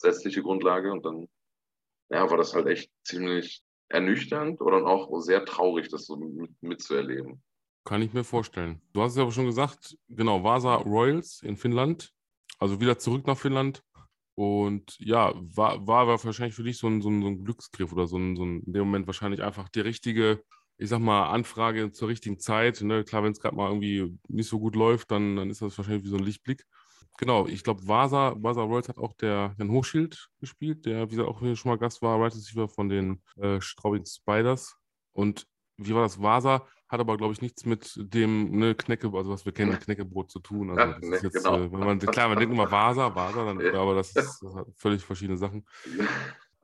gesetzliche 0.00 0.42
Grundlage 0.42 0.92
und 0.92 1.04
dann 1.04 1.28
ja, 2.10 2.30
war 2.30 2.36
das 2.36 2.54
halt 2.54 2.68
echt 2.68 2.90
ziemlich 3.04 3.62
ernüchternd 3.88 4.60
oder 4.60 4.86
auch 4.86 5.20
sehr 5.20 5.44
traurig, 5.44 5.88
das 5.88 6.06
so 6.06 6.16
mit, 6.16 6.50
mitzuerleben. 6.62 7.42
Kann 7.84 8.02
ich 8.02 8.12
mir 8.12 8.22
vorstellen. 8.22 8.80
Du 8.92 9.02
hast 9.02 9.12
es 9.12 9.16
ja 9.16 9.22
aber 9.24 9.32
schon 9.32 9.46
gesagt, 9.46 9.96
genau, 10.08 10.44
Vasa 10.44 10.76
Royals 10.76 11.42
in 11.42 11.56
Finnland, 11.56 12.12
also 12.58 12.80
wieder 12.80 12.98
zurück 12.98 13.26
nach 13.26 13.36
Finnland. 13.36 13.82
Und 14.36 14.96
ja, 15.00 15.32
war, 15.34 15.84
war 15.84 16.06
wahrscheinlich 16.06 16.54
für 16.54 16.62
dich 16.62 16.78
so 16.78 16.86
ein, 16.86 17.02
so 17.02 17.10
ein, 17.10 17.22
so 17.22 17.28
ein 17.28 17.44
Glücksgriff 17.44 17.92
oder 17.92 18.06
so 18.06 18.18
ein, 18.18 18.36
so 18.36 18.44
ein, 18.44 18.62
in 18.62 18.72
dem 18.72 18.84
Moment 18.84 19.08
wahrscheinlich 19.08 19.42
einfach 19.42 19.68
die 19.68 19.80
richtige 19.80 20.44
ich 20.78 20.88
sag 20.88 21.00
mal, 21.00 21.30
Anfrage 21.30 21.90
zur 21.92 22.08
richtigen 22.08 22.38
Zeit. 22.38 22.80
Ne? 22.80 23.04
Klar, 23.04 23.24
wenn 23.24 23.32
es 23.32 23.40
gerade 23.40 23.56
mal 23.56 23.68
irgendwie 23.68 24.16
nicht 24.28 24.48
so 24.48 24.60
gut 24.60 24.76
läuft, 24.76 25.10
dann, 25.10 25.36
dann 25.36 25.50
ist 25.50 25.60
das 25.60 25.76
wahrscheinlich 25.76 26.04
wie 26.04 26.08
so 26.08 26.16
ein 26.16 26.24
Lichtblick. 26.24 26.64
Genau, 27.18 27.48
ich 27.48 27.64
glaube, 27.64 27.86
Vasa, 27.86 28.36
Vasa 28.38 28.62
Rolls 28.62 28.88
hat 28.88 28.98
auch 28.98 29.12
der 29.14 29.56
Jan 29.58 29.72
Hochschild 29.72 30.28
gespielt, 30.38 30.86
der, 30.86 31.06
wie 31.06 31.16
gesagt, 31.16 31.28
auch 31.28 31.40
schon 31.40 31.70
mal 31.70 31.78
Gast 31.78 32.00
war, 32.00 32.20
Right 32.20 32.32
Receiver 32.32 32.68
von 32.68 32.88
den 32.88 33.20
äh, 33.36 33.60
Straubing 33.60 34.06
Spiders. 34.06 34.76
Und 35.12 35.44
wie 35.78 35.94
war 35.94 36.02
das? 36.02 36.22
Vasa 36.22 36.64
hat 36.88 37.00
aber, 37.00 37.16
glaube 37.16 37.32
ich, 37.32 37.42
nichts 37.42 37.66
mit 37.66 37.92
dem 37.96 38.56
ne, 38.56 38.76
Knecke, 38.76 39.10
also 39.12 39.30
was 39.30 39.44
wir 39.44 39.52
kennen, 39.52 39.78
Kneckebrot 39.78 40.30
zu 40.30 40.38
tun. 40.38 40.70
Also, 40.70 41.00
das 41.00 41.10
ist 41.10 41.22
jetzt, 41.24 41.44
genau. 41.44 41.56
äh, 41.56 41.72
wenn 41.72 41.80
man, 41.80 41.98
klar, 41.98 42.28
man 42.28 42.38
denkt 42.38 42.54
immer 42.54 42.70
Vasa, 42.70 43.12
Vasa, 43.14 43.44
dann, 43.44 43.74
aber 43.74 43.96
das, 43.96 44.14
ist, 44.14 44.40
das 44.40 44.54
völlig 44.76 45.04
verschiedene 45.04 45.36
Sachen. 45.36 45.66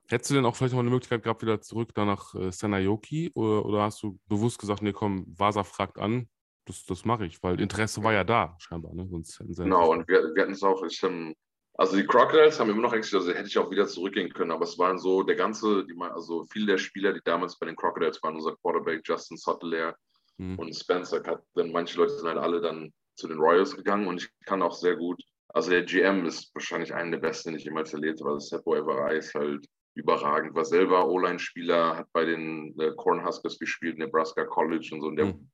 Hättest 0.07 0.29
du 0.29 0.35
denn 0.35 0.45
auch 0.45 0.55
vielleicht 0.55 0.73
noch 0.73 0.81
eine 0.81 0.89
Möglichkeit 0.89 1.23
gehabt, 1.23 1.41
wieder 1.41 1.61
zurück 1.61 1.89
da 1.95 2.05
nach 2.05 2.35
äh, 2.35 2.51
Senayoki? 2.51 3.31
Oder, 3.33 3.65
oder, 3.65 3.81
hast 3.83 4.03
du 4.03 4.19
bewusst 4.27 4.59
gesagt, 4.59 4.81
nee, 4.81 4.93
komm, 4.93 5.25
Vasa 5.37 5.63
fragt 5.63 5.97
an, 5.97 6.29
das, 6.65 6.85
das 6.85 7.05
mache 7.05 7.25
ich, 7.25 7.41
weil 7.41 7.59
Interesse 7.59 8.03
war 8.03 8.13
ja 8.13 8.23
da, 8.23 8.55
scheinbar. 8.59 8.93
Ne? 8.93 9.07
Sonst 9.07 9.39
genau, 9.39 9.91
und 9.91 10.07
wir, 10.07 10.33
wir 10.33 10.43
hatten 10.43 10.53
es 10.53 10.63
auch, 10.63 10.83
ich, 10.83 11.01
ähm, 11.03 11.35
also 11.77 11.95
die 11.97 12.05
Crocodiles 12.05 12.59
haben 12.59 12.69
immer 12.69 12.81
noch 12.81 12.93
existiert, 12.93 13.23
also 13.23 13.33
hätte 13.33 13.47
ich 13.47 13.57
auch 13.57 13.69
wieder 13.69 13.87
zurückgehen 13.87 14.31
können, 14.31 14.51
aber 14.51 14.63
es 14.63 14.77
waren 14.77 14.97
so, 14.97 15.23
der 15.23 15.35
ganze, 15.35 15.85
die, 15.85 15.95
also 15.99 16.45
viele 16.45 16.67
der 16.67 16.77
Spieler, 16.77 17.13
die 17.13 17.21
damals 17.23 17.57
bei 17.57 17.65
den 17.65 17.75
Crocodiles 17.75 18.21
waren, 18.23 18.35
unser 18.35 18.55
Quarterback 18.57 19.01
Justin 19.03 19.37
Sottler 19.37 19.95
mhm. 20.37 20.57
und 20.57 20.73
Spencer 20.73 21.19
Cutten, 21.21 21.71
manche 21.71 21.97
Leute 21.97 22.17
sind 22.17 22.27
halt 22.27 22.37
alle 22.37 22.61
dann 22.61 22.93
zu 23.15 23.27
den 23.27 23.37
Royals 23.37 23.75
gegangen 23.75 24.07
und 24.07 24.23
ich 24.23 24.29
kann 24.45 24.61
auch 24.61 24.73
sehr 24.73 24.95
gut, 24.95 25.21
also 25.49 25.69
der 25.69 25.83
GM 25.83 26.25
ist 26.25 26.53
wahrscheinlich 26.53 26.93
einer 26.93 27.11
der 27.11 27.19
besten, 27.19 27.49
den 27.49 27.59
ich 27.59 27.65
jemals 27.65 27.93
erlebt 27.93 28.19
habe, 28.21 28.31
also 28.31 28.47
Seppo 28.47 28.75
Everai 28.75 29.17
ist 29.17 29.33
halt 29.35 29.65
überragend. 29.95 30.55
War 30.55 30.65
selber 30.65 31.07
O-Line-Spieler, 31.07 31.97
hat 31.97 32.11
bei 32.13 32.25
den 32.25 32.77
äh, 32.79 32.91
Cornhuskers 32.95 33.57
gespielt, 33.57 33.97
Nebraska 33.97 34.45
College 34.45 34.89
und 34.93 35.01
so. 35.01 35.07
Und 35.07 35.15
der, 35.15 35.25
mhm. 35.25 35.49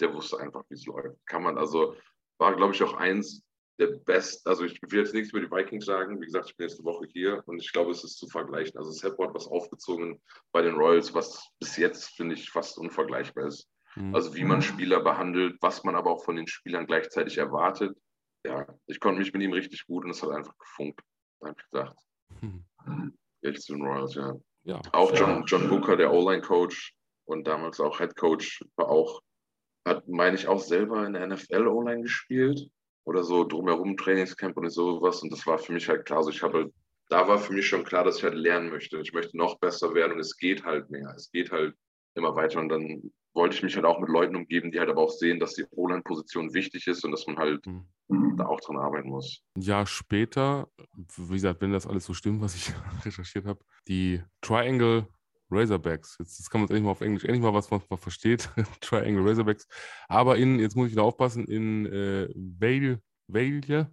der 0.00 0.14
wusste 0.14 0.40
einfach, 0.40 0.64
wie 0.68 0.74
es 0.74 0.86
läuft. 0.86 1.16
Kann 1.26 1.42
man 1.42 1.58
also, 1.58 1.94
war 2.38 2.56
glaube 2.56 2.74
ich 2.74 2.82
auch 2.82 2.94
eins 2.94 3.42
der 3.78 3.88
besten. 3.88 4.48
Also 4.48 4.64
ich 4.64 4.80
will 4.82 5.00
jetzt 5.00 5.14
nichts 5.14 5.30
über 5.30 5.40
die 5.40 5.50
Vikings 5.50 5.84
sagen. 5.84 6.20
Wie 6.20 6.26
gesagt, 6.26 6.50
ich 6.50 6.56
bin 6.56 6.66
nächste 6.66 6.84
Woche 6.84 7.06
hier 7.12 7.42
und 7.46 7.60
ich 7.60 7.72
glaube, 7.72 7.90
es 7.90 8.04
ist 8.04 8.18
zu 8.18 8.26
vergleichen. 8.28 8.78
Also 8.78 8.90
Sepp 8.90 9.18
hat 9.18 9.34
was 9.34 9.46
aufgezogen 9.46 10.20
bei 10.52 10.62
den 10.62 10.74
Royals, 10.74 11.14
was 11.14 11.50
bis 11.60 11.76
jetzt, 11.76 12.16
finde 12.16 12.34
ich, 12.34 12.50
fast 12.50 12.78
unvergleichbar 12.78 13.46
ist. 13.46 13.68
Mhm. 13.94 14.14
Also 14.14 14.34
wie 14.34 14.44
man 14.44 14.62
Spieler 14.62 15.00
behandelt, 15.00 15.56
was 15.60 15.84
man 15.84 15.94
aber 15.94 16.10
auch 16.10 16.24
von 16.24 16.36
den 16.36 16.46
Spielern 16.46 16.86
gleichzeitig 16.86 17.38
erwartet. 17.38 17.96
Ja, 18.44 18.66
ich 18.86 19.00
konnte 19.00 19.18
mich 19.18 19.32
mit 19.32 19.42
ihm 19.42 19.52
richtig 19.52 19.86
gut 19.86 20.04
und 20.04 20.10
es 20.10 20.22
hat 20.22 20.30
einfach 20.30 20.56
gefunkt. 20.58 21.00
Habe 21.42 21.54
ich 21.58 21.70
gesagt. 21.70 21.98
Mhm. 22.40 22.64
Houston 23.54 23.82
Royals, 23.82 24.14
ja. 24.14 24.34
ja. 24.64 24.80
Auch 24.92 25.14
John, 25.14 25.44
John 25.46 25.68
Booker, 25.68 25.96
der 25.96 26.12
O-Line-Coach 26.12 26.94
und 27.26 27.46
damals 27.46 27.80
auch 27.80 27.98
Head 27.98 28.16
Coach, 28.16 28.64
war 28.76 28.88
auch, 28.88 29.20
hat, 29.86 30.06
meine 30.08 30.36
ich, 30.36 30.46
auch 30.48 30.60
selber 30.60 31.06
in 31.06 31.12
der 31.12 31.26
NFL 31.26 31.66
O-Line 31.66 32.02
gespielt 32.02 32.68
oder 33.04 33.22
so 33.22 33.44
drumherum 33.44 33.96
Trainingscamp 33.96 34.56
und 34.56 34.68
sowas. 34.70 35.22
Und 35.22 35.32
das 35.32 35.46
war 35.46 35.58
für 35.58 35.72
mich 35.72 35.88
halt 35.88 36.04
klar. 36.04 36.18
Also 36.18 36.30
ich 36.30 36.42
habe, 36.42 36.72
da 37.08 37.28
war 37.28 37.38
für 37.38 37.52
mich 37.52 37.66
schon 37.66 37.84
klar, 37.84 38.04
dass 38.04 38.18
ich 38.18 38.24
halt 38.24 38.34
lernen 38.34 38.70
möchte. 38.70 38.98
Ich 38.98 39.12
möchte 39.12 39.36
noch 39.36 39.58
besser 39.58 39.94
werden 39.94 40.12
und 40.12 40.20
es 40.20 40.36
geht 40.36 40.64
halt 40.64 40.90
mehr. 40.90 41.12
Es 41.16 41.30
geht 41.30 41.52
halt 41.52 41.74
immer 42.14 42.34
weiter. 42.34 42.58
Und 42.58 42.68
dann 42.68 43.12
wollte 43.36 43.54
ich 43.54 43.62
mich 43.62 43.76
halt 43.76 43.84
auch 43.84 44.00
mit 44.00 44.08
Leuten 44.08 44.34
umgeben, 44.34 44.72
die 44.72 44.80
halt 44.80 44.88
aber 44.88 45.02
auch 45.02 45.10
sehen, 45.10 45.38
dass 45.38 45.54
die 45.54 45.64
O-Line-Position 45.70 46.54
wichtig 46.54 46.86
ist 46.86 47.04
und 47.04 47.12
dass 47.12 47.26
man 47.26 47.36
halt 47.36 47.64
mhm. 47.66 48.36
da 48.36 48.46
auch 48.46 48.60
dran 48.60 48.78
arbeiten 48.78 49.10
muss. 49.10 49.42
Ein 49.54 49.62
Jahr 49.62 49.86
später, 49.86 50.68
wie 51.16 51.34
gesagt, 51.34 51.60
wenn 51.60 51.72
das 51.72 51.86
alles 51.86 52.06
so 52.06 52.14
stimmt, 52.14 52.40
was 52.40 52.54
ich 52.56 52.72
recherchiert 53.04 53.46
habe, 53.46 53.60
die 53.86 54.22
Triangle 54.40 55.06
Razorbacks. 55.50 56.16
Jetzt, 56.18 56.38
jetzt 56.38 56.50
kann 56.50 56.60
man 56.60 56.64
es 56.64 56.70
endlich 56.70 56.84
mal 56.84 56.90
auf 56.90 57.00
Englisch, 57.02 57.24
endlich 57.24 57.42
mal 57.42 57.54
was, 57.54 57.70
man 57.70 57.80
versteht. 57.98 58.50
Triangle 58.80 59.24
Razorbacks. 59.24 59.68
Aber 60.08 60.36
in, 60.36 60.58
jetzt 60.58 60.74
muss 60.74 60.86
ich 60.86 60.92
wieder 60.92 61.04
aufpassen, 61.04 61.44
in 61.44 61.86
äh, 61.86 62.28
Vale, 62.34 63.00
Vale, 63.28 63.90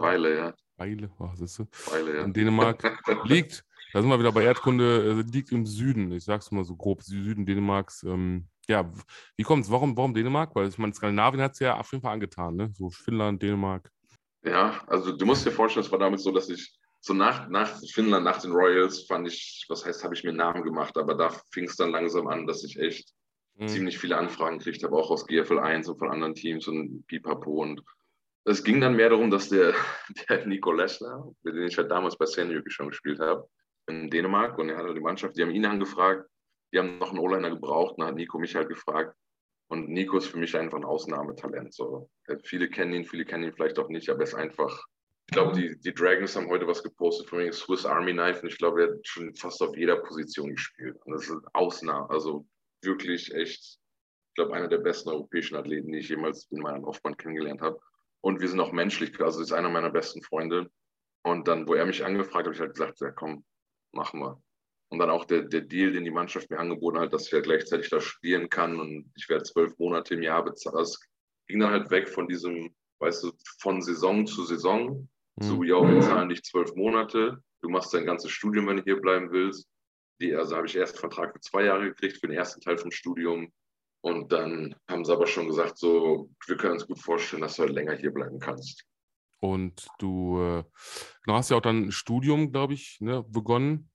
Weile, 0.00 0.36
ja. 0.36 0.54
Weile, 0.76 1.10
oh, 1.18 1.30
siehst 1.34 1.58
du? 1.58 1.66
Weile, 1.90 2.16
ja. 2.16 2.24
In 2.24 2.32
Dänemark 2.32 2.82
liegt, 3.24 3.64
da 3.92 4.00
sind 4.00 4.10
wir 4.10 4.18
wieder 4.18 4.32
bei 4.32 4.44
Erdkunde, 4.44 5.24
äh, 5.26 5.32
liegt 5.32 5.52
im 5.52 5.66
Süden, 5.66 6.12
ich 6.12 6.24
sag's 6.24 6.50
mal 6.50 6.64
so 6.64 6.76
grob, 6.76 7.02
Süden 7.02 7.46
Dänemarks, 7.46 8.02
ähm, 8.02 8.48
ja, 8.68 8.90
wie 9.36 9.42
kommt 9.42 9.64
es? 9.64 9.70
Warum, 9.70 9.96
warum 9.96 10.14
Dänemark? 10.14 10.54
Weil 10.54 10.68
ich 10.68 10.78
meine, 10.78 10.92
Skandinavien 10.92 11.42
hat 11.42 11.52
es 11.52 11.60
ja 11.60 11.76
auf 11.76 11.90
jeden 11.92 12.02
Fall 12.02 12.12
angetan, 12.12 12.56
ne? 12.56 12.70
So 12.74 12.90
Finnland, 12.90 13.42
Dänemark. 13.42 13.90
Ja, 14.44 14.82
also 14.86 15.12
du 15.12 15.26
musst 15.26 15.44
dir 15.44 15.50
vorstellen, 15.50 15.84
es 15.84 15.92
war 15.92 15.98
damit 15.98 16.20
so, 16.20 16.30
dass 16.30 16.48
ich 16.48 16.78
so 17.00 17.14
nach, 17.14 17.48
nach 17.48 17.80
Finnland, 17.92 18.24
nach 18.24 18.40
den 18.40 18.52
Royals, 18.52 19.06
fand 19.06 19.28
ich, 19.28 19.64
was 19.68 19.84
heißt, 19.84 20.02
habe 20.02 20.14
ich 20.14 20.24
mir 20.24 20.30
einen 20.30 20.38
Namen 20.38 20.62
gemacht, 20.64 20.96
aber 20.96 21.14
da 21.14 21.30
fing 21.52 21.64
es 21.64 21.76
dann 21.76 21.90
langsam 21.90 22.26
an, 22.26 22.46
dass 22.46 22.64
ich 22.64 22.78
echt 22.78 23.12
mhm. 23.56 23.68
ziemlich 23.68 23.98
viele 23.98 24.16
Anfragen 24.16 24.58
kriegte, 24.58 24.86
aber 24.86 24.98
auch 24.98 25.10
aus 25.10 25.26
GFL 25.26 25.58
1 25.58 25.88
und 25.88 25.98
von 25.98 26.10
anderen 26.10 26.34
Teams 26.34 26.66
und 26.66 27.06
Pipapo 27.06 27.62
und 27.62 27.82
es 28.44 28.62
ging 28.62 28.80
dann 28.80 28.94
mehr 28.94 29.10
darum, 29.10 29.30
dass 29.30 29.48
der, 29.48 29.74
der 30.28 30.46
Nico 30.46 30.72
Lessner, 30.72 31.32
mit 31.42 31.54
dem 31.54 31.64
ich 31.64 31.76
halt 31.76 31.90
damals 31.90 32.16
bei 32.16 32.26
Senjuk 32.26 32.70
schon 32.70 32.88
gespielt 32.88 33.18
habe, 33.20 33.48
in 33.88 34.10
Dänemark, 34.10 34.58
und 34.58 34.68
er 34.68 34.78
hatte 34.78 34.94
die 34.94 35.00
Mannschaft, 35.00 35.36
die 35.36 35.42
haben 35.42 35.50
ihn 35.50 35.66
angefragt, 35.66 36.28
die 36.76 36.80
haben 36.80 36.98
noch 36.98 37.10
einen 37.10 37.20
O-Liner 37.20 37.50
gebraucht, 37.50 37.94
und 37.96 38.04
hat 38.04 38.16
Nico 38.16 38.38
mich 38.38 38.54
halt 38.54 38.68
gefragt. 38.68 39.16
Und 39.68 39.88
Nico 39.88 40.18
ist 40.18 40.26
für 40.26 40.36
mich 40.36 40.54
einfach 40.56 40.76
ein 40.76 40.84
Ausnahmetalent. 40.84 41.72
So. 41.72 42.10
Viele 42.44 42.68
kennen 42.68 42.92
ihn, 42.92 43.04
viele 43.06 43.24
kennen 43.24 43.44
ihn 43.44 43.52
vielleicht 43.52 43.78
auch 43.78 43.88
nicht, 43.88 44.10
aber 44.10 44.20
er 44.20 44.24
ist 44.24 44.34
einfach 44.34 44.86
ich 45.28 45.34
glaube, 45.34 45.56
die, 45.56 45.76
die 45.80 45.92
Dragons 45.92 46.36
haben 46.36 46.48
heute 46.48 46.68
was 46.68 46.84
gepostet 46.84 47.28
von 47.28 47.52
Swiss 47.52 47.84
Army 47.84 48.12
Knife 48.12 48.42
und 48.42 48.48
ich 48.48 48.58
glaube, 48.58 48.82
er 48.82 48.88
hat 48.90 49.06
schon 49.06 49.34
fast 49.34 49.60
auf 49.60 49.76
jeder 49.76 49.96
Position 49.96 50.50
gespielt. 50.50 50.96
Und 51.04 51.14
das 51.14 51.28
ist 51.28 51.36
Ausnahme, 51.52 52.08
also 52.10 52.46
wirklich 52.82 53.34
echt, 53.34 53.60
ich 53.60 54.34
glaube, 54.36 54.54
einer 54.54 54.68
der 54.68 54.78
besten 54.78 55.08
europäischen 55.08 55.56
Athleten, 55.56 55.90
die 55.90 55.98
ich 55.98 56.10
jemals 56.10 56.46
in 56.52 56.60
meinem 56.60 56.84
Laufbahn 56.84 57.16
kennengelernt 57.16 57.60
habe. 57.60 57.80
Und 58.20 58.40
wir 58.40 58.48
sind 58.48 58.60
auch 58.60 58.70
menschlich, 58.70 59.20
also 59.20 59.42
ist 59.42 59.52
einer 59.52 59.68
meiner 59.68 59.90
besten 59.90 60.22
Freunde. 60.22 60.70
Und 61.24 61.48
dann, 61.48 61.66
wo 61.66 61.74
er 61.74 61.86
mich 61.86 62.04
angefragt 62.04 62.34
hat, 62.34 62.44
habe 62.44 62.54
ich 62.54 62.60
halt 62.60 62.74
gesagt, 62.74 63.00
ja 63.00 63.10
komm, 63.10 63.44
machen 63.90 64.20
wir. 64.20 64.40
Und 64.88 64.98
dann 65.00 65.10
auch 65.10 65.24
der, 65.24 65.42
der 65.42 65.62
Deal, 65.62 65.92
den 65.92 66.04
die 66.04 66.10
Mannschaft 66.10 66.48
mir 66.50 66.58
angeboten 66.58 66.98
hat, 66.98 67.12
dass 67.12 67.26
ich 67.26 67.32
ja 67.32 67.40
gleichzeitig 67.40 67.90
da 67.90 68.00
spielen 68.00 68.48
kann 68.48 68.78
und 68.78 69.10
ich 69.16 69.28
werde 69.28 69.42
zwölf 69.42 69.76
Monate 69.78 70.14
im 70.14 70.22
Jahr 70.22 70.44
bezahlt. 70.44 70.76
Das 70.76 71.00
ging 71.48 71.58
dann 71.58 71.72
halt 71.72 71.90
weg 71.90 72.08
von 72.08 72.28
diesem, 72.28 72.72
weißt 73.00 73.24
du, 73.24 73.32
von 73.58 73.82
Saison 73.82 74.26
zu 74.26 74.44
Saison 74.44 75.08
so, 75.38 75.62
ja, 75.62 75.76
wir 75.82 76.00
zahlen 76.00 76.30
dich 76.30 76.42
zwölf 76.44 76.74
Monate, 76.76 77.42
du 77.60 77.68
machst 77.68 77.92
dein 77.92 78.06
ganzes 78.06 78.30
Studium, 78.30 78.66
wenn 78.66 78.78
du 78.78 78.82
hier 78.82 79.00
bleiben 79.00 79.30
willst. 79.30 79.68
Die, 80.20 80.34
also 80.34 80.56
habe 80.56 80.66
ich 80.66 80.74
erst 80.74 80.94
einen 80.94 81.00
Vertrag 81.00 81.34
für 81.34 81.40
zwei 81.40 81.64
Jahre 81.64 81.90
gekriegt, 81.90 82.18
für 82.18 82.26
den 82.26 82.38
ersten 82.38 82.62
Teil 82.62 82.78
vom 82.78 82.90
Studium. 82.90 83.52
Und 84.00 84.32
dann 84.32 84.74
haben 84.88 85.04
sie 85.04 85.12
aber 85.12 85.26
schon 85.26 85.46
gesagt, 85.46 85.76
so, 85.76 86.30
wir 86.46 86.56
können 86.56 86.74
uns 86.74 86.86
gut 86.86 86.98
vorstellen, 86.98 87.42
dass 87.42 87.56
du 87.56 87.64
halt 87.64 87.72
länger 87.72 87.94
hier 87.96 88.12
bleiben 88.12 88.38
kannst. 88.38 88.86
Und 89.40 89.88
du, 89.98 90.40
äh, 90.40 90.64
du 91.26 91.32
hast 91.32 91.50
ja 91.50 91.58
auch 91.58 91.62
dann 91.62 91.86
ein 91.86 91.92
Studium, 91.92 92.50
glaube 92.50 92.72
ich, 92.72 92.98
ne, 93.00 93.22
begonnen. 93.22 93.90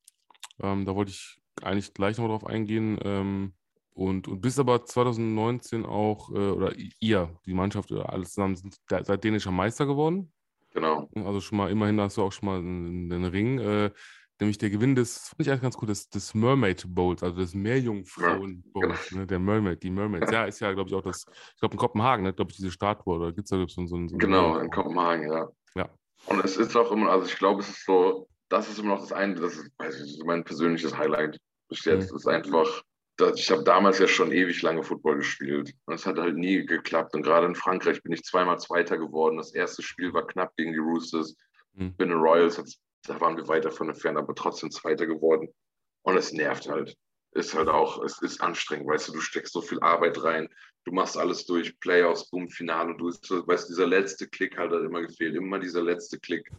Ähm, 0.62 0.86
da 0.86 0.96
wollte 0.96 1.12
ich 1.12 1.42
eigentlich 1.62 1.94
gleich 1.94 2.18
noch 2.18 2.28
drauf 2.28 2.46
eingehen. 2.46 3.00
Ähm, 3.04 3.54
und, 3.94 4.28
und 4.28 4.42
bist 4.42 4.60
aber 4.60 4.86
2019 4.86 5.86
auch, 5.86 6.32
äh, 6.32 6.52
oder 6.52 6.74
ihr, 7.00 7.30
die 7.46 7.54
Mannschaft, 7.54 7.92
alles 7.92 8.34
zusammen, 8.34 8.56
sind 8.56 8.78
seid 8.88 9.24
dänischer 9.24 9.52
Meister 9.52 9.86
geworden. 9.86 10.32
Genau. 10.74 11.10
Also 11.16 11.42
schon 11.42 11.58
mal, 11.58 11.70
immerhin 11.70 12.00
hast 12.00 12.18
du 12.18 12.24
auch 12.24 12.32
schon 12.32 12.48
mal 12.48 12.60
einen, 12.60 13.12
einen 13.12 13.26
Ring. 13.26 13.60
Äh, 13.60 13.92
nämlich 14.40 14.58
der 14.58 14.70
Gewinn 14.70 14.96
des, 14.96 15.30
fand 15.30 15.42
ich 15.42 15.50
eigentlich 15.50 15.62
ganz 15.62 15.78
gut, 15.78 15.90
des, 15.90 16.10
des 16.10 16.34
Mermaid 16.34 16.84
Bowls, 16.88 17.22
also 17.22 17.38
des 17.38 17.54
Meerjungfrauen 17.54 18.64
Bowls, 18.74 19.10
genau. 19.10 19.22
ne, 19.22 19.28
der 19.28 19.40
Mermaid, 19.40 19.84
die 19.84 19.90
Mermaids. 19.90 20.32
Ja, 20.32 20.46
ist 20.46 20.60
ja, 20.60 20.72
glaube 20.74 20.90
ich, 20.90 20.96
auch 20.96 21.04
das, 21.04 21.26
ich 21.28 21.60
glaube 21.60 21.74
in 21.74 21.80
Kopenhagen, 21.80 22.24
ne, 22.24 22.34
glaube 22.34 22.52
ich, 22.52 22.58
diese 22.58 22.72
Statue, 22.72 23.16
oder 23.16 23.32
gibt 23.32 23.46
es 23.46 23.50
da 23.50 23.58
so, 23.58 23.68
so, 23.68 24.08
so 24.08 24.18
Genau, 24.18 24.58
in 24.58 24.72
Kopenhagen, 24.72 25.32
ja. 25.32 25.48
Ja. 25.76 25.90
Und 26.26 26.44
es 26.44 26.58
ist 26.58 26.76
auch 26.76 26.92
immer, 26.92 27.12
also 27.12 27.28
ich 27.28 27.38
glaube, 27.38 27.62
es 27.62 27.70
ist 27.70 27.86
so, 27.86 28.28
das 28.52 28.70
ist 28.70 28.80
immer 28.80 28.96
noch 28.96 29.02
das 29.02 29.14
eine, 29.14 29.36
das 29.36 29.56
ist, 29.56 29.72
weiß 29.78 30.02
ich, 30.02 30.22
mein 30.26 30.44
persönliches 30.44 30.98
Highlight 30.98 31.40
bis 31.70 31.86
jetzt. 31.86 32.12
Mhm. 32.12 32.18
ist 32.18 32.28
einfach, 32.28 32.84
ich 33.36 33.50
habe 33.50 33.64
damals 33.64 34.00
ja 34.00 34.08
schon 34.08 34.32
ewig 34.32 34.62
lange 34.62 34.84
Football 34.84 35.18
gespielt 35.18 35.74
und 35.86 35.94
es 35.94 36.06
hat 36.06 36.18
halt 36.18 36.36
nie 36.36 36.66
geklappt. 36.66 37.16
Und 37.16 37.24
gerade 37.24 37.48
in 37.48 37.56
Frankreich 37.56 38.04
bin 38.04 38.12
ich 38.12 38.24
zweimal 38.24 38.60
Zweiter 38.60 38.98
geworden. 38.98 39.38
Das 39.38 39.54
erste 39.54 39.82
Spiel 39.82 40.14
war 40.14 40.28
knapp 40.28 40.56
gegen 40.58 40.74
die 40.74 40.80
Roosters. 40.80 41.36
Mhm. 41.74 41.96
Bin 41.96 42.12
in 42.12 42.18
Royals, 42.18 42.62
da 43.04 43.22
waren 43.22 43.38
wir 43.38 43.48
weiter 43.48 43.72
von 43.72 43.88
entfernt, 43.88 44.18
aber 44.18 44.36
trotzdem 44.36 44.70
Zweiter 44.70 45.08
geworden. 45.08 45.48
Und 46.02 46.18
es 46.18 46.34
nervt 46.34 46.68
halt. 46.68 46.96
Ist 47.34 47.56
halt 47.56 47.70
auch, 47.70 48.04
es 48.04 48.22
ist 48.22 48.42
anstrengend, 48.42 48.88
weißt 48.88 49.08
du, 49.08 49.14
du 49.14 49.22
steckst 49.22 49.54
so 49.54 49.62
viel 49.62 49.80
Arbeit 49.80 50.22
rein, 50.22 50.50
du 50.84 50.92
machst 50.92 51.18
alles 51.18 51.46
durch, 51.46 51.80
Playoffs, 51.80 52.30
Boom, 52.30 52.50
Finale, 52.50 52.98
du 52.98 53.08
weißt, 53.08 53.70
dieser 53.70 53.88
letzte 53.88 54.28
Klick 54.28 54.58
halt 54.58 54.74
hat 54.74 54.84
immer 54.84 55.02
gefehlt, 55.02 55.36
immer 55.36 55.58
dieser 55.58 55.82
letzte 55.82 56.20
Klick. 56.20 56.52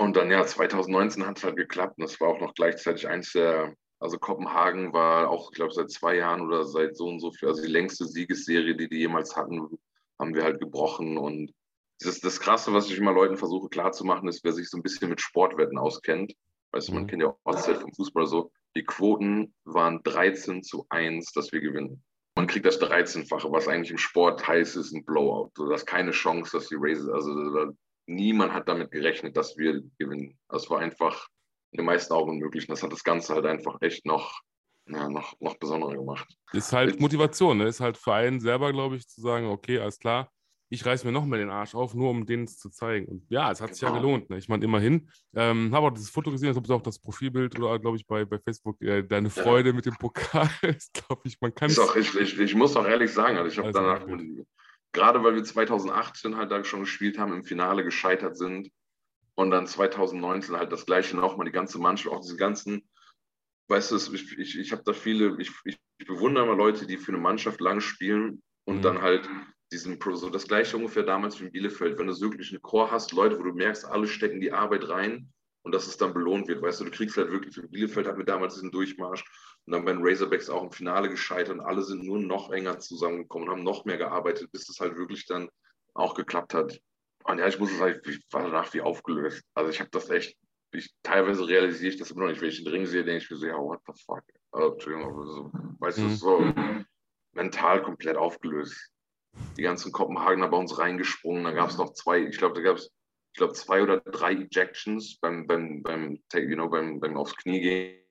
Und 0.00 0.16
dann, 0.16 0.30
ja, 0.30 0.44
2019 0.44 1.26
hat 1.26 1.38
es 1.38 1.44
halt 1.44 1.56
geklappt 1.56 1.98
und 1.98 2.04
das 2.04 2.20
war 2.20 2.28
auch 2.28 2.40
noch 2.40 2.54
gleichzeitig 2.54 3.06
eins 3.08 3.32
der 3.32 3.74
also 4.00 4.18
Kopenhagen 4.18 4.94
war 4.94 5.28
auch, 5.28 5.50
ich 5.52 5.56
glaube, 5.56 5.74
seit 5.74 5.90
zwei 5.90 6.16
Jahren 6.16 6.40
oder 6.40 6.64
seit 6.64 6.96
so 6.96 7.06
und 7.06 7.20
so 7.20 7.30
viel, 7.32 7.48
also 7.48 7.62
die 7.62 7.68
längste 7.68 8.06
Siegesserie, 8.06 8.74
die 8.74 8.88
die 8.88 9.00
jemals 9.00 9.36
hatten, 9.36 9.78
haben 10.18 10.34
wir 10.34 10.42
halt 10.42 10.58
gebrochen. 10.58 11.18
Und 11.18 11.52
das, 12.00 12.18
das 12.20 12.40
Krasse, 12.40 12.72
was 12.72 12.90
ich 12.90 12.96
immer 12.96 13.12
Leuten 13.12 13.36
versuche 13.36 13.68
klarzumachen, 13.68 14.26
ist, 14.26 14.42
wer 14.42 14.52
sich 14.52 14.70
so 14.70 14.78
ein 14.78 14.82
bisschen 14.82 15.10
mit 15.10 15.20
Sportwetten 15.20 15.76
auskennt, 15.76 16.32
weißt 16.72 16.88
du, 16.88 16.94
man 16.94 17.02
mhm. 17.02 17.06
kennt 17.08 17.22
ja 17.22 17.36
auch 17.44 17.54
Zeit 17.56 17.76
vom 17.76 17.92
Fußball 17.92 18.26
so, 18.26 18.50
die 18.74 18.84
Quoten 18.84 19.54
waren 19.64 20.02
13 20.02 20.62
zu 20.62 20.86
1, 20.88 21.32
dass 21.32 21.52
wir 21.52 21.60
gewinnen. 21.60 22.02
Man 22.36 22.46
kriegt 22.46 22.64
das 22.64 22.80
13-fache, 22.80 23.52
was 23.52 23.68
eigentlich 23.68 23.90
im 23.90 23.98
Sport 23.98 24.48
heißt, 24.48 24.76
ist 24.76 24.94
ein 24.94 25.04
Blowout. 25.04 25.50
So, 25.56 25.68
das 25.68 25.82
ist 25.82 25.86
keine 25.86 26.12
Chance, 26.12 26.56
dass 26.56 26.68
die 26.68 26.76
Races, 26.78 27.08
also 27.10 27.74
niemand 28.10 28.52
hat 28.52 28.68
damit 28.68 28.90
gerechnet, 28.90 29.36
dass 29.36 29.56
wir 29.56 29.82
gewinnen. 29.98 30.38
Das 30.48 30.68
war 30.68 30.80
einfach 30.80 31.28
in 31.72 31.78
den 31.78 31.86
meisten 31.86 32.12
Augen 32.12 32.32
unmöglich. 32.32 32.68
Und 32.68 32.72
das 32.72 32.82
hat 32.82 32.92
das 32.92 33.04
Ganze 33.04 33.34
halt 33.34 33.46
einfach 33.46 33.80
echt 33.80 34.04
noch, 34.04 34.40
ja, 34.86 35.08
noch, 35.08 35.34
noch 35.40 35.56
besonderer 35.58 35.94
gemacht. 35.94 36.28
Ist 36.52 36.72
halt 36.72 37.00
Motivation, 37.00 37.58
ne? 37.58 37.68
Ist 37.68 37.80
halt 37.80 37.96
für 37.96 38.14
einen 38.14 38.40
selber, 38.40 38.72
glaube 38.72 38.96
ich, 38.96 39.08
zu 39.08 39.20
sagen, 39.20 39.46
okay, 39.46 39.78
alles 39.78 39.98
klar, 39.98 40.30
ich 40.72 40.86
reiße 40.86 41.04
mir 41.04 41.12
noch 41.12 41.26
mal 41.26 41.38
den 41.38 41.50
Arsch 41.50 41.74
auf, 41.74 41.94
nur 41.94 42.10
um 42.10 42.24
denen 42.24 42.44
es 42.44 42.56
zu 42.58 42.70
zeigen. 42.70 43.06
Und 43.06 43.26
ja, 43.28 43.50
es 43.50 43.60
hat 43.60 43.74
sich 43.74 43.82
ja 43.82 43.88
genau. 43.88 44.00
gelohnt. 44.00 44.30
Ne? 44.30 44.38
Ich 44.38 44.48
meine, 44.48 44.64
immerhin. 44.64 45.10
Ähm, 45.34 45.74
habe 45.74 45.88
auch 45.88 45.90
dieses 45.90 46.10
Foto 46.10 46.30
gesehen, 46.30 46.50
ist 46.50 46.70
auch 46.70 46.82
das 46.82 46.98
Profilbild 46.98 47.58
oder, 47.58 47.78
glaube 47.80 47.96
ich, 47.96 48.06
bei, 48.06 48.24
bei 48.24 48.38
Facebook. 48.38 48.80
Äh, 48.80 49.02
deine 49.02 49.30
Freude 49.30 49.70
ja. 49.70 49.74
mit 49.74 49.86
dem 49.86 49.96
Pokal 49.96 50.48
ist, 50.62 50.94
glaube 50.94 51.22
ich, 51.24 51.40
man 51.40 51.52
kann. 51.52 51.70
Ich, 51.70 52.14
ich, 52.14 52.38
ich, 52.38 52.54
muss 52.54 52.76
auch 52.76 52.86
ehrlich 52.86 53.12
sagen, 53.12 53.36
also 53.36 53.48
ich 53.48 53.58
habe 53.58 53.68
also 53.68 53.80
danach, 53.80 54.06
gerade 54.92 55.22
weil 55.22 55.34
wir 55.34 55.44
2018 55.44 56.36
halt 56.36 56.50
da 56.50 56.64
schon 56.64 56.80
gespielt 56.80 57.18
haben, 57.18 57.32
im 57.32 57.44
Finale 57.44 57.84
gescheitert 57.84 58.36
sind, 58.36 58.70
und 59.40 59.50
dann 59.50 59.66
2019 59.66 60.56
halt 60.56 60.70
das 60.70 60.84
gleiche 60.84 61.16
nochmal, 61.16 61.46
die 61.46 61.52
ganze 61.52 61.78
Mannschaft, 61.78 62.14
auch 62.14 62.20
diese 62.20 62.36
ganzen, 62.36 62.88
weißt 63.68 63.92
du, 63.92 64.14
ich, 64.14 64.38
ich, 64.38 64.58
ich 64.58 64.72
habe 64.72 64.82
da 64.84 64.92
viele, 64.92 65.36
ich, 65.40 65.50
ich, 65.64 65.78
bewundere 66.06 66.46
mal 66.46 66.56
Leute, 66.56 66.86
die 66.86 66.98
für 66.98 67.12
eine 67.12 67.20
Mannschaft 67.20 67.60
lang 67.60 67.80
spielen 67.80 68.42
und 68.64 68.78
mhm. 68.78 68.82
dann 68.82 69.02
halt 69.02 69.28
diesen, 69.72 69.98
so 70.14 70.28
das 70.28 70.46
gleiche 70.46 70.76
ungefähr 70.76 71.04
damals 71.04 71.40
wie 71.40 71.44
in 71.46 71.52
Bielefeld, 71.52 71.98
wenn 71.98 72.08
du 72.08 72.20
wirklich 72.20 72.50
einen 72.50 72.62
Chor 72.62 72.90
hast, 72.90 73.12
Leute, 73.12 73.38
wo 73.38 73.42
du 73.44 73.52
merkst, 73.52 73.84
alle 73.84 74.08
stecken 74.08 74.40
die 74.40 74.52
Arbeit 74.52 74.88
rein 74.88 75.32
und 75.62 75.74
dass 75.74 75.86
es 75.86 75.96
dann 75.96 76.14
belohnt 76.14 76.48
wird, 76.48 76.62
weißt 76.62 76.80
du, 76.80 76.84
du 76.84 76.90
kriegst 76.90 77.16
halt 77.16 77.30
wirklich, 77.30 77.60
Bielefeld 77.70 78.06
hatten 78.06 78.18
wir 78.18 78.24
damals 78.24 78.54
diesen 78.54 78.70
Durchmarsch 78.70 79.24
und 79.66 79.72
dann 79.72 79.84
bei 79.84 79.92
den 79.92 80.06
Razorbacks 80.06 80.48
auch 80.48 80.62
im 80.62 80.72
Finale 80.72 81.08
gescheitert 81.08 81.54
und 81.54 81.60
alle 81.60 81.82
sind 81.82 82.04
nur 82.04 82.18
noch 82.18 82.50
enger 82.50 82.78
zusammengekommen 82.78 83.48
und 83.48 83.54
haben 83.54 83.64
noch 83.64 83.84
mehr 83.84 83.98
gearbeitet, 83.98 84.50
bis 84.52 84.68
es 84.68 84.80
halt 84.80 84.96
wirklich 84.96 85.26
dann 85.26 85.48
auch 85.94 86.14
geklappt 86.14 86.54
hat. 86.54 86.80
Und 87.24 87.38
ja, 87.38 87.46
ich 87.46 87.58
muss 87.58 87.76
sagen, 87.76 88.00
ich 88.06 88.20
war 88.30 88.42
danach 88.42 88.72
wie 88.72 88.80
aufgelöst. 88.80 89.44
Also 89.54 89.70
ich 89.70 89.80
habe 89.80 89.90
das 89.90 90.08
echt, 90.10 90.36
ich, 90.72 90.90
teilweise 91.02 91.46
realisiere 91.46 91.92
ich 91.92 91.98
das 91.98 92.10
immer 92.10 92.22
noch 92.22 92.30
nicht. 92.30 92.40
Wenn 92.40 92.48
ich 92.48 92.62
den 92.62 92.72
Ring 92.72 92.86
sehe, 92.86 93.04
denke 93.04 93.22
ich 93.22 93.30
mir 93.30 93.36
so, 93.36 93.46
ja, 93.46 93.58
what 93.58 93.80
the 93.86 93.92
fuck? 94.04 94.22
Also, 94.52 94.72
Entschuldigung, 94.72 95.26
so, 95.26 95.50
weißt 95.78 95.98
mhm. 95.98 96.02
du, 96.08 96.14
so 96.14 96.54
mental 97.32 97.82
komplett 97.82 98.16
aufgelöst. 98.16 98.90
Die 99.56 99.62
ganzen 99.62 99.92
Kopenhagener 99.92 100.48
bei 100.48 100.56
uns 100.56 100.78
reingesprungen. 100.78 101.44
Da 101.44 101.52
gab 101.52 101.70
es 101.70 101.78
noch 101.78 101.92
zwei, 101.92 102.20
ich 102.20 102.38
glaube, 102.38 102.54
da 102.54 102.62
gab 102.62 102.76
es, 102.78 102.90
ich 103.32 103.38
glaube, 103.38 103.52
zwei 103.54 103.82
oder 103.82 104.00
drei 104.00 104.32
Ejections 104.32 105.18
beim, 105.20 105.46
beim, 105.46 105.82
beim, 105.82 106.20
you 106.34 106.54
know, 106.54 106.68
beim, 106.68 106.98
beim 107.00 107.16
aufs 107.16 107.36
Knie 107.36 107.60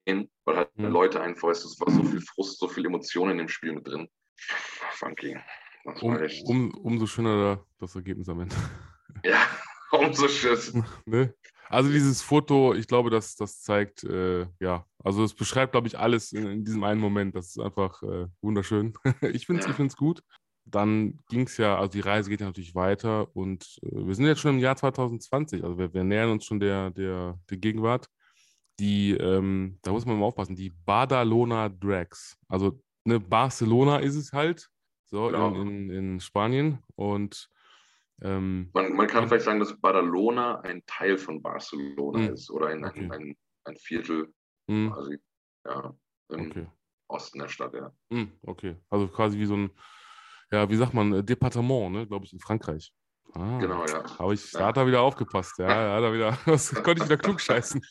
gehen, 0.05 0.29
weil 0.45 0.57
halt 0.57 0.77
mhm. 0.77 0.87
Leute 0.87 1.21
einfach, 1.21 1.49
es 1.49 1.79
war 1.79 1.91
so 1.91 2.03
viel 2.03 2.21
Frust, 2.21 2.59
so 2.59 2.67
viel 2.67 2.85
Emotionen 2.85 3.33
in 3.33 3.37
dem 3.39 3.47
Spiel 3.49 3.73
mit 3.73 3.87
drin. 3.87 4.07
Funky. 4.93 5.37
Um, 6.01 6.15
um, 6.45 6.71
umso 6.71 7.05
schöner 7.07 7.65
das 7.79 7.95
Ergebnis 7.95 8.29
am 8.29 8.41
Ende. 8.41 8.55
Ja, 9.25 9.47
umso 9.91 10.27
schön. 10.27 10.85
ne? 11.05 11.33
Also 11.67 11.91
dieses 11.91 12.21
Foto, 12.21 12.73
ich 12.73 12.87
glaube, 12.87 13.09
das, 13.09 13.35
das 13.35 13.61
zeigt, 13.61 14.03
äh, 14.03 14.47
ja, 14.59 14.85
also 15.03 15.23
es 15.23 15.33
beschreibt, 15.33 15.73
glaube 15.73 15.87
ich, 15.87 15.97
alles 15.97 16.31
in, 16.31 16.47
in, 16.47 16.63
diesem 16.63 16.83
einen 16.83 17.01
Moment. 17.01 17.35
Das 17.35 17.49
ist 17.49 17.59
einfach 17.59 18.01
äh, 18.03 18.27
wunderschön. 18.41 18.93
ich 19.21 19.45
finde 19.45 19.67
es 19.67 19.77
ja. 19.77 19.85
gut. 19.97 20.23
Dann 20.71 21.19
ging 21.29 21.41
es 21.41 21.57
ja, 21.57 21.77
also 21.77 21.91
die 21.91 21.99
Reise 21.99 22.29
geht 22.29 22.41
ja 22.41 22.47
natürlich 22.47 22.75
weiter 22.75 23.35
und 23.35 23.79
äh, 23.83 24.07
wir 24.07 24.15
sind 24.15 24.25
jetzt 24.25 24.41
schon 24.41 24.55
im 24.55 24.59
Jahr 24.59 24.75
2020, 24.75 25.63
also 25.63 25.77
wir, 25.77 25.93
wir 25.93 26.03
nähern 26.03 26.31
uns 26.31 26.45
schon 26.45 26.59
der, 26.59 26.91
der, 26.91 27.39
der 27.49 27.57
Gegenwart. 27.57 28.07
Die, 28.79 29.11
ähm, 29.11 29.77
da 29.81 29.91
muss 29.91 30.05
man 30.05 30.17
mal 30.17 30.25
aufpassen, 30.25 30.55
die 30.55 30.69
Badalona 30.69 31.67
Drags. 31.67 32.37
Also 32.47 32.81
ne, 33.03 33.19
Barcelona 33.19 33.97
ist 33.97 34.15
es 34.15 34.31
halt, 34.31 34.69
so 35.05 35.27
genau. 35.27 35.53
in, 35.55 35.89
in, 35.89 35.89
in 35.89 36.19
Spanien 36.19 36.79
und 36.95 37.49
ähm, 38.21 38.69
man, 38.73 38.93
man, 38.93 39.07
kann 39.07 39.27
vielleicht 39.27 39.45
sagen, 39.45 39.59
dass 39.59 39.79
Badalona 39.79 40.59
ein 40.61 40.83
Teil 40.85 41.17
von 41.17 41.41
Barcelona 41.41 42.19
mh. 42.19 42.27
ist 42.27 42.51
oder 42.51 42.67
ein, 42.67 42.83
okay. 42.83 43.05
ein, 43.05 43.11
ein, 43.11 43.37
ein, 43.63 43.77
Viertel 43.77 44.33
mh. 44.67 44.91
quasi 44.91 45.17
ja, 45.65 45.93
im 46.29 46.47
okay. 46.47 46.67
Osten 47.07 47.39
der 47.39 47.47
Stadt, 47.47 47.73
ja. 47.73 47.91
Mh, 48.09 48.27
okay, 48.43 48.75
also 48.89 49.07
quasi 49.07 49.39
wie 49.39 49.45
so 49.45 49.55
ein, 49.55 49.71
ja, 50.51 50.69
wie 50.69 50.75
sagt 50.75 50.93
man, 50.93 51.13
äh, 51.13 51.23
Departement, 51.23 51.91
ne, 51.91 52.07
glaube 52.07 52.25
ich, 52.25 52.33
in 52.33 52.39
Frankreich. 52.39 52.91
Ah, 53.33 53.59
genau, 53.59 53.85
ja. 53.85 54.03
Aber 54.17 54.33
ich, 54.33 54.51
da 54.51 54.67
hat 54.67 54.77
er 54.77 54.87
wieder 54.87 55.01
aufgepasst, 55.01 55.59
ja, 55.59 55.67
da 55.67 55.95
hat 55.95 56.03
er 56.03 56.13
wieder, 56.13 56.37
das 56.45 56.73
konnte 56.73 57.03
ich 57.03 57.05
wieder 57.05 57.17
klug 57.17 57.39
scheißen. 57.39 57.81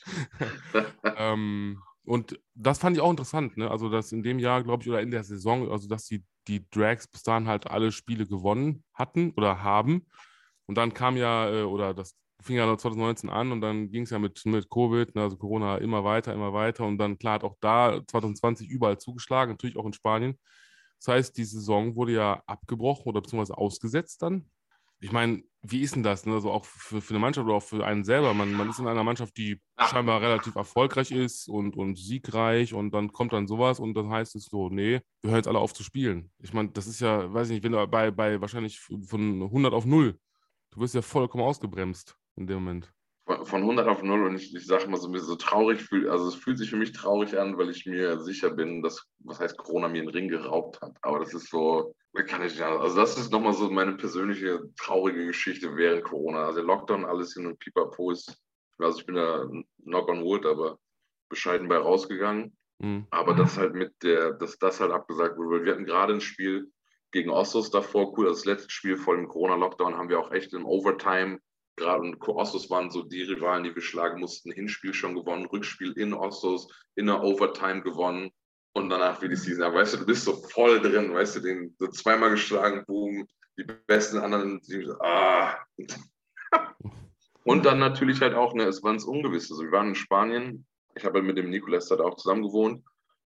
ähm, 1.16 1.80
und 2.04 2.40
das 2.54 2.78
fand 2.78 2.96
ich 2.96 3.02
auch 3.02 3.10
interessant, 3.10 3.56
ne? 3.56 3.70
Also, 3.70 3.88
dass 3.90 4.12
in 4.12 4.22
dem 4.22 4.38
Jahr, 4.38 4.62
glaube 4.64 4.82
ich, 4.82 4.88
oder 4.88 5.02
in 5.02 5.10
der 5.10 5.24
Saison, 5.24 5.70
also 5.70 5.88
dass 5.88 6.06
die, 6.06 6.24
die 6.48 6.68
Drags 6.70 7.06
bis 7.06 7.22
dahin 7.22 7.46
halt 7.46 7.70
alle 7.70 7.92
Spiele 7.92 8.26
gewonnen 8.26 8.82
hatten 8.94 9.32
oder 9.36 9.62
haben. 9.62 10.06
Und 10.66 10.76
dann 10.76 10.94
kam 10.94 11.16
ja, 11.16 11.50
äh, 11.50 11.62
oder 11.62 11.94
das 11.94 12.16
fing 12.42 12.56
ja 12.56 12.64
2019 12.76 13.30
an 13.30 13.52
und 13.52 13.60
dann 13.60 13.90
ging 13.90 14.04
es 14.04 14.10
ja 14.10 14.18
mit, 14.18 14.44
mit 14.46 14.70
Covid, 14.70 15.14
ne, 15.14 15.22
also 15.22 15.36
Corona 15.36 15.78
immer 15.78 16.04
weiter, 16.04 16.32
immer 16.32 16.52
weiter. 16.52 16.86
Und 16.86 16.98
dann, 16.98 17.18
klar, 17.18 17.34
hat 17.34 17.44
auch 17.44 17.56
da 17.60 18.00
2020 18.06 18.68
überall 18.68 18.98
zugeschlagen, 18.98 19.52
natürlich 19.52 19.76
auch 19.76 19.86
in 19.86 19.92
Spanien. 19.92 20.38
Das 20.98 21.08
heißt, 21.08 21.36
die 21.36 21.44
Saison 21.44 21.94
wurde 21.96 22.12
ja 22.12 22.42
abgebrochen 22.46 23.06
oder 23.06 23.20
beziehungsweise 23.20 23.56
ausgesetzt 23.56 24.22
dann. 24.22 24.50
Ich 25.00 25.12
meine, 25.12 25.44
wie 25.62 25.82
ist 25.82 25.94
denn 25.94 26.02
das? 26.02 26.26
Ne? 26.26 26.34
Also 26.34 26.50
auch 26.50 26.64
für, 26.64 27.00
für 27.00 27.10
eine 27.10 27.20
Mannschaft 27.20 27.46
oder 27.46 27.56
auch 27.56 27.62
für 27.62 27.84
einen 27.86 28.04
selber. 28.04 28.34
Man, 28.34 28.52
man 28.52 28.68
ist 28.68 28.80
in 28.80 28.88
einer 28.88 29.04
Mannschaft, 29.04 29.36
die 29.36 29.60
scheinbar 29.88 30.20
relativ 30.20 30.56
erfolgreich 30.56 31.12
ist 31.12 31.48
und, 31.48 31.76
und 31.76 31.96
siegreich 31.96 32.74
und 32.74 32.92
dann 32.92 33.12
kommt 33.12 33.32
dann 33.32 33.46
sowas 33.46 33.78
und 33.78 33.94
dann 33.94 34.10
heißt 34.10 34.34
es 34.34 34.46
so, 34.46 34.70
nee, 34.70 35.00
wir 35.22 35.30
hören 35.30 35.36
jetzt 35.36 35.48
alle 35.48 35.60
auf 35.60 35.72
zu 35.72 35.84
spielen. 35.84 36.30
Ich 36.38 36.52
meine, 36.52 36.70
das 36.70 36.86
ist 36.86 37.00
ja, 37.00 37.32
weiß 37.32 37.48
ich 37.48 37.54
nicht, 37.54 37.64
wenn 37.64 37.72
du 37.72 37.86
bei, 37.86 38.10
bei 38.10 38.40
wahrscheinlich 38.40 38.80
von 38.80 39.42
100 39.42 39.72
auf 39.72 39.84
0, 39.84 40.18
du 40.70 40.80
wirst 40.80 40.94
ja 40.94 41.02
vollkommen 41.02 41.44
ausgebremst 41.44 42.16
in 42.36 42.46
dem 42.46 42.64
Moment 42.64 42.92
von 43.28 43.62
100 43.62 43.86
auf 43.86 44.02
0 44.02 44.26
und 44.26 44.36
ich, 44.36 44.54
ich 44.54 44.66
sage 44.66 44.88
mal 44.88 44.96
so 44.96 45.08
ein 45.08 45.12
bisschen 45.12 45.28
so 45.28 45.36
traurig, 45.36 45.86
also 46.08 46.28
es 46.28 46.34
fühlt 46.34 46.58
sich 46.58 46.70
für 46.70 46.76
mich 46.76 46.92
traurig 46.92 47.38
an, 47.38 47.58
weil 47.58 47.68
ich 47.68 47.84
mir 47.84 48.20
sicher 48.20 48.50
bin, 48.50 48.82
dass, 48.82 49.06
was 49.18 49.38
heißt 49.38 49.58
Corona 49.58 49.88
mir 49.88 50.00
einen 50.00 50.10
Ring 50.10 50.28
geraubt 50.28 50.80
hat. 50.80 50.96
Aber 51.02 51.18
das 51.18 51.34
ist 51.34 51.50
so, 51.50 51.94
kann 52.26 52.42
ich 52.42 52.52
nicht, 52.54 52.62
also 52.62 52.96
das 52.96 53.18
ist 53.18 53.30
nochmal 53.30 53.52
so 53.52 53.70
meine 53.70 53.96
persönliche 53.96 54.60
traurige 54.76 55.26
Geschichte 55.26 55.76
während 55.76 56.04
Corona. 56.04 56.46
Also 56.46 56.60
der 56.60 56.66
Lockdown, 56.66 57.04
alles 57.04 57.34
hin 57.34 57.46
und 57.46 57.58
pipapo 57.58 58.10
ist, 58.10 58.34
also 58.78 58.98
ich 58.98 59.06
bin 59.06 59.16
da 59.16 59.46
knock 59.84 60.08
on 60.08 60.22
wood, 60.22 60.46
aber 60.46 60.78
bescheiden 61.28 61.68
bei 61.68 61.76
rausgegangen. 61.76 62.56
Mhm. 62.78 63.06
Aber 63.10 63.34
das 63.34 63.58
halt 63.58 63.74
mit 63.74 63.92
der, 64.02 64.32
dass 64.32 64.58
das 64.58 64.80
halt 64.80 64.92
abgesagt 64.92 65.36
wurde, 65.36 65.50
weil 65.50 65.64
wir 65.64 65.72
hatten 65.72 65.84
gerade 65.84 66.14
ein 66.14 66.20
Spiel 66.20 66.70
gegen 67.10 67.30
Ossos 67.30 67.70
davor, 67.70 68.16
cool, 68.16 68.26
das 68.26 68.44
letzte 68.44 68.70
Spiel 68.70 68.96
vor 68.96 69.16
dem 69.16 69.28
Corona-Lockdown 69.28 69.96
haben 69.96 70.08
wir 70.08 70.20
auch 70.20 70.30
echt 70.30 70.52
im 70.52 70.66
Overtime 70.66 71.40
gerade 71.78 72.02
und 72.02 72.20
Ossos 72.28 72.68
waren 72.70 72.90
so 72.90 73.02
die 73.02 73.22
Rivalen, 73.22 73.64
die 73.64 73.74
wir 73.74 73.82
schlagen 73.82 74.20
mussten. 74.20 74.52
Hinspiel 74.52 74.92
schon 74.92 75.14
gewonnen, 75.14 75.46
Rückspiel 75.46 75.92
in 75.92 76.12
Ossos, 76.12 76.68
in 76.94 77.06
der 77.06 77.22
Overtime 77.22 77.82
gewonnen 77.82 78.30
und 78.74 78.90
danach 78.90 79.22
wie 79.22 79.28
die 79.28 79.36
Season. 79.36 79.64
Aber 79.64 79.76
weißt 79.76 79.94
du, 79.94 79.98
du 79.98 80.06
bist 80.06 80.24
so 80.24 80.34
voll 80.34 80.80
drin, 80.80 81.14
weißt 81.14 81.36
du, 81.36 81.40
den 81.40 81.74
so 81.78 81.86
zweimal 81.88 82.30
geschlagen, 82.30 82.84
boom, 82.86 83.26
die 83.56 83.64
besten 83.64 84.18
anderen, 84.18 84.60
die, 84.62 84.86
ah. 85.00 85.56
und 87.44 87.64
dann 87.64 87.78
natürlich 87.78 88.20
halt 88.20 88.34
auch, 88.34 88.54
ne, 88.54 88.64
es 88.64 88.82
war 88.82 88.92
ins 88.92 89.04
Ungewisse. 89.04 89.54
Also 89.54 89.64
wir 89.64 89.72
waren 89.72 89.88
in 89.88 89.94
Spanien, 89.94 90.66
ich 90.94 91.04
habe 91.04 91.18
halt 91.18 91.26
mit 91.26 91.38
dem 91.38 91.50
Nicolas 91.50 91.88
da 91.88 91.96
auch 92.00 92.16
zusammen 92.16 92.42
gewohnt 92.42 92.82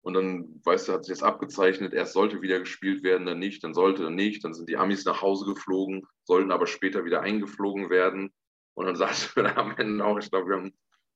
und 0.06 0.14
dann, 0.14 0.62
weißt 0.64 0.88
du, 0.88 0.94
hat 0.94 1.04
sich 1.04 1.18
das 1.18 1.24
abgezeichnet, 1.24 1.92
erst 1.92 2.14
sollte 2.14 2.44
wieder 2.44 2.60
gespielt 2.60 3.02
werden, 3.02 3.26
dann 3.26 3.40
nicht, 3.40 3.64
dann 3.64 3.74
sollte, 3.74 4.04
dann 4.04 4.14
nicht. 4.14 4.44
Dann 4.44 4.54
sind 4.54 4.70
die 4.70 4.78
Amis 4.78 5.04
nach 5.04 5.24
Hause 5.24 5.52
geflogen, 5.52 6.06
sollten 6.26 6.52
aber 6.52 6.68
später 6.68 7.06
wieder 7.06 7.22
eingeflogen 7.22 7.90
werden. 7.90 8.32
Und 8.76 8.86
dann 8.86 8.96
saßen 8.96 9.36
wir 9.36 9.44
da 9.46 9.56
am 9.56 9.76
Ende 9.76 10.06
auch, 10.06 10.20
ich 10.20 10.30
glaube, 10.30 10.50
wir 10.50 10.58
haben 10.58 10.74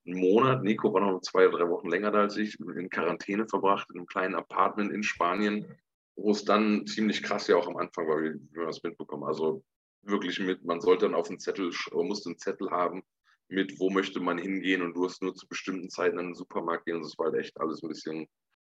einen 0.08 0.20
Monat, 0.20 0.64
Nico 0.64 0.92
war 0.92 1.02
noch 1.02 1.22
zwei 1.22 1.46
drei 1.50 1.70
Wochen 1.70 1.88
länger 1.88 2.10
da 2.10 2.22
als 2.22 2.36
ich, 2.38 2.60
in 2.60 2.90
Quarantäne 2.90 3.48
verbracht, 3.48 3.88
in 3.92 4.00
einem 4.00 4.08
kleinen 4.08 4.34
Apartment 4.34 4.92
in 4.92 5.04
Spanien, 5.04 5.68
wo 6.16 6.32
es 6.32 6.44
dann 6.44 6.88
ziemlich 6.88 7.22
krass 7.22 7.48
ja 7.48 7.58
auch 7.58 7.68
am 7.68 7.78
Anfang 7.78 8.08
war, 8.08 8.20
wie 8.24 8.40
wir 8.54 8.66
das 8.66 8.82
mitbekommen. 8.82 9.26
Also 9.26 9.64
wirklich 10.02 10.40
mit, 10.40 10.66
man 10.66 10.82
sollte 10.82 11.06
dann 11.06 11.14
auf 11.14 11.28
den 11.28 11.38
Zettel, 11.38 11.72
musste 11.92 12.30
einen 12.30 12.40
Zettel 12.40 12.72
haben, 12.72 13.04
mit 13.50 13.80
wo 13.80 13.92
möchte 13.92 14.20
man 14.20 14.40
hingehen 14.40 14.82
und 14.82 14.96
du 14.96 15.06
hast 15.06 15.22
nur 15.22 15.36
zu 15.36 15.48
bestimmten 15.48 15.92
Zeiten 15.92 16.18
in 16.18 16.30
den 16.30 16.34
Supermarkt 16.34 16.86
gehen 16.86 16.96
und 16.96 17.04
das 17.04 17.20
war 17.20 17.28
halt 17.28 17.36
echt 17.36 17.60
alles 17.62 17.84
ein 17.84 17.90
bisschen 17.90 18.28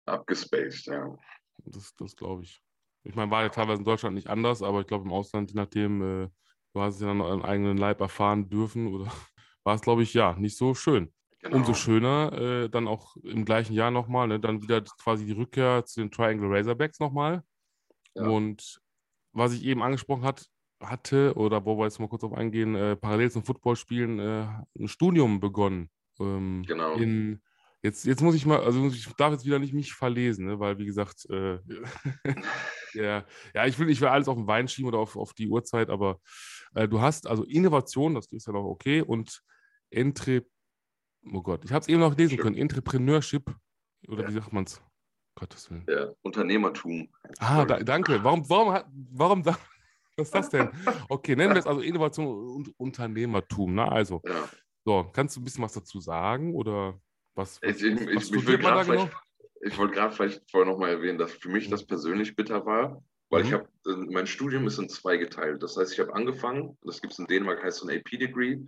abgespaced, 0.06 0.86
ja. 0.86 1.16
Das, 1.64 1.94
das 1.96 2.16
glaube 2.16 2.42
ich. 2.42 2.60
Ich 3.04 3.14
meine, 3.14 3.30
war 3.30 3.42
ja 3.42 3.48
teilweise 3.48 3.80
in 3.80 3.84
Deutschland 3.84 4.14
nicht 4.14 4.28
anders, 4.28 4.62
aber 4.62 4.80
ich 4.80 4.86
glaube 4.86 5.04
im 5.04 5.12
Ausland, 5.12 5.50
je 5.50 5.56
nachdem, 5.56 6.02
äh, 6.02 6.28
du 6.72 6.80
hast 6.80 6.96
es 6.96 7.00
ja 7.00 7.06
dann 7.06 7.22
am 7.22 7.42
eigenen 7.42 7.76
Leib 7.76 8.00
erfahren 8.00 8.48
dürfen 8.48 8.88
oder 8.88 9.06
war 9.64 9.74
es, 9.74 9.80
glaube 9.80 10.02
ich, 10.02 10.14
ja, 10.14 10.34
nicht 10.34 10.56
so 10.56 10.74
schön. 10.74 11.12
Genau. 11.40 11.56
Umso 11.58 11.74
schöner, 11.74 12.32
äh, 12.32 12.68
dann 12.68 12.88
auch 12.88 13.16
im 13.22 13.44
gleichen 13.44 13.74
Jahr 13.74 13.90
nochmal, 13.90 14.26
ne, 14.26 14.40
dann 14.40 14.62
wieder 14.62 14.82
quasi 14.82 15.26
die 15.26 15.32
Rückkehr 15.32 15.84
zu 15.84 16.00
den 16.00 16.10
Triangle 16.10 16.48
Razorbacks 16.50 16.98
nochmal. 16.98 17.44
Ja. 18.14 18.26
Und 18.26 18.80
was 19.32 19.52
ich 19.52 19.64
eben 19.64 19.82
angesprochen 19.82 20.24
hat, 20.24 20.46
hatte, 20.80 21.34
oder 21.36 21.64
wo 21.64 21.78
wir 21.78 21.84
jetzt 21.84 22.00
mal 22.00 22.08
kurz 22.08 22.24
auf 22.24 22.32
eingehen, 22.32 22.74
äh, 22.74 22.96
parallel 22.96 23.30
zum 23.30 23.44
Footballspielen 23.44 24.18
äh, 24.18 24.46
ein 24.78 24.88
Studium 24.88 25.40
begonnen. 25.40 25.90
Ähm, 26.18 26.64
genau. 26.66 26.94
In 26.94 27.42
Jetzt, 27.82 28.04
jetzt 28.04 28.22
muss 28.22 28.34
ich 28.34 28.46
mal, 28.46 28.60
also 28.60 28.86
ich 28.88 29.06
darf 29.14 29.32
jetzt 29.32 29.44
wieder 29.44 29.58
nicht 29.58 29.74
mich 29.74 29.92
verlesen, 29.92 30.46
ne, 30.46 30.58
weil 30.58 30.78
wie 30.78 30.86
gesagt, 30.86 31.26
äh, 31.30 31.58
ja, 32.94 33.24
ja, 33.54 33.66
ich 33.66 33.78
will, 33.78 33.90
ich 33.90 34.00
will 34.00 34.08
alles 34.08 34.28
auf 34.28 34.36
den 34.36 34.46
Wein 34.46 34.66
schieben 34.66 34.88
oder 34.88 34.98
auf, 34.98 35.16
auf 35.16 35.34
die 35.34 35.48
Uhrzeit, 35.48 35.90
aber 35.90 36.20
äh, 36.74 36.88
du 36.88 37.00
hast 37.00 37.26
also 37.26 37.44
Innovation, 37.44 38.14
das 38.14 38.26
ist 38.32 38.46
ja 38.46 38.52
noch 38.52 38.64
okay, 38.64 39.02
und 39.02 39.42
Entre, 39.90 40.44
oh 41.32 41.42
Gott, 41.42 41.64
ich 41.64 41.72
habe 41.72 41.82
es 41.82 41.88
eben 41.88 42.00
noch 42.00 42.16
lesen 42.16 42.38
können, 42.38 42.56
Entrepreneurship, 42.56 43.54
oder 44.08 44.22
ja. 44.22 44.28
wie 44.28 44.32
sagt 44.32 44.52
man 44.52 44.64
es? 44.64 44.82
Gottes 45.36 45.70
Willen. 45.70 45.84
Ja, 45.88 46.12
Unternehmertum. 46.22 47.08
Ah, 47.38 47.64
da, 47.64 47.78
danke. 47.80 48.22
Warum, 48.24 48.48
warum, 48.48 48.82
warum, 49.12 49.44
was 49.44 49.58
ist 50.16 50.34
das 50.34 50.48
denn? 50.48 50.70
Okay, 51.08 51.36
nennen 51.36 51.52
wir 51.52 51.60
es 51.60 51.66
also 51.66 51.82
Innovation 51.82 52.26
und 52.26 52.72
Unternehmertum. 52.78 53.74
Na, 53.74 53.84
ne? 53.84 53.92
also, 53.92 54.22
ja. 54.24 54.48
so, 54.84 55.10
kannst 55.12 55.36
du 55.36 55.40
ein 55.40 55.44
bisschen 55.44 55.62
was 55.62 55.74
dazu 55.74 56.00
sagen 56.00 56.54
oder? 56.54 56.98
Was, 57.36 57.60
was, 57.62 57.82
ich, 57.82 57.84
ich, 57.84 58.16
was 58.16 58.30
ich, 58.30 58.46
will 58.46 58.58
genau? 58.58 59.08
ich 59.60 59.78
wollte 59.78 59.94
gerade 59.94 60.14
vielleicht 60.14 60.50
vorher 60.50 60.70
nochmal 60.70 60.90
erwähnen, 60.90 61.18
dass 61.18 61.32
für 61.32 61.50
mich 61.50 61.68
das 61.68 61.84
persönlich 61.86 62.34
bitter 62.34 62.64
war, 62.64 63.02
weil 63.28 63.42
mhm. 63.42 63.46
ich 63.46 63.52
habe, 63.52 63.68
mein 64.10 64.26
Studium 64.26 64.66
ist 64.66 64.78
in 64.78 64.88
zwei 64.88 65.16
geteilt. 65.18 65.62
Das 65.62 65.76
heißt, 65.76 65.92
ich 65.92 66.00
habe 66.00 66.14
angefangen, 66.14 66.76
das 66.82 67.00
gibt 67.00 67.12
es 67.12 67.18
in 67.18 67.26
Dänemark, 67.26 67.62
heißt 67.62 67.78
so 67.78 67.86
ein 67.86 67.98
AP-Degree. 67.98 68.60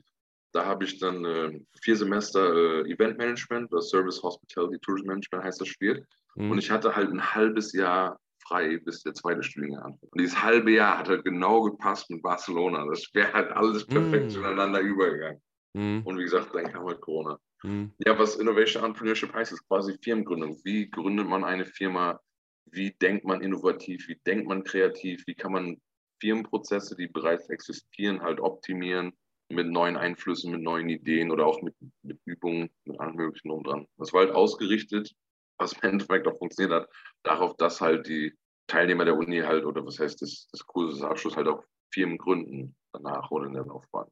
Da 0.52 0.64
habe 0.64 0.84
ich 0.84 0.98
dann 0.98 1.24
äh, 1.24 1.60
vier 1.82 1.96
Semester 1.96 2.84
äh, 2.84 2.90
Event 2.90 3.18
Management 3.18 3.72
oder 3.72 3.82
Service 3.82 4.22
Hospitality 4.22 4.78
Tourism 4.80 5.08
Management 5.08 5.44
heißt 5.44 5.60
das 5.60 5.68
Spiel. 5.68 6.06
Mhm. 6.36 6.50
Und 6.50 6.58
ich 6.58 6.70
hatte 6.70 6.94
halt 6.94 7.10
ein 7.10 7.34
halbes 7.34 7.72
Jahr 7.72 8.18
frei, 8.46 8.78
bis 8.78 9.02
der 9.02 9.14
zweite 9.14 9.42
Studiengang 9.42 9.82
anfängt. 9.82 10.12
Und 10.12 10.20
dieses 10.20 10.42
halbe 10.42 10.72
Jahr 10.72 10.98
hat 10.98 11.08
halt 11.08 11.24
genau 11.24 11.62
gepasst 11.62 12.10
mit 12.10 12.22
Barcelona. 12.22 12.86
Das 12.86 13.08
wäre 13.12 13.32
halt 13.32 13.50
alles 13.52 13.86
perfekt 13.86 14.26
mhm. 14.26 14.30
zueinander 14.30 14.80
übergegangen. 14.80 15.40
Mhm. 15.74 16.02
Und 16.04 16.18
wie 16.18 16.24
gesagt, 16.24 16.54
dann 16.54 16.72
kam 16.72 16.86
halt 16.86 17.00
Corona. 17.00 17.38
Mhm. 17.62 17.92
Ja, 18.06 18.18
was 18.18 18.36
Innovation 18.36 18.84
Entrepreneurship 18.84 19.32
heißt, 19.34 19.52
ist 19.52 19.66
quasi 19.66 19.98
Firmengründung. 20.02 20.60
Wie 20.64 20.88
gründet 20.90 21.26
man 21.26 21.44
eine 21.44 21.66
Firma? 21.66 22.20
Wie 22.66 22.92
denkt 22.92 23.24
man 23.24 23.40
innovativ? 23.40 24.08
Wie 24.08 24.20
denkt 24.26 24.46
man 24.46 24.64
kreativ? 24.64 25.24
Wie 25.26 25.34
kann 25.34 25.52
man 25.52 25.80
Firmenprozesse, 26.20 26.96
die 26.96 27.08
bereits 27.08 27.48
existieren, 27.48 28.22
halt 28.22 28.40
optimieren 28.40 29.12
mit 29.50 29.66
neuen 29.68 29.96
Einflüssen, 29.96 30.52
mit 30.52 30.60
neuen 30.60 30.88
Ideen 30.88 31.30
oder 31.30 31.46
auch 31.46 31.62
mit, 31.62 31.74
mit 32.02 32.20
Übungen, 32.26 32.70
mit 32.84 33.00
allem 33.00 33.16
Möglichen 33.16 33.48
drum 33.48 33.64
dran. 33.64 33.86
Das 33.96 34.12
war 34.12 34.26
halt 34.26 34.34
ausgerichtet, 34.34 35.10
was 35.58 35.72
im 35.72 35.90
Endeffekt 35.90 36.26
auch 36.26 36.38
funktioniert 36.38 36.82
hat, 36.82 36.90
darauf, 37.22 37.56
dass 37.56 37.80
halt 37.80 38.06
die 38.08 38.36
Teilnehmer 38.66 39.06
der 39.06 39.16
Uni 39.16 39.38
halt, 39.38 39.64
oder 39.64 39.84
was 39.86 39.98
heißt 39.98 40.20
das, 40.20 40.48
das 40.52 40.66
Kurses 40.66 41.02
Abschluss 41.02 41.36
halt 41.36 41.48
auch 41.48 41.64
Firmen 41.92 42.18
gründen 42.18 42.76
danach 42.92 43.30
oder 43.30 43.46
in 43.46 43.54
der 43.54 43.64
Laufbahn. 43.64 44.08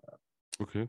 Okay. 0.58 0.88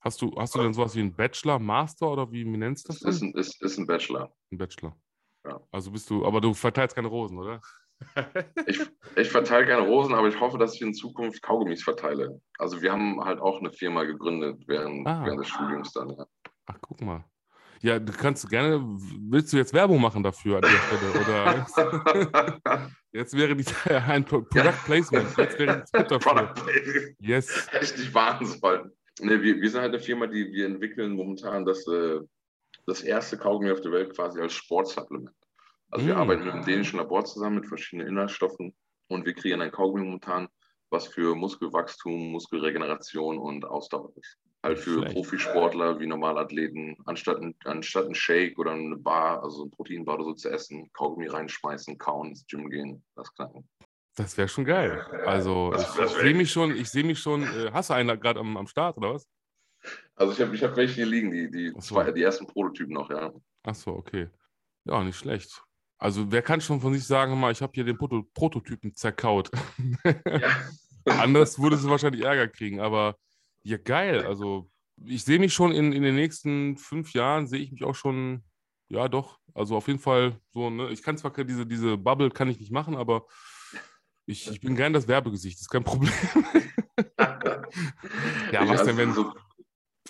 Hast 0.00 0.22
du, 0.22 0.32
hast 0.36 0.54
du 0.54 0.62
denn 0.62 0.72
sowas 0.72 0.94
wie 0.94 1.00
einen 1.00 1.14
Bachelor, 1.14 1.58
Master 1.58 2.10
oder 2.10 2.30
wie, 2.30 2.44
nennst 2.44 2.88
du 2.88 2.92
das? 2.92 3.02
Ist 3.02 3.22
ein, 3.22 3.32
ist, 3.32 3.60
ist 3.62 3.78
ein 3.78 3.86
Bachelor. 3.86 4.32
Ein 4.52 4.58
Bachelor. 4.58 4.96
Ja. 5.44 5.60
Also 5.72 5.90
bist 5.90 6.08
du, 6.10 6.24
aber 6.24 6.40
du 6.40 6.54
verteilst 6.54 6.94
keine 6.94 7.08
Rosen, 7.08 7.38
oder? 7.38 7.60
ich, 8.66 8.80
ich 9.16 9.28
verteile 9.28 9.66
keine 9.66 9.82
Rosen, 9.82 10.14
aber 10.14 10.28
ich 10.28 10.38
hoffe, 10.38 10.56
dass 10.56 10.74
ich 10.74 10.82
in 10.82 10.94
Zukunft 10.94 11.42
Kaugummis 11.42 11.82
verteile. 11.82 12.40
Also 12.58 12.80
wir 12.80 12.92
haben 12.92 13.24
halt 13.24 13.40
auch 13.40 13.58
eine 13.58 13.72
Firma 13.72 14.04
gegründet 14.04 14.62
während, 14.66 15.06
ah. 15.06 15.24
während 15.24 15.40
des 15.40 15.48
Studiums 15.48 15.92
dann, 15.92 16.10
ja. 16.10 16.26
Ach, 16.66 16.78
guck 16.80 17.00
mal. 17.00 17.24
Ja, 17.80 17.98
du 17.98 18.12
kannst 18.12 18.48
gerne, 18.50 18.80
willst 18.82 19.52
du 19.52 19.56
jetzt 19.56 19.72
Werbung 19.72 20.00
machen 20.00 20.22
dafür 20.22 20.56
an 20.56 20.62
der 20.62 20.68
Stelle? 20.68 21.66
Oder 22.64 22.90
jetzt 23.12 23.36
wäre 23.36 23.54
die, 23.54 23.64
ein 23.90 24.24
Product 24.24 24.84
Placement. 24.84 25.36
Jetzt 25.36 25.58
wäre 25.58 25.84
die 25.84 26.18
Product 26.18 26.54
Yes. 27.20 27.68
Hätte 27.70 27.84
ich 27.84 27.96
nicht 27.98 28.14
warten 28.14 28.46
sollen. 28.46 28.90
Nee, 29.20 29.42
wir, 29.42 29.60
wir 29.60 29.70
sind 29.70 29.80
halt 29.80 29.94
eine 29.94 30.02
Firma, 30.02 30.26
die 30.26 30.52
wir 30.52 30.66
entwickeln 30.66 31.12
momentan 31.12 31.64
das, 31.64 31.86
äh, 31.88 32.20
das 32.86 33.02
erste 33.02 33.36
Kaugummi 33.36 33.70
auf 33.70 33.80
der 33.80 33.92
Welt 33.92 34.14
quasi 34.14 34.40
als 34.40 34.52
Sportsupplement. 34.52 35.30
Also 35.90 36.04
mm. 36.04 36.08
wir 36.08 36.16
arbeiten 36.16 36.44
mit 36.44 36.52
einem 36.52 36.64
dänischen 36.64 36.98
Labor 36.98 37.24
zusammen 37.24 37.56
mit 37.56 37.66
verschiedenen 37.66 38.08
Inhaltsstoffen 38.08 38.74
und 39.08 39.26
wir 39.26 39.34
kreieren 39.34 39.62
ein 39.62 39.72
Kaugummi 39.72 40.04
momentan, 40.04 40.48
was 40.90 41.06
für 41.06 41.34
Muskelwachstum, 41.34 42.32
Muskelregeneration 42.32 43.38
und 43.38 43.64
Ausdauer 43.64 44.12
ist. 44.16 44.38
Halt 44.62 44.78
für 44.78 44.98
Vielleicht. 44.98 45.14
Profisportler 45.14 46.00
wie 46.00 46.06
Normalathleten, 46.06 46.96
anstatt, 47.04 47.38
anstatt 47.64 48.06
ein 48.06 48.14
Shake 48.14 48.58
oder 48.58 48.72
eine 48.72 48.96
Bar, 48.96 49.42
also 49.42 49.64
ein 49.64 49.70
Proteinbar 49.70 50.16
oder 50.16 50.24
so 50.24 50.34
zu 50.34 50.50
essen, 50.50 50.90
Kaugummi 50.94 51.28
reinschmeißen, 51.28 51.96
kauen, 51.98 52.30
ins 52.30 52.44
Gym 52.46 52.68
gehen, 52.68 53.04
das 53.14 53.32
knacken. 53.34 53.68
Das 54.18 54.36
wäre 54.36 54.48
schon 54.48 54.64
geil. 54.64 55.06
Also 55.26 55.70
das, 55.70 55.96
ich, 55.96 56.04
ich 56.04 56.10
sehe 56.10 56.34
mich 56.34 56.50
schon, 56.50 56.76
ich 56.76 56.90
sehe 56.90 57.04
mich 57.04 57.20
schon, 57.20 57.44
äh, 57.44 57.70
hast 57.72 57.90
du 57.90 57.94
einen 57.94 58.18
gerade 58.18 58.40
am, 58.40 58.56
am 58.56 58.66
Start 58.66 58.96
oder 58.96 59.14
was? 59.14 59.28
Also 60.16 60.32
ich 60.32 60.40
habe 60.40 60.54
ich 60.56 60.62
hab 60.64 60.76
welche 60.76 60.94
hier 60.94 61.06
liegen, 61.06 61.30
die, 61.30 61.48
die, 61.48 61.70
so. 61.70 61.78
zwei, 61.78 62.10
die 62.10 62.22
ersten 62.22 62.44
Prototypen 62.46 62.94
noch, 62.94 63.08
ja. 63.10 63.32
Ach 63.62 63.74
so, 63.76 63.92
okay. 63.92 64.28
Ja, 64.84 65.04
nicht 65.04 65.16
schlecht. 65.16 65.62
Also 65.98 66.32
wer 66.32 66.42
kann 66.42 66.60
schon 66.60 66.80
von 66.80 66.92
sich 66.94 67.04
sagen, 67.04 67.38
mal, 67.38 67.52
ich 67.52 67.62
habe 67.62 67.70
hier 67.74 67.84
den 67.84 67.96
Proto 67.96 68.24
Prototypen 68.34 68.94
zerkaut. 68.96 69.50
Ja. 70.04 70.56
Anders 71.04 71.60
würde 71.60 71.76
sie 71.76 71.88
wahrscheinlich 71.88 72.24
Ärger 72.24 72.48
kriegen, 72.48 72.80
aber 72.80 73.16
ja, 73.62 73.76
geil. 73.76 74.26
Also, 74.26 74.68
ich 75.04 75.24
sehe 75.24 75.38
mich 75.38 75.54
schon 75.54 75.72
in, 75.72 75.92
in 75.92 76.02
den 76.02 76.16
nächsten 76.16 76.76
fünf 76.76 77.12
Jahren, 77.12 77.46
sehe 77.46 77.60
ich 77.60 77.70
mich 77.70 77.84
auch 77.84 77.94
schon, 77.94 78.44
ja, 78.88 79.08
doch. 79.08 79.38
Also, 79.54 79.76
auf 79.76 79.86
jeden 79.86 80.00
Fall 80.00 80.40
so, 80.50 80.70
ne? 80.70 80.90
Ich 80.90 81.02
kann 81.02 81.16
zwar 81.16 81.32
diese, 81.44 81.66
diese 81.66 81.96
Bubble 81.96 82.30
kann 82.30 82.48
ich 82.48 82.58
nicht 82.58 82.72
machen, 82.72 82.96
aber 82.96 83.26
ich, 84.28 84.50
ich 84.50 84.60
bin 84.60 84.76
gern 84.76 84.92
das 84.92 85.08
Werbegesicht, 85.08 85.56
das 85.56 85.62
ist 85.62 85.70
kein 85.70 85.84
Problem. 85.84 86.12
ja, 88.52 88.68
was 88.68 88.84
denn, 88.84 88.98
wenn. 88.98 89.14
So, 89.14 89.32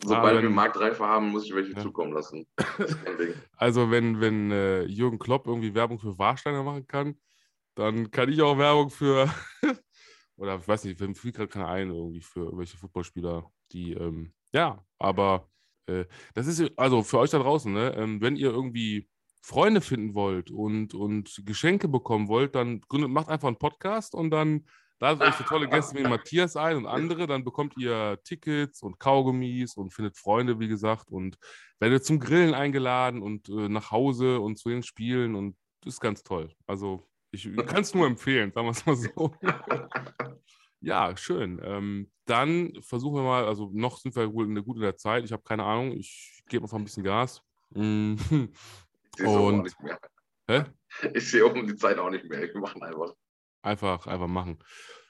sobald 0.03 0.39
ah, 0.39 0.43
wir 0.43 0.51
Marktreife 0.51 1.07
haben, 1.07 1.29
muss 1.29 1.45
ich 1.45 1.55
welche 1.55 1.75
ja. 1.75 1.81
zukommen 1.81 2.13
lassen. 2.13 2.47
Also, 3.57 3.91
wenn, 3.91 4.21
wenn 4.21 4.51
äh, 4.51 4.85
Jürgen 4.85 5.19
Klopp 5.19 5.47
irgendwie 5.47 5.75
Werbung 5.75 5.99
für 5.99 6.19
Warsteiner 6.19 6.63
machen 6.63 6.87
kann, 6.87 7.17
dann 7.75 8.11
kann 8.11 8.29
ich 8.29 8.43
auch 8.43 8.59
Werbung 8.59 8.91
für, 8.91 9.33
oder 10.37 10.57
ich 10.57 10.67
weiß 10.67 10.85
nicht, 10.85 10.99
fiel 11.17 11.33
gerade 11.33 11.49
keiner 11.49 11.69
ein, 11.69 11.91
irgendwie 11.91 12.21
für 12.21 12.41
irgendwelche 12.41 12.77
Footballspieler, 12.77 13.51
die, 13.73 13.93
ähm, 13.93 14.33
ja, 14.53 14.85
aber 14.99 15.49
äh, 15.87 16.07
das 16.35 16.47
ist, 16.47 16.73
also 16.77 17.03
für 17.03 17.19
euch 17.19 17.31
da 17.31 17.39
draußen, 17.39 17.73
ne, 17.73 17.95
ähm, 17.97 18.21
wenn 18.21 18.37
ihr 18.37 18.51
irgendwie 18.51 19.09
Freunde 19.49 19.81
finden 19.81 20.15
wollt 20.15 20.51
und, 20.51 20.93
und 20.93 21.41
Geschenke 21.47 21.89
bekommen 21.89 22.29
wollt, 22.29 22.55
dann 22.55 22.83
gründet, 22.83 23.11
macht 23.11 23.31
einfach 23.31 23.49
einen 23.49 23.57
Podcast 23.57 24.15
und 24.15 24.31
dann 24.31 24.67
ladet 25.01 25.23
euch 25.23 25.35
so 25.37 25.45
tolle 25.45 25.67
Gäste 25.71 25.99
wie 25.99 26.03
Matthias 26.09 26.55
ein 26.55 26.77
und 26.77 26.87
andere, 26.87 27.27
dann 27.27 27.45
bekommt 27.45 27.75
ihr 27.79 28.19
Tickets 28.25 28.83
und 28.83 29.01
Kaugummis 29.01 29.75
und 29.75 29.95
findet 29.95 30.19
Freunde, 30.19 30.61
wie 30.61 30.69
gesagt, 30.69 31.11
und 31.11 31.39
werdet 31.81 32.05
zum 32.05 32.21
Grillen 32.21 32.53
eingeladen 32.53 33.23
und 33.23 33.49
äh, 33.49 33.71
nach 33.71 33.91
Hause 33.91 34.39
und 34.39 34.59
zu 34.59 34.69
den 34.69 34.83
Spielen 34.83 35.35
und 35.35 35.57
das 35.81 35.95
ist 35.95 36.01
ganz 36.01 36.23
toll. 36.23 36.53
Also 36.67 37.09
ich 37.31 37.45
kann 37.67 37.81
es 37.81 37.95
nur 37.95 38.07
empfehlen, 38.07 38.53
sagen 38.53 38.67
wir 38.67 38.73
es 38.73 38.85
mal 38.85 38.97
so. 38.97 39.33
ja, 40.83 41.17
schön. 41.17 41.59
Ähm, 41.65 42.11
dann 42.27 42.75
versuchen 42.83 43.17
wir 43.17 43.23
mal, 43.23 43.47
also 43.47 43.71
noch 43.73 43.97
sind 43.97 44.15
wir 44.15 44.31
wohl 44.31 44.45
in 44.45 44.55
der, 44.55 44.65
gut 44.65 44.77
in 44.77 44.83
der 44.83 44.99
Zeit. 44.99 45.25
Ich 45.25 45.33
habe 45.33 45.43
keine 45.43 45.65
Ahnung. 45.65 45.93
Ich 45.93 46.43
gebe 46.51 46.65
einfach 46.65 46.77
ein 46.77 46.85
bisschen 46.85 47.03
Gas. 47.03 47.43
Mm. 47.71 48.17
Und, 49.27 49.63
nicht 49.63 49.81
mehr. 49.83 49.99
Hä? 50.49 50.65
Ich 51.15 51.31
sehe 51.31 51.45
um 51.45 51.67
die 51.67 51.77
Zeit 51.77 51.99
auch 51.99 52.11
nicht 52.11 52.29
mehr. 52.29 52.43
Wir 52.43 52.61
machen 52.61 52.83
einfach. 52.83 53.15
Einfach, 53.63 54.07
einfach 54.07 54.27
machen. 54.27 54.59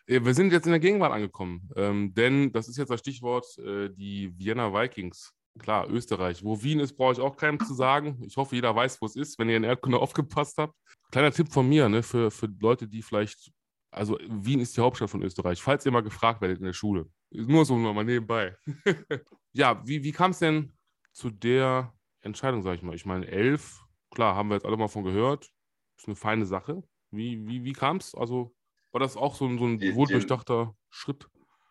Äh, 0.07 0.25
wir 0.25 0.35
sind 0.35 0.53
jetzt 0.53 0.67
in 0.67 0.73
der 0.73 0.81
Gegenwart 0.81 1.13
angekommen, 1.13 1.69
ähm, 1.77 2.15
denn 2.15 2.53
das 2.53 2.69
ist 2.69 2.79
jetzt 2.79 2.91
das 2.91 3.01
Stichwort, 3.01 3.47
äh, 3.59 3.91
die 3.91 4.33
Vienna 4.37 4.73
Vikings. 4.73 5.33
Klar, 5.59 5.91
Österreich. 5.91 6.45
Wo 6.45 6.63
Wien 6.63 6.81
ist, 6.81 6.97
brauche 6.97 7.13
ich 7.13 7.21
auch 7.21 7.37
keinem 7.37 7.59
zu 7.59 7.75
sagen. 7.75 8.23
Ich 8.25 8.37
hoffe, 8.37 8.55
jeder 8.55 8.75
weiß, 8.75 9.01
wo 9.01 9.07
es 9.07 9.17
ist, 9.17 9.39
wenn 9.39 9.49
ihr 9.49 9.57
in 9.57 9.65
Erdkunde 9.65 9.99
aufgepasst 10.01 10.57
habt. 10.59 10.75
Kleiner 11.11 11.33
Tipp 11.33 11.53
von 11.53 11.69
mir, 11.69 11.89
ne, 11.89 12.03
für, 12.03 12.31
für 12.31 12.49
Leute, 12.61 12.87
die 12.87 13.03
vielleicht, 13.03 13.51
also 13.91 14.19
Wien 14.29 14.61
ist 14.61 14.77
die 14.77 14.81
Hauptstadt 14.81 15.11
von 15.11 15.23
Österreich, 15.23 15.61
falls 15.61 15.85
ihr 15.85 15.93
mal 15.93 16.03
gefragt 16.03 16.41
werdet 16.41 16.59
in 16.59 16.65
der 16.65 16.73
Schule. 16.73 17.07
Nur 17.31 17.65
so 17.65 17.77
mal 17.77 18.05
nebenbei. 18.05 18.57
ja, 19.53 19.83
wie, 19.87 20.03
wie 20.05 20.13
kam 20.13 20.31
es 20.31 20.39
denn 20.39 20.77
zu 21.13 21.31
der 21.31 21.93
Entscheidung, 22.21 22.63
sage 22.63 22.77
ich 22.77 22.83
mal? 22.83 22.95
Ich 22.95 23.07
meine, 23.07 23.27
elf, 23.27 23.81
klar, 24.11 24.35
haben 24.35 24.49
wir 24.49 24.55
jetzt 24.55 24.67
alle 24.67 24.77
mal 24.77 24.89
von 24.89 25.05
gehört. 25.05 25.51
Ist 25.97 26.07
eine 26.07 26.17
feine 26.17 26.47
Sache. 26.47 26.83
Wie, 27.11 27.47
wie, 27.47 27.65
wie 27.65 27.73
kam 27.73 27.97
es? 27.97 28.15
Also 28.15 28.55
war 28.93 29.01
das 29.01 29.17
auch 29.17 29.35
so 29.35 29.47
ein, 29.47 29.59
so 29.59 29.67
ein 29.67 29.81
wohldurchdachter 29.95 30.75
Schritt? 30.91 31.27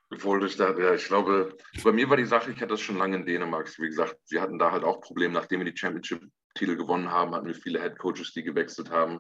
Wohldurchdacht, 0.10 0.80
ja, 0.80 0.94
ich 0.94 1.06
glaube, 1.06 1.58
bei 1.84 1.92
mir 1.92 2.10
war 2.10 2.18
die 2.18 2.26
Sache, 2.26 2.52
ich 2.52 2.58
hatte 2.58 2.68
das 2.68 2.82
schon 2.82 2.98
lange 2.98 3.18
in 3.18 3.26
Dänemark. 3.26 3.70
Wie 3.78 3.88
gesagt, 3.88 4.18
sie 4.24 4.40
hatten 4.40 4.58
da 4.58 4.72
halt 4.72 4.84
auch 4.84 5.02
Probleme, 5.02 5.34
nachdem 5.34 5.60
wir 5.60 5.72
die 5.72 5.78
Championship-Titel 5.78 6.78
gewonnen 6.78 7.12
haben, 7.12 7.36
hatten 7.36 7.48
wir 7.48 7.56
viele 7.56 7.82
Head-Coaches, 7.82 8.32
die 8.34 8.44
gewechselt 8.44 8.90
haben. 8.90 9.20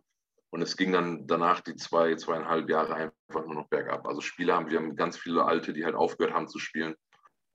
Und 0.49 0.61
es 0.61 0.77
ging 0.77 0.93
dann 0.93 1.27
danach 1.27 1.59
die 1.59 1.75
zwei, 1.75 2.15
zweieinhalb 2.15 2.69
Jahre 2.69 2.95
einfach 2.95 3.45
nur 3.45 3.55
noch 3.55 3.67
bergab. 3.67 4.07
Also 4.07 4.21
Spieler 4.21 4.55
haben, 4.55 4.69
wir 4.69 4.77
haben 4.77 4.95
ganz 4.95 5.17
viele 5.17 5.43
Alte, 5.43 5.73
die 5.73 5.83
halt 5.83 5.95
aufgehört 5.95 6.33
haben 6.33 6.47
zu 6.47 6.57
spielen. 6.57 6.95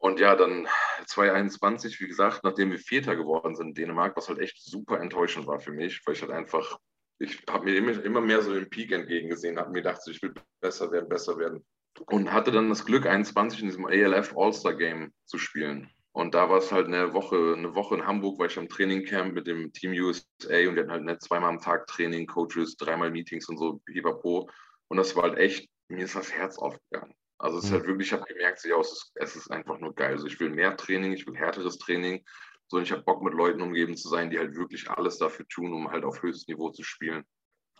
Und 0.03 0.19
ja, 0.19 0.35
dann 0.35 0.67
2021, 1.07 2.01
wie 2.01 2.09
gesagt, 2.09 2.43
nachdem 2.43 2.73
wir 2.73 2.79
Vierter 2.79 3.15
geworden 3.15 3.55
sind 3.55 3.69
in 3.69 3.75
Dänemark, 3.75 4.17
was 4.17 4.29
halt 4.29 4.41
echt 4.41 4.61
super 4.61 5.01
enttäuschend 5.01 5.47
war 5.47 5.61
für 5.61 5.71
mich, 5.71 6.01
weil 6.05 6.15
ich 6.15 6.23
halt 6.23 6.33
einfach 6.33 6.79
ich 7.23 7.41
habe 7.49 7.65
mir 7.65 7.77
immer, 7.77 8.05
immer 8.05 8.21
mehr 8.21 8.43
so 8.43 8.53
den 8.53 8.69
Peak 8.69 8.91
entgegengesehen, 8.91 9.59
habe 9.59 9.71
mir 9.71 9.83
gedacht, 9.83 10.01
ich 10.09 10.21
will 10.23 10.35
besser 10.61 10.91
werden, 10.91 11.09
besser 11.09 11.39
werden. 11.39 11.65
Und 12.07 12.33
hatte 12.33 12.51
dann 12.51 12.69
das 12.69 12.85
Glück, 12.85 13.07
21 13.07 13.61
in 13.61 13.67
diesem 13.67 13.87
ALF 13.87 14.37
All-Star 14.37 14.75
Game 14.75 15.13
zu 15.25 15.39
spielen. 15.39 15.89
Und 16.13 16.35
da 16.35 16.51
war 16.51 16.59
es 16.59 16.73
halt 16.73 16.89
eine 16.89 17.15
Woche, 17.15 17.55
eine 17.57 17.75
Woche 17.75 17.95
in 17.95 18.07
Hamburg, 18.07 18.39
war 18.39 18.47
ich 18.47 18.59
am 18.59 18.69
Trainingcamp 18.69 19.35
mit 19.35 19.47
dem 19.47 19.73
Team 19.73 19.93
USA 19.93 20.59
und 20.69 20.75
wir 20.75 20.83
hatten 20.83 20.91
halt 20.91 21.05
nicht 21.05 21.23
zweimal 21.23 21.51
am 21.51 21.61
Tag 21.61 21.87
Training, 21.87 22.27
Coaches, 22.27 22.77
dreimal 22.77 23.11
Meetings 23.11 23.49
und 23.49 23.57
so, 23.57 23.81
Pro. 24.21 24.51
Und 24.89 24.97
das 24.97 25.15
war 25.15 25.25
halt 25.25 25.39
echt, 25.39 25.71
mir 25.89 26.05
ist 26.05 26.17
das 26.17 26.33
Herz 26.33 26.59
aufgegangen. 26.59 27.15
Also 27.43 27.59
es 27.59 27.65
ist 27.65 27.73
halt 27.73 27.87
wirklich, 27.87 28.09
ich 28.09 28.13
habe 28.13 28.25
gemerkt, 28.25 28.65
ja, 28.65 28.79
es, 28.79 28.93
ist, 28.93 29.13
es 29.17 29.37
ist 29.37 29.51
einfach 29.51 29.79
nur 29.79 29.95
geil. 29.95 30.13
Also 30.13 30.27
ich 30.27 30.39
will 30.39 30.51
mehr 30.51 30.77
Training, 30.77 31.13
ich 31.13 31.27
will 31.27 31.37
härteres 31.37 31.79
Training 31.79 32.25
sondern 32.73 32.87
ich 32.87 32.93
habe 32.93 33.03
Bock, 33.03 33.23
mit 33.23 33.35
Leuten 33.35 33.61
umgeben 33.61 33.99
zu 33.99 34.09
sein, 34.09 34.31
die 34.31 34.39
halt 34.39 34.57
wirklich 34.57 34.89
alles 34.89 35.19
dafür 35.19 35.47
tun, 35.47 35.75
um 35.75 35.91
halt 35.91 36.05
auf 36.05 36.23
höchstem 36.23 36.55
Niveau 36.55 36.71
zu 36.71 36.83
spielen. 36.83 37.23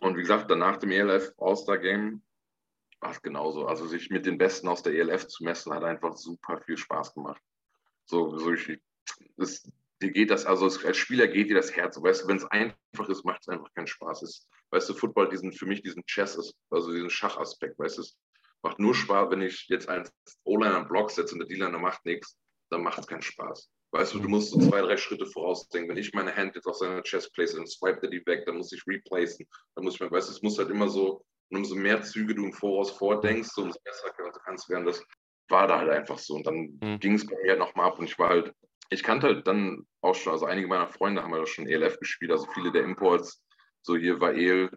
Und 0.01 0.15
wie 0.17 0.21
gesagt, 0.21 0.51
danach 0.51 0.77
dem 0.77 0.91
ELF 0.91 1.33
All-Star 1.39 1.79
Game 1.79 2.21
war 2.99 3.09
es 3.09 3.19
genauso. 3.23 3.65
Also 3.65 3.87
sich 3.87 4.11
mit 4.11 4.27
den 4.27 4.37
Besten 4.37 4.67
aus 4.67 4.83
der 4.83 4.93
ELF 4.93 5.27
zu 5.27 5.43
messen, 5.43 5.73
hat 5.73 5.83
einfach 5.83 6.15
super 6.15 6.61
viel 6.61 6.77
Spaß 6.77 7.15
gemacht. 7.15 7.41
So, 8.05 8.37
so 8.37 8.53
ich, 8.53 8.79
das, 9.35 9.67
dir 9.99 10.11
geht 10.11 10.29
das, 10.29 10.45
also 10.45 10.65
als 10.65 10.97
Spieler 10.97 11.27
geht 11.27 11.49
dir 11.49 11.55
das 11.55 11.75
Herz. 11.75 11.99
Weißt 11.99 12.23
du, 12.23 12.27
wenn 12.27 12.37
es 12.37 12.45
einfach 12.45 13.09
ist, 13.09 13.25
macht 13.25 13.41
es 13.41 13.47
einfach 13.47 13.73
keinen 13.73 13.87
Spaß. 13.87 14.21
Es, 14.21 14.47
weißt 14.69 14.89
du, 14.89 14.93
Football, 14.93 15.29
diesen, 15.29 15.53
für 15.53 15.65
mich 15.65 15.81
diesen 15.81 16.05
Chess 16.05 16.35
ist, 16.35 16.55
also 16.69 16.93
diesen 16.93 17.09
Schachaspekt, 17.09 17.79
weißt 17.79 17.97
du, 17.97 18.01
es 18.01 18.15
macht 18.63 18.79
nur 18.79 18.95
Spaß, 18.95 19.29
wenn 19.29 19.41
ich 19.41 19.67
jetzt 19.67 19.89
einen 19.89 20.07
O-Liner 20.43 20.77
am 20.77 20.87
Block 20.87 21.11
setze 21.11 21.33
und 21.33 21.39
der 21.39 21.47
D-Liner 21.47 21.79
macht 21.79 22.05
nichts, 22.05 22.37
dann 22.69 22.81
macht 22.81 22.99
es 22.99 23.07
keinen 23.07 23.21
Spaß. 23.21 23.69
Weißt 23.91 24.13
du, 24.15 24.19
du 24.19 24.27
musst 24.27 24.49
so 24.49 24.59
zwei, 24.59 24.81
drei 24.81 24.97
Schritte 24.97 25.27
vorausdenken. 25.27 25.91
Wenn 25.91 26.01
ich 26.01 26.13
meine 26.13 26.35
Hand 26.35 26.55
jetzt 26.55 26.65
auf 26.65 26.77
seiner 26.77 27.03
Chest 27.03 27.31
place, 27.33 27.53
dann 27.53 27.67
swipe 27.67 28.01
er 28.01 28.09
die 28.09 28.25
weg, 28.25 28.45
dann 28.45 28.57
muss 28.57 28.71
ich 28.71 28.81
replacen. 28.87 29.45
Dann 29.75 29.83
muss 29.83 29.93
ich, 29.93 30.01
weißt 30.01 30.29
du, 30.29 30.33
es 30.33 30.41
muss 30.41 30.57
halt 30.57 30.71
immer 30.71 30.89
so, 30.89 31.23
und 31.49 31.57
umso 31.57 31.75
mehr 31.75 32.01
Züge 32.01 32.33
du 32.33 32.45
im 32.45 32.53
Voraus 32.53 32.89
vordenkst, 32.89 33.55
umso 33.57 33.77
besser 33.83 34.09
kannst 34.43 34.67
du 34.67 34.73
werden. 34.73 34.85
Das 34.85 35.03
war 35.49 35.67
da 35.67 35.77
halt 35.77 35.91
einfach 35.91 36.17
so. 36.17 36.35
Und 36.35 36.47
dann 36.47 36.79
mhm. 36.81 36.99
ging 36.99 37.13
es 37.13 37.27
bei 37.27 37.35
mir 37.43 37.51
halt 37.51 37.59
nochmal 37.59 37.87
ab 37.87 37.99
und 37.99 38.05
ich 38.05 38.17
war 38.17 38.29
halt, 38.29 38.51
ich 38.89 39.03
kannte 39.03 39.27
halt 39.27 39.45
dann 39.45 39.85
auch 40.01 40.15
schon, 40.15 40.33
also 40.33 40.45
einige 40.45 40.67
meiner 40.67 40.87
Freunde 40.87 41.21
haben 41.21 41.33
halt 41.33 41.47
schon 41.47 41.67
ELF 41.67 41.99
gespielt, 41.99 42.31
also 42.31 42.47
viele 42.53 42.71
der 42.71 42.83
Imports, 42.83 43.43
so 43.81 43.95
hier 43.95 44.19
war 44.19 44.33
El, 44.33 44.71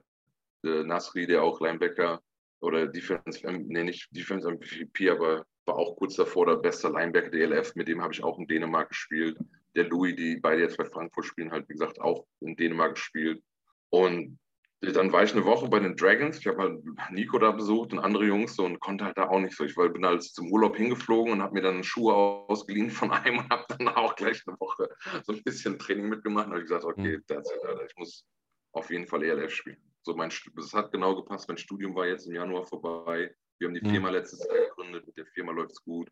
äh, 0.65 0.83
Nasri, 0.85 1.27
der 1.27 1.43
auch 1.43 1.61
Linebacker 1.61 2.21
oder 2.61 2.87
Defense, 2.87 3.47
ähm, 3.47 3.67
nee, 3.69 3.85
nicht 3.85 4.09
Defense 4.11 4.51
MVP, 4.51 5.11
aber 5.11 5.45
war 5.67 5.77
auch 5.77 5.97
kurz 5.97 6.15
davor 6.15 6.47
der 6.47 6.57
beste 6.57 6.89
Linebacker 6.89 7.31
der 7.31 7.51
ELF, 7.51 7.75
mit 7.75 7.89
dem 7.89 8.03
habe 8.03 8.13
ich 8.13 8.23
auch 8.23 8.39
in 8.39 8.47
Dänemark 8.47 8.91
gespielt. 8.91 9.39
Der 9.75 9.85
Louis, 9.85 10.15
die 10.17 10.37
beide 10.37 10.63
jetzt 10.63 10.79
bei 10.79 10.85
Frankfurt 10.85 11.27
spielen, 11.27 11.51
halt, 11.51 11.69
wie 11.69 11.75
gesagt, 11.75 12.01
auch 12.01 12.25
in 12.41 12.57
Dänemark 12.57 12.95
gespielt. 12.95 13.43
Und 13.91 14.39
dann 14.81 15.13
war 15.13 15.25
ich 15.25 15.33
eine 15.33 15.45
Woche 15.45 15.69
bei 15.69 15.81
den 15.81 15.97
Dragons. 15.97 16.39
Ich 16.39 16.47
habe 16.47 16.59
halt 16.59 16.85
Nico 17.11 17.39
da 17.39 17.51
besucht 17.51 17.93
und 17.93 17.99
andere 17.99 18.27
Jungs 18.27 18.57
so, 18.57 18.65
und 18.65 18.79
konnte 18.81 19.05
halt 19.05 19.17
da 19.17 19.29
auch 19.29 19.41
nicht 19.41 19.57
so. 19.57 19.65
Ich 19.65 19.75
bin 19.75 20.07
halt 20.07 20.23
zum 20.23 20.51
Urlaub 20.53 20.77
hingeflogen 20.77 21.33
und 21.33 21.43
habe 21.43 21.55
mir 21.55 21.63
dann 21.63 21.83
Schuhe 21.83 22.15
ausgeliehen 22.15 22.91
von 22.91 23.11
einem 23.13 23.39
und 23.39 23.51
habe 23.51 23.65
dann 23.69 23.89
auch 23.89 24.15
gleich 24.15 24.43
eine 24.47 24.57
Woche 24.61 24.89
so 25.25 25.33
ein 25.33 25.43
bisschen 25.43 25.79
Training 25.79 26.09
mitgemacht. 26.09 26.47
Und 26.47 26.53
habe 26.53 26.63
gesagt, 26.63 26.85
okay, 26.85 27.19
that's 27.27 27.51
it, 27.51 27.61
ich 27.89 27.97
muss 27.97 28.25
auf 28.73 28.91
jeden 28.91 29.07
Fall 29.07 29.23
ELF 29.25 29.53
spielen. 29.53 29.81
So 30.07 30.15
mein, 30.15 30.31
das 30.55 30.73
hat 30.73 30.93
genau 30.93 31.17
gepasst. 31.17 31.49
Mein 31.49 31.59
Studium 31.59 31.93
war 31.97 32.07
jetzt 32.07 32.29
im 32.29 32.35
Januar 32.37 32.65
vorbei. 32.65 33.35
Wir 33.59 33.67
haben 33.67 33.75
die 33.75 33.81
Firma 33.81 34.09
letztes 34.11 34.39
Jahr 34.47 34.69
gegründet, 34.69 35.05
mit 35.05 35.17
der 35.17 35.27
Firma 35.27 35.51
läuft 35.51 35.73
es 35.73 35.83
gut. 35.83 36.09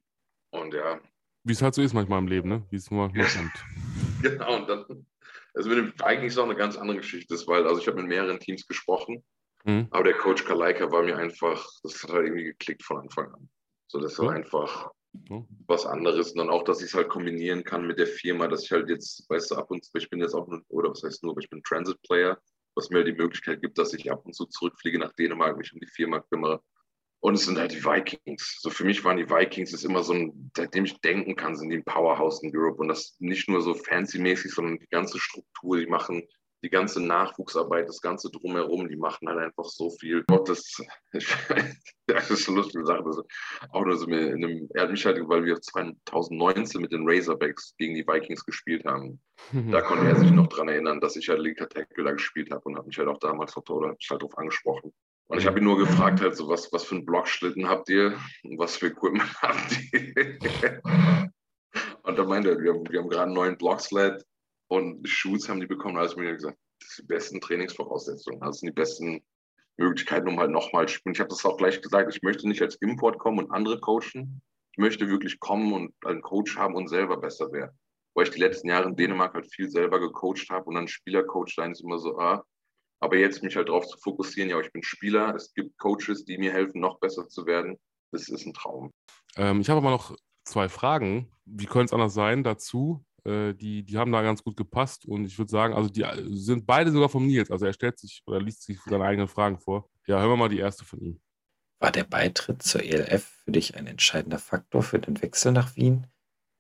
Und 0.51 0.75
ja. 0.75 1.01
Wie 1.45 1.53
es 1.53 1.63
halt 1.63 1.75
so 1.75 1.83
ist 1.83 1.95
manchmal 1.95 2.19
im 2.19 2.27
Leben, 2.27 2.49
ne? 2.49 2.67
Wie 2.71 2.77
es 2.77 2.91
nur 2.91 3.07
kommt. 3.13 3.65
genau, 4.21 4.57
und 4.57 4.69
dann, 4.69 5.07
also 5.55 5.69
mit 5.69 5.79
dem 5.79 5.93
eigentlich 6.03 6.33
ist 6.33 6.39
auch 6.39 6.45
eine 6.45 6.57
ganz 6.57 6.77
andere 6.77 6.97
Geschichte, 6.97 7.37
weil, 7.47 7.69
also 7.69 7.81
ich 7.81 7.87
habe 7.87 7.99
mit 7.99 8.09
mehreren 8.09 8.41
Teams 8.41 8.67
gesprochen, 8.67 9.23
mhm. 9.63 9.87
aber 9.93 10.03
der 10.03 10.15
Coach 10.15 10.45
Kalaika 10.45 10.91
war 10.91 11.05
mir 11.05 11.17
einfach, 11.17 11.65
das 11.85 12.03
hat 12.03 12.11
halt 12.11 12.27
irgendwie 12.27 12.47
geklickt 12.47 12.83
von 12.83 12.97
Anfang 12.97 13.33
an. 13.33 13.49
So, 13.87 14.01
das 14.01 14.19
war 14.19 14.31
mhm. 14.31 14.37
einfach 14.39 14.91
mhm. 15.13 15.47
was 15.69 15.87
anderes. 15.87 16.33
Und 16.33 16.39
dann 16.39 16.51
auch, 16.51 16.65
dass 16.65 16.81
ich 16.81 16.89
es 16.89 16.95
halt 16.95 17.11
kombinieren 17.11 17.63
kann 17.63 17.87
mit 17.87 18.01
der 18.01 18.09
Firma, 18.09 18.49
dass 18.49 18.65
ich 18.65 18.73
halt 18.73 18.89
jetzt, 18.89 19.31
weißt 19.31 19.53
du, 19.53 19.55
ab 19.55 19.71
und 19.71 19.85
zu, 19.85 19.97
ich 19.99 20.11
bin 20.11 20.21
jetzt 20.21 20.35
auch 20.35 20.49
nur, 20.49 20.63
oder 20.71 20.91
was 20.91 21.05
heißt 21.05 21.23
nur, 21.23 21.31
aber 21.31 21.41
ich 21.41 21.49
bin 21.49 21.63
Transit-Player, 21.63 22.37
was 22.75 22.91
mir 22.91 23.05
die 23.05 23.13
Möglichkeit 23.13 23.63
gibt, 23.63 23.79
dass 23.79 23.93
ich 23.95 24.11
ab 24.11 24.25
und 24.25 24.35
zu 24.35 24.47
zurückfliege 24.47 24.99
nach 24.99 25.13
Dänemark, 25.13 25.57
mich 25.57 25.73
um 25.73 25.81
die 25.81 25.87
Firma 25.87 26.21
kümmere 26.21 26.63
und 27.25 27.37
es 27.37 27.47
sind 27.47 27.57
halt 27.57 27.73
die 27.73 27.83
Vikings. 27.83 28.59
So 28.61 28.69
für 28.69 28.85
mich 28.85 29.03
waren 29.03 29.17
die 29.17 29.31
Vikings 29.31 29.73
ist 29.73 29.83
immer 29.83 30.03
so 30.03 30.13
ein, 30.13 30.51
seitdem 30.55 30.85
ich 30.85 31.01
denken 31.01 31.37
kann, 31.37 31.57
sind 31.57 31.71
die 31.71 31.77
ein 31.77 31.85
Powerhouse 31.85 32.43
in 32.43 32.55
Europe. 32.55 32.77
Und 32.77 32.89
das 32.89 33.17
nicht 33.19 33.49
nur 33.49 33.63
so 33.63 33.73
fancy-mäßig, 33.73 34.53
sondern 34.53 34.79
die 34.79 34.89
ganze 34.89 35.19
Struktur, 35.19 35.79
die 35.79 35.87
machen 35.87 36.29
die 36.65 36.71
ganze 36.71 37.01
Nachwuchsarbeit, 37.01 37.89
das 37.89 38.01
ganze 38.01 38.31
Drumherum, 38.31 38.89
die 38.89 38.97
machen 38.97 39.29
halt 39.29 39.39
einfach 39.39 39.67
so 39.67 39.91
viel. 39.91 40.25
Gott, 40.27 40.49
das, 40.49 40.83
das 42.07 42.31
ist 42.31 42.49
eine 42.49 42.57
lustige 42.57 42.87
Sache. 42.87 43.05
Das, 43.05 43.21
auch 43.71 43.85
nur 43.85 43.99
so 43.99 44.07
in 44.07 44.15
einem, 44.15 44.69
er 44.73 44.85
hat 44.85 44.91
mich 44.91 45.05
halt, 45.05 45.21
weil 45.29 45.45
wir 45.45 45.61
2019 45.61 46.81
mit 46.81 46.93
den 46.93 47.07
Razorbacks 47.07 47.75
gegen 47.77 47.95
die 47.95 48.07
Vikings 48.07 48.47
gespielt 48.47 48.87
haben. 48.87 49.21
Da 49.53 49.83
konnte 49.83 50.07
er 50.07 50.17
sich 50.17 50.31
noch 50.31 50.49
dran 50.49 50.69
erinnern, 50.69 51.01
dass 51.01 51.17
ich 51.17 51.29
halt 51.29 51.41
linker 51.41 51.69
Tackle 51.69 52.05
da 52.05 52.13
gespielt 52.13 52.51
habe 52.51 52.63
und 52.65 52.79
hat 52.79 52.87
mich 52.87 52.97
halt 52.97 53.09
auch 53.09 53.19
damals 53.19 53.55
oder 53.57 53.91
hat 53.91 53.99
mich 53.99 54.09
halt 54.11 54.23
darauf 54.23 54.39
angesprochen. 54.39 54.93
Und 55.27 55.39
ich 55.39 55.47
habe 55.47 55.59
ihn 55.59 55.65
nur 55.65 55.79
gefragt, 55.79 56.21
halt 56.23 56.37
so, 56.37 56.49
was, 56.49 56.73
was 56.73 56.85
für 56.85 56.95
einen 56.95 57.05
Blockschlitten 57.05 57.69
habt 57.69 57.91
ihr 57.91 58.17
und 58.43 58.59
was 58.59 58.77
für 58.77 58.87
Equipment 58.87 59.35
habt 59.43 59.79
ihr? 59.93 60.81
und 62.03 62.19
da 62.19 62.25
meinte 62.25 62.51
er, 62.51 62.59
wir 62.59 62.73
haben, 62.73 62.89
wir 62.89 63.01
haben 63.01 63.09
gerade 63.09 63.25
einen 63.25 63.35
neuen 63.35 63.59
Blocksled 63.59 64.25
und 64.69 65.09
Shoots 65.09 65.49
haben 65.49 65.61
die 65.61 65.67
bekommen. 65.67 65.99
Hat 65.99 66.17
mir 66.17 66.33
gesagt, 66.33 66.59
das 66.81 66.97
sind 66.97 67.09
die 67.09 67.15
besten 67.15 67.41
Trainingsvoraussetzungen, 67.41 68.41
das 68.41 68.61
sind 68.61 68.69
die 68.69 68.75
besten 68.75 69.25
Möglichkeiten, 69.77 70.29
um 70.29 70.39
halt 70.39 70.51
nochmal 70.51 70.87
zu 70.87 70.95
spielen. 70.95 71.15
Ich 71.15 71.21
habe 71.21 71.31
das 71.31 71.45
auch 71.45 71.57
gleich 71.57 71.81
gesagt, 71.81 72.15
ich 72.15 72.23
möchte 72.23 72.49
nicht 72.49 72.63
als 72.63 72.77
Import 72.77 73.19
kommen 73.19 73.41
und 73.41 73.51
andere 73.51 73.81
coachen. 73.81 74.43
Ich 74.73 74.79
möchte 74.79 75.09
wirklich 75.09 75.41
kommen 75.41 75.73
und 75.73 75.95
einen 76.05 76.23
Coach 76.23 76.57
haben 76.57 76.75
und 76.75 76.89
selber 76.89 77.17
besser 77.17 77.53
werden. 77.53 77.77
Weil 78.15 78.25
ich 78.25 78.31
die 78.31 78.41
letzten 78.41 78.69
Jahre 78.69 78.89
in 78.89 78.97
Dänemark 78.97 79.35
halt 79.35 79.53
viel 79.53 79.69
selber 79.69 80.01
gecoacht 80.01 80.49
habe 80.51 80.67
und 80.67 80.75
dann 80.75 80.89
Spielercoach 80.89 81.55
sein 81.55 81.73
ist 81.73 81.83
immer 81.83 81.99
so, 81.99 82.19
ah, 82.19 82.45
aber 83.01 83.19
jetzt 83.19 83.43
mich 83.43 83.57
halt 83.57 83.69
darauf 83.69 83.87
zu 83.87 83.99
fokussieren, 83.99 84.51
ja, 84.51 84.59
ich 84.61 84.73
bin 84.73 84.83
Spieler, 84.83 85.35
es 85.35 85.53
gibt 85.53 85.77
Coaches, 85.79 86.25
die 86.25 86.39
mir 86.39 86.53
helfen, 86.53 86.81
noch 86.81 86.99
besser 87.01 87.29
zu 87.29 87.45
werden. 87.47 87.79
Das 88.13 88.29
ist 88.29 88.47
ein 88.47 88.55
Traum. 88.55 88.93
Ähm, 89.37 89.61
ich 89.61 89.69
habe 89.69 89.79
aber 89.79 89.91
noch 89.91 90.17
zwei 90.45 90.69
Fragen. 90.69 91.31
Wie 91.45 91.67
könnte 91.67 91.87
es 91.87 91.93
anders 91.93 92.15
sein 92.15 92.45
dazu? 92.45 93.05
Äh, 93.25 93.55
die, 93.55 93.83
die 93.83 93.97
haben 93.97 94.13
da 94.13 94.23
ganz 94.23 94.43
gut 94.43 94.57
gepasst 94.57 95.07
und 95.07 95.25
ich 95.25 95.39
würde 95.39 95.51
sagen, 95.51 95.75
also 95.75 95.89
die 95.89 96.03
äh, 96.03 96.23
sind 96.37 96.67
beide 96.67 96.91
sogar 96.91 97.09
vom 97.09 97.27
Nils. 97.27 97.51
Also 97.51 97.67
er 97.67 97.73
stellt 97.73 97.99
sich 97.99 98.23
oder 98.27 98.41
liest 98.41 98.63
sich 98.63 98.79
seine 98.85 99.05
eigenen 99.05 99.29
Fragen 99.29 99.59
vor. 99.59 99.89
Ja, 100.07 100.19
hören 100.19 100.31
wir 100.31 100.37
mal 100.37 100.49
die 100.49 100.59
erste 100.59 100.85
von 100.85 101.01
ihm. 101.01 101.21
War 101.81 101.91
der 101.91 102.05
Beitritt 102.05 102.63
zur 102.63 102.83
ELF 102.83 103.25
für 103.45 103.53
dich 103.53 103.77
ein 103.77 103.87
entscheidender 103.87 104.39
Faktor 104.39 104.83
für 104.83 104.99
den 104.99 105.21
Wechsel 105.23 105.53
nach 105.53 105.75
Wien? 105.77 106.07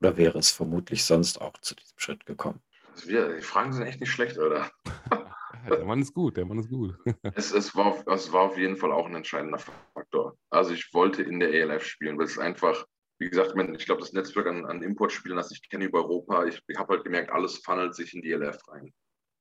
Oder 0.00 0.16
wäre 0.16 0.38
es 0.38 0.50
vermutlich 0.50 1.04
sonst 1.04 1.40
auch 1.40 1.56
zu 1.58 1.74
diesem 1.74 1.98
Schritt 1.98 2.26
gekommen? 2.26 2.60
Also 2.94 3.08
wir, 3.08 3.36
die 3.36 3.42
Fragen 3.42 3.72
sind 3.72 3.84
echt 3.84 4.00
nicht 4.00 4.10
schlecht, 4.10 4.38
oder? 4.38 4.70
der 5.68 5.84
Mann 5.84 6.00
ist 6.00 6.14
gut, 6.14 6.36
der 6.36 6.44
Mann 6.44 6.58
ist 6.58 6.68
gut. 6.68 6.96
es, 7.34 7.52
es, 7.52 7.74
war, 7.74 8.06
es 8.08 8.32
war 8.32 8.42
auf 8.42 8.58
jeden 8.58 8.76
Fall 8.76 8.92
auch 8.92 9.06
ein 9.06 9.14
entscheidender 9.14 9.58
Faktor. 9.94 10.36
Also 10.50 10.72
ich 10.72 10.92
wollte 10.92 11.22
in 11.22 11.40
der 11.40 11.52
ELF 11.52 11.84
spielen, 11.84 12.18
weil 12.18 12.26
es 12.26 12.38
einfach 12.38 12.86
wie 13.18 13.30
gesagt, 13.30 13.54
ich 13.56 13.86
glaube, 13.86 14.00
das 14.00 14.12
Netzwerk 14.12 14.46
an, 14.46 14.66
an 14.66 14.82
Importspielen, 14.82 15.36
das 15.36 15.50
ich 15.52 15.68
kenne 15.68 15.84
über 15.84 15.98
Europa, 15.98 16.44
ich, 16.46 16.60
ich 16.66 16.78
habe 16.78 16.94
halt 16.94 17.04
gemerkt, 17.04 17.30
alles 17.30 17.58
funnelt 17.58 17.94
sich 17.94 18.14
in 18.14 18.22
die 18.22 18.32
LF 18.32 18.58
rein. 18.68 18.92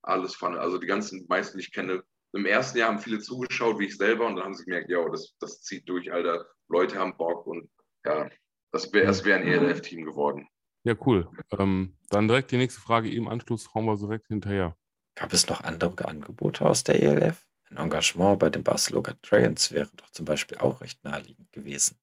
Alles 0.04 0.36
funnelt. 0.36 0.62
Also 0.62 0.78
die 0.78 0.88
ganzen 0.88 1.26
meisten, 1.28 1.58
die 1.58 1.64
ich 1.64 1.72
kenne, 1.72 2.04
im 2.34 2.46
ersten 2.46 2.78
Jahr 2.78 2.90
haben 2.90 3.00
viele 3.00 3.20
zugeschaut, 3.20 3.80
wie 3.80 3.86
ich 3.86 3.98
selber, 3.98 4.26
und 4.26 4.36
dann 4.36 4.46
haben 4.46 4.56
sie 4.56 4.66
gemerkt, 4.66 4.90
ja, 4.90 5.08
das, 5.10 5.36
das 5.40 5.62
zieht 5.62 5.88
durch, 5.88 6.12
Alter. 6.12 6.46
Leute 6.68 6.98
haben 6.98 7.16
Bock 7.18 7.46
und 7.46 7.70
ja, 8.06 8.30
das 8.72 8.92
wäre 8.92 9.14
wär 9.24 9.36
ein 9.36 9.48
ELF-Team 9.48 10.04
geworden. 10.04 10.48
Ja, 10.84 10.96
cool. 11.06 11.30
Ähm, 11.58 11.96
dann 12.10 12.28
direkt 12.28 12.52
die 12.52 12.58
nächste 12.58 12.82
Frage 12.82 13.12
im 13.12 13.28
Anschluss, 13.28 13.74
hauen 13.74 13.86
wir 13.86 13.96
so 13.98 14.08
direkt 14.08 14.28
hinterher. 14.28 14.76
Gab 15.16 15.32
es 15.32 15.48
noch 15.48 15.62
andere 15.62 16.08
Angebote 16.08 16.66
aus 16.66 16.84
der 16.84 17.02
ELF? 17.02 17.46
Ein 17.70 17.78
Engagement 17.78 18.40
bei 18.40 18.50
den 18.50 18.64
Barcelona 18.64 19.14
Trojans 19.22 19.72
wäre 19.72 19.90
doch 19.96 20.10
zum 20.10 20.26
Beispiel 20.26 20.58
auch 20.58 20.82
recht 20.82 21.04
naheliegend 21.04 21.52
gewesen. 21.52 21.98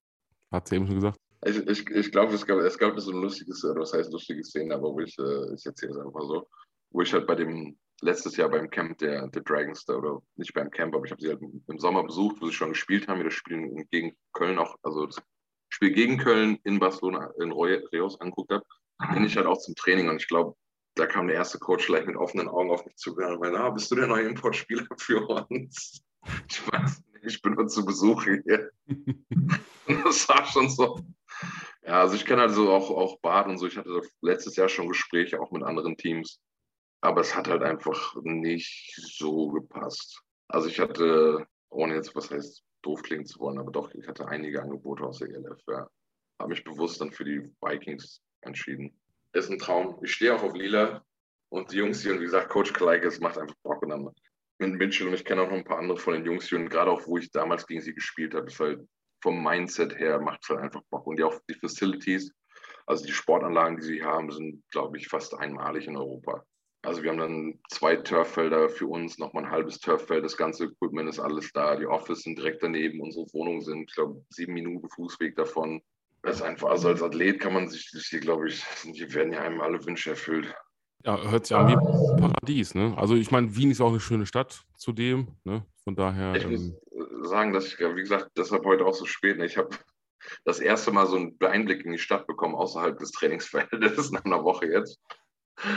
Hat 0.51 0.69
sie 0.69 0.77
eben 0.77 0.87
schon 0.87 0.97
gesagt. 0.97 1.19
Ich, 1.45 1.57
ich, 1.57 1.91
ich 1.91 2.13
glaube, 2.13 2.35
es 2.35 2.47
gab, 2.47 2.59
es 2.59 2.77
gab 2.77 2.99
so 3.01 3.13
ein 3.13 3.23
lustiges, 3.23 3.65
oder 3.65 3.81
was 3.81 3.93
heißt 3.93 4.13
lustige 4.13 4.45
Szene, 4.45 4.75
aber 4.75 4.93
wo 4.93 5.01
ich, 5.01 5.19
äh, 5.19 5.55
ich 5.55 5.65
erzähle 5.65 5.93
es 5.93 5.99
einfach 5.99 6.23
so, 6.23 6.49
wo 6.91 7.01
ich 7.01 7.13
halt 7.13 7.27
bei 7.27 7.35
dem, 7.35 7.79
letztes 8.03 8.37
Jahr 8.37 8.49
beim 8.49 8.71
Camp 8.71 8.99
der, 8.99 9.29
der 9.29 9.43
Dragons, 9.43 9.85
da, 9.85 9.95
oder 9.95 10.23
nicht 10.37 10.55
beim 10.55 10.71
Camp, 10.71 10.95
aber 10.95 11.05
ich 11.05 11.11
habe 11.11 11.21
sie 11.21 11.29
halt 11.29 11.41
im 11.41 11.79
Sommer 11.79 12.03
besucht, 12.03 12.41
wo 12.41 12.47
sie 12.47 12.53
schon 12.53 12.71
gespielt 12.71 13.09
haben, 13.09 13.23
das 13.25 13.35
Spiel 13.35 13.87
gegen 13.91 14.17
Köln 14.33 14.59
auch, 14.59 14.77
also 14.83 15.07
das 15.07 15.23
Spiel 15.69 15.93
gegen 15.93 16.19
Köln 16.19 16.59
in 16.65 16.79
Barcelona, 16.79 17.33
in 17.39 17.53
Reus 17.53 18.21
angeguckt 18.21 18.53
habe, 18.53 18.65
bin 19.15 19.25
ich 19.25 19.37
halt 19.37 19.47
auch 19.47 19.59
zum 19.59 19.75
Training 19.75 20.09
und 20.09 20.17
ich 20.17 20.29
glaube, 20.29 20.55
da 20.95 21.07
kam 21.07 21.29
der 21.29 21.37
erste 21.37 21.59
Coach 21.59 21.87
vielleicht 21.87 22.07
mit 22.07 22.17
offenen 22.17 22.49
Augen 22.49 22.71
auf 22.71 22.85
mich 22.85 22.97
zu 22.97 23.15
und 23.15 23.41
meinte, 23.41 23.61
ah, 23.61 23.71
bist 23.71 23.91
du 23.91 23.95
der 23.95 24.07
neue 24.07 24.29
Importspieler 24.29 24.87
für 24.99 25.27
uns? 25.49 26.03
Ich 26.49 26.73
weiß 26.73 27.03
nicht, 27.13 27.25
ich 27.25 27.43
bin 27.43 27.55
nur 27.55 27.69
zu 27.69 27.85
Besuch 27.85 28.25
hier. 28.25 28.71
das 30.05 30.29
war 30.29 30.45
schon 30.47 30.69
so, 30.69 30.99
ja, 31.83 32.01
also 32.01 32.15
ich 32.15 32.25
kenne 32.25 32.43
also 32.43 32.71
auch, 32.73 32.91
auch 32.91 33.21
Bad 33.21 33.47
und 33.47 33.59
so. 33.59 33.67
Ich 33.67 33.77
hatte 33.77 34.03
letztes 34.21 34.57
Jahr 34.57 34.69
schon 34.69 34.89
Gespräche 34.89 35.41
auch 35.41 35.51
mit 35.51 35.63
anderen 35.63 35.97
Teams. 35.97 36.41
Aber 37.03 37.23
es 37.23 37.35
hat 37.35 37.49
halt 37.49 37.63
einfach 37.63 38.15
nicht 38.23 38.95
so 38.95 39.49
gepasst. 39.49 40.21
Also 40.49 40.69
ich 40.69 40.79
hatte, 40.79 41.47
ohne 41.71 41.95
jetzt 41.95 42.15
was 42.15 42.31
heißt 42.31 42.63
doof 42.83 43.03
klingen 43.03 43.27
zu 43.27 43.39
wollen, 43.41 43.59
aber 43.59 43.71
doch, 43.71 43.93
ich 43.95 44.07
hatte 44.07 44.27
einige 44.29 44.63
Angebote 44.63 45.05
aus 45.05 45.19
der 45.19 45.29
ELF. 45.29 45.61
Ja. 45.69 45.89
Habe 46.39 46.51
mich 46.51 46.65
bewusst 46.65 47.01
dann 47.01 47.13
für 47.13 47.25
die 47.25 47.51
Vikings 47.61 48.23
entschieden. 48.43 48.99
Ist 49.33 49.51
ein 49.51 49.59
Traum. 49.59 49.99
Ich 50.03 50.13
stehe 50.13 50.35
auch 50.35 50.43
auf 50.43 50.55
Lila 50.55 51.05
und 51.51 51.73
die 51.73 51.77
Jungs 51.77 52.03
hier, 52.03 52.13
und 52.13 52.21
wie 52.21 52.25
gesagt, 52.25 52.49
Coach 52.49 52.73
Kleikes 52.73 53.21
macht 53.21 53.39
einfach 53.39 53.55
Bock 53.63 53.83
und 53.83 53.91
dann 53.91 54.11
mit 54.59 54.75
Mitchell 54.75 55.09
und 55.09 55.15
ich 55.15 55.25
kenne 55.25 55.43
auch 55.43 55.51
noch 55.51 55.57
ein 55.57 55.65
paar 55.65 55.79
andere 55.79 55.99
von 55.99 56.15
den 56.15 56.25
Jungs 56.25 56.49
hier 56.49 56.59
und 56.59 56.69
gerade 56.69 56.91
auch, 56.91 57.07
wo 57.07 57.17
ich 57.17 57.31
damals 57.31 57.67
gegen 57.67 57.81
sie 57.81 57.95
gespielt 57.95 58.35
habe, 58.35 58.47
ist 58.47 58.61
halt 58.61 58.87
vom 59.23 59.43
Mindset 59.43 59.99
her 59.99 60.21
macht 60.21 60.41
es 60.43 60.49
halt 60.49 60.61
einfach 60.61 60.83
Bock. 60.91 61.07
Und 61.07 61.19
die, 61.19 61.25
auch 61.25 61.39
die 61.49 61.55
Facilities, 61.55 62.33
also 62.87 63.05
die 63.05 63.13
Sportanlagen, 63.13 63.77
die 63.77 63.85
sie 63.85 64.05
haben, 64.05 64.31
sind, 64.31 64.63
glaube 64.71 64.99
ich, 64.99 65.09
fast 65.09 65.35
einmalig 65.35 65.87
in 65.87 65.97
Europa. 65.97 66.45
Also 66.83 67.03
wir 67.03 67.11
haben 67.11 67.19
dann 67.19 67.61
zwei 67.69 67.97
Turffelder 67.97 68.71
für 68.71 68.87
uns, 68.87 69.19
nochmal 69.19 69.45
ein 69.45 69.51
halbes 69.51 69.81
Turffeld, 69.81 70.25
das 70.25 70.37
ganze 70.37 70.65
Equipment 70.65 71.11
ist 71.11 71.21
alles 71.21 71.53
da, 71.53 71.77
die 71.77 71.87
Office 71.87 72.23
sind 72.23 72.39
direkt 72.39 72.63
daneben, 72.63 73.01
unsere 73.01 73.27
Wohnungen 73.35 73.61
sind, 73.61 73.91
ich 73.91 73.95
glaube, 73.95 74.25
sieben 74.31 74.55
Minuten 74.55 74.89
Fußweg 74.89 75.37
davon. 75.37 75.83
Das 76.23 76.37
ist 76.37 76.43
einfach, 76.43 76.71
also 76.71 76.89
als 76.89 77.03
Athlet 77.03 77.39
kann 77.39 77.53
man 77.53 77.69
sich 77.69 77.91
hier, 78.09 78.21
glaube 78.21 78.49
ich, 78.49 78.65
hier 78.95 79.13
werden 79.13 79.33
ja 79.33 79.43
einem 79.43 79.61
alle 79.61 79.85
Wünsche 79.85 80.11
erfüllt. 80.11 80.55
Ja, 81.05 81.19
hört 81.31 81.47
sich 81.47 81.57
an 81.57 81.69
wie 81.69 82.21
Paradies, 82.21 82.75
ne? 82.75 82.95
Also 82.97 83.15
ich 83.15 83.31
meine, 83.31 83.55
Wien 83.57 83.71
ist 83.71 83.81
auch 83.81 83.89
eine 83.89 84.01
schöne 84.01 84.27
Stadt 84.27 84.65
zudem, 84.77 85.29
ne? 85.45 85.65
Von 85.85 85.97
daher. 85.97 86.35
Ich 86.37 86.45
ähm, 86.45 86.51
muss 86.51 86.73
sagen, 87.23 87.53
dass 87.53 87.67
ich, 87.67 87.79
wie 87.79 88.01
gesagt, 88.01 88.31
deshalb 88.37 88.65
heute 88.65 88.85
auch 88.85 88.95
so 88.95 89.07
spät, 89.07 89.39
ne? 89.39 89.47
ich 89.47 89.57
habe 89.57 89.71
das 90.45 90.61
erste 90.61 90.93
Mal 90.93 91.07
so 91.07 91.17
einen 91.17 91.37
Einblick 91.41 91.85
in 91.85 91.93
die 91.93 91.99
Stadt 91.99 92.27
bekommen, 92.27 92.55
außerhalb 92.55 92.99
des 92.99 93.13
Trainingsverhältnisses 93.13 94.11
nach 94.13 94.25
einer 94.25 94.45
Woche 94.45 94.67
jetzt. 94.67 95.01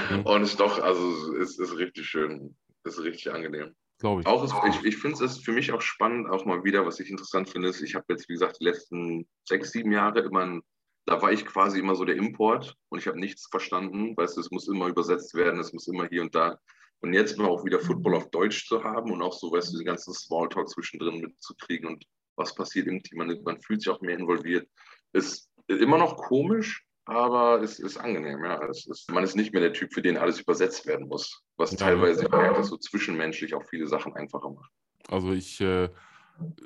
Mhm. 0.09 0.21
Und 0.21 0.41
es 0.43 0.51
ist 0.51 0.59
doch, 0.59 0.81
also 0.81 1.35
es 1.37 1.59
ist 1.59 1.77
richtig 1.77 2.05
schön, 2.05 2.55
es 2.83 2.97
ist 2.97 3.03
richtig 3.03 3.31
angenehm. 3.31 3.73
Glaube 3.99 4.21
ich. 4.21 4.27
Auch 4.27 4.43
ist, 4.43 4.53
ich, 4.67 4.85
ich 4.85 4.97
finde 4.97 5.23
es 5.23 5.37
für 5.37 5.53
mich 5.53 5.71
auch 5.71 5.81
spannend, 5.81 6.29
auch 6.29 6.45
mal 6.45 6.63
wieder, 6.63 6.85
was 6.85 6.99
ich 6.99 7.09
interessant 7.09 7.49
finde, 7.49 7.69
ist, 7.69 7.81
ich 7.81 7.95
habe 7.95 8.05
jetzt, 8.09 8.27
wie 8.27 8.33
gesagt, 8.33 8.59
die 8.59 8.65
letzten 8.65 9.27
sechs, 9.47 9.71
sieben 9.71 9.91
Jahre 9.91 10.19
immer 10.21 10.41
ein 10.41 10.63
da 11.05 11.21
war 11.21 11.31
ich 11.31 11.45
quasi 11.45 11.79
immer 11.79 11.95
so 11.95 12.05
der 12.05 12.15
Import 12.15 12.75
und 12.89 12.99
ich 12.99 13.07
habe 13.07 13.19
nichts 13.19 13.47
verstanden. 13.47 14.15
Weißt 14.15 14.37
du, 14.37 14.41
es 14.41 14.51
muss 14.51 14.67
immer 14.67 14.87
übersetzt 14.87 15.33
werden, 15.33 15.59
es 15.59 15.73
muss 15.73 15.87
immer 15.87 16.07
hier 16.07 16.21
und 16.21 16.33
da. 16.33 16.59
Und 17.03 17.13
jetzt 17.13 17.37
mal 17.37 17.49
auch 17.49 17.65
wieder 17.65 17.79
Football 17.79 18.15
auf 18.15 18.29
Deutsch 18.29 18.65
zu 18.65 18.81
haben 18.81 19.11
und 19.11 19.21
auch 19.21 19.33
so, 19.33 19.51
weißt 19.51 19.73
du, 19.73 19.77
den 19.77 19.85
ganzen 19.85 20.13
Smalltalk 20.13 20.69
zwischendrin 20.69 21.19
mitzukriegen 21.19 21.89
und 21.89 22.05
was 22.37 22.55
passiert 22.55 22.87
im 22.87 23.03
Team. 23.03 23.17
Man, 23.17 23.43
man 23.43 23.61
fühlt 23.61 23.81
sich 23.81 23.91
auch 23.91 23.99
mehr 23.99 24.17
involviert. 24.17 24.69
Ist 25.11 25.49
immer 25.67 25.97
noch 25.97 26.15
komisch, 26.15 26.85
aber 27.03 27.61
es 27.61 27.79
ist 27.79 27.97
angenehm. 27.97 28.41
Ja. 28.45 28.65
Ist, 28.67 29.11
man 29.11 29.25
ist 29.25 29.35
nicht 29.35 29.51
mehr 29.51 29.61
der 29.61 29.73
Typ, 29.73 29.93
für 29.93 30.01
den 30.01 30.15
alles 30.15 30.39
übersetzt 30.39 30.87
werden 30.87 31.09
muss, 31.09 31.43
was 31.57 31.75
teilweise, 31.75 32.23
ich 32.23 32.31
merke, 32.31 32.63
so 32.63 32.77
zwischenmenschlich 32.77 33.53
auch 33.53 33.65
viele 33.69 33.87
Sachen 33.87 34.15
einfacher 34.15 34.51
macht. 34.51 34.71
Also 35.09 35.33
ich 35.33 35.59
äh, 35.59 35.89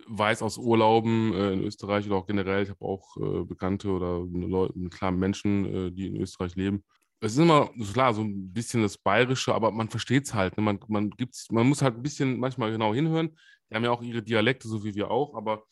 weiß 0.07 0.43
aus 0.43 0.59
Urlauben 0.59 1.33
äh, 1.33 1.53
in 1.53 1.63
Österreich 1.63 2.05
oder 2.05 2.17
auch 2.17 2.27
generell, 2.27 2.61
ich 2.61 2.69
habe 2.69 2.85
auch 2.85 3.17
äh, 3.17 3.43
Bekannte 3.43 3.89
oder 3.89 4.19
Leute, 4.19 4.73
klar 4.89 5.09
Menschen, 5.09 5.65
äh, 5.87 5.91
die 5.91 6.05
in 6.05 6.17
Österreich 6.17 6.55
leben. 6.55 6.83
Es 7.19 7.33
ist 7.33 7.39
immer, 7.39 7.69
klar, 7.93 8.13
so 8.13 8.21
ein 8.21 8.53
bisschen 8.53 8.83
das 8.83 8.97
Bayerische, 8.97 9.53
aber 9.53 9.71
man 9.71 9.89
versteht 9.89 10.25
es 10.25 10.33
halt. 10.33 10.55
Ne? 10.57 10.63
Man, 10.63 10.79
man, 10.87 11.09
gibt's, 11.09 11.49
man 11.51 11.67
muss 11.67 11.81
halt 11.81 11.95
ein 11.95 12.03
bisschen 12.03 12.39
manchmal 12.39 12.71
genau 12.71 12.93
hinhören. 12.93 13.35
Die 13.69 13.75
haben 13.75 13.83
ja 13.83 13.91
auch 13.91 14.03
ihre 14.03 14.21
Dialekte, 14.21 14.67
so 14.67 14.83
wie 14.83 14.95
wir 14.95 15.09
auch, 15.09 15.35
aber 15.35 15.63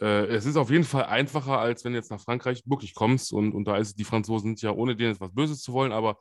äh, 0.00 0.26
es 0.26 0.46
ist 0.46 0.56
auf 0.56 0.70
jeden 0.70 0.84
Fall 0.84 1.04
einfacher, 1.04 1.58
als 1.58 1.84
wenn 1.84 1.92
du 1.92 1.98
jetzt 1.98 2.10
nach 2.10 2.20
Frankreich 2.20 2.62
wirklich 2.66 2.94
kommst 2.94 3.32
und, 3.32 3.52
und 3.52 3.66
da 3.66 3.76
ist 3.76 3.98
die 3.98 4.04
Franzosen 4.04 4.50
sind 4.50 4.62
ja, 4.62 4.72
ohne 4.72 4.94
denen 4.94 5.10
jetzt 5.10 5.20
was 5.20 5.34
Böses 5.34 5.62
zu 5.62 5.72
wollen, 5.72 5.92
aber 5.92 6.18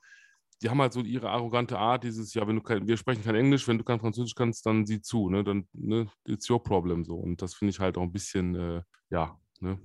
die 0.62 0.70
haben 0.70 0.82
halt 0.82 0.94
so 0.94 1.02
ihre 1.02 1.30
arrogante 1.30 1.78
Art, 1.78 2.04
dieses, 2.04 2.34
ja, 2.34 2.46
wenn 2.48 2.58
du 2.58 2.62
kein, 2.62 2.88
wir 2.88 2.98
sprechen 2.98 3.24
kein 3.24 3.36
Englisch, 3.36 3.68
wenn 3.68 3.78
du 3.78 3.84
kein 3.84 4.00
Französisch 4.00 4.36
kannst, 4.36 4.66
dann 4.66 4.86
sieh 4.86 5.02
zu, 5.02 5.30
ne, 5.30 5.44
dann, 5.44 5.68
ne, 5.74 6.08
it's 6.26 6.50
your 6.50 6.62
problem, 6.62 7.06
so. 7.06 7.16
Und 7.16 7.42
das 7.42 7.54
finde 7.54 7.70
ich 7.72 7.80
halt 7.80 7.98
auch 7.98 8.02
ein 8.02 8.12
bisschen, 8.12 8.56
äh, 8.56 8.82
ja, 9.10 9.40
ne, 9.62 9.80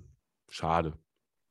schade, 0.48 0.98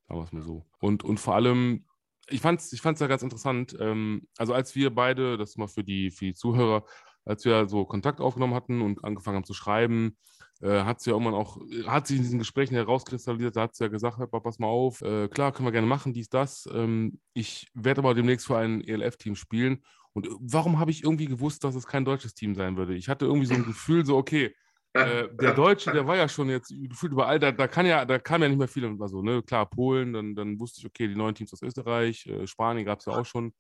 sagen 0.08 0.20
wir 0.20 0.24
es 0.26 0.32
mal 0.34 0.42
so. 0.42 0.66
Und, 0.80 1.04
und 1.04 1.20
vor 1.20 1.36
allem, 1.36 1.86
ich 2.30 2.42
fand 2.42 2.60
es 2.62 2.74
ich 2.74 2.82
fand's 2.82 3.02
ja 3.02 3.08
ganz 3.08 3.24
interessant, 3.24 3.76
ähm, 3.80 4.28
also 4.38 4.54
als 4.54 4.76
wir 4.76 4.94
beide, 4.94 5.38
das 5.38 5.58
mal 5.58 5.68
für 5.68 5.84
die, 5.84 6.12
für 6.12 6.26
die 6.26 6.34
Zuhörer, 6.34 6.86
als 7.26 7.46
wir 7.46 7.68
so 7.68 7.86
Kontakt 7.86 8.22
aufgenommen 8.22 8.54
hatten 8.54 8.82
und 8.82 9.04
angefangen 9.04 9.38
haben 9.38 9.46
zu 9.46 9.54
schreiben, 9.54 10.18
äh, 10.62 10.84
hat 10.84 11.02
sie 11.02 11.10
ja 11.10 11.16
irgendwann 11.16 11.34
auch, 11.36 11.58
hat 11.88 12.08
sich 12.08 12.18
in 12.18 12.24
diesen 12.24 12.40
Gesprächen 12.40 12.76
herauskristallisiert, 12.76 13.56
da 13.56 13.64
hat 13.64 13.76
sie 13.76 13.84
ja 13.84 13.90
gesagt, 13.90 14.18
pass 14.32 14.60
mal 14.60 14.68
auf, 14.68 15.02
äh, 15.02 15.28
klar, 15.28 15.52
können 15.52 15.68
wir 15.68 15.72
gerne 15.72 15.88
machen, 15.88 16.14
dies, 16.14 16.30
das. 16.30 16.68
Ähm, 16.74 17.20
ich 17.34 17.68
werde 17.74 18.00
aber 18.00 18.14
demnächst 18.14 18.48
für 18.48 18.58
ein 18.58 18.82
ELF-Team 18.82 19.36
spielen. 19.36 19.84
Und 20.14 20.28
warum 20.40 20.80
habe 20.80 20.92
ich 20.92 21.04
irgendwie 21.04 21.26
gewusst, 21.26 21.64
dass 21.64 21.76
es 21.76 21.88
kein 21.88 22.06
deutsches 22.06 22.34
Team 22.36 22.56
sein 22.56 22.78
würde? 22.78 22.96
Ich 22.96 23.10
hatte 23.10 23.26
irgendwie 23.26 23.48
so 23.48 23.56
ein 23.56 23.64
Gefühl, 23.66 24.06
so, 24.06 24.16
okay, 24.16 24.56
äh, 24.94 25.28
der 25.34 25.54
Deutsche, 25.54 25.92
der 25.92 26.06
war 26.08 26.16
ja 26.16 26.28
schon 26.30 26.50
jetzt 26.50 26.70
gefühlt 26.70 27.14
überall, 27.14 27.40
da, 27.40 27.52
da 27.52 27.68
kann 27.68 27.86
ja, 27.86 28.06
da 28.06 28.20
kam 28.20 28.42
ja 28.42 28.48
nicht 28.48 28.58
mehr 28.58 28.68
viel, 28.68 28.86
also, 29.02 29.22
ne, 29.22 29.42
klar, 29.42 29.70
Polen, 29.70 30.14
dann, 30.14 30.36
dann 30.36 30.60
wusste 30.60 30.82
ich, 30.82 30.86
okay, 30.86 31.08
die 31.08 31.16
neuen 31.16 31.36
Teams 31.36 31.54
aus 31.54 31.62
Österreich, 31.62 32.26
äh, 32.28 32.46
Spanien 32.48 32.86
gab 32.86 33.00
es 33.00 33.06
ja 33.06 33.14
auch 33.14 33.26
schon. 33.26 33.54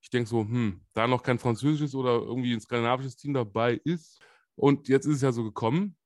Ich 0.00 0.10
denke 0.10 0.28
so, 0.28 0.42
hm, 0.42 0.80
da 0.94 1.08
noch 1.08 1.22
kein 1.22 1.38
französisches 1.40 1.94
oder 1.94 2.12
irgendwie 2.12 2.52
ein 2.52 2.60
skandinavisches 2.60 3.16
Team 3.16 3.34
dabei 3.34 3.80
ist. 3.84 4.20
Und 4.54 4.88
jetzt 4.88 5.06
ist 5.06 5.16
es 5.16 5.22
ja 5.22 5.32
so 5.32 5.42
gekommen. 5.44 5.96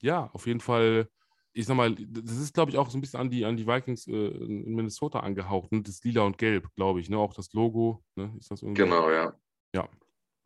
ja, 0.00 0.30
auf 0.32 0.46
jeden 0.46 0.60
Fall, 0.60 1.08
ich 1.52 1.66
sag 1.66 1.76
mal, 1.76 1.94
das 1.94 2.36
ist, 2.36 2.54
glaube 2.54 2.70
ich, 2.70 2.78
auch 2.78 2.90
so 2.90 2.98
ein 2.98 3.00
bisschen 3.00 3.20
an 3.20 3.30
die, 3.30 3.44
an 3.44 3.56
die 3.56 3.66
Vikings 3.66 4.06
äh, 4.06 4.12
in 4.12 4.74
Minnesota 4.74 5.20
angehaucht. 5.20 5.72
Ne? 5.72 5.82
Das 5.82 6.02
Lila 6.04 6.22
und 6.22 6.38
Gelb, 6.38 6.68
glaube 6.76 7.00
ich, 7.00 7.08
ne? 7.10 7.18
Auch 7.18 7.34
das 7.34 7.52
Logo, 7.52 8.04
ne? 8.14 8.32
Ist 8.38 8.50
das 8.50 8.62
irgendwie? 8.62 8.82
Genau, 8.82 9.10
ja. 9.10 9.34
Ja. 9.74 9.88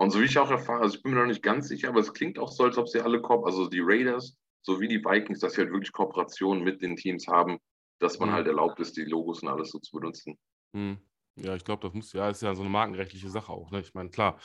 Und 0.03 0.11
so 0.11 0.21
wie 0.21 0.25
ich 0.25 0.37
auch 0.37 0.51
erfahre, 0.51 0.83
also 0.83 0.97
ich 0.97 1.03
bin 1.05 1.15
mir 1.15 1.21
noch 1.21 1.29
nicht 1.29 1.45
ganz 1.45 1.69
sicher, 1.69 1.89
aber 1.89 2.01
es 2.01 2.13
klingt 2.13 2.37
auch 2.37 2.51
so, 2.51 2.65
als 2.65 2.77
ob 2.77 2.89
sie 2.89 3.01
alle, 3.01 3.23
also 3.23 3.69
die 3.69 3.79
Raiders 3.81 4.37
sowie 4.63 4.89
die 4.89 4.99
Vikings, 4.99 5.39
dass 5.39 5.53
sie 5.53 5.61
halt 5.61 5.71
wirklich 5.71 5.93
Kooperationen 5.93 6.65
mit 6.65 6.83
den 6.83 6.97
Teams 6.97 7.29
haben, 7.29 7.59
dass 8.01 8.19
man 8.19 8.31
mhm. 8.31 8.33
halt 8.33 8.49
erlaubt 8.49 8.81
ist, 8.81 8.97
die 8.97 9.05
Logos 9.05 9.45
und 9.45 9.49
alles 9.49 9.71
so 9.71 9.79
zu 9.79 9.97
benutzen. 9.97 10.37
Mhm. 10.73 10.99
Ja, 11.37 11.55
ich 11.55 11.63
glaube, 11.63 11.87
das 11.87 11.95
muss 11.95 12.13
ja, 12.13 12.29
ist 12.29 12.43
ja 12.43 12.53
so 12.53 12.63
eine 12.63 12.71
markenrechtliche 12.71 13.31
Sache 13.31 13.53
auch. 13.53 13.71
Ne? 13.71 13.79
Ich 13.79 13.95
meine, 13.95 14.11
klar, 14.11 14.41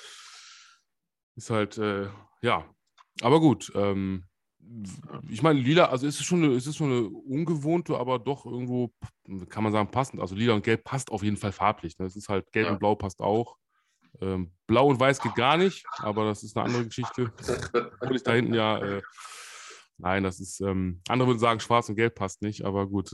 ist 1.35 1.49
halt, 1.49 1.79
äh, 1.79 2.07
ja, 2.43 2.63
aber 3.21 3.39
gut. 3.39 3.71
Ähm, 3.73 4.25
ich 5.27 5.41
meine, 5.41 5.59
lila, 5.59 5.85
also 5.85 6.05
ist 6.05 6.19
es 6.19 6.25
schon 6.27 6.43
eine, 6.43 6.53
ist 6.53 6.67
es 6.67 6.75
schon 6.75 6.91
eine 6.91 7.07
ungewohnte, 7.07 7.97
aber 7.97 8.19
doch 8.19 8.45
irgendwo, 8.45 8.91
kann 9.49 9.63
man 9.63 9.73
sagen, 9.73 9.89
passend. 9.89 10.21
Also 10.21 10.35
lila 10.35 10.53
und 10.53 10.63
gelb 10.63 10.83
passt 10.83 11.09
auf 11.09 11.23
jeden 11.23 11.37
Fall 11.37 11.51
farblich. 11.51 11.97
Ne? 11.97 12.05
Es 12.05 12.15
ist 12.15 12.29
halt 12.29 12.51
gelb 12.51 12.67
ja. 12.67 12.73
und 12.73 12.79
blau 12.79 12.93
passt 12.93 13.21
auch. 13.21 13.57
Ähm, 14.21 14.51
blau 14.65 14.87
und 14.87 14.99
weiß 14.99 15.21
geht 15.21 15.35
gar 15.35 15.57
nicht, 15.57 15.85
aber 15.99 16.25
das 16.25 16.43
ist 16.43 16.57
eine 16.57 16.65
andere 16.65 16.85
Geschichte. 16.85 17.31
Obwohl 18.01 18.15
ich 18.15 18.23
da 18.23 18.33
hinten 18.33 18.53
ja, 18.53 18.77
äh, 18.79 19.01
nein, 19.97 20.23
das 20.23 20.39
ist, 20.39 20.59
ähm, 20.61 21.01
andere 21.07 21.29
würden 21.29 21.39
sagen, 21.39 21.59
schwarz 21.59 21.89
und 21.89 21.95
gelb 21.95 22.15
passt 22.15 22.41
nicht, 22.41 22.63
aber 22.65 22.87
gut. 22.87 23.11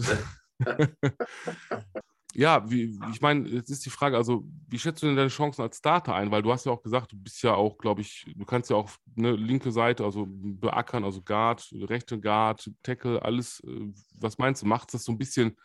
ja, 2.34 2.70
wie, 2.70 3.00
ich 3.12 3.22
meine, 3.22 3.48
jetzt 3.50 3.70
ist 3.70 3.86
die 3.86 3.90
Frage, 3.90 4.18
also 4.18 4.46
wie 4.68 4.80
schätzt 4.80 5.04
du 5.04 5.08
denn 5.08 5.16
deine 5.16 5.30
Chancen 5.30 5.62
als 5.62 5.78
Starter 5.78 6.16
ein? 6.16 6.32
Weil 6.32 6.42
du 6.42 6.52
hast 6.52 6.66
ja 6.66 6.72
auch 6.72 6.82
gesagt, 6.82 7.12
du 7.12 7.18
bist 7.18 7.44
ja 7.44 7.54
auch, 7.54 7.78
glaube 7.78 8.02
ich, 8.02 8.26
du 8.36 8.46
kannst 8.46 8.70
ja 8.70 8.76
auch 8.76 8.90
eine 9.18 9.34
linke 9.34 9.72
Seite, 9.72 10.04
also 10.04 10.26
beackern, 10.28 11.04
also 11.04 11.22
Guard, 11.22 11.68
rechte 11.74 12.20
Guard, 12.20 12.72
Tackle, 12.82 13.22
alles. 13.22 13.60
Äh, 13.66 13.92
was 14.20 14.38
meinst 14.38 14.62
du, 14.62 14.68
macht 14.68 14.94
das 14.94 15.04
so 15.04 15.12
ein 15.12 15.18
bisschen 15.18 15.58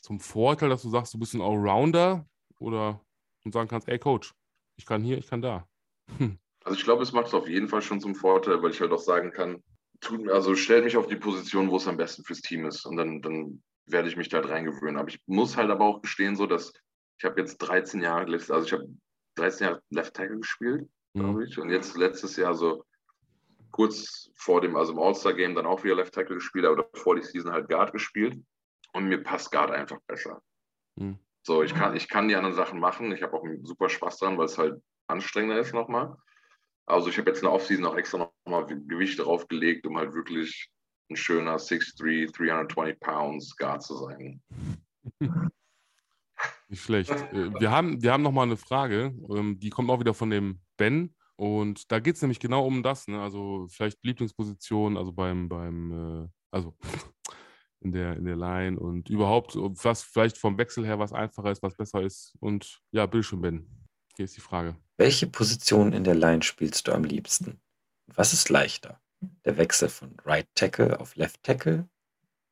zum 0.00 0.20
Vorteil, 0.20 0.68
dass 0.68 0.82
du 0.82 0.90
sagst, 0.90 1.14
du 1.14 1.18
bist 1.18 1.34
ein 1.34 1.40
Allrounder 1.40 2.26
oder 2.58 3.00
und 3.44 3.52
sagen 3.52 3.68
kannst, 3.68 3.88
ey 3.88 3.98
Coach, 3.98 4.34
ich 4.76 4.86
kann 4.86 5.02
hier, 5.02 5.18
ich 5.18 5.28
kann 5.28 5.42
da. 5.42 5.66
Hm. 6.18 6.38
Also 6.64 6.78
ich 6.78 6.84
glaube, 6.84 7.02
es 7.02 7.12
macht 7.12 7.26
es 7.26 7.34
auf 7.34 7.48
jeden 7.48 7.68
Fall 7.68 7.82
schon 7.82 8.00
zum 8.00 8.14
Vorteil, 8.14 8.62
weil 8.62 8.70
ich 8.70 8.80
halt 8.80 8.92
auch 8.92 9.00
sagen 9.00 9.32
kann, 9.32 9.62
tut, 10.00 10.28
also 10.28 10.54
stell 10.54 10.82
mich 10.82 10.96
auf 10.96 11.06
die 11.06 11.16
Position, 11.16 11.70
wo 11.70 11.76
es 11.76 11.88
am 11.88 11.96
besten 11.96 12.24
fürs 12.24 12.40
Team 12.40 12.66
ist. 12.66 12.84
Und 12.86 12.96
dann, 12.96 13.20
dann 13.22 13.62
werde 13.86 14.08
ich 14.08 14.16
mich 14.16 14.28
da 14.28 14.38
halt 14.38 14.48
reingewöhnen. 14.48 14.96
Aber 14.96 15.08
ich 15.08 15.20
muss 15.26 15.56
halt 15.56 15.70
aber 15.70 15.84
auch 15.84 16.02
gestehen, 16.02 16.36
so 16.36 16.46
dass 16.46 16.72
ich 17.18 17.24
habe 17.24 17.40
jetzt 17.40 17.58
13 17.58 18.02
Jahre, 18.02 18.32
also 18.32 18.62
ich 18.62 18.72
habe 18.72 18.88
13 19.36 19.66
Jahre 19.66 19.82
Left 19.90 20.14
Tackle 20.14 20.38
gespielt, 20.38 20.88
glaube 21.14 21.40
mhm. 21.40 21.46
ich. 21.46 21.58
Und 21.58 21.70
jetzt 21.70 21.96
letztes 21.96 22.36
Jahr 22.36 22.54
so 22.54 22.84
kurz 23.70 24.30
vor 24.34 24.60
dem, 24.60 24.76
also 24.76 24.92
im 24.92 24.98
All-Star-Game 24.98 25.54
dann 25.54 25.66
auch 25.66 25.82
wieder 25.84 25.96
Left 25.96 26.14
Tackle 26.14 26.36
gespielt, 26.36 26.66
oder 26.66 26.88
vor 26.94 27.16
die 27.16 27.22
Season 27.22 27.52
halt 27.52 27.68
Guard 27.68 27.92
gespielt. 27.92 28.38
Und 28.92 29.08
mir 29.08 29.22
passt 29.22 29.50
Guard 29.50 29.70
einfach 29.70 30.00
besser. 30.06 30.42
Mhm. 30.96 31.18
So, 31.42 31.62
ich 31.62 31.74
kann, 31.74 31.96
ich 31.96 32.08
kann 32.08 32.28
die 32.28 32.36
anderen 32.36 32.54
Sachen 32.54 32.78
machen. 32.78 33.12
Ich 33.12 33.22
habe 33.22 33.34
auch 33.34 33.44
super 33.62 33.88
Spaß 33.88 34.18
dran, 34.18 34.38
weil 34.38 34.46
es 34.46 34.58
halt 34.58 34.80
anstrengender 35.08 35.58
ist 35.58 35.74
nochmal. 35.74 36.16
Also 36.86 37.08
ich 37.08 37.18
habe 37.18 37.30
jetzt 37.30 37.38
in 37.38 37.44
der 37.44 37.52
Offseason 37.52 37.84
auch 37.84 37.96
extra 37.96 38.30
nochmal 38.46 38.66
Gewicht 38.66 39.18
drauf 39.18 39.48
gelegt, 39.48 39.86
um 39.86 39.98
halt 39.98 40.14
wirklich 40.14 40.70
ein 41.10 41.16
schöner 41.16 41.56
6'3, 41.56 42.32
320 42.32 43.00
Pounds 43.00 43.56
Guard 43.56 43.82
zu 43.82 43.96
sein. 43.96 44.40
Nicht 46.68 46.82
schlecht. 46.82 47.10
Äh, 47.10 47.52
wir 47.60 47.70
haben, 47.70 48.02
wir 48.02 48.12
haben 48.12 48.22
noch 48.22 48.32
mal 48.32 48.44
eine 48.44 48.56
Frage, 48.56 49.14
ähm, 49.30 49.58
die 49.58 49.70
kommt 49.70 49.90
auch 49.90 50.00
wieder 50.00 50.14
von 50.14 50.30
dem 50.30 50.60
Ben. 50.76 51.14
Und 51.36 51.90
da 51.90 51.98
geht 51.98 52.16
es 52.16 52.22
nämlich 52.22 52.40
genau 52.40 52.64
um 52.66 52.82
das, 52.82 53.08
ne? 53.08 53.20
Also 53.20 53.66
vielleicht 53.68 54.04
Lieblingsposition, 54.04 54.96
also 54.96 55.12
beim, 55.12 55.48
beim, 55.48 56.24
äh, 56.24 56.28
also 56.50 56.76
in 57.82 57.92
der, 57.92 58.16
in 58.16 58.24
der 58.24 58.36
Line 58.36 58.78
und 58.78 59.10
überhaupt, 59.10 59.54
was 59.56 60.02
vielleicht 60.02 60.38
vom 60.38 60.58
Wechsel 60.58 60.86
her 60.86 60.98
was 60.98 61.12
einfacher 61.12 61.50
ist, 61.50 61.62
was 61.62 61.76
besser 61.76 62.02
ist. 62.02 62.34
Und 62.40 62.80
ja, 62.92 63.06
Bildschirm, 63.06 63.40
Ben. 63.40 63.66
Hier 64.16 64.24
ist 64.24 64.36
die 64.36 64.40
Frage. 64.40 64.76
Welche 64.98 65.26
Position 65.26 65.92
in 65.92 66.04
der 66.04 66.14
Line 66.14 66.42
spielst 66.42 66.86
du 66.86 66.92
am 66.92 67.04
liebsten? 67.04 67.60
Was 68.14 68.32
ist 68.32 68.50
leichter? 68.50 69.00
Der 69.44 69.56
Wechsel 69.56 69.88
von 69.88 70.16
Right 70.24 70.48
Tackle 70.54 71.00
auf 71.00 71.16
Left 71.16 71.42
Tackle 71.42 71.88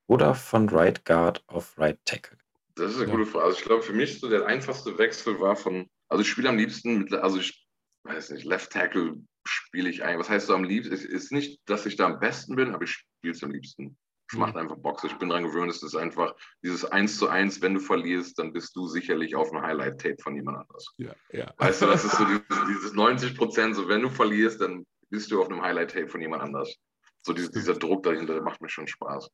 oder 0.07 0.35
von 0.35 0.69
Right 0.69 1.05
Guard 1.05 1.45
auf 1.49 1.79
Right 1.79 1.99
Tackle? 2.05 2.39
Das 2.77 2.93
ist 2.93 2.99
eine 2.99 3.11
ja. 3.11 3.17
gute 3.17 3.27
Frage. 3.27 3.45
Also 3.45 3.59
ich 3.59 3.65
glaube, 3.65 3.83
für 3.83 3.93
mich 3.93 4.21
so 4.21 4.29
der 4.29 4.47
einfachste 4.47 4.97
Wechsel 4.97 5.39
war 5.39 5.57
von, 5.57 5.87
also 6.09 6.23
ich 6.23 6.29
spiele 6.29 6.49
am 6.49 6.57
liebsten 6.57 6.99
mit, 6.99 7.13
also 7.13 7.39
ich 7.39 7.67
weiß 8.05 8.31
nicht, 8.31 8.45
Left 8.45 8.73
Tackle 8.73 9.17
spiele 9.45 9.91
ich 9.91 10.03
eigentlich. 10.03 10.21
Was 10.21 10.31
heißt 10.31 10.47
so 10.47 10.55
am 10.55 10.65
liebsten? 10.65 10.95
Es 10.95 11.05
ist 11.05 11.33
nicht, 11.33 11.61
dass 11.67 11.87
ich 11.87 11.97
da 11.97 12.07
am 12.07 12.21
besten 12.21 12.57
bin, 12.57 12.75
aber 12.75 12.85
ich 12.85 12.93
spiele 12.93 13.35
es 13.35 13.45
am 13.45 13.51
liebsten. 13.51 13.99
Es 14.31 14.39
macht 14.39 14.55
mhm. 14.55 14.61
einfach 14.61 14.77
Box. 14.77 15.03
Ich 15.05 15.15
bin 15.17 15.29
daran 15.29 15.45
gewöhnt, 15.45 15.71
es 15.71 15.83
ist 15.83 15.97
einfach 15.97 16.35
dieses 16.63 16.85
1 16.85 17.19
zu 17.19 17.29
1, 17.29 17.63
wenn 17.63 17.75
du 17.75 17.81
verlierst, 17.81 18.39
dann 18.39 18.53
bist 18.53 18.77
du 18.77 18.87
sicherlich 18.87 19.35
auf 19.35 19.53
einem 19.53 19.63
Highlight-Tape 19.63 20.23
von 20.23 20.37
jemand 20.37 20.59
anders. 20.59 20.87
Ja, 20.99 21.13
ja. 21.33 21.53
Weißt 21.59 21.83
du, 21.83 21.87
das 21.87 22.05
ist 22.05 22.17
so 22.17 22.25
dieses, 22.25 22.67
dieses 22.69 22.93
90 22.93 23.37
Prozent, 23.37 23.75
so 23.75 23.89
wenn 23.89 24.03
du 24.03 24.09
verlierst, 24.09 24.61
dann 24.61 24.87
bist 25.09 25.31
du 25.31 25.41
auf 25.41 25.51
einem 25.51 25.63
Highlight-Tape 25.63 26.09
von 26.09 26.21
jemand 26.21 26.43
anders. 26.43 26.77
So 27.23 27.33
dieser, 27.33 27.51
dieser 27.51 27.75
Druck 27.75 28.05
dahinter, 28.05 28.35
der 28.35 28.43
macht 28.43 28.61
mir 28.61 28.69
schon 28.69 28.87
Spaß. 28.87 29.29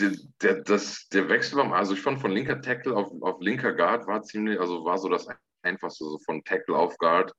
Der, 0.00 0.12
der, 0.40 0.62
das, 0.62 1.08
der 1.08 1.28
Wechsel 1.28 1.58
war, 1.58 1.70
also 1.74 1.92
ich 1.92 2.00
fand 2.00 2.20
von 2.20 2.30
linker 2.30 2.60
Tackle 2.62 2.96
auf, 2.96 3.12
auf 3.20 3.40
linker 3.40 3.74
Guard 3.74 4.06
war 4.06 4.22
ziemlich, 4.22 4.58
also 4.58 4.84
war 4.86 4.96
so 4.96 5.10
das 5.10 5.28
einfachste, 5.62 6.04
so 6.04 6.18
von 6.24 6.42
Tackle 6.44 6.74
auf 6.74 6.96
Guard. 6.96 7.32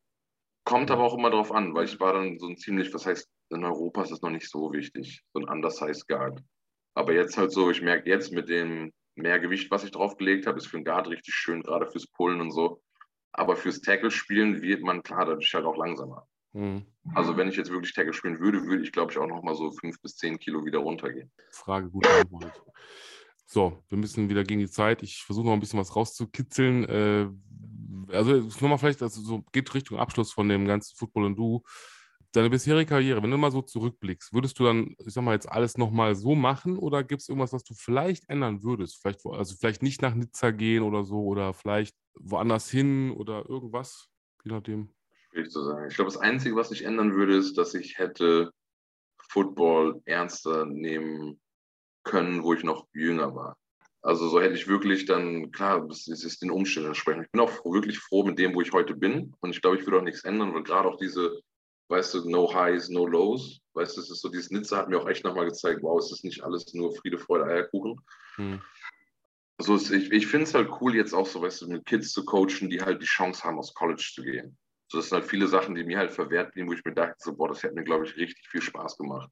Kommt 0.63 0.91
aber 0.91 1.03
auch 1.03 1.17
immer 1.17 1.31
drauf 1.31 1.51
an, 1.51 1.73
weil 1.73 1.85
ich 1.85 1.99
war 1.99 2.13
dann 2.13 2.37
so 2.37 2.47
ein 2.47 2.57
ziemlich, 2.57 2.93
was 2.93 3.07
heißt, 3.07 3.27
in 3.49 3.65
Europa 3.65 4.03
ist 4.03 4.11
das 4.11 4.21
noch 4.21 4.29
nicht 4.29 4.49
so 4.49 4.71
wichtig, 4.71 5.23
so 5.33 5.39
ein 5.39 5.49
undersized 5.49 6.07
Guard. 6.07 6.39
Aber 6.93 7.13
jetzt 7.13 7.37
halt 7.37 7.51
so, 7.51 7.71
ich 7.71 7.81
merke 7.81 8.09
jetzt 8.09 8.31
mit 8.31 8.49
dem 8.49 8.93
mehr 9.15 9.39
Gewicht, 9.39 9.69
was 9.71 9.83
ich 9.83 9.91
draufgelegt 9.91 10.47
habe, 10.47 10.57
ist 10.57 10.67
für 10.67 10.77
den 10.77 10.85
Guard 10.85 11.07
richtig 11.09 11.33
schön, 11.33 11.61
gerade 11.61 11.89
fürs 11.89 12.07
Pullen 12.07 12.41
und 12.41 12.51
so. 12.51 12.81
Aber 13.31 13.55
fürs 13.55 13.81
Tackle-Spielen 13.81 14.61
wird 14.61 14.81
man 14.81 15.03
klar 15.03 15.25
dadurch 15.25 15.53
halt 15.53 15.65
auch 15.65 15.77
langsamer. 15.77 16.27
Mhm. 16.53 16.85
Also 17.15 17.35
wenn 17.35 17.49
ich 17.49 17.55
jetzt 17.55 17.71
wirklich 17.71 17.93
Tackle 17.93 18.13
spielen 18.13 18.39
würde, 18.39 18.63
würde 18.65 18.83
ich 18.83 18.91
glaube 18.91 19.11
ich 19.11 19.17
auch 19.17 19.27
nochmal 19.27 19.55
so 19.55 19.71
fünf 19.71 19.99
bis 20.01 20.15
zehn 20.15 20.37
Kilo 20.37 20.63
wieder 20.65 20.79
runtergehen. 20.79 21.31
Frage 21.51 21.89
gut 21.89 22.03
beantwortet. 22.03 22.61
So, 23.45 23.83
wir 23.89 23.97
müssen 23.97 24.29
wieder 24.29 24.43
gegen 24.43 24.59
die 24.59 24.69
Zeit. 24.69 25.03
Ich 25.03 25.23
versuche 25.23 25.45
noch 25.45 25.53
ein 25.53 25.59
bisschen 25.59 25.79
was 25.79 25.95
rauszukitzeln. 25.95 26.85
Äh, 26.85 27.29
also 28.13 28.33
nochmal 28.61 28.77
vielleicht, 28.77 29.01
also 29.01 29.21
so 29.21 29.43
geht 29.51 29.73
Richtung 29.73 29.99
Abschluss 29.99 30.31
von 30.31 30.47
dem 30.47 30.65
ganzen 30.65 30.95
Football 30.95 31.25
und 31.25 31.35
Du. 31.35 31.63
Deine 32.34 32.49
bisherige 32.49 32.89
Karriere, 32.89 33.21
wenn 33.21 33.29
du 33.29 33.38
mal 33.38 33.51
so 33.51 33.61
zurückblickst, 33.61 34.34
würdest 34.34 34.57
du 34.59 34.63
dann, 34.63 34.95
ich 35.05 35.13
sag 35.13 35.23
mal, 35.23 35.34
jetzt 35.34 35.47
alles 35.47 35.77
nochmal 35.77 36.15
so 36.15 36.34
machen 36.34 36.77
oder 36.79 37.03
gibt 37.03 37.21
es 37.21 37.29
irgendwas, 37.29 37.53
was 37.53 37.63
du 37.63 37.75
vielleicht 37.75 38.27
ändern 38.27 38.63
würdest? 38.63 38.99
Vielleicht, 38.99 39.23
also 39.25 39.55
vielleicht 39.55 39.84
nicht 39.84 40.01
nach 40.01 40.15
Nizza 40.15 40.49
gehen 40.49 40.81
oder 40.81 41.03
so 41.03 41.23
oder 41.23 41.53
vielleicht 41.53 41.95
woanders 42.15 42.71
hin 42.71 43.11
oder 43.11 43.47
irgendwas, 43.47 44.09
je 44.43 44.51
nachdem 44.51 44.89
schwierig 45.34 45.51
zu 45.51 45.63
sagen. 45.63 45.88
Ich 45.89 45.95
glaube, 45.95 46.11
das 46.11 46.19
Einzige, 46.19 46.55
was 46.55 46.71
ich 46.71 46.86
ändern 46.86 47.13
würde, 47.13 47.36
ist, 47.36 47.57
dass 47.57 47.73
ich 47.73 47.97
hätte 47.97 48.51
Football 49.29 50.01
ernster 50.05 50.65
nehmen 50.65 51.39
können, 52.03 52.43
wo 52.43 52.53
ich 52.53 52.63
noch 52.63 52.88
jünger 52.93 53.36
war. 53.36 53.57
Also 54.01 54.27
so 54.27 54.41
hätte 54.41 54.55
ich 54.55 54.67
wirklich 54.67 55.05
dann, 55.05 55.51
klar, 55.51 55.88
es 55.88 56.07
ist 56.07 56.41
den 56.41 56.51
Umständen 56.51 56.89
entsprechend. 56.89 57.25
Ich 57.25 57.31
bin 57.31 57.41
auch 57.41 57.63
wirklich 57.63 57.99
froh 57.99 58.23
mit 58.25 58.38
dem, 58.38 58.53
wo 58.53 58.61
ich 58.61 58.73
heute 58.73 58.95
bin. 58.95 59.34
Und 59.39 59.51
ich 59.51 59.61
glaube, 59.61 59.77
ich 59.77 59.86
würde 59.86 59.99
auch 59.99 60.03
nichts 60.03 60.25
ändern, 60.25 60.53
weil 60.53 60.63
gerade 60.63 60.89
auch 60.89 60.97
diese, 60.97 61.39
weißt 61.93 62.15
du, 62.15 62.29
no 62.29 62.51
highs, 62.51 62.89
no 62.89 63.05
lows, 63.05 63.61
weißt 63.73 63.95
du, 63.95 64.01
es 64.01 64.09
ist 64.09 64.21
so, 64.21 64.29
dieses 64.29 64.49
Nizza 64.49 64.77
hat 64.77 64.89
mir 64.89 64.99
auch 64.99 65.07
echt 65.07 65.23
nochmal 65.23 65.45
gezeigt, 65.45 65.83
wow, 65.83 65.99
es 65.99 66.11
ist 66.11 66.23
nicht 66.23 66.43
alles 66.43 66.73
nur 66.73 66.95
Friede, 66.95 67.19
Freude, 67.19 67.45
Eierkuchen. 67.45 68.01
Hm. 68.35 68.61
Also 69.59 69.75
ich, 69.75 70.11
ich 70.11 70.25
finde 70.25 70.45
es 70.45 70.55
halt 70.55 70.69
cool, 70.81 70.95
jetzt 70.95 71.13
auch 71.13 71.27
so, 71.27 71.41
weißt 71.43 71.61
du, 71.61 71.67
mit 71.67 71.85
Kids 71.85 72.11
zu 72.11 72.25
coachen, 72.25 72.71
die 72.71 72.81
halt 72.81 72.99
die 73.01 73.05
Chance 73.05 73.43
haben, 73.43 73.59
aus 73.59 73.75
College 73.75 74.11
zu 74.15 74.23
gehen. 74.23 74.57
So, 74.87 74.97
das 74.97 75.09
sind 75.09 75.19
halt 75.19 75.29
viele 75.29 75.47
Sachen, 75.47 75.75
die 75.75 75.83
mir 75.83 75.99
halt 75.99 76.11
verwehrt 76.11 76.53
blieben, 76.53 76.67
wo 76.67 76.73
ich 76.73 76.83
mir 76.83 76.95
dachte, 76.95 77.15
so, 77.19 77.35
boah, 77.35 77.49
das 77.49 77.61
hätte 77.61 77.75
mir, 77.75 77.83
glaube 77.83 78.05
ich, 78.05 78.17
richtig 78.17 78.47
viel 78.49 78.61
Spaß 78.61 78.97
gemacht. 78.97 79.29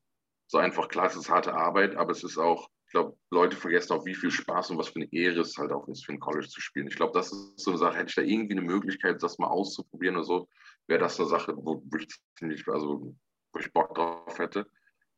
So 0.48 0.60
einfach, 0.60 0.88
klar, 0.88 1.08
es 1.08 1.16
ist 1.16 1.30
harte 1.30 1.56
Arbeit, 1.56 1.96
aber 1.96 2.12
es 2.12 2.24
ist 2.24 2.38
auch, 2.38 2.70
ich 2.86 2.92
glaube, 2.92 3.18
Leute 3.32 3.58
vergessen 3.58 3.94
auch, 3.94 4.06
wie 4.06 4.14
viel 4.14 4.32
Spaß 4.32 4.70
und 4.70 4.78
was 4.78 4.90
für 4.90 4.98
eine 4.98 5.12
Ehre 5.12 5.42
es 5.42 5.58
halt 5.58 5.72
auch 5.72 5.88
ist, 5.88 6.06
für 6.06 6.12
ein 6.12 6.20
College 6.20 6.48
zu 6.48 6.62
spielen. 6.62 6.88
Ich 6.88 6.96
glaube, 6.96 7.14
das 7.14 7.32
ist 7.32 7.60
so 7.60 7.72
eine 7.72 7.80
Sache, 7.80 7.98
hätte 7.98 8.10
ich 8.10 8.16
da 8.16 8.22
irgendwie 8.22 8.54
eine 8.54 8.62
Möglichkeit, 8.62 9.24
das 9.24 9.40
mal 9.40 9.48
auszuprobieren 9.48 10.18
oder 10.18 10.26
so, 10.26 10.50
wäre 10.88 11.00
das 11.00 11.20
eine 11.20 11.30
Sache, 11.30 11.56
wo, 11.56 11.82
wo, 11.86 11.98
ich 11.98 12.08
ziemlich, 12.38 12.68
also, 12.68 13.16
wo 13.54 13.60
ich 13.60 13.72
Bock 13.74 13.96
drauf 13.96 14.38
hätte. 14.38 14.68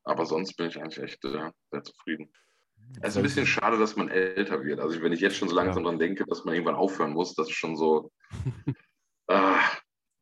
Aber 0.04 0.26
sonst 0.26 0.56
bin 0.56 0.68
ich 0.68 0.80
eigentlich 0.80 1.02
echt 1.02 1.24
äh, 1.26 1.52
sehr 1.72 1.84
zufrieden. 1.84 2.32
Es 3.02 3.12
ist 3.12 3.18
ein 3.18 3.24
bisschen 3.24 3.46
schade, 3.46 3.78
dass 3.78 3.96
man 3.96 4.10
älter 4.10 4.64
wird. 4.64 4.80
Also 4.80 5.02
wenn 5.02 5.14
ich 5.14 5.22
jetzt 5.22 5.38
schon 5.38 5.48
so 5.48 5.56
langsam 5.56 5.84
ja. 5.84 5.90
dran 5.90 6.00
denke, 6.00 6.26
dass 6.26 6.44
man 6.44 6.54
irgendwann 6.54 6.76
aufhören 6.76 7.14
muss, 7.14 7.34
das 7.34 7.48
ist 7.48 7.56
schon 7.56 7.78
so. 7.78 8.12
ah, 9.28 9.60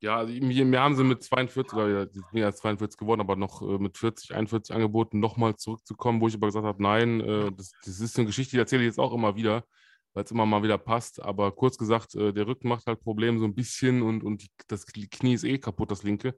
ja, 0.03 0.17
also 0.17 0.33
mir, 0.33 0.79
haben 0.79 0.95
sie 0.95 1.03
mit 1.03 1.21
42, 1.21 1.77
oder 1.77 2.09
mehr 2.31 2.47
als 2.47 2.57
42 2.57 2.97
geworden, 2.97 3.21
aber 3.21 3.35
noch 3.35 3.61
äh, 3.61 3.77
mit 3.77 3.97
40, 3.97 4.33
41 4.33 4.75
angeboten, 4.75 5.19
nochmal 5.19 5.55
zurückzukommen, 5.55 6.21
wo 6.21 6.27
ich 6.27 6.33
aber 6.33 6.47
gesagt 6.47 6.65
habe, 6.65 6.81
nein, 6.81 7.21
äh, 7.21 7.51
das, 7.51 7.71
das, 7.85 7.99
ist 7.99 8.17
eine 8.17 8.25
Geschichte, 8.25 8.51
die 8.51 8.59
erzähle 8.59 8.81
ich 8.81 8.87
jetzt 8.87 8.99
auch 8.99 9.13
immer 9.13 9.35
wieder, 9.35 9.63
weil 10.13 10.23
es 10.23 10.31
immer 10.31 10.45
mal 10.45 10.63
wieder 10.63 10.77
passt. 10.77 11.21
Aber 11.21 11.51
kurz 11.51 11.77
gesagt, 11.77 12.15
äh, 12.15 12.33
der 12.33 12.47
Rücken 12.47 12.67
macht 12.67 12.85
halt 12.87 13.01
Probleme 13.01 13.39
so 13.39 13.45
ein 13.45 13.55
bisschen 13.55 14.01
und, 14.01 14.23
und 14.23 14.45
das 14.67 14.85
Knie 14.85 15.33
ist 15.33 15.43
eh 15.43 15.57
kaputt, 15.57 15.91
das 15.91 16.03
linke. 16.03 16.35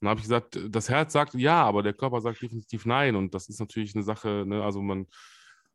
Dann 0.00 0.10
habe 0.10 0.20
ich 0.20 0.24
gesagt, 0.24 0.58
das 0.68 0.88
Herz 0.88 1.12
sagt 1.12 1.34
ja, 1.34 1.62
aber 1.64 1.82
der 1.82 1.94
Körper 1.94 2.20
sagt 2.20 2.42
definitiv 2.42 2.84
nein. 2.86 3.16
Und 3.16 3.34
das 3.34 3.48
ist 3.48 3.60
natürlich 3.60 3.94
eine 3.94 4.04
Sache, 4.04 4.44
ne? 4.46 4.62
also 4.62 4.82
man, 4.82 5.06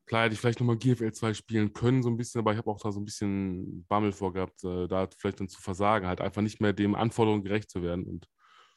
klar 0.06 0.24
hätte 0.26 0.34
ich 0.34 0.40
vielleicht 0.40 0.60
nochmal 0.60 0.78
GFL 0.78 1.12
2 1.12 1.34
spielen 1.34 1.74
können, 1.74 2.04
so 2.04 2.10
ein 2.10 2.18
bisschen, 2.18 2.40
aber 2.40 2.52
ich 2.52 2.58
habe 2.58 2.70
auch 2.70 2.80
da 2.80 2.92
so 2.92 3.00
ein 3.00 3.06
bisschen 3.06 3.86
Bammel 3.88 4.12
vorgehabt, 4.12 4.64
äh, 4.64 4.88
da 4.88 5.08
vielleicht 5.18 5.40
dann 5.40 5.50
zu 5.50 5.62
versagen, 5.62 6.08
halt 6.08 6.22
einfach 6.22 6.42
nicht 6.42 6.62
mehr 6.62 6.74
dem 6.74 6.96
Anforderungen 6.96 7.44
gerecht 7.44 7.70
zu 7.72 7.82
werden. 7.82 8.06
Und 8.06 8.28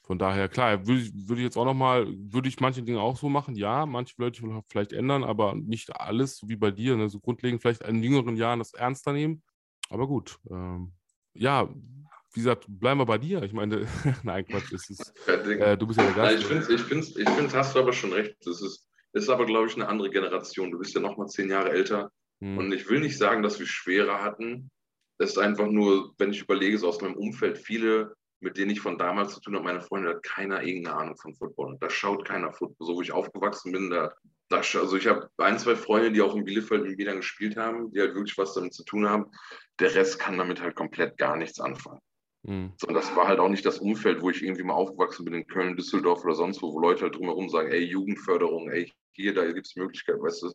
von 0.05 0.19
daher, 0.19 0.49
klar, 0.49 0.87
würde 0.87 1.01
ich, 1.01 1.13
würd 1.15 1.39
ich 1.39 1.45
jetzt 1.45 1.57
auch 1.57 1.65
nochmal, 1.65 2.07
würde 2.09 2.49
ich 2.49 2.59
manche 2.59 2.83
Dinge 2.83 3.01
auch 3.01 3.17
so 3.17 3.29
machen, 3.29 3.55
ja, 3.55 3.87
manche 3.87 4.15
Leute 4.19 4.43
vielleicht 4.69 4.93
ändern, 4.93 5.23
aber 5.23 5.55
nicht 5.55 5.95
alles, 5.95 6.37
so 6.39 6.49
wie 6.49 6.57
bei 6.57 6.73
dir, 6.73 6.97
ne? 6.97 7.09
so 7.09 7.21
grundlegend 7.21 7.63
vielleicht 7.63 7.83
in 7.83 8.03
jüngeren 8.03 8.37
Jahren 8.37 8.59
das 8.59 8.75
ernster 8.75 9.13
nehmen. 9.13 9.43
Aber 9.91 10.09
gut, 10.09 10.39
ähm, 10.51 10.93
ja, 11.35 11.69
wie 12.33 12.41
gesagt, 12.41 12.65
bleiben 12.67 12.99
wir 12.99 13.07
bei 13.07 13.19
dir. 13.19 13.43
Ich 13.43 13.53
meine, 13.53 13.87
nein, 14.23 14.45
Quatsch, 14.47 14.73
es 14.73 14.91
ist, 14.91 15.15
äh, 15.29 15.77
du 15.77 15.87
bist 15.87 16.01
ja 16.01 16.07
der 16.07 16.15
Gast. 16.15 16.33
Nein, 16.33 16.39
ich 16.39 16.47
finde, 16.47 16.75
ich 16.75 16.81
finde, 16.83 17.07
ich 17.07 17.29
finde, 17.29 17.53
hast 17.57 17.75
du 17.75 17.81
aber 17.81 17.93
schon 17.93 18.13
recht. 18.13 18.37
Das 18.45 18.61
ist, 18.61 18.89
ist 19.13 19.29
aber, 19.29 19.47
glaube 19.47 19.69
ich, 19.69 19.75
eine 19.75 19.89
andere 19.89 20.11
Generation. 20.11 20.71
Du 20.71 20.79
bist 20.79 20.95
ja 20.95 21.01
noch 21.01 21.17
mal 21.17 21.29
zehn 21.29 21.51
Jahre 21.51 21.71
älter. 21.71 22.11
Hm. 22.41 22.59
Und 22.59 22.73
ich 22.73 22.89
will 22.89 23.01
nicht 23.01 23.19
sagen, 23.19 23.43
dass 23.43 23.59
wir 23.59 23.67
schwerer 23.67 24.23
hatten. 24.23 24.71
Es 25.19 25.31
ist 25.31 25.39
einfach 25.39 25.67
nur, 25.67 26.15
wenn 26.19 26.31
ich 26.31 26.43
überlege, 26.43 26.79
so 26.79 26.89
aus 26.89 27.01
meinem 27.01 27.15
Umfeld, 27.15 27.59
viele, 27.59 28.15
mit 28.43 28.57
denen 28.57 28.71
ich 28.71 28.81
von 28.81 28.99
damals 28.99 29.35
zu 29.35 29.41
tun 29.41 29.55
habe, 29.55 29.65
meine 29.65 29.81
Freunde, 29.81 30.11
hat 30.11 30.23
keiner 30.23 30.63
irgendeine 30.63 30.97
Ahnung 30.97 31.17
von 31.17 31.35
Football. 31.35 31.77
Da 31.81 31.89
schaut 31.89 32.25
keiner 32.25 32.53
Football. 32.53 32.87
So 32.87 32.99
wie 32.99 33.05
ich 33.05 33.13
aufgewachsen 33.13 33.73
bin, 33.73 33.91
da, 33.91 34.13
da 34.49 34.57
also 34.57 34.97
ich 34.97 35.07
habe 35.07 35.29
ein, 35.39 35.59
zwei 35.59 35.77
Freunde, 35.77 36.13
die 36.13 36.21
auch 36.21 36.35
in 36.35 36.45
Bielefeld 36.45 36.85
mit 36.85 36.99
mir 36.99 37.07
dann 37.07 37.19
gespielt 37.19 37.57
haben, 37.57 37.91
die 37.93 38.01
halt 38.01 38.15
wirklich 38.15 38.37
was 38.37 38.55
damit 38.55 38.75
zu 38.75 38.85
tun 38.85 39.09
haben. 39.09 39.27
Der 39.79 39.95
Rest 39.95 40.19
kann 40.19 40.39
damit 40.39 40.61
halt 40.61 40.75
komplett 40.75 41.17
gar 41.19 41.37
nichts 41.37 41.61
anfangen. 41.61 42.01
Mhm. 42.43 42.73
So, 42.77 42.89
und 42.89 42.95
das 42.95 43.15
war 43.15 43.29
halt 43.29 43.39
auch 43.39 43.49
nicht 43.49 43.65
das 43.65 43.79
Umfeld, 43.79 44.21
wo 44.21 44.31
ich 44.31 44.43
irgendwie 44.43 44.65
mal 44.65 44.75
aufgewachsen 44.75 45.25
bin 45.25 45.35
in 45.35 45.47
Köln, 45.47 45.77
Düsseldorf 45.77 46.25
oder 46.25 46.35
sonst 46.35 46.61
wo, 46.63 46.73
wo 46.73 46.81
Leute 46.81 47.03
halt 47.03 47.15
drumherum 47.15 47.49
sagen, 47.49 47.71
ey, 47.71 47.85
Jugendförderung, 47.85 48.71
ey, 48.71 48.93
hier, 49.13 49.35
da 49.35 49.51
gibt 49.51 49.67
es 49.67 49.77
Möglichkeiten, 49.77 50.23
weißt 50.23 50.43
du. 50.43 50.53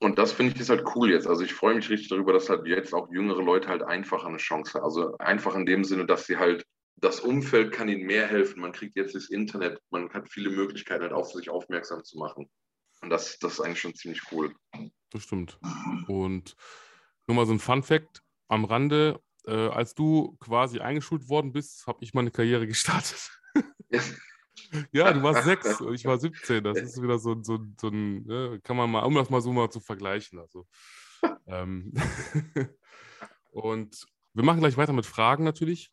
Und 0.00 0.18
das 0.18 0.32
finde 0.32 0.54
ich 0.54 0.60
ist 0.60 0.70
halt 0.70 0.84
cool 0.94 1.10
jetzt. 1.10 1.26
Also 1.26 1.42
ich 1.42 1.52
freue 1.52 1.74
mich 1.74 1.90
richtig 1.90 2.08
darüber, 2.08 2.32
dass 2.32 2.48
halt 2.48 2.66
jetzt 2.66 2.94
auch 2.94 3.10
jüngere 3.10 3.42
Leute 3.42 3.68
halt 3.68 3.82
einfach 3.82 4.24
eine 4.24 4.36
Chance 4.36 4.74
haben. 4.74 4.84
Also 4.84 5.16
einfach 5.18 5.54
in 5.54 5.66
dem 5.66 5.84
Sinne, 5.84 6.06
dass 6.06 6.26
sie 6.26 6.36
halt, 6.36 6.64
das 7.00 7.20
Umfeld 7.20 7.72
kann 7.72 7.88
ihnen 7.88 8.06
mehr 8.06 8.26
helfen. 8.26 8.60
Man 8.60 8.72
kriegt 8.72 8.96
jetzt 8.96 9.14
das 9.14 9.30
Internet, 9.30 9.80
man 9.90 10.10
hat 10.12 10.28
viele 10.30 10.50
Möglichkeiten 10.50 11.02
halt 11.02 11.12
auf 11.12 11.32
sich 11.32 11.50
aufmerksam 11.50 12.04
zu 12.04 12.18
machen. 12.18 12.50
Und 13.00 13.10
das, 13.10 13.38
das 13.38 13.54
ist 13.54 13.60
eigentlich 13.60 13.80
schon 13.80 13.94
ziemlich 13.94 14.22
cool. 14.32 14.54
Das 15.10 15.22
stimmt. 15.22 15.58
Und 16.08 16.56
nur 17.26 17.36
mal 17.36 17.46
so 17.46 17.52
ein 17.52 17.60
Fun 17.60 17.82
Fact 17.82 18.22
am 18.48 18.64
Rande 18.64 19.20
äh, 19.48 19.68
als 19.68 19.94
du 19.94 20.36
quasi 20.40 20.80
eingeschult 20.80 21.28
worden 21.28 21.52
bist, 21.52 21.86
habe 21.86 22.04
ich 22.04 22.14
meine 22.14 22.30
Karriere 22.30 22.66
gestartet. 22.66 23.30
ja, 24.92 25.12
du 25.12 25.22
warst 25.22 25.44
sechs 25.44 25.80
und 25.80 25.94
ich 25.94 26.04
war 26.04 26.18
17. 26.18 26.62
Das 26.62 26.78
ist 26.78 27.02
wieder 27.02 27.18
so, 27.18 27.42
so, 27.42 27.58
so 27.80 27.88
ein, 27.88 28.24
ne, 28.24 28.60
kann 28.62 28.76
man 28.76 28.90
mal, 28.90 29.04
um 29.04 29.14
das 29.14 29.30
mal 29.30 29.40
so 29.40 29.52
mal 29.52 29.70
zu 29.70 29.80
vergleichen. 29.80 30.38
Also, 30.38 30.66
ähm, 31.46 31.92
und 33.50 34.06
wir 34.34 34.44
machen 34.44 34.60
gleich 34.60 34.76
weiter 34.76 34.92
mit 34.92 35.06
Fragen 35.06 35.44
natürlich. 35.44 35.90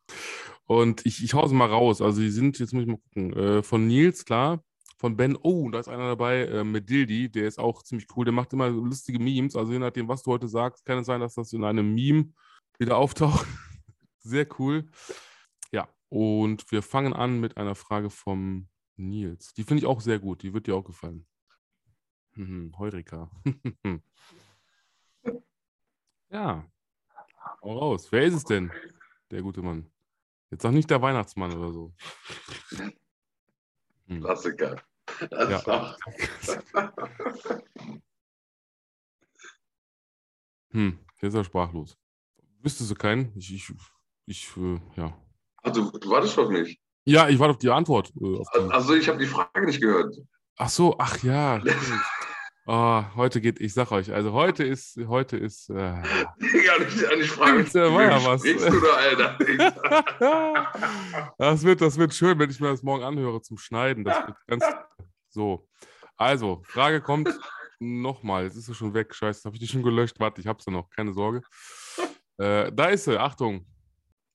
Und 0.67 1.05
ich, 1.05 1.23
ich 1.23 1.33
hause 1.33 1.53
mal 1.53 1.69
raus. 1.69 2.01
Also, 2.01 2.21
die 2.21 2.29
sind, 2.29 2.59
jetzt 2.59 2.73
muss 2.73 2.83
ich 2.83 2.89
mal 2.89 2.97
gucken, 2.97 3.33
äh, 3.33 3.63
von 3.63 3.87
Nils, 3.87 4.25
klar. 4.25 4.63
Von 4.97 5.17
Ben, 5.17 5.37
oh, 5.41 5.69
da 5.69 5.79
ist 5.79 5.89
einer 5.89 6.07
dabei, 6.07 6.45
äh, 6.45 6.63
mit 6.63 6.89
Dildi, 6.89 7.29
der 7.29 7.47
ist 7.47 7.59
auch 7.59 7.83
ziemlich 7.83 8.07
cool. 8.15 8.25
Der 8.25 8.33
macht 8.33 8.53
immer 8.53 8.69
lustige 8.69 9.19
Memes. 9.19 9.55
Also, 9.55 9.73
je 9.73 9.79
nachdem, 9.79 10.07
was 10.07 10.23
du 10.23 10.31
heute 10.31 10.47
sagst, 10.47 10.85
kann 10.85 10.99
es 10.99 11.05
sein, 11.05 11.21
dass 11.21 11.35
das 11.35 11.53
in 11.53 11.63
einem 11.63 11.93
Meme 11.93 12.31
wieder 12.79 12.97
auftauchen. 12.97 13.45
Sehr 14.19 14.47
cool. 14.59 14.89
Ja, 15.71 15.87
und 16.09 16.71
wir 16.71 16.81
fangen 16.81 17.13
an 17.13 17.39
mit 17.39 17.57
einer 17.57 17.75
Frage 17.75 18.09
vom 18.09 18.67
Nils. 18.97 19.53
Die 19.53 19.63
finde 19.63 19.81
ich 19.81 19.85
auch 19.85 20.01
sehr 20.01 20.19
gut. 20.19 20.41
Die 20.41 20.53
wird 20.53 20.67
dir 20.67 20.75
auch 20.75 20.83
gefallen. 20.83 21.27
Mhm, 22.35 22.73
Heurika. 22.77 23.29
ja. 26.29 26.65
Hau 27.61 27.77
raus. 27.77 28.11
Wer 28.11 28.23
ist 28.23 28.33
es 28.33 28.43
denn, 28.43 28.71
der 29.31 29.41
gute 29.41 29.61
Mann? 29.61 29.91
Jetzt 30.51 30.61
sag 30.61 30.73
nicht 30.73 30.89
der 30.89 31.01
Weihnachtsmann 31.01 31.57
oder 31.57 31.71
so. 31.71 31.93
Hm. 34.07 34.21
Klassiker. 34.21 34.81
Das 35.31 35.65
ja. 35.65 35.97
hm, 40.69 40.99
jetzt 41.21 41.23
ist 41.23 41.33
er 41.33 41.43
sprachlos. 41.43 41.97
Wüsstest 42.61 42.91
du 42.91 42.95
keinen? 42.95 43.31
Ich, 43.35 43.51
ich, 43.53 43.73
ich 44.27 44.57
äh, 44.57 44.79
ja. 44.95 45.17
Also, 45.63 45.89
du 45.91 46.09
wartest 46.09 46.37
auf 46.37 46.49
mich. 46.49 46.79
Ja, 47.05 47.29
ich 47.29 47.39
warte 47.39 47.51
auf 47.51 47.57
die 47.57 47.71
Antwort. 47.71 48.13
Äh, 48.21 48.37
auf 48.37 48.47
die... 48.53 48.59
Also, 48.71 48.93
ich 48.93 49.07
habe 49.07 49.17
die 49.17 49.25
Frage 49.25 49.65
nicht 49.65 49.81
gehört. 49.81 50.15
Ach 50.57 50.69
so, 50.69 50.95
ach 50.99 51.23
ja. 51.23 51.63
oh, 52.65 53.03
heute 53.15 53.41
geht, 53.41 53.59
ich 53.59 53.73
sag 53.73 53.91
euch, 53.91 54.11
also 54.11 54.33
heute 54.33 54.63
ist, 54.63 54.97
heute 55.07 55.37
ist. 55.37 55.69
Äh, 55.69 55.73
ja, 55.75 56.01
nicht, 56.79 57.17
nicht 57.17 57.31
fragen. 57.31 57.67
Ja, 57.73 57.93
war 57.93 58.03
ja 58.03 58.25
was. 58.25 58.41
Du 58.41 58.81
da, 58.81 58.95
Alter? 58.95 59.37
das, 61.37 61.63
wird, 61.63 61.81
das 61.81 61.97
wird 61.97 62.13
schön, 62.13 62.37
wenn 62.39 62.49
ich 62.49 62.59
mir 62.59 62.69
das 62.69 62.83
morgen 62.83 63.03
anhöre 63.03 63.41
zum 63.41 63.57
Schneiden. 63.57 64.03
Das 64.03 64.27
wird 64.27 64.37
ganz 64.47 64.65
so. 65.29 65.67
Also, 66.17 66.61
Frage 66.65 67.01
kommt 67.01 67.29
nochmal. 67.79 68.45
Jetzt 68.45 68.55
ist 68.55 68.65
sie 68.65 68.75
schon 68.75 68.93
weg. 68.93 69.13
Scheiße, 69.13 69.45
habe 69.45 69.55
ich 69.55 69.59
die 69.59 69.67
schon 69.67 69.83
gelöscht? 69.83 70.19
Warte, 70.19 70.41
ich 70.41 70.47
habe 70.47 70.61
sie 70.61 70.71
noch. 70.71 70.89
Keine 70.89 71.13
Sorge. 71.13 71.41
Äh, 72.37 72.71
da 72.71 72.87
ist 72.87 73.05
sie, 73.05 73.19
Achtung. 73.19 73.65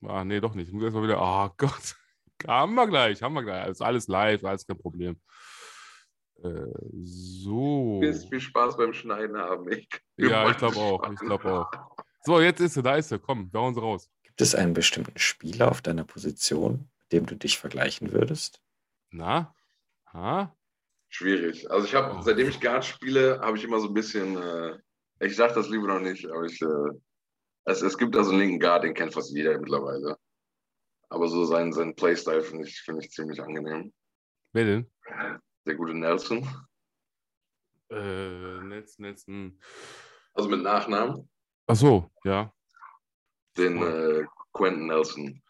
Ah, 0.06 0.24
nee, 0.24 0.40
doch 0.40 0.54
nicht. 0.54 0.68
Ich 0.68 0.74
muss 0.74 0.84
erstmal 0.84 1.04
wieder. 1.04 1.20
Oh 1.20 1.50
Gott. 1.56 1.96
Haben 2.46 2.74
wir 2.74 2.86
gleich, 2.86 3.22
haben 3.22 3.34
wir 3.34 3.42
gleich. 3.42 3.68
Ist 3.68 3.82
alles 3.82 4.08
live, 4.08 4.44
alles 4.44 4.66
kein 4.66 4.78
Problem. 4.78 5.20
Äh, 6.42 6.72
so. 7.02 8.00
Du 8.00 8.12
viel 8.12 8.40
Spaß 8.40 8.76
beim 8.76 8.92
Schneiden 8.92 9.36
haben. 9.36 9.70
Ich 9.70 9.88
ja, 10.16 10.50
ich 10.50 10.56
glaube 10.56 10.76
auch. 10.76 11.12
Ich 11.12 11.18
glaube 11.20 11.52
auch. 11.52 11.70
So, 12.22 12.40
jetzt 12.40 12.60
ist 12.60 12.74
sie, 12.74 12.82
da 12.82 12.96
ist 12.96 13.08
sie. 13.08 13.18
Komm, 13.18 13.50
da 13.52 13.60
hauen 13.60 13.74
sie 13.74 13.80
raus. 13.80 14.10
Gibt 14.22 14.40
es 14.40 14.54
einen 14.54 14.74
bestimmten 14.74 15.18
Spieler 15.18 15.70
auf 15.70 15.82
deiner 15.82 16.04
Position, 16.04 16.90
mit 17.00 17.12
dem 17.12 17.26
du 17.26 17.36
dich 17.36 17.58
vergleichen 17.58 18.12
würdest? 18.12 18.60
Na? 19.10 19.54
Ha? 20.12 20.56
Schwierig. 21.08 21.70
Also 21.70 21.86
ich 21.86 21.94
habe, 21.94 22.16
oh. 22.16 22.22
seitdem 22.22 22.48
ich 22.48 22.60
Guard 22.60 22.84
spiele, 22.84 23.40
habe 23.40 23.56
ich 23.56 23.64
immer 23.64 23.80
so 23.80 23.88
ein 23.88 23.94
bisschen, 23.94 24.36
äh, 24.36 24.78
ich 25.20 25.34
sage 25.34 25.54
das 25.54 25.68
lieber 25.68 25.88
noch 25.88 26.00
nicht, 26.00 26.26
aber 26.26 26.44
ich 26.44 26.60
äh, 26.62 26.90
es, 27.64 27.82
es 27.82 27.98
gibt 27.98 28.16
also 28.16 28.30
einen 28.30 28.40
linken 28.40 28.60
Guard, 28.60 28.84
den 28.84 28.94
kennt 28.94 29.14
fast 29.14 29.30
jeder 29.30 29.58
mittlerweile. 29.58 30.16
Aber 31.08 31.28
so 31.28 31.44
sein, 31.44 31.72
sein 31.72 31.94
Playstyle 31.94 32.42
finde 32.42 32.66
ich, 32.66 32.80
find 32.80 33.04
ich 33.04 33.10
ziemlich 33.10 33.40
angenehm. 33.40 33.92
Wer 34.52 34.64
denn? 34.64 34.90
Der 35.70 35.76
gute 35.76 35.94
Nelson. 35.94 36.38
Äh, 37.90 38.60
Nelson, 38.60 39.04
Nelson. 39.04 39.60
Also 40.34 40.48
mit 40.48 40.62
Nachnamen? 40.62 41.30
Ach 41.68 41.76
so, 41.76 42.10
ja. 42.24 42.52
Den 43.56 43.80
äh, 43.80 44.26
Quentin 44.52 44.88
Nelson, 44.88 45.40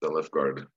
der 0.00 0.12
Left 0.12 0.30
Guard. 0.30 0.68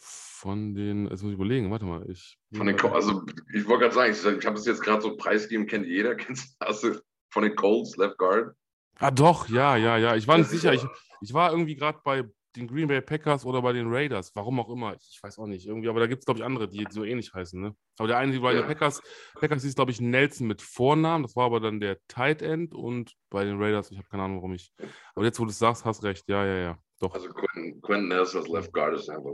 Von 0.00 0.74
den, 0.74 1.06
jetzt 1.10 1.22
muss 1.22 1.32
ich 1.32 1.36
überlegen, 1.36 1.70
warte 1.70 1.84
mal. 1.84 2.10
Ich, 2.10 2.38
von 2.56 2.66
den, 2.66 2.80
also 2.80 3.26
ich 3.52 3.66
wollte 3.66 3.90
gerade 3.90 3.94
sagen, 3.94 4.12
ich, 4.12 4.38
ich 4.38 4.46
habe 4.46 4.56
es 4.56 4.64
jetzt 4.64 4.80
gerade 4.82 5.02
so 5.02 5.14
preisgegeben, 5.14 5.66
kennt 5.66 5.86
jeder, 5.86 6.14
kennst 6.16 6.56
du, 6.58 6.66
also 6.66 6.98
von 7.30 7.42
den 7.42 7.56
Colts, 7.56 7.98
Left 7.98 8.16
Guard. 8.16 8.56
Ah, 9.00 9.10
doch, 9.10 9.50
ja, 9.50 9.76
ja, 9.76 9.98
ja. 9.98 10.16
Ich 10.16 10.26
war 10.26 10.38
nicht 10.38 10.48
sicher. 10.48 10.72
Ich, 10.72 10.82
ich 11.20 11.34
war 11.34 11.50
irgendwie 11.50 11.76
gerade 11.76 12.00
bei 12.02 12.24
den 12.58 12.68
Green 12.68 12.88
Bay 12.88 13.00
Packers 13.00 13.44
oder 13.44 13.62
bei 13.62 13.72
den 13.72 13.92
Raiders. 13.92 14.34
Warum 14.34 14.58
auch 14.60 14.68
immer. 14.68 14.96
Ich 14.96 15.22
weiß 15.22 15.38
auch 15.38 15.46
nicht. 15.46 15.66
Irgendwie, 15.66 15.88
aber 15.88 16.00
da 16.00 16.06
gibt 16.06 16.20
es, 16.20 16.26
glaube 16.26 16.40
ich, 16.40 16.44
andere, 16.44 16.68
die 16.68 16.86
so 16.90 17.04
ähnlich 17.04 17.32
heißen. 17.32 17.60
Ne? 17.60 17.74
Aber 17.98 18.08
der 18.08 18.18
eine, 18.18 18.32
die 18.32 18.40
bei 18.40 18.52
ja. 18.52 18.62
den 18.62 18.66
Packers, 18.66 19.00
Packers 19.34 19.64
ist, 19.64 19.76
glaube 19.76 19.90
ich, 19.90 20.00
Nelson 20.00 20.46
mit 20.46 20.60
Vornamen. 20.60 21.22
Das 21.22 21.36
war 21.36 21.46
aber 21.46 21.60
dann 21.60 21.80
der 21.80 21.98
Tight 22.08 22.42
End. 22.42 22.74
Und 22.74 23.14
bei 23.30 23.44
den 23.44 23.60
Raiders, 23.62 23.90
ich 23.90 23.98
habe 23.98 24.08
keine 24.08 24.24
Ahnung, 24.24 24.38
warum 24.38 24.54
ich. 24.54 24.72
Aber 25.14 25.24
jetzt, 25.24 25.38
wo 25.38 25.44
du 25.44 25.50
es 25.50 25.58
sagst, 25.58 25.84
hast 25.84 26.02
recht. 26.02 26.28
Ja, 26.28 26.44
ja, 26.44 26.58
ja. 26.58 26.78
Doch. 27.00 27.14
Also 27.14 27.28
Quentin, 27.28 27.80
Quentin 27.80 28.08
Nelson 28.08 28.42
als 28.42 28.50
Left 28.50 28.72
Guard 28.72 28.94
ist 28.94 29.08
einfach 29.08 29.32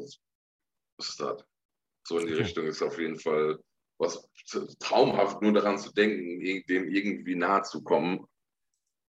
Start. 1.00 1.46
So 2.06 2.18
in 2.18 2.26
die 2.26 2.34
okay. 2.34 2.42
Richtung 2.42 2.66
ist 2.66 2.82
auf 2.82 2.98
jeden 2.98 3.18
Fall 3.18 3.58
was 3.98 4.28
traumhaft, 4.80 5.40
nur 5.40 5.52
daran 5.52 5.78
zu 5.78 5.92
denken, 5.92 6.40
dem 6.68 6.88
irgendwie 6.88 7.36
nahe 7.36 7.62
zu 7.62 7.82
kommen 7.82 8.26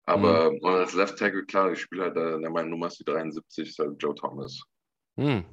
aber 0.05 0.51
mhm. 0.51 0.65
als 0.65 0.93
Left 0.93 1.17
Tackle, 1.17 1.45
klar, 1.45 1.71
ich 1.71 1.81
spiele 1.81 2.03
halt, 2.03 2.17
äh, 2.17 2.49
meine 2.49 2.69
Nummer 2.69 2.87
ist 2.87 2.99
die 2.99 3.05
73, 3.05 3.69
ist 3.69 3.79
halt 3.79 4.01
Joe 4.01 4.15
Thomas. 4.15 4.61
Mhm. 5.15 5.45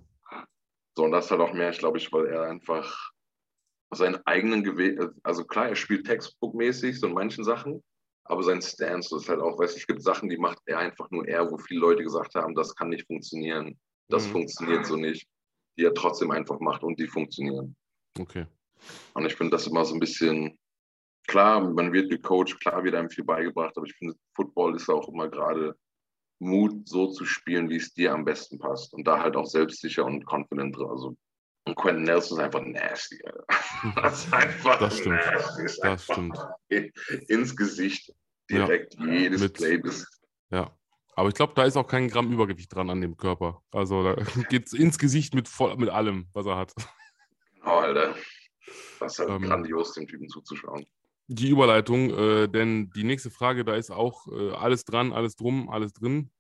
So, 0.96 1.04
und 1.04 1.12
das 1.12 1.30
halt 1.30 1.40
auch 1.40 1.52
mehr, 1.52 1.70
ich 1.70 1.78
glaube 1.78 1.98
ich, 1.98 2.12
weil 2.12 2.26
er 2.26 2.42
einfach 2.42 3.12
seinen 3.92 4.18
eigenen 4.26 4.62
Gewe 4.62 5.14
also 5.22 5.44
klar, 5.44 5.68
er 5.68 5.76
spielt 5.76 6.06
Textbook-mäßig, 6.06 6.98
so 6.98 7.08
in 7.08 7.14
manchen 7.14 7.44
Sachen, 7.44 7.82
aber 8.24 8.42
sein 8.42 8.62
Stance 8.62 9.16
ist 9.16 9.28
halt 9.28 9.40
auch, 9.40 9.58
weißt 9.58 9.74
du, 9.74 9.78
es 9.78 9.86
gibt 9.86 10.02
Sachen, 10.02 10.28
die 10.28 10.38
macht 10.38 10.58
er 10.66 10.78
einfach 10.78 11.10
nur 11.10 11.26
er, 11.26 11.50
wo 11.50 11.58
viele 11.58 11.80
Leute 11.80 12.02
gesagt 12.02 12.34
haben, 12.34 12.54
das 12.54 12.74
kann 12.74 12.90
nicht 12.90 13.06
funktionieren, 13.06 13.78
das 14.08 14.26
mhm. 14.28 14.32
funktioniert 14.32 14.86
so 14.86 14.96
nicht, 14.96 15.28
die 15.76 15.84
er 15.84 15.94
trotzdem 15.94 16.30
einfach 16.30 16.60
macht 16.60 16.82
und 16.82 16.98
die 16.98 17.08
funktionieren. 17.08 17.74
Okay. 18.18 18.46
Und 19.14 19.26
ich 19.26 19.34
finde 19.34 19.52
das 19.52 19.66
immer 19.66 19.84
so 19.84 19.94
ein 19.94 20.00
bisschen, 20.00 20.58
klar, 21.26 21.60
man 21.60 21.92
wird 21.92 22.10
gecoacht, 22.10 22.60
klar 22.60 22.82
wird 22.84 22.94
einem 22.94 23.10
viel 23.10 23.24
beigebracht, 23.24 23.76
aber 23.76 23.86
ich 23.86 23.94
finde, 23.94 24.14
Football 24.34 24.76
ist 24.76 24.88
auch 24.88 25.08
immer 25.08 25.28
gerade 25.28 25.76
Mut, 26.40 26.88
so 26.88 27.08
zu 27.08 27.24
spielen, 27.24 27.68
wie 27.68 27.76
es 27.76 27.92
dir 27.92 28.12
am 28.12 28.24
besten 28.24 28.58
passt. 28.58 28.94
Und 28.94 29.06
da 29.06 29.22
halt 29.22 29.36
auch 29.36 29.46
selbstsicher 29.46 30.04
und 30.04 30.24
confident. 30.24 30.76
Also 30.78 31.16
Und 31.66 31.76
Quentin 31.76 32.04
Nelson 32.04 32.38
ist 32.38 32.44
einfach 32.44 32.62
nasty. 32.62 33.20
Das 33.96 34.26
ist 34.26 34.34
einfach 34.34 34.78
das 34.78 34.98
stimmt. 34.98 35.16
nasty. 35.16 35.62
Das, 35.62 35.78
das 35.78 36.04
stimmt. 36.04 36.38
Ins 37.28 37.56
Gesicht 37.56 38.12
direkt 38.50 38.94
ja, 38.98 39.06
jedes 39.06 39.40
mit, 39.40 39.54
Play 39.54 39.78
bis. 39.78 40.06
Ja. 40.50 40.74
Aber 41.14 41.28
ich 41.28 41.34
glaube, 41.34 41.52
da 41.54 41.64
ist 41.64 41.76
auch 41.76 41.86
kein 41.86 42.08
Gramm 42.08 42.32
Übergewicht 42.32 42.74
dran 42.74 42.88
an 42.88 43.00
dem 43.00 43.16
Körper. 43.16 43.62
Also 43.72 44.02
da 44.02 44.14
geht 44.48 44.66
es 44.66 44.72
ins 44.72 44.98
Gesicht 44.98 45.34
mit, 45.34 45.48
voll, 45.48 45.76
mit 45.76 45.90
allem, 45.90 46.28
was 46.32 46.46
er 46.46 46.56
hat. 46.56 46.72
Oh, 47.64 47.68
Alter. 47.68 48.14
Das 48.98 49.12
ist 49.12 49.18
halt 49.18 49.30
ähm, 49.30 49.42
grandios, 49.42 49.92
dem 49.92 50.06
Typen 50.06 50.28
zuzuschauen. 50.28 50.86
Die 51.32 51.48
Überleitung, 51.48 52.10
äh, 52.10 52.48
denn 52.48 52.90
die 52.90 53.04
nächste 53.04 53.30
Frage, 53.30 53.64
da 53.64 53.76
ist 53.76 53.92
auch 53.92 54.26
äh, 54.26 54.50
alles 54.50 54.84
dran, 54.84 55.12
alles 55.12 55.36
drum, 55.36 55.70
alles 55.70 55.92
drin. 55.92 56.32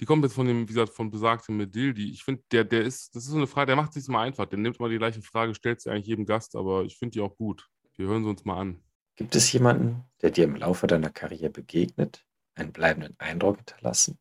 Die 0.00 0.04
kommt 0.04 0.24
jetzt 0.24 0.34
von 0.34 0.48
dem, 0.48 0.62
wie 0.62 0.66
gesagt, 0.66 0.92
von 0.92 1.12
besagtem 1.12 1.56
Medildi. 1.56 2.10
Ich 2.10 2.24
finde, 2.24 2.42
der, 2.50 2.64
der 2.64 2.82
ist, 2.82 3.14
das 3.14 3.22
ist 3.22 3.30
so 3.30 3.36
eine 3.36 3.46
Frage, 3.46 3.66
der 3.66 3.76
macht 3.76 3.92
sich 3.92 4.08
mal 4.08 4.24
einfach. 4.24 4.46
Der 4.46 4.58
nimmt 4.58 4.80
mal 4.80 4.90
die 4.90 4.98
gleiche 4.98 5.22
Frage, 5.22 5.54
stellt 5.54 5.80
sie 5.80 5.90
eigentlich 5.90 6.08
jedem 6.08 6.26
Gast, 6.26 6.56
aber 6.56 6.82
ich 6.82 6.98
finde 6.98 7.12
die 7.12 7.20
auch 7.20 7.36
gut. 7.36 7.68
Wir 7.94 8.08
hören 8.08 8.24
sie 8.24 8.30
uns 8.30 8.44
mal 8.44 8.58
an. 8.60 8.82
Gibt 9.14 9.36
es 9.36 9.52
jemanden, 9.52 10.02
der 10.22 10.32
dir 10.32 10.42
im 10.42 10.56
Laufe 10.56 10.88
deiner 10.88 11.10
Karriere 11.10 11.50
begegnet, 11.50 12.26
einen 12.56 12.72
bleibenden 12.72 13.14
Eindruck 13.18 13.58
hinterlassen 13.58 14.18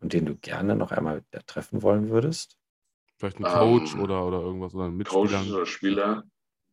und 0.00 0.12
den 0.12 0.26
du 0.26 0.36
gerne 0.36 0.76
noch 0.76 0.92
einmal 0.92 1.24
wieder 1.24 1.46
treffen 1.46 1.80
wollen 1.80 2.10
würdest? 2.10 2.58
Vielleicht 3.16 3.38
ein 3.38 3.44
Coach 3.44 3.94
um, 3.94 4.00
ähm, 4.00 4.04
oder, 4.04 4.26
oder 4.26 4.40
irgendwas 4.42 4.74
oder 4.74 4.84
ein 4.84 4.96
Mitspieler. 4.96 5.22
Coach 5.22 5.50
oder 5.50 5.64
Spieler. 5.64 6.24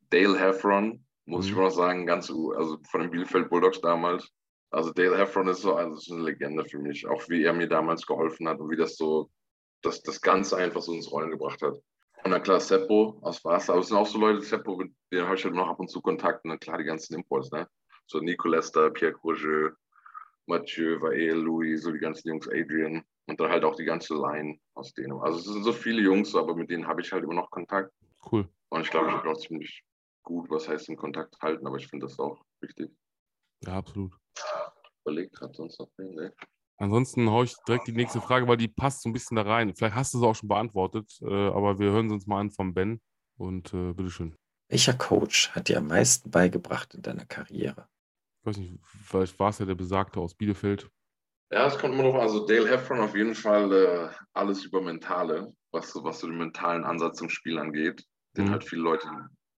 Dale 0.09 0.38
Heffron, 0.38 1.05
muss 1.26 1.45
mhm. 1.45 1.51
ich 1.51 1.57
mal 1.57 1.71
sagen, 1.71 2.05
ganz, 2.05 2.30
also 2.30 2.78
von 2.89 3.01
den 3.01 3.11
Bielefeld 3.11 3.49
Bulldogs 3.49 3.82
damals. 3.82 4.30
Also 4.69 4.91
Dale 4.91 5.17
Heffron 5.17 5.47
ist 5.47 5.61
so 5.61 5.76
also 5.76 5.95
ist 5.95 6.11
eine 6.11 6.24
Legende 6.24 6.65
für 6.65 6.80
mich, 6.80 7.07
auch 7.07 7.30
wie 7.30 7.43
er 7.43 7.53
mir 7.53 7.67
damals 7.67 8.05
geholfen 8.05 8.47
hat 8.47 8.59
und 8.59 8.69
wie 8.71 8.76
das 8.76 8.95
so, 8.95 9.30
das, 9.82 10.01
das 10.01 10.19
Ganze 10.19 10.57
einfach 10.57 10.82
so 10.82 10.93
ins 10.93 11.11
Rollen 11.11 11.30
gebracht 11.30 11.61
hat. 11.61 11.76
Und 12.24 12.32
dann 12.32 12.41
klar, 12.41 12.59
Seppo 12.59 13.19
aus 13.21 13.43
Wasser, 13.45 13.74
aber 13.74 13.82
es 13.82 13.89
sind 13.89 13.97
auch 13.97 14.07
so 14.07 14.17
Leute, 14.17 14.41
Seppo, 14.41 14.78
mit 14.78 14.91
denen 15.11 15.26
habe 15.26 15.36
ich 15.36 15.43
halt 15.43 15.53
noch 15.53 15.67
ab 15.67 15.80
und 15.80 15.89
zu 15.89 16.01
Kontakt 16.01 16.43
und 16.45 16.51
dann 16.51 16.59
klar 16.59 16.78
die 16.78 16.86
ganzen 16.86 17.15
Imports, 17.15 17.51
ne? 17.51 17.67
So 18.07 18.19
Nico 18.19 18.47
Lester, 18.47 18.89
Pierre 18.89 19.13
Courget, 19.13 19.74
Mathieu, 20.47 21.01
Vael, 21.01 21.36
Louis, 21.36 21.84
so 21.84 21.91
die 21.91 21.99
ganzen 21.99 22.30
Jungs, 22.30 22.47
Adrian 22.47 23.03
und 23.28 23.39
dann 23.39 23.49
halt 23.49 23.63
auch 23.63 23.76
die 23.76 23.86
ganze 23.86 24.15
Line 24.15 24.57
aus 24.74 24.93
denen. 24.93 25.19
Also 25.21 25.39
es 25.39 25.45
sind 25.45 25.63
so 25.63 25.74
viele 25.74 26.01
Jungs, 26.01 26.36
aber 26.36 26.55
mit 26.55 26.69
denen 26.69 26.88
habe 26.88 27.01
ich 27.01 27.11
halt 27.11 27.24
immer 27.24 27.34
noch 27.34 27.49
Kontakt. 27.49 27.91
Cool. 28.32 28.47
Und 28.69 28.82
ich 28.82 28.89
glaube, 28.89 29.07
ich 29.09 29.13
habe 29.13 29.30
auch 29.30 29.38
ziemlich 29.38 29.84
gut, 30.24 30.49
was 30.49 30.67
heißt 30.67 30.89
in 30.89 30.97
Kontakt 30.97 31.36
halten, 31.41 31.67
aber 31.67 31.78
ich 31.78 31.88
finde 31.88 32.07
das 32.07 32.19
auch 32.19 32.43
wichtig. 32.61 32.91
Ja, 33.65 33.74
absolut. 33.74 34.15
Überlegt 35.05 35.36
gerade 35.36 35.53
sonst 35.53 35.80
noch 35.80 35.89
wen, 35.97 36.15
ne? 36.15 36.34
Ansonsten 36.78 37.30
haue 37.30 37.45
ich 37.45 37.55
direkt 37.67 37.88
die 37.88 37.93
nächste 37.93 38.19
Frage, 38.19 38.47
weil 38.47 38.57
die 38.57 38.67
passt 38.67 39.03
so 39.03 39.09
ein 39.09 39.13
bisschen 39.13 39.36
da 39.36 39.43
rein. 39.43 39.74
Vielleicht 39.76 39.95
hast 39.95 40.13
du 40.13 40.19
sie 40.19 40.26
auch 40.26 40.36
schon 40.36 40.49
beantwortet, 40.49 41.17
äh, 41.21 41.47
aber 41.49 41.80
wir 41.80 41.91
hören 41.91 42.09
sie 42.09 42.15
uns 42.15 42.26
mal 42.26 42.39
an 42.39 42.51
von 42.51 42.74
Ben 42.74 42.99
und 43.38 43.74
äh, 43.74 43.93
bitteschön. 43.93 44.36
Welcher 44.69 44.93
Coach 44.93 45.51
hat 45.51 45.69
dir 45.69 45.78
am 45.78 45.88
meisten 45.88 46.32
beigebracht 46.32 46.95
in 46.95 47.01
deiner 47.01 47.26
Karriere? 47.26 47.88
Ich 48.41 48.47
weiß 48.47 48.57
nicht, 48.57 48.80
vielleicht 48.84 49.39
war 49.39 49.49
es 49.49 49.59
ja 49.59 49.65
der 49.65 49.76
Besagte 49.76 50.19
aus 50.19 50.36
Bielefeld. 50.36 50.89
Ja, 51.51 51.67
es 51.67 51.78
kommt 51.78 51.93
immer 51.93 52.03
noch, 52.03 52.15
also 52.15 52.47
Dale 52.47 52.67
Heffron 52.67 52.99
auf 52.99 53.15
jeden 53.15 53.36
Fall 53.36 53.71
äh, 53.71 54.09
alles 54.34 54.65
über 54.65 54.82
Mentale, 54.82 55.53
was, 55.71 55.93
was 56.03 56.19
so 56.19 56.28
den 56.28 56.38
mentalen 56.38 56.84
Ansatz 56.84 57.19
zum 57.19 57.30
Spiel 57.30 57.59
angeht, 57.59 58.03
den 58.36 58.45
mhm. 58.45 58.51
halt 58.51 58.63
viele 58.63 58.82
Leute 58.82 59.07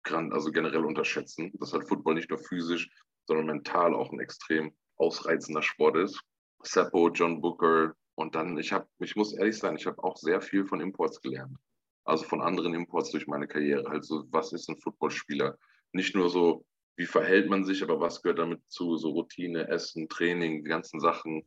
also 0.10 0.52
generell 0.52 0.86
unterschätzen, 0.86 1.52
dass 1.60 1.74
halt 1.74 1.88
Football 1.88 2.16
nicht 2.16 2.30
nur 2.30 2.40
physisch, 2.40 2.90
sondern 3.26 3.48
mental 3.48 3.94
auch 3.94 4.12
ein 4.12 4.20
extrem 4.20 4.74
ausreizender 4.98 5.62
Sport 5.62 5.98
ist. 5.98 6.22
Seppo, 6.62 7.10
John 7.10 7.42
Booker 7.42 7.94
und 8.16 8.36
dann, 8.36 8.58
ich 8.58 8.72
habe, 8.72 8.88
ich 9.00 9.16
muss 9.16 9.34
ehrlich 9.34 9.58
sein, 9.58 9.76
ich 9.76 9.86
habe 9.86 10.04
auch 10.04 10.18
sehr 10.18 10.42
viel 10.42 10.66
von 10.66 10.82
Imports 10.82 11.22
gelernt. 11.22 11.58
Also 12.06 12.26
von 12.26 12.42
anderen 12.42 12.74
Imports 12.74 13.12
durch 13.12 13.28
meine 13.28 13.48
Karriere. 13.48 13.88
Also 13.88 14.26
was 14.30 14.54
ist 14.54 14.70
ein 14.70 14.78
Footballspieler? 14.78 15.58
Nicht 15.94 16.16
nur 16.16 16.30
so, 16.30 16.66
wie 16.96 17.06
verhält 17.06 17.50
man 17.50 17.64
sich, 17.64 17.82
aber 17.82 18.00
was 18.00 18.22
gehört 18.22 18.40
damit 18.40 18.62
zu? 18.68 18.98
So 18.98 19.12
Routine, 19.12 19.68
Essen, 19.68 20.10
Training, 20.10 20.64
die 20.64 20.70
ganzen 20.70 21.00
Sachen, 21.00 21.44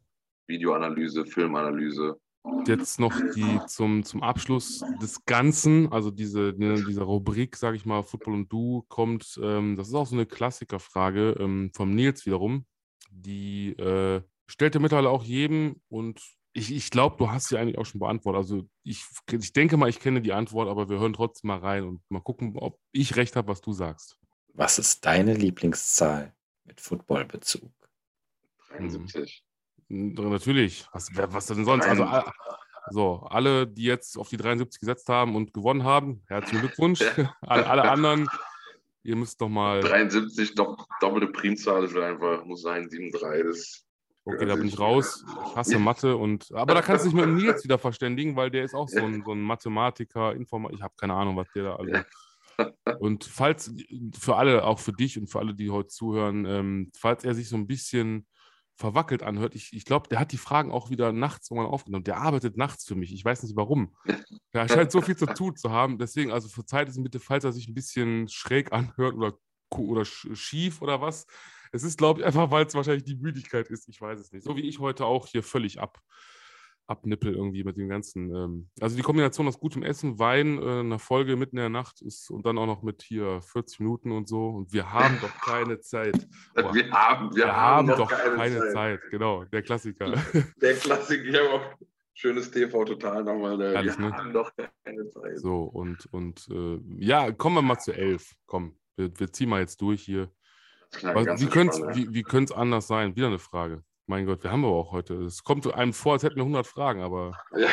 Videoanalyse, 0.46 1.26
Filmanalyse. 1.26 2.18
Jetzt 2.66 2.98
noch 2.98 3.14
die 3.34 3.60
zum, 3.66 4.04
zum 4.04 4.22
Abschluss 4.22 4.84
des 5.00 5.24
Ganzen, 5.24 5.92
also 5.92 6.10
diese, 6.10 6.54
ne, 6.56 6.82
diese 6.86 7.02
Rubrik, 7.02 7.56
sage 7.56 7.76
ich 7.76 7.86
mal, 7.86 8.02
Football 8.02 8.34
und 8.34 8.52
Du 8.52 8.84
kommt, 8.88 9.38
ähm, 9.42 9.76
das 9.76 9.88
ist 9.88 9.94
auch 9.94 10.06
so 10.06 10.16
eine 10.16 10.26
Klassikerfrage 10.26 11.36
ähm, 11.38 11.70
vom 11.74 11.94
Nils 11.94 12.26
wiederum. 12.26 12.66
Die 13.10 13.70
äh, 13.78 14.20
stellt 14.46 14.74
er 14.74 14.80
mittlerweile 14.80 15.10
auch 15.10 15.22
jedem 15.22 15.80
und 15.88 16.20
ich, 16.52 16.72
ich 16.72 16.90
glaube, 16.90 17.16
du 17.18 17.30
hast 17.30 17.48
sie 17.48 17.58
eigentlich 17.58 17.78
auch 17.78 17.84
schon 17.84 18.00
beantwortet. 18.00 18.38
Also 18.38 18.68
ich, 18.82 19.04
ich 19.30 19.52
denke 19.52 19.76
mal, 19.76 19.90
ich 19.90 20.00
kenne 20.00 20.22
die 20.22 20.32
Antwort, 20.32 20.68
aber 20.68 20.88
wir 20.88 20.98
hören 20.98 21.12
trotzdem 21.12 21.48
mal 21.48 21.58
rein 21.58 21.84
und 21.84 22.00
mal 22.08 22.22
gucken, 22.22 22.56
ob 22.56 22.80
ich 22.92 23.16
recht 23.16 23.36
habe, 23.36 23.48
was 23.48 23.60
du 23.60 23.72
sagst. 23.72 24.18
Was 24.54 24.78
ist 24.78 25.04
deine 25.04 25.34
Lieblingszahl 25.34 26.34
mit 26.64 26.80
Footballbezug? 26.80 27.70
73. 28.70 29.45
Natürlich. 29.88 30.86
Was, 30.92 31.10
was 31.14 31.46
denn 31.46 31.64
sonst? 31.64 31.86
Also, 31.86 32.06
so, 32.90 33.26
alle, 33.30 33.66
die 33.66 33.84
jetzt 33.84 34.16
auf 34.16 34.28
die 34.28 34.36
73 34.36 34.80
gesetzt 34.80 35.08
haben 35.08 35.34
und 35.34 35.52
gewonnen 35.52 35.84
haben, 35.84 36.22
herzlichen 36.28 36.60
Glückwunsch. 36.60 37.00
alle, 37.40 37.66
alle 37.66 37.82
anderen, 37.90 38.28
ihr 39.02 39.16
müsst 39.16 39.40
doch 39.40 39.48
mal. 39.48 39.80
73, 39.80 40.54
dopp 40.54 40.86
doppelte 41.00 41.28
Primzahl, 41.28 41.82
das 41.82 41.94
wäre 41.94 42.06
einfach, 42.06 42.44
muss 42.44 42.62
sein, 42.62 42.88
7,3. 42.88 43.82
Okay, 44.24 44.46
da 44.46 44.56
bin 44.56 44.66
ich 44.66 44.78
raus. 44.78 45.24
Ich 45.50 45.56
hasse 45.56 45.78
Mathe 45.78 46.16
und. 46.16 46.52
Aber 46.52 46.74
da 46.74 46.82
kannst 46.82 47.04
du 47.04 47.10
dich 47.10 47.16
mit 47.16 47.26
dem 47.26 47.36
Nils 47.36 47.62
wieder 47.62 47.78
verständigen, 47.78 48.34
weil 48.34 48.50
der 48.50 48.64
ist 48.64 48.74
auch 48.74 48.88
so 48.88 49.00
ein, 49.00 49.22
so 49.24 49.32
ein 49.32 49.40
Mathematiker, 49.40 50.34
Informa 50.34 50.70
ich 50.70 50.82
habe 50.82 50.94
keine 50.96 51.14
Ahnung, 51.14 51.36
was 51.36 51.46
der 51.54 51.62
da 51.62 51.76
also. 51.76 51.92
Und 52.98 53.24
falls 53.24 53.72
für 54.18 54.36
alle, 54.36 54.64
auch 54.64 54.78
für 54.78 54.92
dich 54.92 55.18
und 55.18 55.28
für 55.28 55.38
alle, 55.38 55.54
die 55.54 55.70
heute 55.70 55.88
zuhören, 55.88 56.44
ähm, 56.46 56.90
falls 56.96 57.22
er 57.22 57.34
sich 57.34 57.48
so 57.48 57.56
ein 57.56 57.66
bisschen 57.66 58.26
verwackelt 58.76 59.22
anhört. 59.22 59.54
Ich, 59.54 59.72
ich 59.72 59.84
glaube, 59.84 60.08
der 60.08 60.20
hat 60.20 60.32
die 60.32 60.36
Fragen 60.38 60.70
auch 60.70 60.90
wieder 60.90 61.12
nachts 61.12 61.50
irgendwann 61.50 61.72
aufgenommen. 61.72 62.04
Der 62.04 62.18
arbeitet 62.18 62.56
nachts 62.56 62.84
für 62.84 62.94
mich. 62.94 63.12
Ich 63.12 63.24
weiß 63.24 63.42
nicht 63.42 63.56
warum. 63.56 63.96
Er 64.52 64.68
scheint 64.68 64.92
so 64.92 65.00
viel 65.00 65.16
zu 65.16 65.26
tun 65.26 65.56
zu 65.56 65.70
haben. 65.70 65.98
Deswegen, 65.98 66.30
also 66.30 66.48
verzeiht 66.48 66.88
es 66.88 67.02
bitte, 67.02 67.18
falls 67.18 67.44
er 67.44 67.52
sich 67.52 67.68
ein 67.68 67.74
bisschen 67.74 68.28
schräg 68.28 68.72
anhört 68.72 69.14
oder, 69.14 69.32
oder 69.76 70.04
schief 70.04 70.82
oder 70.82 71.00
was. 71.00 71.26
Es 71.72 71.82
ist, 71.82 71.98
glaube 71.98 72.20
ich, 72.20 72.26
einfach, 72.26 72.50
weil 72.50 72.66
es 72.66 72.74
wahrscheinlich 72.74 73.04
die 73.04 73.16
Müdigkeit 73.16 73.68
ist. 73.68 73.88
Ich 73.88 74.00
weiß 74.00 74.20
es 74.20 74.32
nicht. 74.32 74.44
So 74.44 74.56
wie 74.56 74.68
ich 74.68 74.78
heute 74.78 75.06
auch 75.06 75.26
hier 75.26 75.42
völlig 75.42 75.80
ab 75.80 76.00
abnippel 76.86 77.34
irgendwie 77.34 77.64
mit 77.64 77.76
dem 77.76 77.88
ganzen. 77.88 78.34
Ähm, 78.34 78.68
also 78.80 78.96
die 78.96 79.02
Kombination 79.02 79.48
aus 79.48 79.58
gutem 79.58 79.82
Essen, 79.82 80.18
Wein, 80.18 80.58
äh, 80.58 80.80
einer 80.80 80.98
Folge 80.98 81.36
mitten 81.36 81.56
in 81.56 81.62
der 81.62 81.68
Nacht 81.68 82.00
ist 82.02 82.30
und 82.30 82.46
dann 82.46 82.58
auch 82.58 82.66
noch 82.66 82.82
mit 82.82 83.02
hier 83.02 83.40
40 83.42 83.80
Minuten 83.80 84.12
und 84.12 84.28
so. 84.28 84.48
Und 84.48 84.72
wir 84.72 84.92
haben 84.92 85.18
doch 85.20 85.34
keine 85.40 85.80
Zeit. 85.80 86.26
Boah, 86.54 86.74
wir 86.74 86.90
haben, 86.90 87.30
wir, 87.34 87.44
wir 87.44 87.56
haben, 87.56 87.90
haben 87.90 87.98
doch 87.98 88.10
keine, 88.10 88.36
keine 88.36 88.58
Zeit. 88.58 88.72
Zeit. 88.72 89.00
Genau, 89.10 89.44
der 89.44 89.62
Klassiker. 89.62 90.06
Der 90.60 90.74
Klassiker, 90.74 91.24
ich 91.24 91.36
habe 91.36 91.50
auch 91.50 91.74
schönes 92.14 92.50
TV 92.50 92.84
total 92.84 93.24
nochmal. 93.24 93.60
Äh, 93.60 93.84
wir 93.84 93.98
ne? 93.98 94.12
haben 94.12 94.32
doch 94.32 94.50
keine 94.84 95.08
Zeit. 95.10 95.38
So, 95.38 95.64
und, 95.64 96.06
und 96.12 96.48
äh, 96.50 96.80
ja, 96.98 97.30
kommen 97.32 97.56
wir 97.56 97.62
mal 97.62 97.78
zu 97.78 97.92
elf. 97.92 98.32
Komm, 98.46 98.76
wir, 98.96 99.10
wir 99.18 99.32
ziehen 99.32 99.48
mal 99.48 99.60
jetzt 99.60 99.80
durch 99.80 100.02
hier. 100.02 100.30
wie 100.92 102.22
könnte 102.22 102.52
es 102.52 102.58
anders 102.58 102.86
sein? 102.86 103.16
Wieder 103.16 103.26
eine 103.26 103.38
Frage. 103.38 103.82
Mein 104.06 104.24
Gott, 104.24 104.44
wir 104.44 104.52
haben 104.52 104.64
aber 104.64 104.76
auch 104.76 104.92
heute. 104.92 105.14
Es 105.24 105.42
kommt 105.42 105.66
einem 105.72 105.92
vor, 105.92 106.12
als 106.14 106.22
hätten 106.22 106.36
wir 106.36 106.42
100 106.42 106.66
Fragen, 106.66 107.02
aber. 107.02 107.36
Ja. 107.56 107.68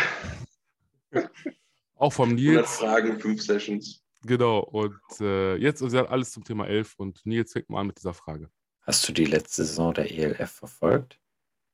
auch 1.95 2.11
vom 2.11 2.33
Nils. 2.33 2.49
100 2.49 2.67
Fragen, 2.67 3.19
5 3.19 3.41
Sessions. 3.41 4.03
Genau, 4.25 4.59
und 4.59 4.99
äh, 5.19 5.55
jetzt 5.57 5.81
ist 5.81 5.93
ja 5.93 6.05
alles 6.05 6.31
zum 6.31 6.43
Thema 6.43 6.65
11 6.67 6.95
und 6.97 7.25
Nils 7.25 7.51
fängt 7.51 7.69
mal 7.69 7.81
an 7.81 7.87
mit 7.87 7.97
dieser 7.97 8.13
Frage. 8.13 8.49
Hast 8.81 9.07
du 9.07 9.13
die 9.13 9.25
letzte 9.25 9.63
Saison 9.63 9.93
der 9.93 10.11
ELF 10.11 10.51
verfolgt? 10.51 11.19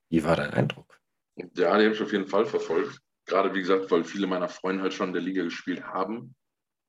Wie 0.10 0.24
war 0.24 0.36
dein 0.36 0.52
Eindruck? 0.52 1.00
Ja, 1.36 1.46
die 1.56 1.66
habe 1.66 1.94
ich 1.94 2.02
auf 2.02 2.12
jeden 2.12 2.28
Fall 2.28 2.46
verfolgt. 2.46 3.00
Gerade 3.26 3.54
wie 3.54 3.60
gesagt, 3.60 3.90
weil 3.92 4.04
viele 4.04 4.28
meiner 4.28 4.50
Freunde 4.50 4.82
halt 4.82 4.94
schon 4.94 5.10
in 5.10 5.14
der 5.14 5.22
Liga 5.22 5.44
gespielt 5.44 5.84
haben 5.84 6.36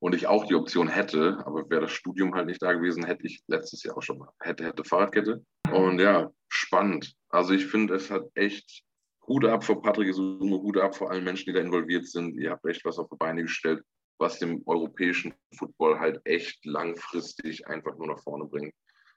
und 0.01 0.15
ich 0.15 0.25
auch 0.25 0.45
die 0.45 0.55
Option 0.55 0.87
hätte, 0.87 1.37
aber 1.45 1.69
wäre 1.69 1.81
das 1.81 1.91
Studium 1.91 2.33
halt 2.33 2.47
nicht 2.47 2.61
da 2.61 2.73
gewesen, 2.73 3.05
hätte 3.05 3.27
ich 3.27 3.43
letztes 3.45 3.83
Jahr 3.83 3.95
auch 3.95 4.01
schon 4.01 4.17
mal, 4.17 4.29
hätte, 4.39 4.65
hätte 4.65 4.83
Fahrradkette. 4.83 5.45
Und 5.71 5.99
ja, 5.99 6.31
spannend. 6.49 7.13
Also 7.29 7.53
ich 7.53 7.67
finde, 7.67 7.93
es 7.93 8.09
hat 8.09 8.23
echt 8.33 8.83
Hut 9.27 9.45
ab 9.45 9.63
vor 9.63 9.79
Patrick 9.79 10.07
Isume, 10.07 10.57
Hut 10.57 10.77
ab 10.79 10.95
vor 10.95 11.11
allen 11.11 11.23
Menschen, 11.23 11.45
die 11.45 11.53
da 11.53 11.59
involviert 11.59 12.07
sind. 12.07 12.35
Ihr 12.35 12.49
habt 12.49 12.65
echt 12.65 12.83
was 12.83 12.97
auf 12.97 13.09
die 13.09 13.17
Beine 13.17 13.43
gestellt, 13.43 13.83
was 14.17 14.39
dem 14.39 14.63
europäischen 14.65 15.35
Football 15.55 15.99
halt 15.99 16.19
echt 16.23 16.65
langfristig 16.65 17.67
einfach 17.67 17.95
nur 17.95 18.07
nach 18.07 18.23
vorne 18.23 18.45
bringt. 18.45 18.73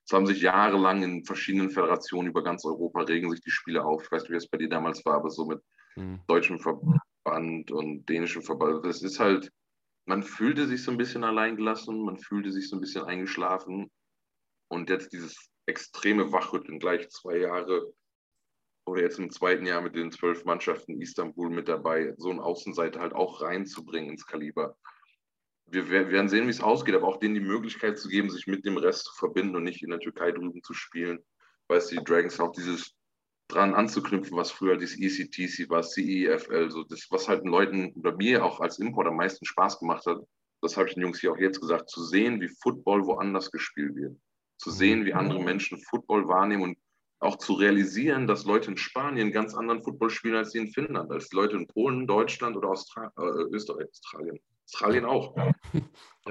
Es 0.06 0.12
haben 0.12 0.26
sich 0.26 0.42
jahrelang 0.42 1.02
in 1.02 1.24
verschiedenen 1.24 1.70
Föderationen 1.70 2.28
über 2.28 2.44
ganz 2.44 2.62
Europa 2.66 3.00
regen 3.04 3.30
sich 3.30 3.40
die 3.40 3.50
Spiele 3.50 3.82
auf. 3.82 4.02
Ich 4.04 4.12
weiß 4.12 4.24
nicht, 4.24 4.32
wie 4.32 4.36
es 4.36 4.48
bei 4.48 4.58
dir 4.58 4.68
damals 4.68 5.02
war, 5.06 5.14
aber 5.14 5.30
so 5.30 5.46
mit 5.46 5.62
mhm. 5.96 6.20
deutschem 6.26 6.58
Verband 6.60 7.70
und 7.70 8.06
dänischem 8.06 8.42
Verband. 8.42 8.84
Das 8.84 9.02
ist 9.02 9.18
halt, 9.18 9.50
man 10.06 10.22
fühlte 10.22 10.66
sich 10.66 10.82
so 10.82 10.90
ein 10.90 10.98
bisschen 10.98 11.24
alleingelassen, 11.24 12.04
man 12.04 12.18
fühlte 12.18 12.52
sich 12.52 12.68
so 12.68 12.76
ein 12.76 12.80
bisschen 12.80 13.04
eingeschlafen. 13.04 13.90
Und 14.68 14.90
jetzt 14.90 15.12
dieses 15.12 15.50
extreme 15.66 16.32
Wachrütteln, 16.32 16.78
gleich 16.78 17.08
zwei 17.10 17.38
Jahre 17.38 17.92
oder 18.86 19.02
jetzt 19.02 19.18
im 19.18 19.30
zweiten 19.30 19.66
Jahr 19.66 19.80
mit 19.80 19.94
den 19.94 20.12
zwölf 20.12 20.44
Mannschaften 20.44 21.00
Istanbul 21.00 21.48
mit 21.48 21.68
dabei, 21.68 22.14
so 22.18 22.30
einen 22.30 22.40
Außenseiter 22.40 23.00
halt 23.00 23.14
auch 23.14 23.40
reinzubringen 23.40 24.10
ins 24.10 24.26
Kaliber. 24.26 24.76
wir 25.66 25.88
werden 25.88 26.28
sehen, 26.28 26.46
wie 26.46 26.50
es 26.50 26.60
ausgeht, 26.60 26.94
aber 26.94 27.08
auch 27.08 27.18
denen 27.18 27.34
die 27.34 27.40
Möglichkeit 27.40 27.98
zu 27.98 28.08
geben, 28.08 28.30
sich 28.30 28.46
mit 28.46 28.66
dem 28.66 28.76
Rest 28.76 29.06
zu 29.06 29.14
verbinden 29.14 29.56
und 29.56 29.64
nicht 29.64 29.82
in 29.82 29.90
der 29.90 30.00
Türkei 30.00 30.32
drüben 30.32 30.62
zu 30.62 30.74
spielen. 30.74 31.24
Weil 31.68 31.80
die 31.90 31.96
Dragons 31.96 32.38
auch 32.38 32.52
dieses 32.52 32.94
dran 33.48 33.74
anzuknüpfen, 33.74 34.36
was 34.36 34.50
früher 34.50 34.76
das 34.76 34.96
ECTC 34.98 35.68
war, 35.68 35.82
CEFL, 35.82 36.70
so 36.70 36.84
das, 36.84 37.06
was 37.10 37.28
halt 37.28 37.42
den 37.42 37.50
Leuten 37.50 37.92
oder 37.94 38.16
mir 38.16 38.44
auch 38.44 38.60
als 38.60 38.78
Import 38.78 39.06
am 39.06 39.16
meisten 39.16 39.44
Spaß 39.44 39.78
gemacht 39.78 40.06
hat, 40.06 40.18
das 40.62 40.76
habe 40.76 40.88
ich 40.88 40.94
den 40.94 41.02
Jungs 41.02 41.20
hier 41.20 41.32
auch 41.32 41.38
jetzt 41.38 41.60
gesagt, 41.60 41.90
zu 41.90 42.02
sehen, 42.02 42.40
wie 42.40 42.48
Football 42.62 43.04
woanders 43.06 43.50
gespielt 43.50 43.94
wird. 43.96 44.16
Zu 44.58 44.70
sehen, 44.70 45.04
wie 45.04 45.12
andere 45.12 45.42
Menschen 45.42 45.78
Football 45.78 46.26
wahrnehmen 46.26 46.62
und 46.62 46.78
auch 47.20 47.36
zu 47.36 47.54
realisieren, 47.54 48.26
dass 48.26 48.44
Leute 48.44 48.70
in 48.70 48.76
Spanien 48.76 49.32
ganz 49.32 49.54
anderen 49.54 49.82
Football 49.82 50.10
spielen 50.10 50.36
als 50.36 50.52
sie 50.52 50.58
in 50.58 50.68
Finnland, 50.68 51.10
als 51.10 51.32
Leute 51.32 51.56
in 51.56 51.66
Polen, 51.66 52.06
Deutschland 52.06 52.56
oder 52.56 52.68
Austra 52.68 53.12
äh, 53.16 53.54
Österreich, 53.54 53.88
Australien. 53.90 54.38
Australien 54.66 55.04
auch. 55.04 55.36
Ja, 55.36 55.52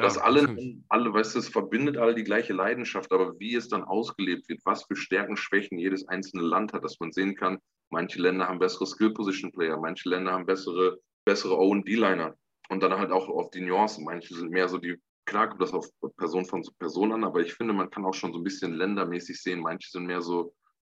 das 0.01 0.17
alle, 0.17 0.55
alle, 0.89 1.13
weißt 1.13 1.35
du, 1.35 1.39
es 1.39 1.49
verbindet 1.49 1.97
alle 1.97 2.15
die 2.15 2.23
gleiche 2.23 2.53
Leidenschaft, 2.53 3.11
aber 3.11 3.39
wie 3.39 3.55
es 3.55 3.67
dann 3.67 3.83
ausgelebt 3.83 4.49
wird, 4.49 4.61
was 4.65 4.83
für 4.85 4.95
Stärken, 4.95 5.37
Schwächen 5.37 5.77
jedes 5.77 6.07
einzelne 6.07 6.43
Land 6.43 6.73
hat, 6.73 6.83
dass 6.83 6.99
man 6.99 7.11
sehen 7.11 7.35
kann, 7.35 7.59
manche 7.91 8.19
Länder 8.19 8.47
haben 8.47 8.59
bessere 8.59 8.87
Skill-Position-Player, 8.87 9.77
manche 9.77 10.09
Länder 10.09 10.31
haben 10.31 10.47
bessere, 10.47 10.97
bessere 11.25 11.57
O&D-Liner 11.57 12.35
und 12.69 12.81
dann 12.81 12.97
halt 12.97 13.11
auch 13.11 13.29
auf 13.29 13.51
die 13.51 13.61
Nuancen. 13.61 14.03
Manche 14.03 14.33
sind 14.33 14.49
mehr 14.49 14.67
so 14.67 14.79
die, 14.79 14.97
klar 15.25 15.49
kommt 15.49 15.61
das 15.61 15.73
auf 15.73 15.87
Person 16.17 16.45
von 16.45 16.63
Person 16.79 17.13
an, 17.13 17.23
aber 17.23 17.41
ich 17.41 17.53
finde, 17.53 17.73
man 17.73 17.89
kann 17.91 18.05
auch 18.05 18.15
schon 18.15 18.33
so 18.33 18.39
ein 18.39 18.43
bisschen 18.43 18.73
ländermäßig 18.73 19.41
sehen, 19.41 19.59
manche 19.59 19.89
sind 19.91 20.05
mehr 20.05 20.21
so 20.21 20.53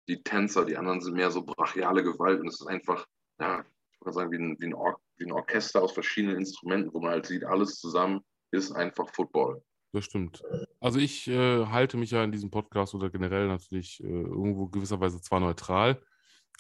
die 0.08 0.24
Tänzer, 0.24 0.66
die 0.66 0.78
anderen 0.78 1.02
sind 1.02 1.16
mehr 1.16 1.32
so 1.32 1.44
brachiale 1.44 2.04
Gewalt. 2.04 2.40
Und 2.40 2.48
es 2.48 2.62
ist 2.62 2.68
einfach, 2.68 3.06
ja, 3.40 3.64
ich 3.92 4.02
würde 4.02 4.14
sagen, 4.14 4.32
wie 4.32 4.38
ein, 4.38 4.60
wie 4.60 4.66
ein 4.66 4.74
Or 4.74 5.00
wie 5.18 5.26
ein 5.26 5.32
Orchester 5.32 5.82
aus 5.82 5.93
verschiedenen 5.93 6.38
Instrumenten, 6.38 6.93
wo 6.93 6.99
man 6.99 7.11
halt 7.11 7.26
sieht, 7.26 7.43
alles 7.43 7.80
zusammen 7.80 8.22
ist 8.51 8.72
einfach 8.72 9.09
Football. 9.13 9.61
Das 9.93 10.05
stimmt. 10.05 10.43
Also 10.80 10.99
ich 10.99 11.28
äh, 11.28 11.65
halte 11.65 11.97
mich 11.97 12.11
ja 12.11 12.24
in 12.24 12.32
diesem 12.32 12.51
Podcast 12.51 12.93
oder 12.93 13.09
generell 13.09 13.47
natürlich 13.47 14.01
äh, 14.03 14.07
irgendwo 14.07 14.68
gewisserweise 14.68 15.22
zwar 15.22 15.39
neutral, 15.39 16.01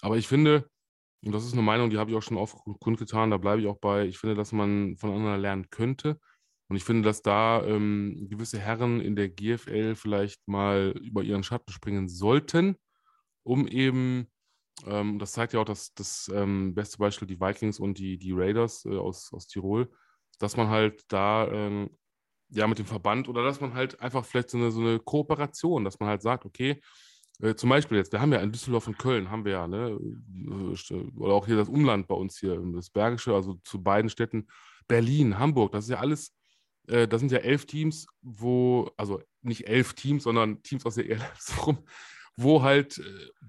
aber 0.01 0.17
ich 0.17 0.27
finde, 0.27 0.69
und 1.25 1.31
das 1.33 1.45
ist 1.45 1.53
eine 1.53 1.61
Meinung, 1.61 1.89
die 1.89 1.97
habe 1.97 2.11
ich 2.11 2.17
auch 2.17 2.21
schon 2.21 2.37
oft 2.37 2.57
kundgetan, 2.79 3.31
da 3.31 3.37
bleibe 3.37 3.61
ich 3.61 3.67
auch 3.67 3.79
bei, 3.79 4.05
ich 4.05 4.17
finde, 4.17 4.35
dass 4.35 4.51
man 4.51 4.97
voneinander 4.97 5.37
lernen 5.37 5.69
könnte. 5.69 6.19
Und 6.69 6.75
ich 6.75 6.83
finde, 6.83 7.03
dass 7.03 7.21
da 7.21 7.63
ähm, 7.63 8.27
gewisse 8.29 8.59
Herren 8.59 8.99
in 8.99 9.15
der 9.15 9.29
GFL 9.29 9.95
vielleicht 9.95 10.45
mal 10.47 10.93
über 11.01 11.23
ihren 11.23 11.43
Schatten 11.43 11.71
springen 11.71 12.09
sollten, 12.09 12.75
um 13.43 13.67
eben 13.67 14.27
ähm, 14.85 15.19
das 15.19 15.31
zeigt 15.31 15.53
ja 15.53 15.59
auch 15.59 15.65
das, 15.65 15.93
das 15.93 16.31
ähm, 16.33 16.75
beste 16.75 16.97
Beispiel, 16.97 17.27
die 17.27 17.39
Vikings 17.39 17.79
und 17.79 17.97
die, 17.97 18.17
die 18.17 18.31
Raiders 18.31 18.85
äh, 18.85 18.97
aus, 18.97 19.31
aus 19.33 19.47
Tirol, 19.47 19.89
dass 20.39 20.57
man 20.57 20.69
halt 20.69 21.03
da 21.07 21.47
ähm, 21.51 21.89
ja 22.49 22.67
mit 22.67 22.79
dem 22.79 22.85
Verband 22.85 23.27
oder 23.27 23.43
dass 23.43 23.59
man 23.59 23.73
halt 23.73 23.99
einfach 23.99 24.25
vielleicht 24.25 24.49
so 24.49 24.57
eine, 24.57 24.71
so 24.71 24.81
eine 24.81 24.99
Kooperation, 24.99 25.83
dass 25.83 25.99
man 25.99 26.09
halt 26.09 26.21
sagt, 26.21 26.45
okay, 26.45 26.81
äh, 27.41 27.55
zum 27.55 27.69
Beispiel 27.69 27.97
jetzt, 27.97 28.11
wir 28.11 28.21
haben 28.21 28.33
ja 28.33 28.39
in 28.39 28.51
Düsseldorf 28.51 28.87
und 28.87 28.97
Köln, 28.97 29.29
haben 29.29 29.45
wir 29.45 29.51
ja, 29.53 29.67
ne, 29.67 29.99
äh, 29.99 30.93
oder 31.17 31.33
auch 31.33 31.45
hier 31.45 31.55
das 31.55 31.69
Umland 31.69 32.07
bei 32.07 32.15
uns 32.15 32.39
hier, 32.39 32.59
das 32.73 32.89
Bergische, 32.89 33.33
also 33.33 33.55
zu 33.63 33.81
beiden 33.81 34.09
Städten, 34.09 34.47
Berlin, 34.87 35.37
Hamburg, 35.37 35.71
das 35.71 35.85
ist 35.85 35.91
ja 35.91 35.99
alles, 35.99 36.33
äh, 36.87 37.07
das 37.07 37.19
sind 37.19 37.31
ja 37.31 37.39
elf 37.39 37.65
Teams, 37.65 38.07
wo, 38.21 38.89
also 38.97 39.21
nicht 39.41 39.67
elf 39.67 39.93
Teams, 39.93 40.23
sondern 40.23 40.63
Teams 40.63 40.85
aus 40.85 40.95
der 40.95 41.09
ELF 41.09 41.65
rum, 41.67 41.85
wo 42.37 42.61
halt 42.61 42.99
äh, 42.99 43.03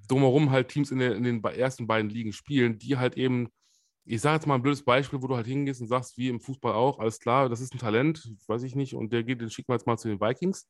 drumherum 0.09 0.51
halt 0.51 0.69
Teams 0.69 0.91
in, 0.91 0.99
der, 0.99 1.15
in 1.15 1.23
den 1.23 1.45
ersten 1.45 1.87
beiden 1.87 2.11
Ligen 2.11 2.33
spielen, 2.33 2.79
die 2.79 2.97
halt 2.97 3.17
eben, 3.17 3.49
ich 4.05 4.21
sage 4.21 4.37
jetzt 4.37 4.47
mal 4.47 4.57
ein 4.57 4.63
blödes 4.63 4.83
Beispiel, 4.83 5.23
wo 5.23 5.27
du 5.29 5.37
halt 5.37 5.47
hingehst 5.47 5.81
und 5.81 5.89
sagst, 5.89 6.17
wie 6.17 6.29
im 6.29 6.41
Fußball 6.41 6.73
auch, 6.73 6.99
alles 6.99 7.21
klar, 7.21 7.49
das 7.49 7.61
ist 7.61 7.75
ein 7.75 7.79
Talent, 7.79 8.33
weiß 8.47 8.63
ich 8.63 8.75
nicht, 8.75 8.95
und 8.95 9.13
der 9.13 9.23
geht, 9.23 9.41
den 9.41 9.51
schicken 9.51 9.69
wir 9.69 9.77
jetzt 9.77 9.87
mal 9.87 9.99
zu 9.99 10.09
den 10.09 10.21
Vikings. 10.21 10.67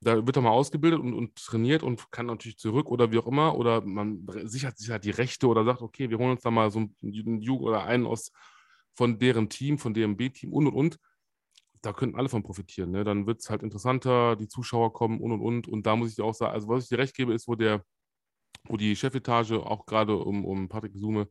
Da 0.00 0.26
wird 0.26 0.36
er 0.36 0.42
mal 0.42 0.50
ausgebildet 0.50 1.00
und, 1.00 1.14
und 1.14 1.36
trainiert 1.36 1.82
und 1.82 2.10
kann 2.12 2.26
natürlich 2.26 2.58
zurück 2.58 2.90
oder 2.90 3.10
wie 3.12 3.18
auch 3.18 3.26
immer. 3.26 3.56
Oder 3.56 3.80
man 3.80 4.26
sichert 4.44 4.76
sich 4.76 4.90
halt 4.90 5.04
die 5.04 5.10
Rechte 5.10 5.48
oder 5.48 5.64
sagt, 5.64 5.80
okay, 5.80 6.10
wir 6.10 6.18
holen 6.18 6.32
uns 6.32 6.42
da 6.42 6.50
mal 6.50 6.70
so 6.70 6.80
einen 6.80 6.94
Jugend 7.40 7.48
oder 7.62 7.84
einen 7.84 8.06
aus 8.06 8.30
von 8.94 9.18
deren 9.18 9.48
Team, 9.48 9.78
von 9.78 9.94
deren 9.94 10.16
B-Team 10.16 10.52
und 10.52 10.66
und 10.66 10.74
und 10.74 10.98
da 11.86 11.92
könnten 11.92 12.16
alle 12.16 12.28
von 12.28 12.42
profitieren. 12.42 12.90
Ne? 12.90 13.04
Dann 13.04 13.26
wird 13.26 13.40
es 13.40 13.48
halt 13.48 13.62
interessanter, 13.62 14.34
die 14.34 14.48
Zuschauer 14.48 14.92
kommen 14.92 15.20
und 15.20 15.30
und 15.32 15.40
und. 15.40 15.68
Und 15.68 15.86
da 15.86 15.94
muss 15.94 16.10
ich 16.10 16.16
dir 16.16 16.24
auch 16.24 16.34
sagen, 16.34 16.52
also 16.52 16.68
was 16.68 16.84
ich 16.84 16.88
dir 16.88 16.98
recht 16.98 17.14
gebe, 17.14 17.32
ist, 17.32 17.46
wo 17.46 17.54
der, 17.54 17.84
wo 18.64 18.76
die 18.76 18.96
Chefetage 18.96 19.52
auch 19.52 19.86
gerade 19.86 20.16
um, 20.16 20.44
um 20.44 20.68
Patrick 20.68 20.96
Sume 20.96 21.28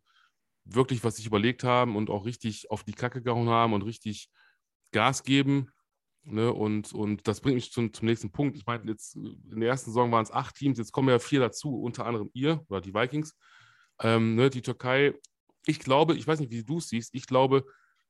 wirklich 0.63 1.03
was 1.03 1.17
sich 1.17 1.27
überlegt 1.27 1.63
haben 1.63 1.95
und 1.95 2.09
auch 2.09 2.25
richtig 2.25 2.71
auf 2.71 2.83
die 2.83 2.93
Kacke 2.93 3.21
gehauen 3.21 3.49
haben 3.49 3.73
und 3.73 3.83
richtig 3.83 4.29
Gas 4.91 5.23
geben. 5.23 5.69
Ne? 6.23 6.51
Und, 6.53 6.93
und 6.93 7.27
das 7.27 7.41
bringt 7.41 7.55
mich 7.55 7.71
zum, 7.71 7.93
zum 7.93 8.07
nächsten 8.07 8.31
Punkt. 8.31 8.55
Ich 8.55 8.65
meine, 8.65 8.89
jetzt 8.89 9.15
in 9.15 9.59
der 9.59 9.69
ersten 9.69 9.91
Saison 9.91 10.11
waren 10.11 10.23
es 10.23 10.31
acht 10.31 10.55
Teams, 10.55 10.77
jetzt 10.77 10.93
kommen 10.93 11.09
ja 11.09 11.19
vier 11.19 11.41
dazu, 11.41 11.81
unter 11.81 12.05
anderem 12.05 12.29
ihr 12.33 12.63
oder 12.69 12.79
die 12.79 12.93
Vikings. 12.93 13.37
Ähm, 13.99 14.35
ne? 14.35 14.49
Die 14.49 14.61
Türkei, 14.61 15.13
ich 15.65 15.79
glaube, 15.79 16.15
ich 16.15 16.25
weiß 16.25 16.39
nicht, 16.39 16.51
wie 16.51 16.63
du 16.63 16.77
es 16.77 16.87
siehst, 16.87 17.13
ich 17.13 17.27
glaube, 17.27 17.65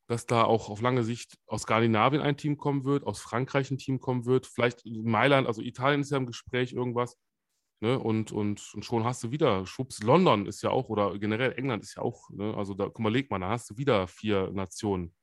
dass 0.07 0.25
da 0.25 0.43
auch 0.43 0.69
auf 0.69 0.81
lange 0.81 1.03
Sicht 1.03 1.37
aus 1.47 1.63
Skandinavien 1.63 2.21
ein 2.21 2.37
Team 2.37 2.57
kommen 2.57 2.85
wird, 2.85 3.05
aus 3.05 3.19
Frankreich 3.19 3.71
ein 3.71 3.77
Team 3.77 3.99
kommen 3.99 4.25
wird, 4.25 4.45
vielleicht 4.45 4.85
Mailand, 4.85 5.47
also 5.47 5.61
Italien 5.61 6.01
ist 6.01 6.11
ja 6.11 6.17
im 6.17 6.27
Gespräch 6.27 6.73
irgendwas. 6.73 7.17
Ne? 7.81 7.99
Und, 7.99 8.31
und, 8.31 8.73
und 8.73 8.85
schon 8.85 9.03
hast 9.03 9.23
du 9.23 9.31
wieder, 9.31 9.65
schwupps, 9.65 10.01
London 10.03 10.45
ist 10.45 10.61
ja 10.61 10.69
auch, 10.69 10.89
oder 10.89 11.17
generell 11.17 11.53
England 11.53 11.83
ist 11.83 11.95
ja 11.95 12.03
auch, 12.03 12.29
ne? 12.29 12.55
also 12.55 12.73
da, 12.73 12.85
guck 12.85 12.99
mal, 12.99 13.11
leg 13.11 13.29
mal, 13.29 13.39
da 13.39 13.49
hast 13.49 13.69
du 13.69 13.77
wieder 13.77 14.07
vier 14.07 14.51
Nationen. 14.51 15.13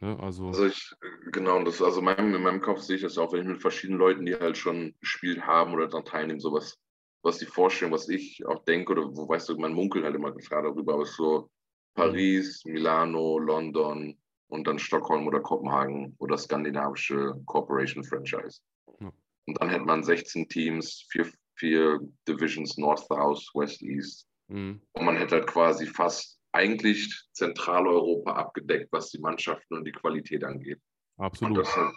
Ne? 0.00 0.18
Also, 0.18 0.48
also 0.48 0.66
ich, 0.66 0.92
genau, 1.30 1.62
das, 1.62 1.80
also 1.80 2.02
mein, 2.02 2.34
in 2.34 2.42
meinem 2.42 2.60
Kopf 2.60 2.80
sehe 2.80 2.96
ich 2.96 3.02
das 3.02 3.18
auch, 3.18 3.32
wenn 3.32 3.42
ich 3.42 3.46
mit 3.46 3.60
verschiedenen 3.60 4.00
Leuten, 4.00 4.26
die 4.26 4.34
halt 4.34 4.56
schon 4.56 4.94
gespielt 4.98 5.46
haben 5.46 5.74
oder 5.74 5.88
dann 5.88 6.04
teilnehmen, 6.04 6.40
sowas, 6.40 6.76
was 7.22 7.38
die 7.38 7.46
Vorstellung, 7.46 7.94
was 7.94 8.08
ich 8.08 8.44
auch 8.46 8.64
denke, 8.64 8.92
oder 8.92 9.04
wo 9.14 9.28
weißt 9.28 9.50
du, 9.50 9.56
man 9.56 9.74
munkelt 9.74 10.04
halt 10.04 10.16
immer 10.16 10.32
gerade 10.32 10.68
darüber, 10.68 10.94
aber 10.94 11.06
so 11.06 11.50
Paris, 11.94 12.64
Milano, 12.64 13.38
London, 13.38 14.18
und 14.52 14.66
dann 14.66 14.78
Stockholm 14.78 15.26
oder 15.26 15.40
Kopenhagen 15.40 16.14
oder 16.18 16.36
skandinavische 16.36 17.32
Corporation 17.46 18.04
Franchise. 18.04 18.60
Ja. 19.00 19.10
Und 19.46 19.60
dann 19.60 19.70
hätte 19.70 19.84
man 19.84 20.04
16 20.04 20.46
Teams, 20.48 21.06
vier, 21.10 21.26
vier 21.56 22.00
Divisions, 22.28 22.76
North, 22.76 23.06
South, 23.06 23.50
West, 23.54 23.82
East. 23.82 24.28
Mhm. 24.48 24.82
Und 24.92 25.04
man 25.06 25.16
hätte 25.16 25.36
halt 25.36 25.46
quasi 25.46 25.86
fast 25.86 26.38
eigentlich 26.52 27.08
Zentraleuropa 27.32 28.32
abgedeckt, 28.32 28.92
was 28.92 29.10
die 29.10 29.20
Mannschaften 29.20 29.74
und 29.74 29.86
die 29.86 29.92
Qualität 29.92 30.44
angeht. 30.44 30.80
Absolut. 31.16 31.58
Und, 31.58 31.76
halt, 31.76 31.94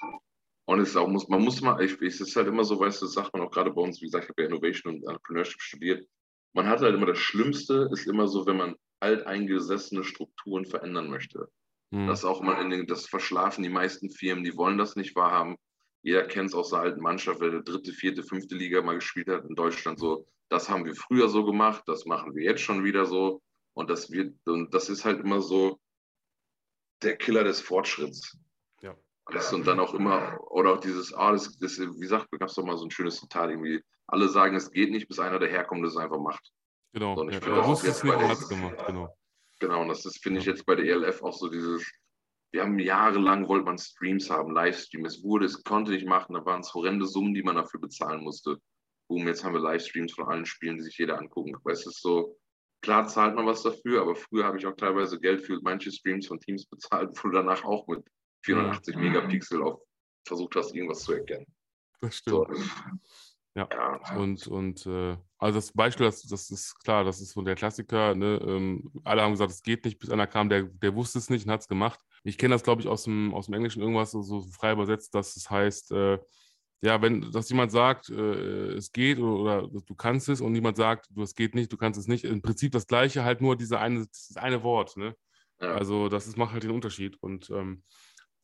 und 0.66 0.80
es 0.80 0.96
auch, 0.96 1.10
muss, 1.10 1.28
man 1.28 1.44
muss 1.44 1.62
mal, 1.62 1.84
ich, 1.84 2.02
es 2.02 2.22
ist 2.22 2.38
halt 2.38 2.48
immer 2.48 2.64
so, 2.64 2.80
weißt 2.80 3.02
du, 3.02 3.06
das 3.06 3.16
sagt 3.16 3.34
man 3.34 3.42
auch 3.42 3.52
gerade 3.52 3.72
bei 3.72 3.82
uns, 3.82 4.02
wie 4.02 4.06
gesagt, 4.06 4.24
ich 4.24 4.30
habe 4.30 4.44
ja 4.44 4.48
Innovation 4.48 4.96
und 4.96 5.04
Entrepreneurship 5.04 5.62
studiert. 5.62 6.08
Man 6.54 6.68
hat 6.68 6.80
halt 6.80 6.96
immer 6.96 7.06
das 7.06 7.20
Schlimmste, 7.20 7.90
ist 7.92 8.08
immer 8.08 8.30
so, 8.30 8.46
wenn 8.46 8.56
man 8.56 8.76
alteingesessene 9.02 10.06
Strukturen 10.06 10.66
verändern 10.66 11.10
möchte. 11.10 11.50
Mhm. 11.96 12.08
Das 12.08 12.26
auch 12.26 12.42
mal 12.42 12.62
in 12.62 12.70
den, 12.70 12.88
das 12.88 13.06
verschlafen 13.06 13.64
die 13.64 13.70
meisten 13.70 14.10
Firmen, 14.10 14.44
die 14.44 14.58
wollen 14.58 14.78
das 14.78 14.98
nicht 14.98 15.16
wahrhaben. 15.16 15.56
Jeder 16.02 16.24
kennt 16.28 16.50
es 16.50 16.54
aus 16.54 16.72
der 16.72 16.80
alten 16.80 17.02
Mannschaft, 17.02 17.40
wer 17.40 17.52
der 17.52 17.62
dritte, 17.62 17.94
vierte, 17.94 18.22
fünfte 18.22 18.54
Liga 18.54 18.82
mal 18.82 18.96
gespielt 18.96 19.30
hat 19.30 19.46
in 19.46 19.56
Deutschland 19.56 19.98
so. 19.98 20.28
Das 20.50 20.70
haben 20.70 20.84
wir 20.84 20.94
früher 20.94 21.30
so 21.30 21.46
gemacht, 21.46 21.84
das 21.88 22.06
machen 22.06 22.36
wir 22.36 22.44
jetzt 22.44 22.62
schon 22.62 22.84
wieder 22.84 23.06
so. 23.06 23.42
Und 23.74 23.90
das 23.90 24.12
wird, 24.12 24.36
und 24.46 24.74
das 24.74 24.90
ist 24.90 25.06
halt 25.06 25.22
immer 25.22 25.40
so 25.40 25.80
der 27.02 27.16
Killer 27.16 27.46
des 27.46 27.62
Fortschritts. 27.62 28.38
Ja. 28.82 28.94
Das, 29.32 29.54
und 29.54 29.66
dann 29.66 29.80
auch 29.80 29.94
immer, 29.94 30.38
oder 30.52 30.74
auch 30.74 30.80
dieses, 30.82 31.14
ah, 31.14 31.32
das, 31.32 31.58
das 31.58 31.80
wie 31.80 32.08
sagt, 32.08 32.30
gab 32.32 32.50
es 32.50 32.56
doch 32.56 32.66
mal 32.66 32.78
so 32.78 32.86
ein 32.86 32.92
schönes 32.92 33.22
Zitat 33.22 33.50
irgendwie, 33.50 33.82
alle 34.08 34.28
sagen, 34.28 34.56
es 34.56 34.70
geht 34.70 34.92
nicht, 34.92 35.08
bis 35.08 35.20
einer 35.20 35.40
daherkommt, 35.40 35.86
das 35.86 35.96
einfach 35.96 36.20
macht. 36.20 36.52
Genau, 36.92 37.16
so, 37.16 37.30
ja, 37.30 37.38
es 37.38 38.04
nicht 38.04 38.14
und 38.14 38.28
hat 38.28 38.38
es 38.38 38.50
gemacht, 38.50 38.84
genau. 38.86 39.16
Genau, 39.60 39.82
und 39.82 39.88
das 39.88 40.06
ist, 40.06 40.22
finde 40.22 40.40
ich, 40.40 40.46
jetzt 40.46 40.66
bei 40.66 40.76
der 40.76 40.86
ELF 40.86 41.24
auch 41.24 41.34
so 41.38 41.50
dieses, 41.50 41.90
wir 42.52 42.62
haben 42.62 42.78
jahrelang 42.80 43.48
wollte 43.48 43.66
man 43.66 43.78
Streams 43.78 44.30
haben, 44.30 44.54
Livestream. 44.54 45.06
Es 45.06 45.24
wurde, 45.24 45.46
es 45.46 45.64
konnte 45.64 45.92
nicht 45.92 46.06
machen, 46.06 46.34
da 46.34 46.46
waren 46.46 46.62
es 46.62 46.74
horrende 46.74 47.06
Summen, 47.06 47.34
die 47.34 47.44
man 47.44 47.56
dafür 47.56 47.80
bezahlen 47.80 48.24
musste. 48.24 48.60
Boom, 49.10 49.28
jetzt 49.28 49.44
haben 49.44 49.54
wir 49.54 49.62
Livestreams 49.62 50.14
von 50.14 50.28
allen 50.28 50.46
Spielen, 50.46 50.78
die 50.78 50.84
sich 50.84 50.98
jeder 50.98 51.18
angucken 51.18 51.54
kann. 51.54 51.72
Es 51.72 51.86
ist 51.86 52.02
so, 52.02 52.38
klar 52.82 53.08
zahlt 53.08 53.36
man 53.36 53.46
was 53.46 53.64
dafür, 53.64 54.02
aber 54.02 54.16
früher 54.16 54.46
habe 54.46 54.58
ich 54.58 54.66
auch 54.66 54.76
teilweise 54.76 55.20
Geld 55.20 55.42
für 55.42 55.60
manche 55.62 55.92
Streams 55.92 56.28
von 56.28 56.40
Teams 56.40 56.66
bezahlt, 56.70 57.12
wo 57.12 57.30
du 57.30 57.36
danach 57.36 57.64
auch 57.64 57.88
mit 57.88 58.04
480 58.44 58.96
Megapixel 58.98 59.62
auf 59.64 59.82
versucht 60.28 60.56
hast, 60.56 60.74
irgendwas 60.76 61.04
zu 61.04 61.14
erkennen. 61.14 61.46
Das 62.02 62.18
stimmt. 62.18 62.36
So. 62.36 62.48
Ja. 63.56 63.68
ja. 63.72 64.18
Und, 64.18 64.48
und 64.48 64.86
äh, 64.86 65.18
also 65.38 65.58
das 65.58 65.72
Beispiel, 65.72 66.06
das, 66.06 66.24
das 66.24 66.52
ist 66.52 66.78
klar, 66.84 67.04
das 67.04 67.22
ist 67.22 67.32
so 67.32 67.42
der 67.42 67.56
Klassiker. 67.56 68.14
Ne? 68.14 68.40
Ähm, 68.46 68.92
alle 69.04 69.22
haben 69.22 69.32
gesagt, 69.32 69.52
es 69.52 69.64
geht 69.64 69.86
nicht, 69.86 69.98
bis 69.98 70.10
einer 70.10 70.28
kam, 70.28 70.50
der, 70.50 70.64
der 70.64 70.94
wusste 70.94 71.20
es 71.20 71.30
nicht 71.30 71.46
und 71.46 71.52
hat 71.52 71.62
es 71.62 71.68
gemacht. 71.68 72.00
Ich 72.24 72.38
kenne 72.38 72.54
das, 72.54 72.64
glaube 72.64 72.82
ich, 72.82 72.88
aus 72.88 73.04
dem, 73.04 73.34
aus 73.34 73.46
dem 73.46 73.54
Englischen 73.54 73.82
irgendwas 73.82 74.12
so, 74.12 74.22
so 74.22 74.42
frei 74.42 74.74
übersetzt, 74.74 75.16
dass 75.16 75.38
es 75.38 75.50
heißt, 75.50 75.92
äh, 75.92 76.20
ja, 76.82 77.02
wenn 77.02 77.32
dass 77.32 77.50
jemand 77.50 77.72
sagt, 77.72 78.10
äh, 78.10 78.74
es 78.74 78.92
geht 78.92 79.20
oder, 79.20 79.64
oder, 79.64 79.82
du 79.82 79.96
kannst 79.96 80.28
es 80.28 80.42
und 80.42 80.54
jemand 80.54 80.78
sagt, 80.78 81.08
du 81.10 81.24
es 81.24 81.34
geht 81.34 81.56
nicht, 81.56 81.72
du 81.72 81.78
kannst 81.78 82.00
es 82.00 82.08
nicht. 82.08 82.26
Im 82.26 82.42
Prinzip 82.42 82.74
das 82.74 82.88
Gleiche, 82.88 83.24
halt 83.24 83.42
nur 83.42 83.56
diese 83.56 83.80
eine, 83.80 84.06
das 84.06 84.34
eine 84.36 84.64
Wort. 84.64 84.98
Ne? 84.98 85.16
Ja. 85.62 85.74
Also 85.76 86.10
das 86.10 86.28
ist, 86.28 86.38
macht 86.38 86.54
halt 86.54 86.64
den 86.64 86.72
Unterschied. 86.72 87.18
Und 87.22 87.50
ähm, 87.50 87.84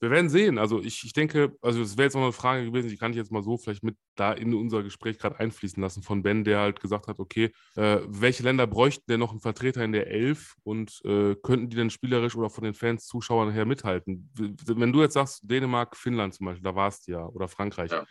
wir 0.01 0.09
werden 0.09 0.29
sehen. 0.29 0.57
Also 0.57 0.81
ich, 0.81 1.03
ich 1.05 1.13
denke, 1.13 1.55
also 1.61 1.81
es 1.81 1.95
wäre 1.95 2.07
jetzt 2.07 2.15
noch 2.15 2.23
eine 2.23 2.31
Frage 2.31 2.65
gewesen, 2.65 2.89
die 2.89 2.97
kann 2.97 3.11
ich 3.11 3.17
jetzt 3.17 3.31
mal 3.31 3.43
so 3.43 3.55
vielleicht 3.55 3.83
mit 3.83 3.95
da 4.15 4.33
in 4.33 4.53
unser 4.55 4.81
Gespräch 4.81 5.19
gerade 5.19 5.39
einfließen 5.39 5.81
lassen 5.81 6.01
von 6.01 6.23
Ben, 6.23 6.43
der 6.43 6.59
halt 6.59 6.79
gesagt 6.79 7.07
hat, 7.07 7.19
okay, 7.19 7.51
äh, 7.75 7.99
welche 8.07 8.41
Länder 8.41 8.65
bräuchten 8.65 9.03
denn 9.07 9.19
noch 9.19 9.29
einen 9.29 9.41
Vertreter 9.41 9.83
in 9.83 9.91
der 9.91 10.07
Elf 10.07 10.55
und 10.63 10.99
äh, 11.05 11.35
könnten 11.35 11.69
die 11.69 11.75
denn 11.75 11.91
spielerisch 11.91 12.35
oder 12.35 12.49
von 12.49 12.63
den 12.63 12.73
Fans, 12.73 13.05
Zuschauern 13.05 13.51
her 13.51 13.65
mithalten? 13.65 14.31
Wenn 14.35 14.91
du 14.91 15.01
jetzt 15.01 15.13
sagst, 15.13 15.41
Dänemark, 15.43 15.95
Finnland 15.95 16.33
zum 16.33 16.47
Beispiel, 16.47 16.63
da 16.63 16.75
warst 16.75 17.07
du 17.07 17.11
ja, 17.11 17.27
oder 17.27 17.47
Frankreich. 17.47 17.91
Ja. 17.91 18.03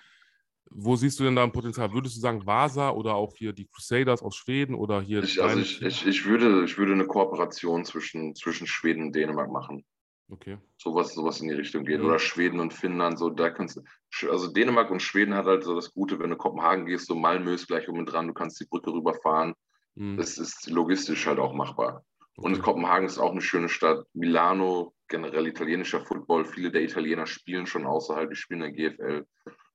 Wo 0.73 0.95
siehst 0.95 1.19
du 1.19 1.25
denn 1.25 1.35
da 1.35 1.43
ein 1.43 1.51
Potenzial? 1.51 1.93
Würdest 1.93 2.17
du 2.17 2.21
sagen 2.21 2.47
Vasa 2.47 2.91
oder 2.91 3.17
auch 3.17 3.35
hier 3.35 3.53
die 3.53 3.67
Crusaders 3.67 4.23
aus 4.23 4.37
Schweden 4.37 4.77
oder 4.77 5.01
hier? 5.01 5.25
Ich, 5.25 5.43
also 5.43 5.59
ich, 5.59 5.83
ich, 5.83 6.07
ich, 6.07 6.25
würde, 6.25 6.65
ich 6.65 6.79
würde 6.79 6.93
eine 6.93 7.07
Kooperation 7.07 7.85
zwischen, 7.85 8.37
zwischen 8.37 8.69
Schweden 8.69 9.07
und 9.07 9.17
Dänemark 9.17 9.51
machen. 9.51 9.85
Okay. 10.31 10.59
Sowas, 10.77 11.15
sowas 11.15 11.41
in 11.41 11.49
die 11.49 11.55
Richtung 11.55 11.85
geht. 11.85 12.01
Mhm. 12.01 12.07
Oder 12.07 12.19
Schweden 12.19 12.61
und 12.61 12.73
Finnland, 12.73 13.19
so 13.19 13.31
da 13.31 13.51
kannst 13.51 13.77
du. 13.77 14.31
Also 14.31 14.53
Dänemark 14.53 14.91
und 14.91 15.03
Schweden 15.03 15.35
hat 15.35 15.47
halt 15.47 15.65
so 15.65 15.75
das 15.75 15.93
Gute, 15.93 16.19
wenn 16.19 16.31
du 16.31 16.37
Kopenhagen 16.37 16.87
gehst, 16.87 17.07
so 17.07 17.15
Malmö 17.15 17.55
ist 17.55 17.67
gleich 17.67 17.89
um 17.89 18.05
dran, 18.07 18.29
du 18.29 18.35
kannst 18.35 18.61
die 18.61 18.67
Brücke 18.67 18.93
rüberfahren. 18.93 19.55
Mhm. 19.97 20.17
Das 20.17 20.39
ist 20.39 20.71
logistisch 20.71 21.27
halt 21.27 21.39
auch 21.39 21.53
machbar. 21.53 22.05
Okay. 22.37 22.47
Und 22.47 22.63
Kopenhagen 22.63 23.07
ist 23.07 23.19
auch 23.19 23.33
eine 23.33 23.43
schöne 23.43 23.69
Stadt. 23.69 24.07
Milano, 24.15 24.95
generell 25.09 25.47
italienischer 25.47 26.01
Football. 26.01 26.45
Viele 26.45 26.71
der 26.71 26.83
Italiener 26.83 27.27
spielen 27.27 27.67
schon 27.67 27.87
außerhalb, 27.87 28.31
die 28.31 28.37
spielen 28.37 28.63
in 28.63 28.75
der 28.75 28.91
GFL. 28.91 29.27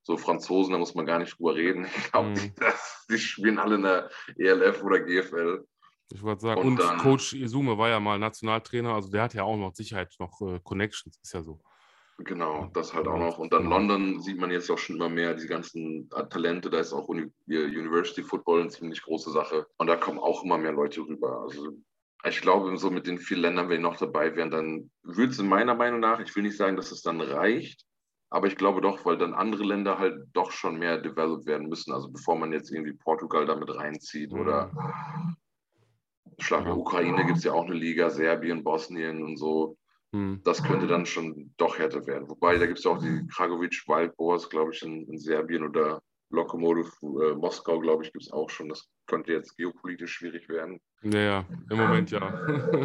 So 0.04 0.18
Franzosen, 0.18 0.72
da 0.72 0.78
muss 0.78 0.96
man 0.96 1.06
gar 1.06 1.20
nicht 1.20 1.38
drüber 1.38 1.56
reden. 1.56 1.86
Ich 1.86 2.12
glaube, 2.12 2.30
mhm. 2.30 2.36
die, 2.36 2.52
die 3.10 3.18
spielen 3.18 3.60
alle 3.60 3.76
in 3.76 3.84
der 3.84 4.10
ELF 4.38 4.84
oder 4.84 5.00
GFL. 5.00 5.66
Ich 6.12 6.22
wollte 6.22 6.42
sagen, 6.42 6.62
und, 6.62 6.68
und 6.68 6.80
dann, 6.80 6.98
Coach 6.98 7.34
Izume 7.34 7.78
war 7.78 7.90
ja 7.90 8.00
mal 8.00 8.20
Nationaltrainer, 8.20 8.94
also 8.94 9.10
der 9.10 9.24
hat 9.24 9.34
ja 9.34 9.44
auch 9.44 9.58
noch 9.58 9.74
Sicherheit 9.74 10.14
noch 10.20 10.40
äh, 10.42 10.60
Connections, 10.64 11.18
ist 11.22 11.34
ja 11.34 11.42
so. 11.42 11.60
Genau, 12.20 12.70
das 12.74 12.94
halt 12.94 13.08
auch 13.08 13.18
noch. 13.18 13.40
Und 13.40 13.52
dann 13.52 13.64
genau. 13.64 13.78
London 13.78 14.22
sieht 14.22 14.40
man 14.40 14.50
jetzt 14.50 14.70
auch 14.70 14.78
schon 14.78 14.96
immer 14.96 15.10
mehr 15.10 15.34
die 15.34 15.48
ganzen 15.48 16.10
äh, 16.16 16.26
Talente. 16.28 16.70
Da 16.70 16.80
ist 16.80 16.94
auch 16.94 17.10
Uni 17.10 17.30
University 17.48 18.24
Football 18.24 18.62
eine 18.62 18.70
ziemlich 18.70 19.02
große 19.02 19.32
Sache. 19.32 19.68
Und 19.78 19.88
da 19.88 19.98
kommen 19.98 20.20
auch 20.20 20.44
immer 20.44 20.58
mehr 20.58 20.72
Leute 20.72 21.02
rüber. 21.02 21.42
Also 21.42 21.72
ich 22.24 22.40
glaube, 22.40 22.76
so 22.78 22.90
mit 22.90 23.06
den 23.06 23.18
vier 23.18 23.38
Ländern, 23.38 23.68
wenn 23.68 23.78
die 23.78 23.84
noch 23.84 23.98
dabei 23.98 24.36
wären, 24.36 24.50
dann 24.50 24.92
würde 25.04 25.32
es 25.32 25.40
in 25.40 25.50
meiner 25.50 25.76
Meinung 25.76 26.00
nach, 26.00 26.20
ich 26.20 26.34
will 26.36 26.44
nicht 26.44 26.58
sagen, 26.58 26.78
dass 26.78 26.92
es 26.92 27.02
dann 27.02 27.20
reicht, 27.20 27.86
aber 28.30 28.48
ich 28.48 28.56
glaube 28.56 28.82
doch, 28.82 29.06
weil 29.06 29.18
dann 29.18 29.34
andere 29.34 29.64
Länder 29.64 30.00
halt 30.00 30.26
doch 30.34 30.52
schon 30.52 30.80
mehr 30.80 30.98
developed 30.98 31.46
werden 31.46 31.68
müssen. 31.68 31.94
Also 31.94 32.10
bevor 32.10 32.38
man 32.38 32.52
jetzt 32.52 32.72
irgendwie 32.72 32.94
Portugal 32.94 33.46
damit 33.46 33.70
reinzieht 33.76 34.32
mhm. 34.32 34.40
oder 34.40 34.72
Schlag 36.40 36.66
der 36.66 36.78
Ukraine 36.78 37.26
gibt 37.26 37.38
es 37.38 37.44
ja 37.44 37.54
auch 37.54 37.66
eine 37.66 37.76
Liga, 37.76 38.10
Serbien, 38.10 38.64
Bosnien 38.64 39.24
und 39.24 39.38
so. 39.38 39.78
Hm. 40.14 40.42
Das 40.44 40.64
könnte 40.64 40.88
dann 40.88 41.06
schon 41.06 41.54
doch 41.58 41.78
härter 41.78 42.06
werden. 42.08 42.30
Wobei, 42.30 42.58
da 42.58 42.66
gibt 42.66 42.80
es 42.80 42.86
ja 42.86 42.92
auch 42.92 43.00
die 43.00 43.28
Kragovic 43.28 43.84
Wild 43.88 44.16
Boars, 44.16 44.50
glaube 44.50 44.72
ich, 44.74 44.82
in, 44.82 45.08
in, 45.08 45.18
Serbien 45.18 45.64
oder 45.64 46.02
Lokomotiv 46.30 46.92
äh, 47.02 47.36
Moskau, 47.36 47.80
glaube 47.80 48.04
ich, 48.04 48.14
gibt 48.14 48.24
es 48.24 48.32
auch 48.32 48.50
schon. 48.50 48.70
Das 48.70 48.90
könnte 49.08 49.34
jetzt 49.34 49.58
geopolitisch 49.58 50.14
schwierig 50.14 50.48
werden. 50.50 50.80
Naja, 51.02 51.46
im 51.70 51.78
Moment 51.78 52.12
ja. 52.12 52.20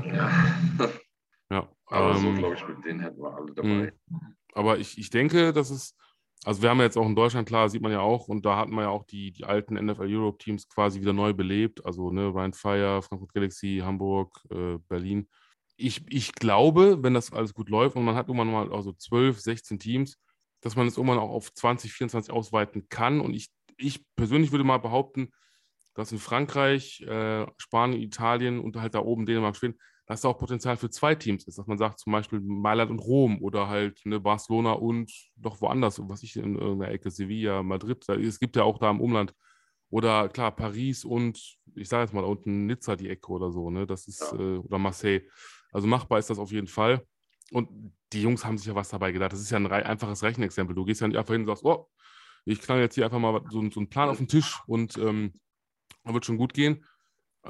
ja. 0.04 0.30
ja. 1.50 1.68
Aber 1.86 2.10
ähm, 2.10 2.16
so, 2.16 2.32
glaube 2.34 2.54
ich, 2.54 2.68
mit 2.68 2.84
denen 2.84 3.00
hätten 3.00 3.22
wir 3.22 3.34
alle 3.34 3.52
dabei. 3.54 3.92
Hm. 4.08 4.34
Aber 4.54 4.78
ich, 4.78 4.98
ich 4.98 5.10
denke, 5.10 5.52
dass 5.52 5.70
es 5.70 5.96
also 6.44 6.62
wir 6.62 6.70
haben 6.70 6.80
jetzt 6.80 6.96
auch 6.96 7.06
in 7.06 7.14
Deutschland, 7.14 7.46
klar, 7.46 7.68
sieht 7.68 7.82
man 7.82 7.92
ja 7.92 8.00
auch, 8.00 8.28
und 8.28 8.46
da 8.46 8.56
hatten 8.56 8.74
wir 8.74 8.82
ja 8.82 8.88
auch 8.88 9.04
die, 9.04 9.30
die 9.30 9.44
alten 9.44 9.74
NFL 9.74 10.06
Europe 10.08 10.38
Teams 10.38 10.68
quasi 10.68 11.00
wieder 11.00 11.12
neu 11.12 11.34
belebt. 11.34 11.84
Also 11.84 12.10
ne, 12.10 12.28
Ryan 12.28 12.54
Fire, 12.54 13.02
Frankfurt 13.02 13.34
Galaxy, 13.34 13.82
Hamburg, 13.84 14.40
äh, 14.50 14.78
Berlin. 14.88 15.28
Ich, 15.76 16.02
ich 16.08 16.32
glaube, 16.32 17.02
wenn 17.02 17.14
das 17.14 17.32
alles 17.32 17.52
gut 17.52 17.68
läuft 17.68 17.96
und 17.96 18.04
man 18.04 18.14
hat 18.14 18.28
irgendwann 18.28 18.50
mal 18.50 18.72
also 18.72 18.92
12, 18.92 19.38
16 19.40 19.78
Teams, 19.78 20.18
dass 20.62 20.76
man 20.76 20.86
es 20.86 20.96
irgendwann 20.96 21.18
auch 21.18 21.30
auf 21.30 21.52
20, 21.52 21.92
24 21.92 22.32
ausweiten 22.32 22.88
kann. 22.88 23.20
Und 23.20 23.34
ich, 23.34 23.48
ich 23.76 24.04
persönlich 24.16 24.50
würde 24.50 24.64
mal 24.64 24.78
behaupten, 24.78 25.30
dass 25.94 26.12
in 26.12 26.18
Frankreich, 26.18 27.02
äh, 27.02 27.46
Spanien, 27.58 28.00
Italien 28.00 28.60
und 28.60 28.76
halt 28.76 28.94
da 28.94 29.00
oben 29.00 29.26
Dänemark, 29.26 29.56
Schweden, 29.56 29.78
dass 30.10 30.22
da 30.22 30.28
auch 30.28 30.38
Potenzial 30.38 30.76
für 30.76 30.90
zwei 30.90 31.14
Teams 31.14 31.44
ist, 31.44 31.56
dass 31.56 31.68
man 31.68 31.78
sagt, 31.78 32.00
zum 32.00 32.12
Beispiel 32.12 32.40
Mailand 32.40 32.90
und 32.90 32.98
Rom 32.98 33.40
oder 33.40 33.68
halt 33.68 34.00
ne, 34.04 34.18
Barcelona 34.18 34.72
und 34.72 35.12
doch 35.36 35.60
woanders, 35.60 36.00
was 36.08 36.24
ich 36.24 36.34
in 36.34 36.58
irgendeiner 36.58 36.90
Ecke, 36.90 37.12
Sevilla, 37.12 37.62
Madrid, 37.62 38.08
es 38.08 38.40
gibt 38.40 38.56
ja 38.56 38.64
auch 38.64 38.78
da 38.78 38.90
im 38.90 39.00
Umland. 39.00 39.32
Oder 39.88 40.28
klar, 40.28 40.50
Paris 40.50 41.04
und 41.04 41.38
ich 41.76 41.88
sage 41.88 42.02
jetzt 42.02 42.12
mal 42.12 42.22
da 42.22 42.26
unten 42.26 42.66
Nizza 42.66 42.96
die 42.96 43.08
Ecke 43.08 43.30
oder 43.30 43.52
so, 43.52 43.70
ne? 43.70 43.86
Das 43.86 44.08
ist, 44.08 44.32
ja. 44.32 44.36
äh, 44.36 44.56
oder 44.56 44.78
Marseille. 44.78 45.28
Also 45.70 45.86
machbar 45.86 46.18
ist 46.18 46.28
das 46.28 46.40
auf 46.40 46.50
jeden 46.50 46.66
Fall. 46.66 47.06
Und 47.52 47.68
die 48.12 48.22
Jungs 48.22 48.44
haben 48.44 48.58
sich 48.58 48.66
ja 48.66 48.74
was 48.74 48.88
dabei 48.88 49.12
gedacht. 49.12 49.32
Das 49.32 49.40
ist 49.40 49.50
ja 49.50 49.58
ein 49.58 49.66
einfaches 49.68 50.24
Rechenexempel. 50.24 50.74
Du 50.74 50.84
gehst 50.84 51.00
ja 51.00 51.06
nicht 51.06 51.18
einfach 51.18 51.34
hin 51.34 51.42
und 51.42 51.46
sagst, 51.46 51.64
oh, 51.64 51.88
ich 52.46 52.60
knall 52.60 52.80
jetzt 52.80 52.96
hier 52.96 53.04
einfach 53.04 53.20
mal 53.20 53.44
so, 53.48 53.62
so 53.70 53.78
einen 53.78 53.88
Plan 53.88 54.08
auf 54.08 54.18
den 54.18 54.26
Tisch 54.26 54.58
und 54.66 54.98
ähm, 54.98 55.34
wird 56.02 56.26
schon 56.26 56.36
gut 56.36 56.52
gehen 56.52 56.84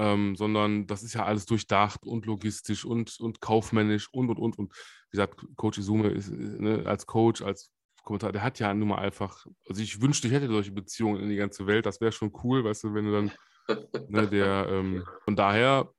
ähm, 0.00 0.34
sondern 0.34 0.86
das 0.86 1.02
ist 1.02 1.12
ja 1.12 1.26
alles 1.26 1.44
durchdacht 1.44 2.06
und 2.06 2.24
logistisch 2.24 2.86
und, 2.86 3.20
und 3.20 3.40
kaufmännisch 3.42 4.08
und 4.12 4.30
und 4.30 4.38
und. 4.38 4.58
Und 4.58 4.72
wie 4.72 5.16
gesagt, 5.16 5.44
Coach 5.56 5.78
Izume 5.78 6.08
ist 6.08 6.32
ne, 6.32 6.84
als 6.86 7.06
Coach, 7.06 7.42
als 7.42 7.70
Kommentar, 8.02 8.32
der 8.32 8.42
hat 8.42 8.58
ja 8.58 8.72
nun 8.72 8.88
mal 8.88 8.98
einfach, 8.98 9.44
also 9.68 9.82
ich 9.82 10.00
wünschte, 10.00 10.28
ich 10.28 10.32
hätte 10.32 10.48
solche 10.48 10.72
Beziehungen 10.72 11.20
in 11.20 11.28
die 11.28 11.36
ganze 11.36 11.66
Welt, 11.66 11.84
das 11.84 12.00
wäre 12.00 12.12
schon 12.12 12.32
cool, 12.42 12.64
weißt 12.64 12.84
du, 12.84 12.94
wenn 12.94 13.04
du 13.04 13.12
dann, 13.12 13.32
ne, 14.08 14.26
der, 14.26 14.68
ähm, 14.70 15.04
von 15.24 15.36
daher 15.36 15.92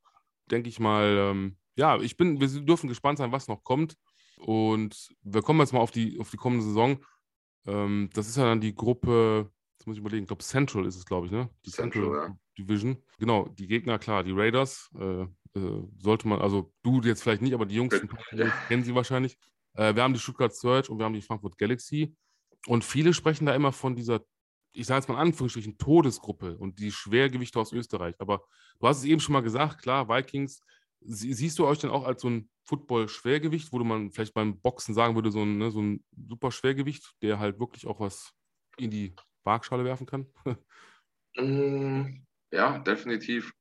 denke 0.49 0.69
ich 0.69 0.79
mal, 0.79 1.15
ähm, 1.17 1.57
ja, 1.75 1.97
ich 1.99 2.17
bin, 2.17 2.39
wir 2.41 2.47
dürfen 2.47 2.89
gespannt 2.89 3.19
sein, 3.19 3.31
was 3.31 3.47
noch 3.47 3.63
kommt. 3.63 3.95
Und 4.37 5.09
wir 5.21 5.43
kommen 5.43 5.59
jetzt 5.59 5.71
mal 5.71 5.79
auf 5.79 5.91
die, 5.91 6.19
auf 6.19 6.31
die 6.31 6.37
kommende 6.37 6.65
Saison. 6.65 6.97
Ähm, 7.67 8.09
das 8.13 8.27
ist 8.27 8.37
ja 8.37 8.45
dann 8.45 8.59
die 8.59 8.73
Gruppe, 8.73 9.51
jetzt 9.77 9.85
muss 9.85 9.95
ich 9.95 9.99
überlegen, 9.99 10.23
ich 10.23 10.27
glaube 10.27 10.43
Central 10.43 10.85
ist 10.87 10.95
es, 10.95 11.05
glaube 11.05 11.27
ich, 11.27 11.31
ne? 11.31 11.49
Die 11.65 11.69
Central, 11.69 12.03
Central 12.03 12.27
ja. 12.29 12.37
Division. 12.63 12.97
Genau, 13.19 13.47
die 13.47 13.67
Gegner, 13.67 13.99
klar, 13.99 14.23
die 14.23 14.31
Raiders, 14.31 14.89
äh, 14.99 15.23
äh, 15.53 15.83
sollte 15.97 16.27
man, 16.27 16.41
also 16.41 16.73
du 16.83 17.01
jetzt 17.01 17.23
vielleicht 17.23 17.41
nicht, 17.41 17.53
aber 17.53 17.65
die 17.65 17.75
Jungs 17.75 17.99
ja. 18.31 18.49
kennen 18.67 18.83
sie 18.83 18.95
wahrscheinlich. 18.95 19.37
Äh, 19.73 19.95
wir 19.95 20.03
haben 20.03 20.13
die 20.13 20.19
Stuttgart 20.19 20.53
Search 20.53 20.89
und 20.89 20.97
wir 20.97 21.05
haben 21.05 21.13
die 21.13 21.21
Frankfurt 21.21 21.57
Galaxy. 21.57 22.15
Und 22.67 22.83
viele 22.83 23.13
sprechen 23.13 23.45
da 23.45 23.55
immer 23.55 23.71
von 23.71 23.95
dieser, 23.95 24.21
ich 24.73 24.85
sage 24.85 24.99
jetzt 24.99 25.09
mal 25.09 25.15
in 25.15 25.21
Anführungsstrichen, 25.21 25.77
Todesgruppe 25.77 26.57
und 26.57 26.79
die 26.79 26.91
Schwergewichte 26.91 27.59
aus 27.59 27.73
Österreich. 27.73 28.15
Aber 28.19 28.43
du 28.79 28.87
hast 28.87 28.99
es 28.99 29.03
eben 29.05 29.19
schon 29.19 29.33
mal 29.33 29.41
gesagt, 29.41 29.81
klar, 29.81 30.07
Vikings, 30.07 30.61
siehst 31.01 31.57
du 31.57 31.65
euch 31.65 31.79
denn 31.79 31.89
auch 31.89 32.05
als 32.05 32.21
so 32.21 32.29
ein 32.29 32.49
Football-Schwergewicht, 32.65 33.73
wo 33.73 33.79
du 33.79 33.83
man 33.83 34.11
vielleicht 34.11 34.33
beim 34.33 34.59
Boxen 34.59 34.93
sagen 34.93 35.15
würde, 35.15 35.31
so 35.31 35.41
ein, 35.41 35.57
ne, 35.57 35.71
so 35.71 35.81
ein 35.81 36.03
super 36.29 36.51
Schwergewicht, 36.51 37.15
der 37.21 37.39
halt 37.39 37.59
wirklich 37.59 37.87
auch 37.87 37.99
was 37.99 38.33
in 38.77 38.91
die 38.91 39.15
Waagschale 39.43 39.83
werfen 39.83 40.05
kann? 40.05 40.27
Ja, 42.51 42.79
definitiv. 42.79 43.53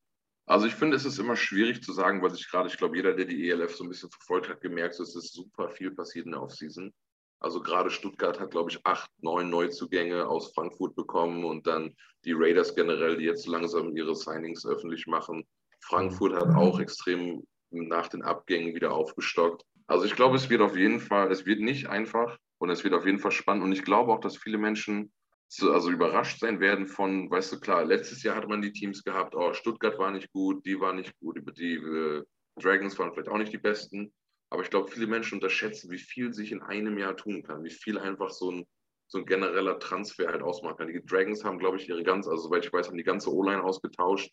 Also 0.47 0.67
ich 0.67 0.75
finde, 0.75 0.97
es 0.97 1.05
ist 1.05 1.19
immer 1.19 1.37
schwierig 1.37 1.83
zu 1.83 1.93
sagen, 1.93 2.23
weil 2.23 2.31
sich 2.31 2.51
gerade, 2.51 2.69
ich 2.69 2.77
glaube, 2.77 2.97
jeder, 2.97 3.15
der 3.15 3.25
die 3.25 3.49
ELF 3.49 3.77
so 3.77 3.85
ein 3.85 3.89
bisschen 3.89 4.11
verfolgt 4.11 4.49
hat, 4.49 4.61
gemerkt, 4.61 4.99
es 4.99 5.15
ist 5.15 5.33
super 5.33 5.71
viel 5.71 5.93
passiert 5.93 6.27
in 6.27 6.33
der 6.33 6.43
Offseason. 6.43 6.93
Also 7.39 7.63
gerade 7.63 7.91
Stuttgart 7.91 8.39
hat, 8.39 8.51
glaube 8.51 8.71
ich, 8.71 8.85
acht, 8.85 9.11
neun 9.23 9.49
Neuzugänge 9.49 10.27
aus 10.27 10.53
Frankfurt 10.53 10.95
bekommen 10.97 11.45
und 11.45 11.67
dann 11.67 11.95
die 12.25 12.33
Raiders 12.33 12.75
generell, 12.75 13.17
die 13.17 13.25
jetzt 13.25 13.47
langsam 13.47 13.97
ihre 13.97 14.15
Signings 14.15 14.67
öffentlich 14.67 15.07
machen. 15.07 15.47
Frankfurt 15.81 16.35
hat 16.35 16.55
auch 16.55 16.81
extrem 16.81 17.47
nach 17.71 18.09
den 18.09 18.23
Abgängen 18.23 18.75
wieder 18.75 18.93
aufgestockt. 18.93 19.65
Also 19.87 20.05
ich 20.05 20.17
glaube, 20.17 20.37
es 20.37 20.51
wird 20.51 20.61
auf 20.61 20.77
jeden 20.77 21.01
Fall, 21.01 21.31
es 21.31 21.47
wird 21.47 21.61
nicht 21.61 21.89
einfach 21.89 22.37
und 22.59 22.71
es 22.71 22.85
wird 22.85 22.95
auf 22.95 23.07
jeden 23.07 23.19
Fall 23.21 23.33
spannend. 23.33 23.65
Und 23.65 23.73
ich 23.73 23.85
glaube 23.85 24.13
auch, 24.13 24.21
dass 24.21 24.37
viele 24.37 24.59
Menschen 24.59 25.13
also 25.59 25.91
überrascht 25.91 26.39
sein 26.39 26.61
werden 26.61 26.87
von, 26.87 27.31
weißt 27.31 27.53
du, 27.53 27.61
klar, 27.61 27.85
letztes 27.85 28.23
Jahr 28.23 28.37
hat 28.37 28.49
man 28.49 28.63
die 28.63 28.73
Teams 28.73 29.03
gehabt, 29.03 29.35
oh, 29.35 29.53
Stuttgart 29.53 29.99
war 29.99 30.11
nicht 30.13 30.33
gut, 30.33 30.65
die 30.65 30.79
war 30.79 30.93
nicht 30.93 31.19
gut, 31.19 31.39
die, 31.39 31.53
die 31.53 31.75
äh, 31.75 32.25
Dragons 32.57 32.99
waren 32.99 33.13
vielleicht 33.13 33.29
auch 33.29 33.39
nicht 33.39 33.53
die 33.53 33.59
besten. 33.59 34.13
Aber 34.51 34.63
ich 34.63 34.71
glaube, 34.71 34.91
viele 34.91 35.07
Menschen 35.07 35.35
unterschätzen, 35.35 35.91
wie 35.91 35.99
viel 35.99 36.33
sich 36.33 36.53
in 36.53 36.63
einem 36.63 36.99
Jahr 36.99 37.17
tun 37.17 37.43
kann, 37.43 37.65
wie 37.65 37.71
viel 37.71 37.99
einfach 37.99 38.31
so 38.31 38.51
ein, 38.51 38.67
so 39.09 39.19
ein 39.19 39.27
genereller 39.27 39.79
Transfer 39.79 40.29
halt 40.29 40.43
ausmachen 40.43 40.77
kann. 40.79 40.89
Die 40.89 41.05
Dragons 41.05 41.45
haben, 41.45 41.59
glaube 41.59 41.77
ich, 41.79 41.89
ihre 41.89 42.03
ganze, 42.03 42.31
also 42.31 42.45
soweit 42.45 42.65
ich 42.65 42.73
weiß, 42.73 42.89
haben 42.89 42.97
die 42.97 43.05
ganze 43.05 43.33
O-Line 43.33 43.63
ausgetauscht, 43.63 44.33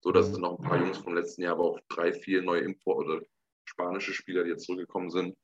so 0.00 0.10
dass 0.10 0.28
es 0.28 0.38
noch 0.38 0.58
ein 0.58 0.64
paar 0.64 0.78
Jungs 0.78 0.98
vom 0.98 1.14
letzten 1.14 1.42
Jahr, 1.42 1.54
aber 1.54 1.64
auch 1.64 1.80
drei, 1.88 2.12
vier 2.12 2.42
neue 2.42 2.60
Import- 2.60 3.06
oder 3.06 3.20
spanische 3.64 4.12
Spieler, 4.12 4.44
die 4.44 4.50
jetzt 4.50 4.64
zurückgekommen 4.64 5.10
sind. 5.10 5.36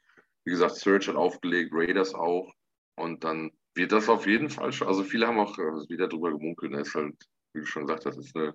Wie 0.45 0.51
gesagt, 0.51 0.77
Search 0.77 1.09
hat 1.09 1.17
aufgelegt, 1.17 1.71
Raiders 1.73 2.15
auch. 2.15 2.53
Und 2.97 3.25
dann 3.25 3.51
wird 3.75 3.93
das 3.93 4.09
auf 4.09 4.27
jeden 4.27 4.51
Fall 4.51 4.73
schon. 4.73 4.89
Also 4.89 5.03
viele 5.03 5.27
haben 5.27 5.39
auch 5.39 5.59
äh, 5.59 5.89
wieder 5.89 6.09
drüber 6.09 6.31
gemunkelt. 6.31 6.73
Das 6.73 6.77
ne? 6.77 6.83
ist 6.83 6.95
halt, 6.95 7.15
wie 7.53 7.61
du 7.61 7.67
schon 7.67 7.87
gesagt 7.87 8.07
hast, 8.07 8.19
ist 8.19 8.37
ein 8.37 8.53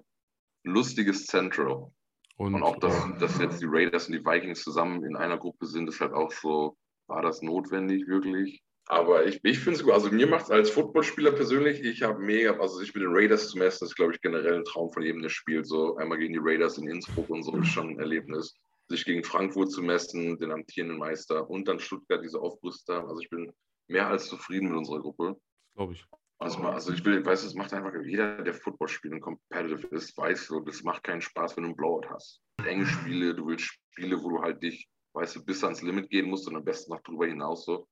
lustiges 0.63 1.25
Central. 1.25 1.91
Und, 2.37 2.55
und 2.55 2.63
auch, 2.63 2.77
dass, 2.77 2.95
dass 3.19 3.39
jetzt 3.39 3.61
die 3.61 3.67
Raiders 3.67 4.07
und 4.07 4.13
die 4.13 4.25
Vikings 4.25 4.63
zusammen 4.63 5.03
in 5.03 5.17
einer 5.17 5.37
Gruppe 5.37 5.65
sind, 5.65 5.89
ist 5.89 5.99
halt 5.99 6.13
auch 6.13 6.31
so, 6.31 6.77
war 7.07 7.21
das 7.21 7.41
notwendig 7.41 8.07
wirklich? 8.07 8.61
Aber 8.87 9.25
ich, 9.27 9.39
ich 9.43 9.59
finde 9.59 9.77
es 9.77 9.83
gut. 9.83 9.93
Also 9.93 10.09
mir 10.09 10.25
macht 10.25 10.45
es 10.45 10.51
als 10.51 10.71
Footballspieler 10.71 11.31
persönlich, 11.33 11.81
ich 11.83 12.01
habe 12.01 12.19
mega, 12.19 12.57
also 12.59 12.81
ich 12.81 12.93
mit 12.95 13.03
den 13.03 13.13
Raiders 13.13 13.49
zum 13.49 13.61
ersten, 13.61 13.85
das 13.85 13.91
ist 13.91 13.95
glaube 13.95 14.13
ich 14.13 14.21
generell 14.21 14.55
ein 14.55 14.63
Traum 14.63 14.91
von 14.91 15.03
jedem, 15.03 15.21
der 15.21 15.29
spielt. 15.29 15.67
So 15.67 15.97
einmal 15.97 16.17
gegen 16.17 16.33
die 16.33 16.39
Raiders 16.41 16.77
in 16.77 16.87
Innsbruck 16.87 17.29
und 17.29 17.43
so 17.43 17.55
ist 17.57 17.67
schon 17.67 17.89
ein 17.89 17.99
Erlebnis. 17.99 18.55
sich 18.87 19.05
gegen 19.05 19.23
Frankfurt 19.23 19.71
zu 19.71 19.83
messen, 19.83 20.39
den 20.39 20.51
amtierenden 20.51 20.97
Meister 20.97 21.47
und 21.47 21.67
dann 21.67 21.79
Stuttgart 21.79 22.23
diese 22.23 22.39
Aufbrüster. 22.39 23.07
Also 23.07 23.21
ich 23.21 23.29
bin 23.29 23.51
mehr 23.89 24.07
als 24.07 24.27
zufrieden 24.27 24.69
mit 24.69 24.77
unserer 24.77 25.01
Gruppe. 25.01 25.39
Glaube 25.75 25.93
ich. 25.93 26.05
Also, 26.41 26.59
also 26.59 26.93
ich 26.93 27.03
will, 27.03 27.25
weißt 27.25 27.43
du, 27.43 27.47
es 27.47 27.55
macht 27.55 27.73
einfach, 27.73 27.91
jeder, 28.05 28.41
der 28.41 28.53
Football 28.53 28.87
spielt 28.87 29.13
und 29.13 29.19
competitive 29.19 29.87
ist, 29.87 30.17
weiß 30.17 30.47
so, 30.47 30.61
das 30.61 30.83
macht 30.83 31.03
keinen 31.03 31.21
Spaß, 31.21 31.57
wenn 31.57 31.63
du 31.63 31.69
einen 31.69 31.75
Blowout 31.75 32.07
hast. 32.09 32.41
Enge 32.63 32.85
Spiele, 32.85 33.35
du 33.35 33.47
willst 33.47 33.65
Spiele, 33.65 34.21
wo 34.23 34.29
du 34.29 34.41
halt 34.41 34.63
dich, 34.63 34.89
weißt 35.13 35.35
du, 35.35 35.43
bis 35.43 35.63
ans 35.63 35.81
Limit 35.81 36.09
gehen 36.09 36.29
musst 36.29 36.47
und 36.47 36.55
am 36.55 36.63
besten 36.63 36.93
noch 36.93 37.01
drüber 37.01 37.27
hinaus 37.27 37.65
so. 37.65 37.87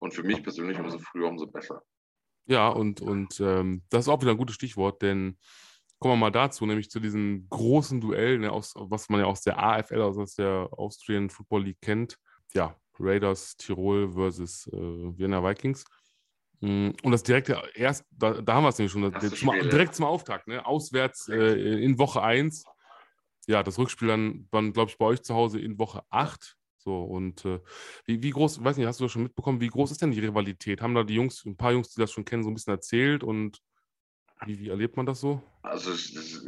Und 0.00 0.12
für 0.12 0.24
mich 0.24 0.42
persönlich 0.42 0.78
umso 0.80 0.98
früher, 0.98 1.28
umso 1.28 1.46
besser. 1.46 1.82
Ja, 2.46 2.68
und, 2.68 3.00
und 3.00 3.38
ähm, 3.38 3.84
das 3.90 4.06
ist 4.06 4.08
auch 4.08 4.20
wieder 4.20 4.32
ein 4.32 4.36
gutes 4.36 4.56
Stichwort, 4.56 5.00
denn 5.00 5.38
kommen 6.00 6.14
wir 6.14 6.26
mal 6.26 6.32
dazu, 6.32 6.66
nämlich 6.66 6.90
zu 6.90 6.98
diesem 6.98 7.48
großen 7.48 8.00
Duell, 8.00 8.40
ne, 8.40 8.50
aus, 8.50 8.74
was 8.76 9.08
man 9.08 9.20
ja 9.20 9.26
aus 9.26 9.42
der 9.42 9.62
AFL, 9.62 10.02
also 10.02 10.22
aus 10.22 10.34
der 10.34 10.68
Austrian 10.72 11.30
Football 11.30 11.66
League 11.66 11.80
kennt. 11.80 12.18
Ja, 12.54 12.76
Raiders 13.02 13.56
Tirol 13.56 14.12
versus 14.12 14.66
äh, 14.68 14.76
Vienna 14.76 15.42
Vikings. 15.42 15.84
Mm, 16.60 16.90
und 17.02 17.12
das 17.12 17.22
direkte, 17.22 17.60
erst, 17.74 18.04
da, 18.10 18.40
da 18.40 18.54
haben 18.54 18.64
wir 18.64 18.68
es 18.68 18.78
nämlich 18.78 18.92
schon, 18.92 19.10
das 19.10 19.34
zum, 19.34 19.50
direkt 19.52 19.94
zum 19.94 20.04
Auftakt, 20.04 20.46
ne? 20.46 20.64
auswärts 20.64 21.28
äh, 21.28 21.82
in 21.82 21.98
Woche 21.98 22.22
1. 22.22 22.64
Ja, 23.46 23.62
das 23.62 23.78
Rückspiel 23.78 24.08
dann, 24.08 24.48
dann 24.52 24.72
glaube 24.72 24.90
ich, 24.90 24.98
bei 24.98 25.06
euch 25.06 25.22
zu 25.22 25.34
Hause 25.34 25.60
in 25.60 25.78
Woche 25.78 26.02
8. 26.10 26.56
So, 26.78 27.02
und 27.02 27.44
äh, 27.44 27.60
wie, 28.06 28.22
wie 28.22 28.30
groß, 28.30 28.62
weiß 28.62 28.76
nicht, 28.76 28.86
hast 28.86 29.00
du 29.00 29.04
das 29.04 29.12
schon 29.12 29.22
mitbekommen, 29.22 29.60
wie 29.60 29.68
groß 29.68 29.92
ist 29.92 30.02
denn 30.02 30.10
die 30.10 30.20
Rivalität? 30.20 30.80
Haben 30.80 30.94
da 30.94 31.04
die 31.04 31.14
Jungs, 31.14 31.44
ein 31.44 31.56
paar 31.56 31.72
Jungs, 31.72 31.90
die 31.90 32.00
das 32.00 32.12
schon 32.12 32.24
kennen, 32.24 32.42
so 32.42 32.50
ein 32.50 32.54
bisschen 32.54 32.74
erzählt 32.74 33.22
und 33.22 33.60
wie, 34.46 34.58
wie 34.58 34.68
erlebt 34.68 34.96
man 34.96 35.06
das 35.06 35.20
so? 35.20 35.40
Also, 35.62 35.92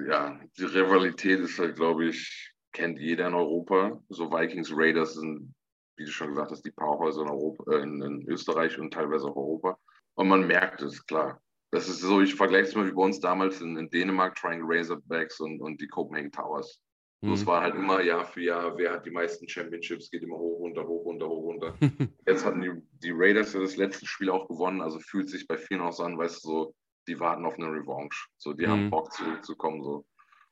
ja, 0.08 0.40
die 0.58 0.64
Rivalität 0.64 1.38
ist 1.38 1.58
halt, 1.58 1.76
glaube 1.76 2.06
ich, 2.08 2.52
kennt 2.72 2.98
jeder 2.98 3.28
in 3.28 3.34
Europa. 3.34 4.00
So 4.08 4.30
Vikings, 4.30 4.72
Raiders 4.72 5.14
sind, 5.14 5.54
wie 5.96 6.04
du 6.04 6.10
schon 6.10 6.28
gesagt 6.28 6.50
hast, 6.50 6.64
die 6.64 6.70
Powerhäuser 6.70 7.22
in, 7.22 7.28
Europa, 7.28 7.72
äh, 7.72 7.82
in, 7.82 8.02
in 8.02 8.28
Österreich 8.28 8.78
und 8.78 8.92
teilweise 8.92 9.26
auch 9.26 9.36
Europa. 9.36 9.78
Und 10.14 10.28
man 10.28 10.46
merkt 10.46 10.82
es, 10.82 11.04
klar. 11.06 11.40
Das 11.70 11.88
ist 11.88 12.00
so, 12.00 12.20
ich 12.20 12.34
vergleiche 12.34 12.68
es 12.68 12.74
mal 12.76 12.86
wie 12.86 12.92
bei 12.92 13.02
uns 13.02 13.18
damals 13.18 13.60
in, 13.60 13.76
in 13.76 13.90
Dänemark, 13.90 14.36
Triangle 14.36 14.78
Razorbacks 14.78 15.40
und, 15.40 15.60
und 15.60 15.80
die 15.80 15.88
Copenhagen 15.88 16.30
Towers. 16.30 16.80
Mhm. 17.20 17.30
Das 17.30 17.46
war 17.46 17.62
halt 17.62 17.74
immer 17.74 18.00
Jahr 18.00 18.24
für 18.24 18.42
Jahr, 18.42 18.76
wer 18.78 18.92
hat 18.92 19.06
die 19.06 19.10
meisten 19.10 19.48
Championships, 19.48 20.10
geht 20.10 20.22
immer 20.22 20.36
hoch, 20.36 20.60
runter, 20.60 20.86
hoch, 20.86 21.04
runter, 21.04 21.28
hoch, 21.28 21.42
runter. 21.42 21.74
Jetzt 22.28 22.44
hatten 22.44 22.60
die, 22.60 22.72
die 23.02 23.12
Raiders 23.12 23.54
ja 23.54 23.60
das 23.60 23.76
letzte 23.76 24.06
Spiel 24.06 24.30
auch 24.30 24.46
gewonnen, 24.46 24.80
also 24.80 25.00
fühlt 25.00 25.28
sich 25.28 25.48
bei 25.48 25.56
vielen 25.56 25.80
auch 25.80 25.92
so 25.92 26.04
an, 26.04 26.16
weißt 26.16 26.44
du, 26.44 26.48
so, 26.48 26.74
die 27.08 27.18
warten 27.18 27.44
auf 27.44 27.58
eine 27.58 27.66
Revanche. 27.66 28.28
So, 28.36 28.52
die 28.52 28.66
mhm. 28.66 28.70
haben 28.70 28.90
Bock 28.90 29.12
zurückzukommen. 29.12 29.82
So. 29.82 30.06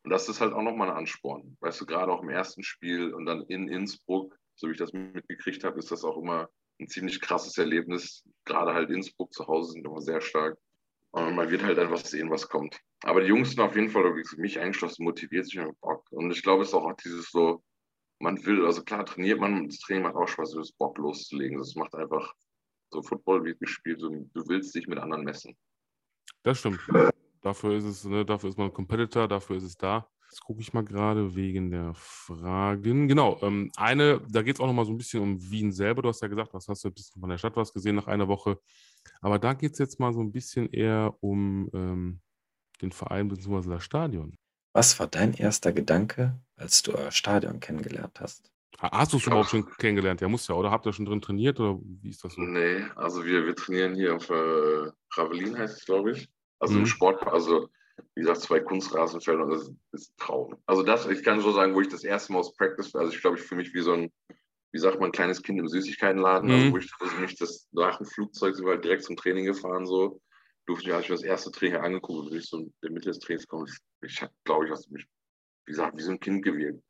Und 0.05 0.11
das 0.11 0.29
ist 0.29 0.41
halt 0.41 0.53
auch 0.53 0.63
nochmal 0.63 0.91
ein 0.91 0.97
Ansporn. 0.97 1.57
Weißt 1.61 1.81
du, 1.81 1.87
gerade 1.87 2.11
auch 2.13 2.23
im 2.23 2.31
ersten 2.31 2.63
Spiel 2.63 3.15
und 3.15 3.27
dann 3.27 3.43
in 3.43 3.69
Innsbruck, 3.69 4.37
so 4.63 4.69
wie 4.69 4.73
ich 4.73 4.79
das 4.79 4.93
mitgekriegt 4.93 5.65
habe, 5.65 5.79
ist 5.79 5.91
das 5.91 6.05
auch 6.05 6.17
immer 6.17 6.49
ein 6.81 6.89
ziemlich 6.89 7.21
krasses 7.21 7.59
Erlebnis. 7.59 8.25
Gerade 8.45 8.73
halt 8.73 8.91
Innsbruck 8.91 9.33
zu 9.33 9.47
Hause 9.47 9.73
sind 9.73 9.85
immer 9.85 10.01
sehr 10.01 10.21
stark. 10.21 10.57
Und 11.11 11.35
man 11.35 11.51
wird 11.51 11.63
halt 11.63 11.79
einfach 11.79 11.99
sehen, 11.99 12.31
was 12.31 12.49
kommt. 12.49 12.79
Aber 13.03 13.21
die 13.21 13.27
Jungs 13.27 13.51
sind 13.51 13.61
auf 13.61 13.75
jeden 13.75 13.91
Fall, 13.91 14.15
mich 14.37 14.59
eingeschlossen, 14.59 15.05
motiviert 15.05 15.47
sich 15.47 15.59
und 15.59 15.79
Bock. 15.81 16.07
Und 16.11 16.31
ich 16.31 16.43
glaube, 16.43 16.63
es 16.63 16.69
ist 16.69 16.75
auch 16.75 16.91
dieses 17.05 17.31
so, 17.31 17.63
man 18.21 18.43
will, 18.47 18.65
also 18.65 18.83
klar 18.83 19.05
trainiert 19.05 19.41
man, 19.41 19.69
das 19.69 19.81
Training 19.81 20.05
macht 20.05 20.15
auch 20.15 20.29
Spaß, 20.29 20.53
das 20.53 20.73
Bock 20.73 20.97
loszulegen. 20.97 21.59
Das 21.59 21.75
macht 21.75 21.95
einfach, 21.97 22.33
so 22.91 23.03
Football 23.03 23.45
wird 23.45 23.59
gespielt, 23.59 24.01
so, 24.01 24.09
du 24.09 24.49
willst 24.49 24.75
dich 24.75 24.87
mit 24.87 24.99
anderen 24.99 25.25
messen. 25.25 25.57
Das 26.45 26.61
stimmt. 26.61 26.81
Dafür 27.43 27.75
ist 27.77 27.85
es, 27.85 28.05
ne, 28.05 28.25
dafür 28.25 28.51
ist 28.51 28.59
man 28.59 28.73
Competitor, 28.73 29.27
dafür 29.27 29.57
ist 29.57 29.65
es 29.65 29.77
da. 29.77 30.09
Jetzt 30.33 30.45
gucke 30.45 30.63
ich 30.63 30.73
mal 30.73 30.83
gerade 30.83 31.35
wegen 31.35 31.71
der 31.71 31.93
Fragen. 31.93 33.07
Genau, 33.07 33.39
ähm, 33.43 33.71
eine, 33.77 34.19
da 34.31 34.41
geht 34.41 34.57
es 34.57 34.61
auch 34.63 34.67
nochmal 34.67 34.87
so 34.87 34.91
ein 34.91 34.97
bisschen 34.97 35.21
um 35.21 35.51
Wien 35.51 35.73
selber. 35.73 36.01
Du 36.01 36.09
hast 36.09 36.23
ja 36.23 36.29
gesagt, 36.29 36.55
was 36.55 36.69
hast 36.69 36.83
du 36.83 36.89
ein 36.89 36.95
bisschen 36.95 37.21
von 37.21 37.29
der 37.29 37.37
Stadt 37.37 37.55
was 37.55 37.75
gesehen 37.75 37.97
nach 37.97 38.07
einer 38.07 38.29
Woche. 38.29 38.59
Aber 39.21 39.39
da 39.39 39.53
geht 39.53 39.75
es 39.75 39.79
jetzt 39.79 40.01
mal 40.01 40.11
so 40.15 40.21
ein 40.21 40.33
bisschen 40.33 40.71
eher 40.73 41.15
um 41.21 41.69
ähm, 41.75 42.21
den 42.81 42.93
Verein 42.93 43.29
bzw. 43.29 43.69
das 43.69 43.85
Stadion. 43.85 44.35
Was 44.73 44.99
war 44.99 45.07
dein 45.07 45.35
erster 45.35 45.71
Gedanke, 45.71 46.41
als 46.57 46.81
du 46.81 46.93
euer 46.93 47.11
Stadion 47.11 47.61
kennengelernt 47.61 48.19
hast? 48.19 48.51
Hast 48.79 49.13
du 49.13 49.19
es 49.19 49.27
überhaupt 49.27 49.51
schon 49.51 49.71
kennengelernt? 49.77 50.23
Ja, 50.23 50.29
muss 50.29 50.49
ja, 50.49 50.55
oder 50.55 50.71
habt 50.71 50.87
ihr 50.87 50.95
schon 50.95 51.05
drin 51.05 51.21
trainiert 51.21 51.61
oder 51.61 51.79
wie 51.83 52.09
ist 52.09 52.25
das 52.25 52.33
so? 52.33 52.41
Nee, 52.41 52.83
also 52.97 53.23
wir, 53.23 53.45
wir 53.45 53.55
trainieren 53.55 53.95
hier 53.95 54.17
auf 54.17 54.31
äh, 54.31 54.91
Ravelin 55.15 55.59
heißt 55.59 55.77
es, 55.77 55.85
glaube 55.85 56.13
ich. 56.13 56.31
Also 56.59 56.73
mhm. 56.73 56.81
im 56.81 56.87
Sport, 56.87 57.23
also 57.27 57.69
wie 58.15 58.21
gesagt, 58.23 58.41
zwei 58.41 58.61
Kunstrasenfelder 58.61 59.45
und 59.45 59.51
das 59.51 59.71
ist 59.93 60.11
ein 60.11 60.17
Traum. 60.19 60.57
Also 60.67 60.83
das, 60.83 61.07
ich 61.07 61.23
kann 61.23 61.41
so 61.41 61.53
sagen, 61.53 61.75
wo 61.75 61.81
ich 61.81 61.89
das 61.89 62.05
erste 62.05 62.33
Mal 62.33 62.41
aus 62.41 62.55
Practice, 62.55 62.95
also 62.95 63.13
ich 63.13 63.21
glaube, 63.21 63.39
ich 63.39 63.45
für 63.45 63.57
mich 63.57 63.73
wie 63.75 63.83
so 63.83 63.93
ein, 63.93 64.13
wie 64.73 64.79
sagt 64.79 65.01
man, 65.01 65.13
kleines 65.13 65.43
Kind 65.43 65.59
im 65.59 65.69
Süßigkeitenladen, 65.69 66.51
also 66.51 66.67
mhm. 66.67 66.75
also 66.75 66.75
wo 66.75 66.79
ich 66.79 66.93
also 67.01 67.21
mich 67.21 67.37
das 67.37 67.69
nach 67.73 67.99
dem 67.99 68.07
Flugzeug 68.07 68.55
sind 68.55 68.65
wir 68.65 68.73
halt 68.73 68.85
direkt 68.85 69.05
zum 69.05 69.17
Training 69.17 69.45
gefahren, 69.45 69.87
so. 69.87 70.21
Durfte 70.67 70.89
ich, 70.89 70.95
als 70.95 71.05
ich 71.05 71.11
das 71.11 71.23
erste 71.23 71.51
Training 71.51 71.81
angeguckt 71.81 72.31
und 72.31 72.37
ich 72.37 72.47
so 72.47 72.59
in 72.59 72.73
der 72.83 72.93
Mitte 72.93 73.09
des 73.09 73.19
Trainings 73.19 73.49
komme, 73.49 73.67
ich, 73.69 74.09
ich 74.09 74.29
glaube, 74.45 74.67
ich 74.67 74.71
hast 74.71 74.91
mich, 74.93 75.05
wie 75.67 75.73
gesagt, 75.73 75.97
wie 75.97 76.03
so 76.03 76.13
ein 76.13 76.21
Kind 76.21 76.45
gewirkt. 76.45 76.81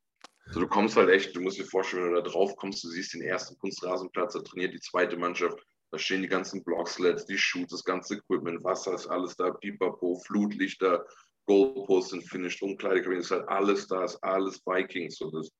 So, 0.50 0.60
du 0.60 0.66
kommst 0.66 0.96
halt 0.96 1.08
echt, 1.08 1.34
du 1.34 1.40
musst 1.40 1.58
dir 1.58 1.64
vorstellen, 1.64 2.04
wenn 2.04 2.14
du 2.14 2.22
da 2.22 2.28
drauf 2.28 2.54
kommst, 2.56 2.84
du 2.84 2.88
siehst 2.88 3.14
den 3.14 3.22
ersten 3.22 3.56
Kunstrasenplatz, 3.58 4.34
da 4.34 4.40
trainiert 4.40 4.74
die 4.74 4.80
zweite 4.80 5.16
Mannschaft, 5.16 5.58
da 5.92 5.98
stehen 5.98 6.22
die 6.22 6.28
ganzen 6.28 6.64
Blocksleds, 6.64 7.26
die 7.26 7.36
Shoots, 7.36 7.72
das 7.72 7.84
ganze 7.84 8.14
Equipment, 8.14 8.64
Wasser 8.64 8.94
ist 8.94 9.06
alles 9.08 9.36
da, 9.36 9.50
Pipapo, 9.50 10.18
Flutlichter, 10.24 11.06
Goalposts 11.46 12.10
sind 12.10 12.22
finished, 12.22 12.62
Umkleidekabine 12.62 13.20
ist 13.20 13.30
halt 13.30 13.46
alles 13.48 13.86
da, 13.88 14.04
ist 14.04 14.16
alles 14.24 14.62
Vikings. 14.64 15.16
So 15.18 15.30
das 15.30 15.50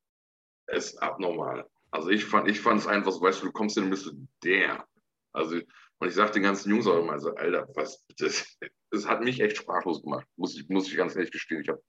ist 0.69 0.97
abnormal. 1.03 1.69
Also 1.91 2.09
ich 2.09 2.25
fand 2.25 2.49
ich 2.49 2.65
es 2.65 2.87
einfach 2.87 3.13
so, 3.13 3.21
weißt 3.21 3.43
du, 3.43 3.47
du 3.47 3.53
kommst 3.53 3.75
hin 3.75 3.85
und 3.85 3.91
bist 3.91 4.11
der. 4.43 4.87
Also, 5.35 5.57
und 5.99 6.09
ich 6.09 6.15
sag 6.15 6.33
den 6.33 6.45
ganzen 6.45 6.71
Jungs 6.71 6.87
auch 6.87 6.99
immer 6.99 7.21
so, 7.21 7.35
Alter, 7.35 7.69
was, 7.75 8.03
das, 8.17 8.57
das 8.91 9.07
hat 9.07 9.23
mich 9.23 9.39
echt 9.41 9.59
sprachlos 9.59 10.03
gemacht, 10.03 10.27
muss 10.37 10.57
ich, 10.57 10.67
muss 10.71 10.89
ich 10.89 10.97
ganz 10.97 11.15
ehrlich 11.15 11.31
gestehen. 11.31 11.61
Ich 11.61 11.69
habe 11.69 11.83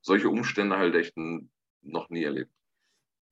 solche 0.00 0.28
Umstände 0.28 0.76
halt 0.76 0.96
echt 0.96 1.14
noch 1.82 2.08
nie 2.10 2.24
erlebt. 2.24 2.50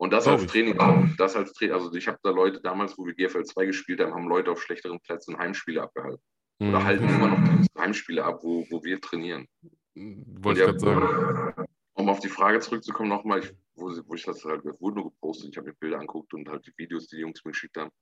Und 0.02 0.12
das 0.12 0.26
als 0.26 0.44
Training, 0.48 0.76
das 1.16 1.36
als 1.36 1.52
Training, 1.52 1.74
also 1.76 1.94
ich 1.94 2.08
habe 2.08 2.18
da 2.24 2.30
Leute 2.30 2.60
damals, 2.60 2.98
wo 2.98 3.06
wir 3.06 3.14
GFL 3.14 3.44
2 3.44 3.66
gespielt 3.66 4.00
haben, 4.00 4.12
haben 4.12 4.26
Leute 4.26 4.50
auf 4.50 4.60
schlechteren 4.60 4.98
Plätzen 4.98 5.38
Heimspiele 5.38 5.80
abgehalten. 5.80 6.20
Mhm. 6.58 6.70
Oder 6.70 6.84
halten 6.84 7.08
immer 7.08 7.28
noch 7.28 7.68
Heimspiele 7.78 8.24
ab, 8.24 8.40
wo, 8.42 8.66
wo 8.68 8.82
wir 8.82 9.00
trainieren. 9.00 9.46
Wollte 9.94 10.60
ich 10.60 10.66
gerade 10.66 10.80
sagen. 10.80 11.68
Um 11.92 12.08
auf 12.08 12.18
die 12.18 12.28
Frage 12.28 12.58
zurückzukommen, 12.58 13.10
nochmal, 13.10 13.48
wo, 13.76 13.92
wo 14.06 14.14
ich 14.14 14.24
das 14.24 14.44
halt, 14.44 14.64
wurde 14.80 14.96
nur 14.96 15.12
gepostet, 15.12 15.50
ich 15.52 15.56
habe 15.56 15.68
mir 15.68 15.74
Bilder 15.74 16.00
angeguckt 16.00 16.34
und 16.34 16.48
halt 16.48 16.66
die 16.66 16.74
Videos, 16.76 17.06
die 17.06 17.14
die 17.14 17.22
Jungs 17.22 17.44
mir 17.44 17.52
geschickt 17.52 17.76
haben, 17.76 17.92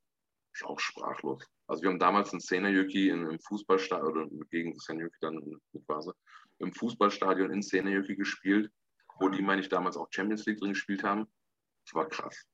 ist 0.55 0.65
auch 0.65 0.81
sprachlos. 0.81 1.45
Also 1.67 1.83
wir 1.83 1.91
haben 1.91 1.99
damals 1.99 2.33
in 2.33 2.41
Senajöki 2.41 3.11
im 3.11 3.39
Fußballstadion, 3.41 4.31
oder 4.31 4.47
gegen 4.51 4.75
Senajöki 4.79 5.19
dann 5.21 5.35
mit 5.73 5.87
Vase, 5.87 6.15
im 6.61 6.73
Fußballstadion 6.73 7.51
in 7.51 7.61
Senajöki 7.61 8.17
gespielt, 8.17 8.73
wo 9.19 9.29
die, 9.29 9.43
meine 9.43 9.61
ich, 9.61 9.69
damals 9.69 9.99
auch 9.99 10.09
Champions 10.11 10.47
League 10.47 10.61
drin 10.61 10.73
gespielt 10.73 11.05
haben 11.05 11.27
das 11.91 11.95
war 11.95 12.09
krass. 12.09 12.47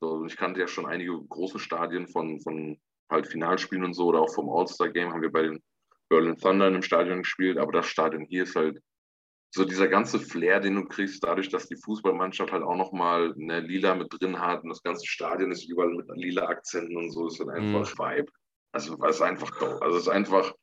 So, 0.00 0.24
ich 0.24 0.36
kannte 0.36 0.60
ja 0.60 0.68
schon 0.68 0.86
einige 0.86 1.12
große 1.12 1.58
Stadien 1.58 2.06
von, 2.06 2.40
von 2.40 2.80
halt 3.10 3.26
Finalspielen 3.26 3.84
und 3.84 3.94
so 3.94 4.06
oder 4.06 4.20
auch 4.20 4.32
vom 4.32 4.48
All-Star-Game 4.48 5.12
haben 5.12 5.22
wir 5.22 5.32
bei 5.32 5.42
den 5.42 5.62
Berlin 6.08 6.36
Thunder 6.36 6.68
im 6.68 6.82
Stadion 6.82 7.18
gespielt, 7.18 7.58
aber 7.58 7.72
das 7.72 7.86
Stadion 7.86 8.24
hier 8.24 8.44
ist 8.44 8.56
halt 8.56 8.80
so 9.50 9.64
dieser 9.64 9.88
ganze 9.88 10.20
Flair, 10.20 10.60
den 10.60 10.74
du 10.74 10.84
kriegst, 10.84 11.24
dadurch, 11.24 11.48
dass 11.48 11.68
die 11.68 11.76
Fußballmannschaft 11.76 12.52
halt 12.52 12.62
auch 12.62 12.76
nochmal 12.76 13.34
eine 13.38 13.60
Lila 13.60 13.94
mit 13.94 14.08
drin 14.10 14.38
hat 14.38 14.62
und 14.62 14.68
das 14.68 14.82
ganze 14.82 15.06
Stadion 15.06 15.50
ist 15.50 15.68
überall 15.68 15.94
mit 15.94 16.06
lila 16.14 16.46
Akzenten 16.46 16.96
und 16.96 17.10
so, 17.10 17.26
ist 17.26 17.40
halt 17.40 17.50
einfach 17.50 17.90
mhm. 17.94 17.98
Vibe. 17.98 18.32
Also 18.72 18.98
es 19.04 19.16
ist 19.16 19.22
einfach 19.22 19.50
dope. 19.58 19.82
Also 19.82 19.96
es 19.96 20.02
ist 20.02 20.08
einfach, 20.08 20.54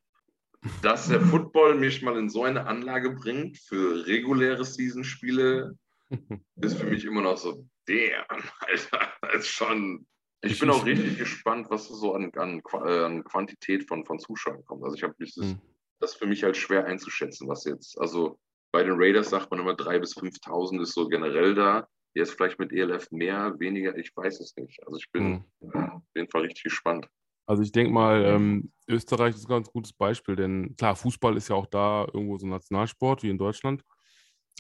dass 0.83 1.07
der 1.07 1.21
Football 1.21 1.75
mich 1.75 2.01
mal 2.03 2.17
in 2.17 2.29
so 2.29 2.43
eine 2.43 2.67
Anlage 2.67 3.11
bringt 3.11 3.57
für 3.57 4.05
reguläre 4.05 4.63
Season-Spiele, 4.63 5.75
ist 6.61 6.77
für 6.77 6.87
mich 6.87 7.05
immer 7.05 7.21
noch 7.21 7.37
so, 7.37 7.67
der, 7.87 8.25
Alter, 8.59 9.13
das 9.21 9.35
ist 9.35 9.47
schon. 9.47 10.05
Ich 10.41 10.59
bin 10.59 10.69
auch 10.69 10.85
richtig 10.85 11.17
gespannt, 11.17 11.67
was 11.69 11.87
so 11.87 12.13
an, 12.13 12.31
an, 12.35 12.61
äh, 12.85 13.03
an 13.03 13.23
Quantität 13.23 13.87
von, 13.87 14.05
von 14.05 14.19
Zuschauern 14.19 14.63
kommt. 14.65 14.83
Also 14.83 14.95
ich 14.95 15.01
habe 15.01 15.15
das, 15.17 15.35
mhm. 15.37 15.59
das 15.99 16.13
für 16.13 16.27
mich 16.27 16.43
halt 16.43 16.55
schwer 16.55 16.85
einzuschätzen, 16.85 17.47
was 17.47 17.65
jetzt. 17.65 17.99
Also 17.99 18.37
bei 18.71 18.83
den 18.83 18.93
Raiders 18.95 19.31
sagt 19.31 19.49
man 19.49 19.61
immer 19.61 19.71
3.000 19.71 19.99
bis 19.99 20.15
5.000 20.15 20.81
ist 20.81 20.93
so 20.93 21.07
generell 21.07 21.55
da. 21.55 21.87
Jetzt 22.13 22.33
vielleicht 22.33 22.59
mit 22.59 22.71
ELF 22.71 23.09
mehr, 23.11 23.59
weniger, 23.59 23.97
ich 23.97 24.15
weiß 24.15 24.39
es 24.39 24.55
nicht. 24.57 24.85
Also 24.85 24.97
ich 24.97 25.11
bin 25.11 25.43
mhm. 25.61 25.73
auf 25.73 26.03
jeden 26.15 26.29
Fall 26.29 26.41
richtig 26.41 26.63
gespannt. 26.63 27.07
Also 27.47 27.61
ich 27.61 27.71
denke 27.71 27.91
mal, 27.91 28.23
ähm, 28.25 28.71
Österreich 28.87 29.35
ist 29.35 29.45
ein 29.45 29.49
ganz 29.49 29.69
gutes 29.69 29.93
Beispiel, 29.93 30.35
denn 30.35 30.75
klar, 30.77 30.95
Fußball 30.95 31.37
ist 31.37 31.49
ja 31.49 31.55
auch 31.55 31.67
da 31.67 32.07
irgendwo 32.13 32.37
so 32.37 32.45
ein 32.45 32.49
Nationalsport 32.49 33.23
wie 33.23 33.29
in 33.29 33.37
Deutschland. 33.37 33.83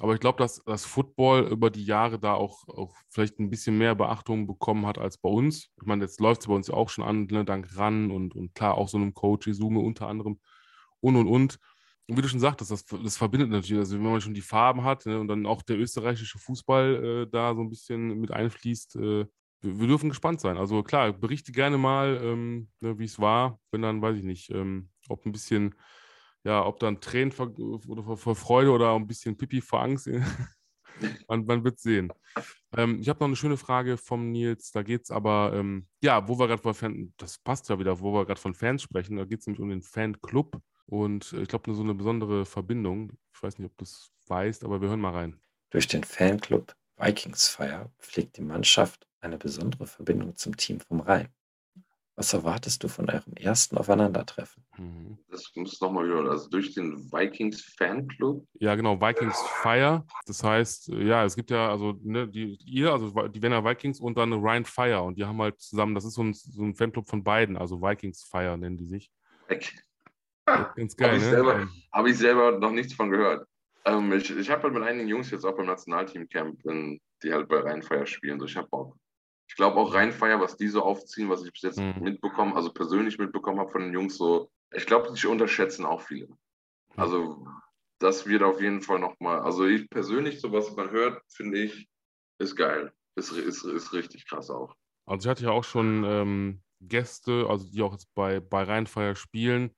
Aber 0.01 0.13
ich 0.13 0.19
glaube, 0.19 0.37
dass 0.39 0.61
das 0.65 0.85
Football 0.85 1.47
über 1.47 1.69
die 1.69 1.85
Jahre 1.85 2.19
da 2.19 2.33
auch, 2.33 2.67
auch 2.67 2.93
vielleicht 3.09 3.39
ein 3.39 3.49
bisschen 3.49 3.77
mehr 3.77 3.95
Beachtung 3.95 4.45
bekommen 4.45 4.85
hat 4.85 4.97
als 4.97 5.17
bei 5.17 5.29
uns. 5.29 5.69
Ich 5.79 5.85
meine, 5.85 6.03
jetzt 6.03 6.19
läuft 6.19 6.41
es 6.41 6.47
bei 6.47 6.53
uns 6.53 6.67
ja 6.67 6.73
auch 6.73 6.89
schon 6.89 7.05
an, 7.05 7.27
ne, 7.27 7.45
dank 7.45 7.77
RAN 7.77 8.11
und, 8.11 8.35
und 8.35 8.53
klar 8.55 8.75
auch 8.75 8.89
so 8.89 8.97
einem 8.97 9.13
Coach 9.13 9.47
Isume 9.47 9.79
unter 9.79 10.07
anderem 10.07 10.39
und 10.99 11.15
und 11.15 11.27
und. 11.27 11.59
und 12.07 12.17
wie 12.17 12.21
du 12.21 12.27
schon 12.27 12.39
sagtest, 12.41 12.71
das, 12.71 12.85
das 12.85 13.17
verbindet 13.17 13.49
natürlich, 13.49 13.79
also 13.79 13.95
wenn 13.97 14.03
man 14.03 14.21
schon 14.21 14.33
die 14.33 14.41
Farben 14.41 14.83
hat 14.83 15.05
ne, 15.05 15.19
und 15.19 15.29
dann 15.29 15.45
auch 15.45 15.61
der 15.61 15.77
österreichische 15.79 16.39
Fußball 16.39 17.23
äh, 17.25 17.31
da 17.31 17.55
so 17.55 17.61
ein 17.61 17.69
bisschen 17.69 18.19
mit 18.19 18.31
einfließt, 18.31 18.97
äh, 18.97 19.25
wir, 19.61 19.87
dürfen 19.87 20.09
gespannt 20.09 20.41
sein. 20.41 20.57
Also 20.57 20.83
klar, 20.83 21.13
berichte 21.13 21.51
gerne 21.51 21.77
mal, 21.77 22.19
ähm, 22.21 22.69
ne, 22.81 22.99
wie 22.99 23.05
es 23.05 23.19
war, 23.19 23.59
wenn 23.71 23.81
dann, 23.81 24.01
weiß 24.01 24.17
ich 24.17 24.23
nicht, 24.23 24.49
ähm, 24.51 24.89
ob 25.09 25.25
ein 25.25 25.31
bisschen, 25.31 25.75
ja, 26.45 26.63
ob 26.65 26.79
dann 26.79 27.01
Tränen 27.01 27.31
vor, 27.31 27.51
vor, 27.81 28.17
vor, 28.17 28.35
Freude 28.35 28.71
oder 28.71 28.95
ein 28.95 29.07
bisschen 29.07 29.35
Pipi 29.35 29.61
vor 29.61 29.81
Angst. 29.81 30.07
man, 31.27 31.45
man 31.45 31.63
wird 31.63 31.79
sehen. 31.79 32.13
Ähm, 32.77 32.99
ich 33.01 33.09
habe 33.09 33.19
noch 33.19 33.27
eine 33.27 33.35
schöne 33.35 33.57
Frage 33.57 33.97
vom 33.97 34.31
Nils. 34.31 34.71
Da 34.71 34.83
geht 34.83 35.05
es 35.05 35.11
aber, 35.11 35.53
ähm, 35.55 35.87
ja, 36.01 36.27
wo 36.27 36.37
wir 36.37 36.47
gerade 36.47 36.61
von 36.61 36.75
Fans, 36.75 37.11
das 37.17 37.39
passt 37.39 37.67
ja 37.69 37.79
wieder, 37.79 37.99
wo 37.99 38.13
wir 38.13 38.25
gerade 38.25 38.39
von 38.39 38.53
Fans 38.53 38.83
sprechen. 38.83 39.17
Da 39.17 39.25
geht 39.25 39.39
es 39.39 39.47
nämlich 39.47 39.61
um 39.61 39.69
den 39.69 39.81
Fanclub. 39.81 40.61
Und 40.85 41.33
äh, 41.33 41.41
ich 41.41 41.47
glaube, 41.47 41.73
so 41.73 41.81
eine 41.81 41.95
besondere 41.95 42.45
Verbindung. 42.45 43.11
Ich 43.33 43.41
weiß 43.41 43.57
nicht, 43.57 43.71
ob 43.71 43.77
du 43.77 43.83
es 43.83 44.11
weißt, 44.27 44.63
aber 44.63 44.81
wir 44.81 44.89
hören 44.89 45.01
mal 45.01 45.13
rein. 45.13 45.41
Durch 45.71 45.87
den 45.87 46.03
Fanclub 46.03 46.75
Vikings 46.97 47.47
Fire 47.47 47.91
pflegt 47.99 48.37
die 48.37 48.41
Mannschaft 48.41 49.07
eine 49.19 49.37
besondere 49.37 49.87
Verbindung 49.87 50.35
zum 50.35 50.55
Team 50.55 50.79
vom 50.79 51.01
Rhein. 51.01 51.27
Was 52.17 52.33
erwartest 52.33 52.81
du 52.81 52.87
von 52.87 53.09
eurem 53.09 53.33
ersten 53.35 53.77
Aufeinandertreffen? 53.77 54.65
Mhm. 54.77 55.17
Das 55.29 55.51
muss 55.55 55.81
nochmal 55.81 56.05
wieder, 56.05 56.31
also 56.31 56.49
durch 56.49 56.73
den 56.73 57.11
Vikings 57.11 57.61
Fanclub? 57.77 58.47
Ja, 58.53 58.75
genau, 58.75 58.99
Vikings 59.01 59.37
Fire. 59.61 60.05
Das 60.25 60.41
heißt, 60.41 60.87
ja, 60.89 61.25
es 61.25 61.35
gibt 61.35 61.51
ja, 61.51 61.69
also, 61.69 61.99
ne, 62.03 62.25
die, 62.25 62.57
ihr, 62.65 62.93
also 62.93 63.11
die 63.27 63.41
Werner 63.41 63.65
Vikings 63.65 63.99
und 63.99 64.17
dann 64.17 64.31
Ryan 64.31 64.63
Fire 64.63 65.01
und 65.01 65.17
die 65.17 65.25
haben 65.25 65.41
halt 65.41 65.59
zusammen, 65.59 65.93
das 65.93 66.05
ist 66.05 66.13
so 66.13 66.23
ein, 66.23 66.33
so 66.33 66.63
ein 66.63 66.73
Fanclub 66.73 67.09
von 67.09 67.21
beiden, 67.21 67.57
also 67.57 67.81
Vikings 67.81 68.23
Fire 68.23 68.57
nennen 68.57 68.77
die 68.77 68.85
sich. 68.85 69.11
Okay. 69.49 69.77
Ganz 70.75 70.95
geil, 70.95 71.09
Habe 71.09 71.17
ich, 71.17 71.23
ne? 71.23 71.29
selber, 71.31 71.67
hab 71.91 72.05
ich 72.05 72.17
selber 72.17 72.59
noch 72.59 72.71
nichts 72.71 72.93
von 72.93 73.09
gehört. 73.09 73.47
Ähm, 73.83 74.13
ich 74.13 74.29
ich 74.29 74.49
habe 74.49 74.63
halt 74.63 74.73
mit 74.73 74.83
einigen 74.83 75.07
Jungs 75.07 75.31
jetzt 75.31 75.43
auch 75.43 75.55
beim 75.55 75.65
Nationalteam-Camp, 75.65 76.61
die 77.23 77.33
halt 77.33 77.47
bei 77.47 77.59
Rheinfeier 77.59 78.05
spielen. 78.05 78.39
So, 78.39 78.45
ich 78.45 78.55
habe 78.55 78.67
Bock. 78.69 78.95
Ich 79.47 79.55
glaube 79.55 79.77
auch 79.77 79.93
Rheinfeier, 79.93 80.39
was 80.39 80.57
die 80.57 80.67
so 80.67 80.81
aufziehen, 80.81 81.29
was 81.29 81.43
ich 81.43 81.51
bis 81.51 81.61
jetzt 81.61 81.79
mhm. 81.79 82.01
mitbekommen, 82.01 82.55
also 82.55 82.71
persönlich 82.71 83.17
mitbekommen 83.17 83.59
habe 83.59 83.71
von 83.71 83.81
den 83.81 83.93
Jungs, 83.93 84.17
so, 84.17 84.49
ich 84.73 84.85
glaube, 84.85 85.13
die 85.13 85.27
unterschätzen 85.27 85.85
auch 85.85 86.01
viele. 86.01 86.27
Mhm. 86.27 86.35
Also 86.95 87.47
das 87.99 88.27
wird 88.27 88.43
auf 88.43 88.61
jeden 88.61 88.81
Fall 88.81 88.99
nochmal, 88.99 89.39
also 89.39 89.65
ich 89.65 89.89
persönlich, 89.89 90.41
so 90.41 90.51
was 90.51 90.75
man 90.75 90.89
hört, 90.91 91.21
finde 91.29 91.59
ich, 91.63 91.87
ist 92.39 92.55
geil. 92.55 92.91
Ist, 93.15 93.31
ist, 93.31 93.63
ist 93.63 93.93
richtig 93.93 94.27
krass 94.27 94.49
auch. 94.49 94.75
Also 95.05 95.27
ich 95.27 95.29
hatte 95.29 95.43
ja 95.45 95.51
auch 95.51 95.63
schon 95.63 96.03
ähm, 96.05 96.61
Gäste, 96.81 97.45
also 97.47 97.65
die 97.71 97.81
auch 97.81 97.93
jetzt 97.93 98.13
bei, 98.13 98.39
bei 98.39 98.63
Rheinfeier 98.63 99.15
spielen, 99.15 99.71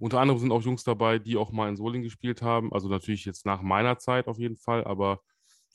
unter 0.00 0.18
anderem 0.18 0.40
sind 0.40 0.50
auch 0.50 0.62
Jungs 0.62 0.82
dabei, 0.82 1.18
die 1.18 1.36
auch 1.36 1.52
mal 1.52 1.68
in 1.68 1.76
Soling 1.76 2.02
gespielt 2.02 2.40
haben. 2.40 2.72
Also 2.72 2.88
natürlich 2.88 3.26
jetzt 3.26 3.44
nach 3.44 3.60
meiner 3.60 3.98
Zeit 3.98 4.28
auf 4.28 4.38
jeden 4.38 4.56
Fall, 4.56 4.82
aber 4.84 5.20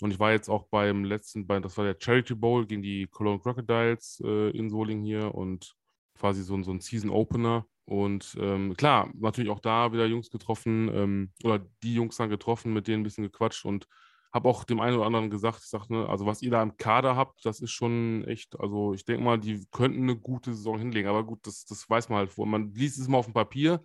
und 0.02 0.12
ich 0.12 0.20
war 0.20 0.32
jetzt 0.32 0.50
auch 0.50 0.68
beim 0.68 1.06
letzten, 1.06 1.48
bei, 1.48 1.60
das 1.60 1.78
war 1.78 1.86
der 1.86 1.96
Charity 1.98 2.36
Bowl 2.36 2.66
gegen 2.66 2.82
die 2.82 3.08
Cologne 3.08 3.40
Crocodiles 3.40 4.22
äh, 4.24 4.50
in 4.52 4.70
Soling 4.70 5.04
hier 5.04 5.34
und 5.34 5.76
quasi 6.18 6.44
so, 6.44 6.62
so 6.64 6.72
ein 6.72 6.82
Season 6.82 7.10
Opener. 7.10 7.66
Und 7.86 8.36
ähm, 8.40 8.76
klar, 8.76 9.10
natürlich 9.16 9.52
auch 9.52 9.60
da 9.60 9.94
wieder 9.94 10.06
Jungs 10.06 10.30
getroffen 10.30 10.90
ähm, 10.94 11.32
oder 11.44 11.60
die 11.84 11.94
Jungs 11.94 12.18
dann 12.18 12.30
getroffen, 12.30 12.74
mit 12.74 12.88
denen 12.88 13.02
ein 13.02 13.04
bisschen 13.04 13.24
gequatscht 13.24 13.64
und 13.66 13.88
habe 14.34 14.50
auch 14.50 14.66
dem 14.66 14.82
einen 14.82 14.98
oder 14.98 15.06
anderen 15.06 15.30
gesagt, 15.30 15.60
ich 15.60 15.70
sag, 15.70 15.90
ne, 15.90 16.10
also 16.10 16.26
was 16.26 16.42
ihr 16.42 16.52
da 16.52 16.62
im 16.62 16.76
Kader 16.76 17.16
habt, 17.16 17.46
das 17.46 17.62
ist 17.62 17.72
schon 17.72 18.26
echt, 18.28 18.60
also 18.60 18.94
ich 18.94 19.06
denke 19.06 19.24
mal, 19.24 19.40
die 19.40 19.66
könnten 19.72 20.04
eine 20.04 20.18
gute 20.18 20.54
Saison 20.54 20.78
hinlegen. 20.78 21.08
Aber 21.08 21.24
gut, 21.24 21.48
das, 21.48 21.64
das 21.66 21.90
weiß 21.90 22.10
man 22.10 22.18
halt, 22.18 22.38
man 22.38 22.74
liest 22.74 23.00
es 23.00 23.08
mal 23.08 23.20
auf 23.20 23.28
dem 23.28 23.34
Papier, 23.34 23.82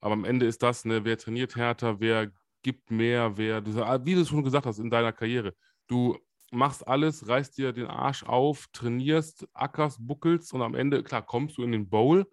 aber 0.00 0.14
am 0.14 0.24
Ende 0.24 0.46
ist 0.46 0.62
das, 0.62 0.86
ne, 0.86 1.04
wer 1.04 1.18
trainiert 1.18 1.56
härter, 1.56 2.00
wer 2.00 2.30
gibt 2.62 2.90
mehr, 2.90 3.36
wer, 3.36 3.60
du, 3.60 3.82
ah, 3.82 4.04
wie 4.04 4.14
du 4.14 4.22
es 4.22 4.28
schon 4.28 4.44
gesagt 4.44 4.66
hast 4.66 4.78
in 4.78 4.90
deiner 4.90 5.12
Karriere, 5.12 5.54
du 5.86 6.18
machst 6.50 6.86
alles, 6.86 7.26
reißt 7.26 7.56
dir 7.58 7.72
den 7.72 7.86
Arsch 7.86 8.22
auf, 8.24 8.66
trainierst, 8.72 9.46
ackerst, 9.54 10.06
buckelst 10.06 10.52
und 10.52 10.62
am 10.62 10.74
Ende, 10.74 11.02
klar, 11.02 11.22
kommst 11.22 11.56
du 11.56 11.62
in 11.62 11.72
den 11.72 11.88
Bowl 11.88 12.26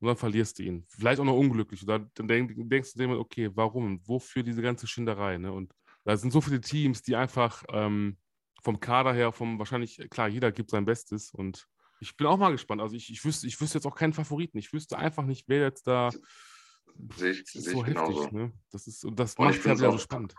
und 0.00 0.08
dann 0.08 0.16
verlierst 0.16 0.58
du 0.58 0.62
ihn. 0.62 0.86
Vielleicht 0.88 1.20
auch 1.20 1.24
noch 1.24 1.36
unglücklich. 1.36 1.84
dann, 1.86 2.10
dann 2.14 2.28
denk, 2.28 2.52
denkst 2.56 2.94
du 2.94 3.06
dir, 3.06 3.18
okay, 3.18 3.50
warum? 3.54 4.00
Wofür 4.06 4.42
diese 4.42 4.62
ganze 4.62 4.86
Schinderei? 4.86 5.38
Ne? 5.38 5.52
Und 5.52 5.72
da 6.04 6.16
sind 6.16 6.32
so 6.32 6.40
viele 6.40 6.60
Teams, 6.60 7.02
die 7.02 7.16
einfach 7.16 7.64
ähm, 7.70 8.16
vom 8.62 8.80
Kader 8.80 9.12
her, 9.12 9.32
vom 9.32 9.58
wahrscheinlich, 9.58 9.98
klar, 10.10 10.28
jeder 10.28 10.52
gibt 10.52 10.70
sein 10.70 10.84
Bestes 10.84 11.30
und 11.30 11.66
ich 12.00 12.16
bin 12.16 12.26
auch 12.26 12.36
mal 12.36 12.50
gespannt. 12.50 12.82
Also 12.82 12.94
ich, 12.94 13.10
ich, 13.10 13.24
wüsste, 13.24 13.46
ich 13.46 13.60
wüsste 13.60 13.78
jetzt 13.78 13.86
auch 13.86 13.94
keinen 13.94 14.12
Favoriten. 14.12 14.58
Ich 14.58 14.72
wüsste 14.72 14.98
einfach 14.98 15.24
nicht, 15.24 15.48
wer 15.48 15.62
jetzt 15.62 15.86
da 15.86 16.10
Sehe 17.16 17.32
ich, 17.32 17.44
sehe 17.46 17.62
so 17.62 17.80
ich 17.80 17.86
genauso. 17.86 18.28
Ne? 18.30 18.52
Das, 18.70 18.86
ist, 18.86 19.04
und 19.04 19.18
das 19.18 19.36
macht 19.38 19.58
es 19.58 19.64
ja 19.64 19.78
wieder 19.78 19.92
so 19.92 19.98
spannend. 19.98 20.34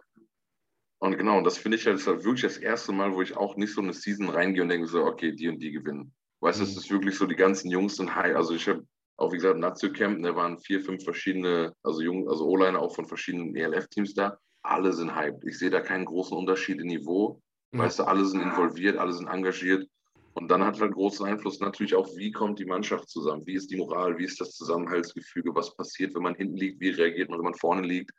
Und 0.99 1.17
genau, 1.17 1.37
und 1.37 1.43
das 1.43 1.57
finde 1.57 1.77
ich 1.77 1.85
halt, 1.85 2.05
halt 2.05 2.23
wirklich 2.23 2.41
das 2.41 2.57
erste 2.57 2.91
Mal, 2.91 3.13
wo 3.13 3.21
ich 3.21 3.37
auch 3.37 3.55
nicht 3.55 3.73
so 3.73 3.81
eine 3.81 3.93
Season 3.93 4.29
reingehe 4.29 4.63
und 4.63 4.69
denke 4.69 4.87
so, 4.87 5.03
okay, 5.05 5.31
die 5.31 5.47
und 5.47 5.59
die 5.59 5.71
gewinnen. 5.71 6.13
Weißt 6.39 6.59
du, 6.59 6.63
mhm. 6.63 6.69
es 6.69 6.77
ist 6.77 6.91
wirklich 6.91 7.15
so, 7.15 7.25
die 7.25 7.35
ganzen 7.35 7.69
Jungs 7.69 7.97
sind 7.97 8.15
high. 8.15 8.35
Also 8.35 8.55
ich 8.55 8.67
habe 8.67 8.85
auch, 9.17 9.31
wie 9.31 9.37
gesagt, 9.37 9.59
Nazio 9.59 9.91
Camp, 9.91 10.21
da 10.23 10.35
waren 10.35 10.59
vier, 10.59 10.81
fünf 10.81 11.03
verschiedene, 11.03 11.73
also 11.83 12.01
Jung, 12.01 12.29
also 12.29 12.45
O-Liner 12.45 12.79
auch 12.79 12.95
von 12.95 13.07
verschiedenen 13.07 13.55
ELF-Teams 13.55 14.13
da. 14.13 14.37
Alle 14.63 14.93
sind 14.93 15.15
hyped. 15.15 15.43
Ich 15.45 15.57
sehe 15.57 15.69
da 15.69 15.81
keinen 15.81 16.05
großen 16.05 16.37
Unterschied 16.37 16.79
im 16.79 16.87
Niveau. 16.87 17.41
Mhm. 17.71 17.79
Weißt 17.79 17.99
du, 17.99 18.03
alle 18.03 18.25
sind 18.25 18.41
involviert, 18.41 18.97
alle 18.97 19.13
sind 19.13 19.27
engagiert. 19.27 19.87
Und 20.37 20.49
dann 20.49 20.63
hat 20.63 20.79
halt 20.79 20.93
großen 20.93 21.25
Einfluss 21.25 21.59
natürlich 21.59 21.95
auch, 21.95 22.07
wie 22.15 22.31
kommt 22.31 22.59
die 22.59 22.65
Mannschaft 22.65 23.09
zusammen? 23.09 23.43
Wie 23.47 23.55
ist 23.55 23.71
die 23.71 23.75
Moral? 23.75 24.19
Wie 24.19 24.25
ist 24.25 24.39
das 24.39 24.51
Zusammenhaltsgefüge? 24.51 25.55
Was 25.55 25.75
passiert, 25.75 26.13
wenn 26.13 26.21
man 26.21 26.35
hinten 26.35 26.57
liegt? 26.57 26.79
Wie 26.79 26.91
reagiert 26.91 27.31
man, 27.31 27.39
wenn 27.39 27.45
man 27.45 27.55
vorne 27.55 27.81
liegt? 27.81 28.11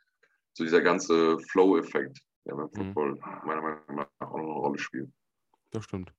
So 0.51 0.65
dieser 0.65 0.81
ganze 0.81 1.39
Flow-Effekt, 1.49 2.19
der 2.45 2.55
beim 2.55 2.65
mhm. 2.65 2.75
Football 2.75 3.11
mhm. 3.13 3.21
meiner 3.45 3.61
Meinung 3.61 3.95
nach 3.95 4.07
auch 4.19 4.35
noch 4.35 4.43
eine 4.43 4.51
Rolle 4.51 4.79
spielt. 4.79 5.09
Das 5.71 5.85
stimmt. 5.85 6.11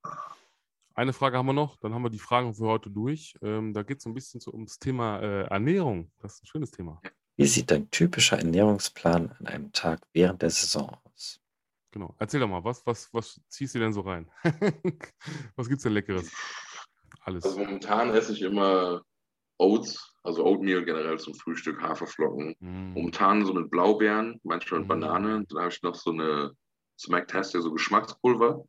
Eine 0.95 1.13
Frage 1.13 1.37
haben 1.37 1.45
wir 1.45 1.53
noch, 1.53 1.77
dann 1.77 1.93
haben 1.93 2.01
wir 2.01 2.09
die 2.09 2.17
Fragen 2.17 2.55
für 2.55 2.65
heute 2.65 2.89
durch. 2.89 3.35
Ähm, 3.43 3.71
da 3.71 3.83
geht 3.83 3.97
es 3.97 4.03
so 4.03 4.09
ein 4.09 4.15
bisschen 4.15 4.39
so 4.39 4.51
ums 4.53 4.79
Thema 4.79 5.19
äh, 5.19 5.43
Ernährung. 5.43 6.11
Das 6.19 6.33
ist 6.33 6.43
ein 6.43 6.47
schönes 6.47 6.71
Thema. 6.71 6.99
Wie 7.37 7.45
sieht 7.45 7.69
dein 7.69 7.91
typischer 7.91 8.39
Ernährungsplan 8.39 9.33
an 9.37 9.45
einem 9.45 9.71
Tag 9.71 10.01
während 10.13 10.41
der 10.41 10.49
Saison 10.49 10.89
aus? 10.89 11.10
Genau. 11.91 12.15
Erzähl 12.19 12.39
doch 12.39 12.47
mal, 12.47 12.63
was, 12.63 12.85
was, 12.85 13.13
was 13.13 13.41
ziehst 13.49 13.75
du 13.75 13.79
denn 13.79 13.93
so 13.93 14.01
rein? 14.01 14.29
was 15.55 15.67
gibt's 15.67 15.83
denn 15.83 15.93
Leckeres? 15.93 16.31
Alles. 17.21 17.43
Also 17.43 17.59
momentan 17.59 18.09
esse 18.11 18.33
ich 18.33 18.41
immer 18.41 19.01
Oats, 19.57 20.15
also 20.23 20.45
Oatmeal 20.45 20.83
generell 20.83 21.19
zum 21.19 21.35
Frühstück, 21.35 21.81
Haferflocken. 21.81 22.55
Mm. 22.59 22.93
Momentan 22.93 23.45
so 23.45 23.53
mit 23.53 23.69
Blaubeeren, 23.69 24.39
manchmal 24.43 24.79
mit 24.79 24.87
mm. 24.87 24.89
Banane. 24.89 25.45
Dann 25.47 25.59
habe 25.59 25.69
ich 25.69 25.83
noch 25.83 25.95
so 25.95 26.11
eine 26.11 26.51
Smack-Test, 26.99 27.51
so 27.51 27.71
Geschmackspulver. 27.71 28.63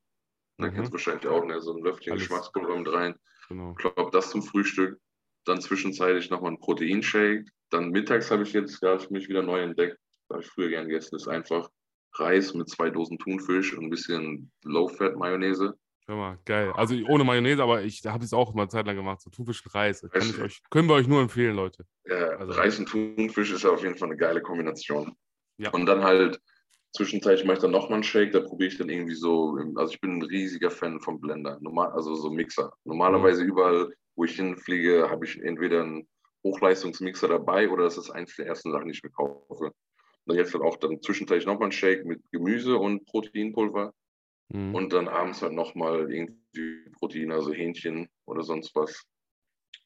Da 0.59 0.67
mhm. 0.67 0.75
kennst 0.75 0.91
du 0.91 0.95
wahrscheinlich 0.95 1.27
auch, 1.27 1.45
ne? 1.45 1.61
so 1.61 1.73
ein 1.75 1.83
Löffelchen 1.83 2.13
Alles. 2.13 2.25
Geschmackspulver 2.25 2.77
mit 2.77 2.93
rein. 2.93 3.15
Genau. 3.49 3.73
Ich 3.73 3.79
glaube, 3.79 4.11
das 4.13 4.31
zum 4.31 4.43
Frühstück. 4.43 4.99
Dann 5.45 5.61
zwischenzeitlich 5.61 6.31
nochmal 6.31 6.53
ein 6.53 6.61
Proteinshake. 6.61 7.47
Dann 7.71 7.91
mittags 7.91 8.31
habe 8.31 8.43
ich 8.43 8.53
jetzt 8.53 8.81
gerade 8.81 9.01
für 9.01 9.13
mich 9.13 9.29
wieder 9.29 9.43
neu 9.43 9.61
entdeckt. 9.61 9.99
Da 10.29 10.37
habe 10.37 10.45
ich 10.45 10.51
früher 10.51 10.69
gern 10.69 10.89
gegessen. 10.89 11.17
Ist 11.17 11.29
einfach 11.29 11.69
Reis 12.15 12.55
mit 12.55 12.69
zwei 12.69 12.91
Dosen 12.91 13.19
Thunfisch 13.19 13.77
und 13.77 13.85
ein 13.85 13.91
bisschen 13.91 14.51
Low-Fat-Mayonnaise. 14.65 15.75
Hör 16.07 16.17
mal, 16.17 16.39
geil. 16.45 16.73
Also 16.75 16.95
ohne 17.09 17.25
Mayonnaise, 17.25 17.63
aber 17.63 17.83
ich 17.83 18.05
habe 18.05 18.25
es 18.25 18.33
auch 18.33 18.53
mal 18.55 18.63
eine 18.63 18.69
Zeit 18.69 18.87
lang 18.87 18.97
gemacht. 18.97 19.21
So 19.21 19.31
Thunfisch 19.31 19.65
und 19.65 19.75
Reis. 19.75 20.03
Ich 20.15 20.41
euch, 20.41 20.63
können 20.71 20.89
wir 20.89 20.95
euch 20.95 21.07
nur 21.07 21.23
empfehlen, 21.23 21.55
Leute. 21.55 21.87
Ja, 22.07 22.17
also, 22.17 22.53
Reis 22.53 22.79
und 22.79 22.87
Thunfisch 22.87 23.53
ist 23.53 23.65
auf 23.65 23.83
jeden 23.83 23.97
Fall 23.97 24.09
eine 24.09 24.17
geile 24.17 24.43
Kombination. 24.43 25.15
Ja. 25.59 25.71
Und 25.71 25.87
dann 25.87 26.03
halt 26.03 26.41
zwischenzeitlich 26.95 27.47
mache 27.47 27.57
ich 27.57 27.63
dann 27.63 27.71
nochmal 27.71 27.95
einen 27.95 28.03
Shake, 28.03 28.33
da 28.33 28.41
probiere 28.41 28.69
ich 28.69 28.79
dann 28.79 28.89
irgendwie 28.89 29.15
so, 29.15 29.57
also 29.77 29.93
ich 29.93 30.01
bin 30.01 30.19
ein 30.19 30.23
riesiger 30.23 30.71
Fan 30.71 31.01
vom 31.01 31.21
Blender, 31.21 31.59
normal, 31.61 31.91
also 31.93 32.15
so 32.15 32.31
Mixer. 32.31 32.73
Normalerweise 32.85 33.43
mhm. 33.43 33.49
überall, 33.49 33.95
wo 34.17 34.25
ich 34.25 34.37
hinfliege, 34.37 35.09
habe 35.09 35.25
ich 35.25 35.41
entweder 35.41 35.83
einen 35.83 36.07
Hochleistungsmixer 36.45 37.29
dabei 37.29 37.69
oder 37.71 37.85
das 37.85 37.97
ist 37.97 38.11
eins 38.11 38.37
der 38.37 38.47
ersten 38.47 38.73
Sachen, 38.73 38.87
die 38.87 38.93
ich 38.93 39.03
mir 39.03 39.11
kaufe. 39.11 39.73
Und 40.25 40.37
jetzt 40.37 40.55
halt 40.55 40.63
auch 40.63 40.77
dann 40.77 41.01
zwischenzeitlich 41.03 41.47
nochmal 41.47 41.69
ein 41.69 41.73
Shake 41.73 42.05
mit 42.05 42.23
Gemüse 42.31 42.77
und 42.77 43.05
Proteinpulver. 43.07 43.93
Mhm. 44.49 44.75
Und 44.75 44.93
dann 44.93 45.09
abends 45.09 45.43
halt 45.43 45.53
nochmal 45.53 46.13
irgendwie 46.13 46.91
Protein, 46.99 47.33
also 47.33 47.53
Hähnchen 47.53 48.09
oder 48.27 48.43
sonst 48.43 48.75
was 48.75 49.05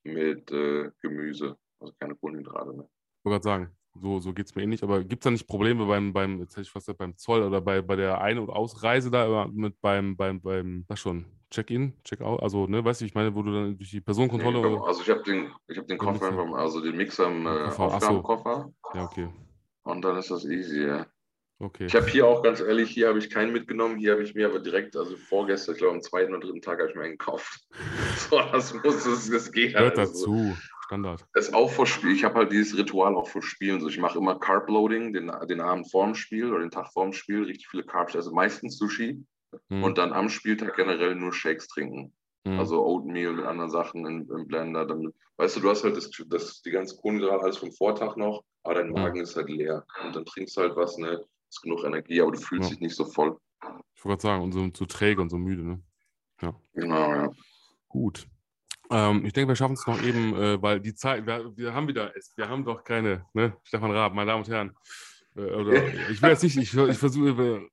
mit 0.04 0.50
äh, 0.50 0.90
Gemüse. 1.00 1.56
Also 1.80 1.94
keine 1.98 2.14
Kohlenhydrate 2.16 2.72
mehr. 2.72 2.88
Ich 3.18 3.24
wollte 3.24 3.42
gerade 3.42 3.42
sagen, 3.42 3.76
so, 4.00 4.20
so 4.20 4.32
geht 4.32 4.46
es 4.46 4.54
mir 4.54 4.62
ähnlich. 4.62 4.82
Aber 4.82 5.02
gibt 5.02 5.22
es 5.22 5.24
da 5.24 5.30
nicht 5.30 5.46
Probleme 5.46 5.86
beim, 5.86 6.12
beim, 6.12 6.40
jetzt 6.40 6.52
hätte 6.52 6.62
ich 6.62 6.70
fast 6.70 6.96
beim 6.98 7.16
Zoll 7.16 7.42
oder 7.42 7.60
bei, 7.60 7.80
bei 7.80 7.96
der 7.96 8.20
Ein- 8.20 8.38
und 8.38 8.50
Ausreise 8.50 9.10
da 9.10 9.48
mit 9.52 9.80
beim, 9.80 10.16
beim, 10.16 10.40
beim, 10.40 10.84
was 10.88 11.00
schon, 11.00 11.24
Check-in, 11.50 11.92
Check-out, 12.02 12.42
also, 12.42 12.66
ne, 12.66 12.84
weißt 12.84 13.00
du, 13.00 13.04
ich 13.04 13.14
meine, 13.14 13.32
wo 13.34 13.40
du 13.42 13.52
dann 13.52 13.78
durch 13.78 13.90
die 13.90 14.00
Personenkontrolle. 14.00 14.68
Nee, 14.68 14.78
also 14.84 15.00
ich 15.00 15.08
habe 15.08 15.22
den, 15.22 15.52
ich 15.68 15.78
hab 15.78 15.86
den 15.86 15.96
Koffer, 15.96 16.32
also 16.56 16.80
den 16.80 16.96
Mixer 16.96 17.28
im 17.28 17.46
äh, 17.46 17.68
Aufgabenkoffer. 17.68 18.72
Ja, 18.94 19.04
okay. 19.04 19.28
Und 19.86 20.02
dann 20.04 20.16
ist 20.16 20.30
das 20.30 20.44
easy, 20.44 20.84
ja. 20.84 21.06
Okay. 21.58 21.86
Ich 21.86 21.94
habe 21.94 22.06
hier 22.06 22.26
auch 22.26 22.42
ganz 22.42 22.60
ehrlich, 22.60 22.90
hier 22.90 23.08
habe 23.08 23.18
ich 23.18 23.30
keinen 23.30 23.52
mitgenommen, 23.52 23.96
hier 23.96 24.12
habe 24.12 24.22
ich 24.22 24.34
mir 24.34 24.48
aber 24.48 24.58
direkt, 24.58 24.94
also 24.96 25.16
vorgestern, 25.16 25.74
ich 25.74 25.78
glaube 25.78 25.94
am 25.94 26.02
zweiten 26.02 26.34
oder 26.34 26.44
dritten 26.44 26.60
Tag 26.60 26.80
habe 26.80 26.90
ich 26.90 26.96
mir 26.96 27.04
einen 27.04 27.12
gekauft. 27.12 27.66
so, 28.28 28.38
das 28.52 28.74
muss, 28.74 29.04
das, 29.04 29.30
das 29.30 29.52
geht 29.52 29.78
Hört 29.78 29.98
also. 29.98 30.12
dazu. 30.12 30.56
Standard. 30.84 31.24
Das 31.34 31.48
ist 31.48 31.54
auch 31.54 31.70
vor 31.70 31.86
Spiel. 31.86 32.12
Ich 32.12 32.24
habe 32.24 32.34
halt 32.34 32.52
dieses 32.52 32.76
Ritual 32.76 33.14
auch 33.16 33.28
vor 33.28 33.42
Spielen. 33.42 33.80
So, 33.80 33.88
ich 33.88 33.98
mache 33.98 34.18
immer 34.18 34.38
Carb-Loading, 34.38 35.12
den, 35.12 35.32
den 35.48 35.60
Abend 35.60 35.90
vorm 35.90 36.14
Spiel 36.14 36.50
oder 36.50 36.60
den 36.60 36.70
Tag 36.70 36.92
vorm 36.92 37.12
Spiel, 37.12 37.44
richtig 37.44 37.68
viele 37.68 37.84
Carbs, 37.84 38.14
also 38.14 38.32
meistens 38.32 38.76
Sushi. 38.76 39.24
Mhm. 39.68 39.82
Und 39.82 39.98
dann 39.98 40.12
am 40.12 40.28
Spieltag 40.28 40.76
generell 40.76 41.14
nur 41.14 41.32
Shakes 41.32 41.68
trinken. 41.68 42.12
Mhm. 42.46 42.60
Also 42.60 42.84
Oatmeal 42.84 43.32
mit 43.32 43.44
anderen 43.44 43.70
Sachen 43.70 44.06
im, 44.06 44.30
im, 44.30 44.46
Blender. 44.46 44.86
Dann, 44.86 45.12
weißt 45.36 45.56
du, 45.56 45.60
du 45.60 45.70
hast 45.70 45.84
halt 45.84 45.96
das, 45.96 46.10
das, 46.28 46.62
die 46.62 46.70
ganze 46.70 46.96
Kohlenhydrate 46.96 47.42
alles 47.42 47.56
vom 47.58 47.72
Vortag 47.72 48.16
noch, 48.16 48.44
aber 48.62 48.74
dein. 48.74 48.90
Magen 48.90 49.18
mhm. 49.18 49.24
ist 49.24 49.36
halt 49.36 49.50
leer. 49.50 49.84
Und 50.04 50.14
dann 50.14 50.24
trinkst 50.24 50.56
du 50.56 50.60
halt 50.60 50.76
was, 50.76 50.96
ne? 50.96 51.24
Ist 51.48 51.62
genug 51.62 51.84
Energie, 51.84 52.20
aber 52.20 52.32
du 52.32 52.38
fühlst 52.38 52.70
ja. 52.70 52.74
dich 52.74 52.80
nicht 52.80 52.96
so 52.96 53.04
voll. 53.04 53.36
Ich 53.94 54.04
wollte 54.04 54.22
gerade 54.22 54.22
sagen, 54.22 54.44
und 54.44 54.52
so, 54.52 54.68
so 54.74 54.86
träge 54.86 55.20
und 55.20 55.28
so 55.28 55.38
müde, 55.38 55.62
ne? 55.62 55.82
Ja. 56.40 56.54
Genau, 56.74 57.10
ja. 57.12 57.30
Gut. 57.88 58.26
Ähm, 58.90 59.24
ich 59.24 59.32
denke, 59.32 59.48
wir 59.48 59.56
schaffen 59.56 59.74
es 59.74 59.86
noch 59.86 60.00
eben, 60.02 60.36
äh, 60.36 60.62
weil 60.62 60.80
die 60.80 60.94
Zeit, 60.94 61.26
wir, 61.26 61.56
wir, 61.56 61.74
haben 61.74 61.88
wieder, 61.88 62.12
wir 62.36 62.48
haben 62.48 62.64
doch 62.64 62.84
keine, 62.84 63.26
ne? 63.32 63.56
Stefan 63.64 63.90
Raab, 63.90 64.14
meine 64.14 64.30
Damen 64.30 64.44
und 64.44 64.50
Herren. 64.50 64.76
Äh, 65.34 65.40
oder, 65.40 65.72
ich 66.10 66.22
will 66.22 66.30
jetzt 66.30 66.42
nicht, 66.42 66.56
ich, 66.56 66.74
ich 66.74 66.98
versuche, 66.98 67.68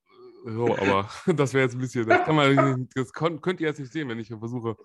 so, 0.45 0.77
aber 0.77 1.09
das 1.35 1.53
wäre 1.53 1.63
jetzt 1.63 1.75
ein 1.75 1.79
bisschen, 1.79 2.07
das 2.07 2.25
kann 2.25 2.35
man, 2.35 2.89
das 2.95 3.13
könnt 3.13 3.61
ihr 3.61 3.67
jetzt 3.67 3.79
nicht 3.79 3.91
sehen, 3.91 4.09
wenn 4.09 4.19
ich 4.19 4.27
versuche. 4.27 4.75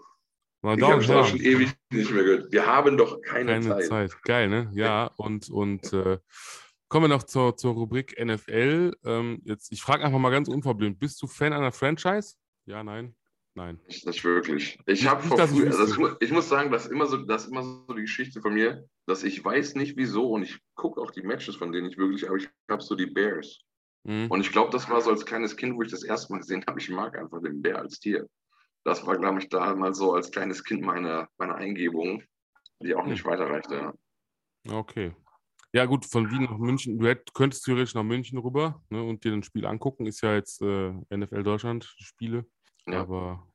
Mal 0.60 0.76
ich 0.76 0.85
habe 0.85 1.01
es 1.01 1.28
schon 1.28 1.40
ewig 1.40 1.72
nicht 1.93 2.10
mehr 2.10 2.24
gehört. 2.24 2.52
Wir 2.52 2.66
haben 2.66 2.97
doch 2.97 3.20
keine, 3.22 3.52
keine 3.52 3.68
Zeit. 3.68 3.85
Zeit. 3.85 4.22
Geil, 4.22 4.48
ne? 4.48 4.68
Ja, 4.72 5.10
und, 5.16 5.48
und 5.51 5.93
äh, 5.93 6.18
kommen 6.89 7.05
wir 7.05 7.16
noch 7.16 7.22
zur, 7.22 7.56
zur 7.56 7.74
Rubrik 7.74 8.16
NFL. 8.18 8.93
Ähm, 9.05 9.40
jetzt, 9.44 9.70
ich 9.70 9.80
frage 9.82 10.05
einfach 10.05 10.18
mal 10.18 10.30
ganz 10.30 10.48
unverblümt: 10.48 10.98
Bist 10.98 11.22
du 11.22 11.28
Fan 11.28 11.52
einer 11.52 11.70
Franchise? 11.70 12.35
Ja, 12.66 12.82
nein? 12.82 13.14
Nein. 13.55 13.80
Nicht, 13.86 14.06
nicht 14.06 14.24
wirklich. 14.24 14.78
Ich 14.86 15.06
habe 15.06 15.22
vor 15.22 15.39
früh, 15.48 15.66
also 15.66 16.16
ich 16.20 16.30
muss 16.30 16.48
sagen, 16.48 16.70
das 16.70 16.86
ist, 16.86 16.93
immer 16.93 17.06
so, 17.06 17.16
das 17.18 17.44
ist 17.44 17.51
immer 17.51 17.62
so 17.62 17.93
die 17.94 18.02
Geschichte 18.02 18.40
von 18.40 18.55
mir, 18.55 18.89
dass 19.06 19.24
ich 19.24 19.44
weiß 19.44 19.74
nicht 19.74 19.97
wieso 19.97 20.30
und 20.30 20.43
ich 20.43 20.60
gucke 20.74 21.01
auch 21.01 21.10
die 21.10 21.22
Matches 21.22 21.56
von 21.56 21.72
denen 21.72 21.89
nicht 21.89 21.98
wirklich, 21.98 22.28
aber 22.28 22.36
ich 22.36 22.48
habe 22.70 22.82
so 22.82 22.94
die 22.94 23.06
Bears. 23.06 23.64
Mhm. 24.09 24.30
Und 24.30 24.40
ich 24.40 24.51
glaube, 24.51 24.70
das 24.70 24.89
war 24.89 25.02
so 25.02 25.10
als 25.10 25.26
kleines 25.26 25.55
Kind, 25.55 25.76
wo 25.76 25.82
ich 25.82 25.90
das 25.90 26.02
erste 26.02 26.32
Mal 26.32 26.39
gesehen 26.39 26.64
habe, 26.66 26.80
ich 26.80 26.89
mag 26.89 27.16
einfach 27.16 27.43
den 27.43 27.60
Bär 27.60 27.78
als 27.78 28.01
Tier. 28.01 28.26
Das 28.82 29.06
war, 29.06 29.18
glaube 29.18 29.39
ich, 29.39 29.51
damals 29.51 29.98
so 29.98 30.14
als 30.14 30.30
kleines 30.30 30.64
Kind 30.64 30.80
meine, 30.80 31.28
meine 31.36 31.55
Eingebung, 31.56 32.22
die 32.80 32.94
auch 32.94 33.05
nicht 33.05 33.24
mhm. 33.24 33.30
weiterreichte. 33.30 33.74
Ja. 34.66 34.74
Okay. 34.78 35.14
Ja, 35.74 35.85
gut, 35.85 36.06
von 36.06 36.30
Wien 36.30 36.44
nach 36.44 36.56
München. 36.56 36.98
Du 36.98 37.06
hätt, 37.06 37.35
könntest 37.35 37.66
theoretisch 37.66 37.94
nach 37.94 38.02
München 38.02 38.39
rüber 38.39 38.80
ne, 38.89 39.02
und 39.02 39.24
dir 39.24 39.35
ein 39.35 39.43
Spiel 39.43 39.66
angucken. 39.66 40.06
Ist 40.06 40.22
ja 40.22 40.35
jetzt 40.35 40.62
äh, 40.62 40.93
NFL 41.14 41.43
Deutschland 41.43 41.85
Spiele. 41.98 42.47
Ja. 42.86 43.02
Aber 43.02 43.47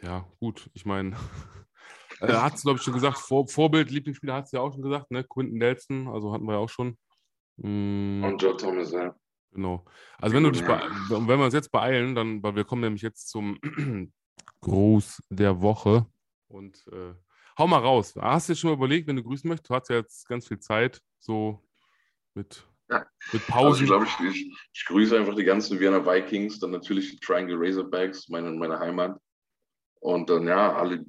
ja, 0.00 0.24
gut, 0.38 0.70
ich 0.74 0.86
meine, 0.86 1.16
äh, 2.20 2.32
hat 2.32 2.54
es, 2.54 2.62
glaube 2.62 2.78
ich, 2.78 2.84
schon 2.84 2.94
gesagt, 2.94 3.18
Vor 3.18 3.48
Vorbild, 3.48 3.90
Lieblingsspieler 3.90 4.34
hat 4.34 4.44
es 4.44 4.52
ja 4.52 4.60
auch 4.60 4.72
schon 4.72 4.82
gesagt, 4.82 5.10
ne? 5.10 5.24
Quinton 5.24 5.58
Nelson, 5.58 6.06
also 6.06 6.32
hatten 6.32 6.44
wir 6.44 6.52
ja 6.52 6.58
auch 6.58 6.68
schon. 6.68 6.96
Mm. 7.56 8.22
Und 8.22 8.40
Joe 8.40 8.56
Thomas, 8.56 8.92
ja. 8.92 9.16
Genau. 9.56 9.86
Also 10.18 10.36
wenn 10.36 10.44
du 10.44 10.50
dich 10.50 10.62
wenn 10.62 11.26
wir 11.26 11.44
uns 11.44 11.54
jetzt 11.54 11.72
beeilen, 11.72 12.14
dann, 12.14 12.42
weil 12.42 12.54
wir 12.54 12.64
kommen 12.64 12.82
nämlich 12.82 13.00
jetzt 13.00 13.30
zum 13.30 13.58
Gruß 14.60 15.22
der 15.30 15.62
Woche 15.62 16.04
und 16.48 16.86
äh, 16.92 17.14
hau 17.56 17.66
mal 17.66 17.78
raus. 17.78 18.14
Hast 18.20 18.48
du 18.48 18.52
dir 18.52 18.58
schon 18.58 18.70
mal 18.70 18.76
überlegt, 18.76 19.08
wenn 19.08 19.16
du 19.16 19.22
grüßen 19.22 19.48
möchtest? 19.48 19.70
Du 19.70 19.74
hast 19.74 19.88
ja 19.88 19.96
jetzt 19.96 20.28
ganz 20.28 20.46
viel 20.46 20.58
Zeit, 20.58 21.00
so 21.18 21.66
mit 22.34 22.66
ja. 22.90 23.04
Mit 23.32 23.46
Pausen. 23.46 23.66
Also 23.66 23.82
ich 23.82 23.88
glaube, 23.88 24.30
ich, 24.30 24.36
ich, 24.36 24.56
ich, 24.74 24.84
grüße 24.84 25.18
einfach 25.18 25.34
die 25.34 25.42
ganzen 25.42 25.80
Vienna 25.80 26.04
Vikings, 26.04 26.60
dann 26.60 26.70
natürlich 26.70 27.10
die 27.10 27.18
Triangle 27.18 27.56
Razorbacks, 27.58 28.28
meine, 28.28 28.50
meine 28.52 28.78
Heimat. 28.78 29.18
Und 30.00 30.28
dann 30.30 30.46
ja, 30.46 30.76
alle, 30.76 31.04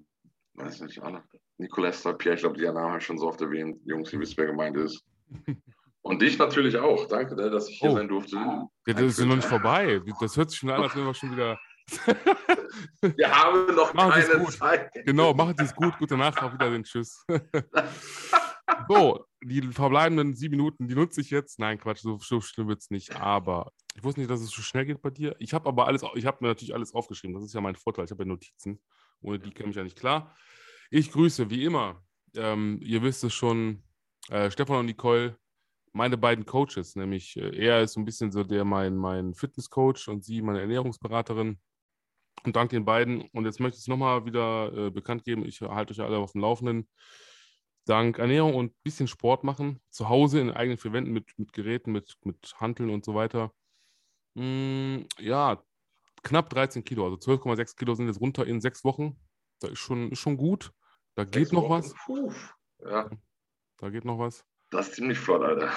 weiß 0.54 0.82
nicht, 0.82 1.04
alle. 1.04 1.24
Nicolas 1.58 2.02
Pierre, 2.18 2.36
ich 2.36 2.42
glaube, 2.42 2.58
die 2.58 2.64
Namen 2.64 2.80
habe 2.80 2.98
ich 2.98 3.06
schon 3.06 3.20
so 3.20 3.28
oft 3.28 3.42
erwähnt. 3.42 3.80
Jungs, 3.86 4.12
ihr 4.14 4.20
wisst, 4.20 4.38
wer 4.38 4.48
gemeint 4.48 4.78
ist. 4.78 5.04
Und 6.02 6.22
dich 6.22 6.38
natürlich 6.38 6.78
auch. 6.78 7.08
Danke, 7.08 7.36
ne, 7.36 7.50
dass 7.50 7.70
ich 7.70 7.80
hier 7.80 7.92
oh. 7.92 7.96
sein 7.96 8.08
durfte. 8.08 8.36
Ja, 8.36 8.70
das 8.86 9.02
ist 9.02 9.26
noch 9.26 9.36
nicht 9.36 9.48
vorbei. 9.48 10.02
Das 10.22 10.38
hört 10.38 10.50
sich 10.50 10.60
schon 10.60 10.70
an, 10.70 10.82
als 10.82 10.96
wenn 10.96 11.06
wir 11.06 11.14
schon 11.14 11.32
wieder. 11.32 11.60
wir 13.02 13.32
haben 13.32 13.76
noch 13.76 13.94
machen 13.94 14.12
keine 14.12 14.46
Zeit. 14.46 14.92
Genau, 15.06 15.34
machen 15.34 15.56
Sie 15.58 15.66
es 15.66 15.76
gut. 15.76 15.98
Gute 15.98 16.18
Nacht, 16.18 16.42
auf 16.42 16.54
Wiedersehen. 16.54 16.84
Tschüss. 16.84 17.26
So, 18.90 19.26
die 19.42 19.62
verbleibenden 19.62 20.36
sieben 20.36 20.58
Minuten, 20.58 20.88
die 20.88 20.96
nutze 20.96 21.22
ich 21.22 21.30
jetzt. 21.30 21.60
Nein, 21.60 21.80
Quatsch, 21.80 22.00
so, 22.00 22.18
so 22.20 22.42
schlimm 22.42 22.68
wird 22.68 22.80
es 22.82 22.90
nicht. 22.90 23.16
Aber 23.16 23.72
ich 23.96 24.04
wusste 24.04 24.20
nicht, 24.20 24.30
dass 24.30 24.42
es 24.42 24.50
so 24.50 24.62
schnell 24.62 24.86
geht 24.86 25.02
bei 25.02 25.10
dir. 25.10 25.36
Ich 25.40 25.54
habe 25.54 25.68
aber 25.68 25.88
alles, 25.88 26.04
ich 26.16 26.26
habe 26.26 26.38
mir 26.42 26.50
natürlich 26.50 26.74
alles 26.74 26.94
aufgeschrieben. 26.94 27.34
Das 27.36 27.46
ist 27.46 27.54
ja 27.54 27.62
mein 27.62 27.76
Vorteil. 27.76 28.06
Ich 28.06 28.12
habe 28.12 28.24
ja 28.24 28.28
Notizen. 28.28 28.80
Ohne 29.22 29.40
die 29.40 29.52
käme 29.52 29.70
ich 29.70 29.76
ja 29.76 29.84
nicht 29.84 29.98
klar. 29.98 30.36
Ich 30.90 31.12
grüße, 31.12 31.50
wie 31.50 31.64
immer. 31.64 32.04
Ähm, 32.36 32.80
ihr 32.82 33.02
wisst 33.02 33.24
es 33.24 33.34
schon, 33.34 33.84
äh, 34.30 34.52
Stefan 34.52 34.78
und 34.78 34.86
Nicole, 34.86 35.38
meine 35.98 36.18
beiden 36.18 36.46
Coaches. 36.46 36.96
Nämlich 36.96 37.36
äh, 37.38 37.56
er 37.58 37.82
ist 37.82 37.94
so 37.94 38.00
ein 38.00 38.06
bisschen 38.06 38.32
so 38.32 38.44
der 38.44 38.64
mein, 38.66 38.96
mein 38.96 39.34
Fitnesscoach 39.34 40.08
und 40.08 40.24
sie 40.24 40.42
meine 40.42 40.62
Ernährungsberaterin. 40.62 41.60
Und 42.46 42.56
dank 42.56 42.70
den 42.70 42.86
beiden. 42.86 43.22
Und 43.34 43.46
jetzt 43.46 43.60
möchte 43.60 43.78
ich 43.78 43.82
es 43.82 43.88
nochmal 43.88 44.26
wieder 44.26 44.72
äh, 44.74 44.92
bekannt 44.92 45.24
geben. 45.24 45.46
Ich 45.46 45.62
halte 45.62 45.94
euch 45.94 46.02
alle 46.02 46.18
auf 46.18 46.34
dem 46.34 46.42
Laufenden 46.42 46.88
dank 47.88 48.20
Ernährung 48.20 48.54
und 48.56 48.72
ein 48.72 48.76
bisschen 48.84 49.08
Sport 49.08 49.44
machen, 49.44 49.82
zu 49.90 50.10
Hause 50.10 50.40
in 50.40 50.52
eigenen 50.52 50.78
vier 50.78 50.94
Wänden 50.94 51.14
mit, 51.14 51.38
mit 51.38 51.54
Geräten, 51.54 51.92
mit, 51.92 52.18
mit 52.24 52.54
Hanteln 52.58 52.90
und 52.90 53.06
so 53.06 53.16
weiter. 53.16 53.52
Mm, 54.36 55.04
ja, 55.20 55.64
knapp 56.24 56.50
13 56.50 56.84
Kilo, 56.84 57.06
also 57.06 57.18
12,6 57.18 57.76
Kilo 57.76 57.96
sind 57.96 58.08
jetzt 58.08 58.22
runter 58.22 58.46
in 58.46 58.62
sechs 58.62 58.84
Wochen. 58.84 59.20
Da 59.60 59.70
ist 59.70 59.80
schon, 59.80 60.12
ist 60.12 60.20
schon 60.20 60.38
gut. 60.38 60.72
Da 61.16 61.24
geht 61.24 61.52
noch 61.52 61.64
Wochen. 61.64 61.72
was. 61.72 61.96
Puh. 62.06 62.32
Ja. 62.80 63.10
Da 63.78 63.90
geht 63.90 64.06
noch 64.06 64.20
was. 64.20 64.46
Das 64.70 64.90
ist 64.90 64.96
ziemlich 64.96 65.18
flott, 65.18 65.44
Alter. 65.44 65.72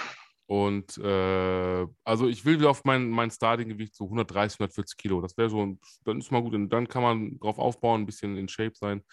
Und 0.47 0.99
äh, 0.99 1.87
also 2.03 2.27
ich 2.27 2.45
will 2.45 2.59
wieder 2.59 2.71
auf 2.71 2.83
mein, 2.85 3.09
mein 3.09 3.31
Starting-Gewicht 3.31 3.95
so 3.95 4.05
130, 4.05 4.59
140 4.59 4.97
Kilo. 4.97 5.21
Das 5.21 5.37
wäre 5.39 5.49
so, 5.49 5.79
dann 6.05 6.19
ist 6.19 6.33
mal 6.33 6.43
gut. 6.43 6.55
Und 6.55 6.71
dann 6.71 6.89
kann 6.89 7.03
man 7.03 7.39
drauf 7.39 7.59
aufbauen, 7.59 8.03
ein 8.03 8.07
bisschen 8.07 8.37
in 8.37 8.49
Shape 8.49 8.75
sein. 8.75 9.05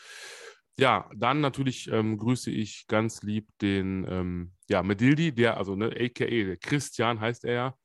Ja, 0.79 1.09
dann 1.15 1.41
natürlich 1.41 1.91
ähm, 1.91 2.17
grüße 2.17 2.49
ich 2.49 2.87
ganz 2.87 3.21
lieb 3.21 3.47
den 3.61 4.05
ähm, 4.09 4.53
ja, 4.67 4.81
Medildi, 4.81 5.31
der, 5.31 5.57
also 5.57 5.75
ne, 5.75 5.87
aka 5.87 6.55
Christian 6.59 7.19
heißt 7.19 7.45
er 7.45 7.53
ja, 7.53 7.75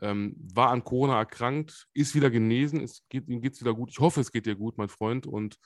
ähm, 0.00 0.34
war 0.52 0.70
an 0.70 0.84
Corona 0.84 1.18
erkrankt, 1.18 1.86
ist 1.92 2.14
wieder 2.14 2.30
genesen, 2.30 2.80
es 2.80 3.04
geht, 3.08 3.28
ihm 3.28 3.40
geht 3.40 3.54
es 3.54 3.60
wieder 3.60 3.74
gut. 3.74 3.90
Ich 3.90 4.00
hoffe, 4.00 4.20
es 4.20 4.32
geht 4.32 4.46
dir 4.46 4.56
gut, 4.56 4.78
mein 4.78 4.88
Freund. 4.88 5.26
Und 5.26 5.58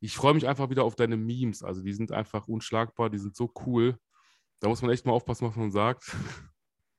ich 0.00 0.16
freue 0.16 0.34
mich 0.34 0.48
einfach 0.48 0.70
wieder 0.70 0.84
auf 0.84 0.96
deine 0.96 1.16
Memes. 1.16 1.62
Also 1.62 1.82
die 1.82 1.92
sind 1.92 2.10
einfach 2.10 2.48
unschlagbar, 2.48 3.10
die 3.10 3.18
sind 3.18 3.36
so 3.36 3.52
cool. 3.66 3.96
Da 4.62 4.68
muss 4.68 4.80
man 4.80 4.92
echt 4.92 5.04
mal 5.04 5.12
aufpassen, 5.12 5.48
was 5.48 5.56
man 5.56 5.72
sagt. 5.72 6.04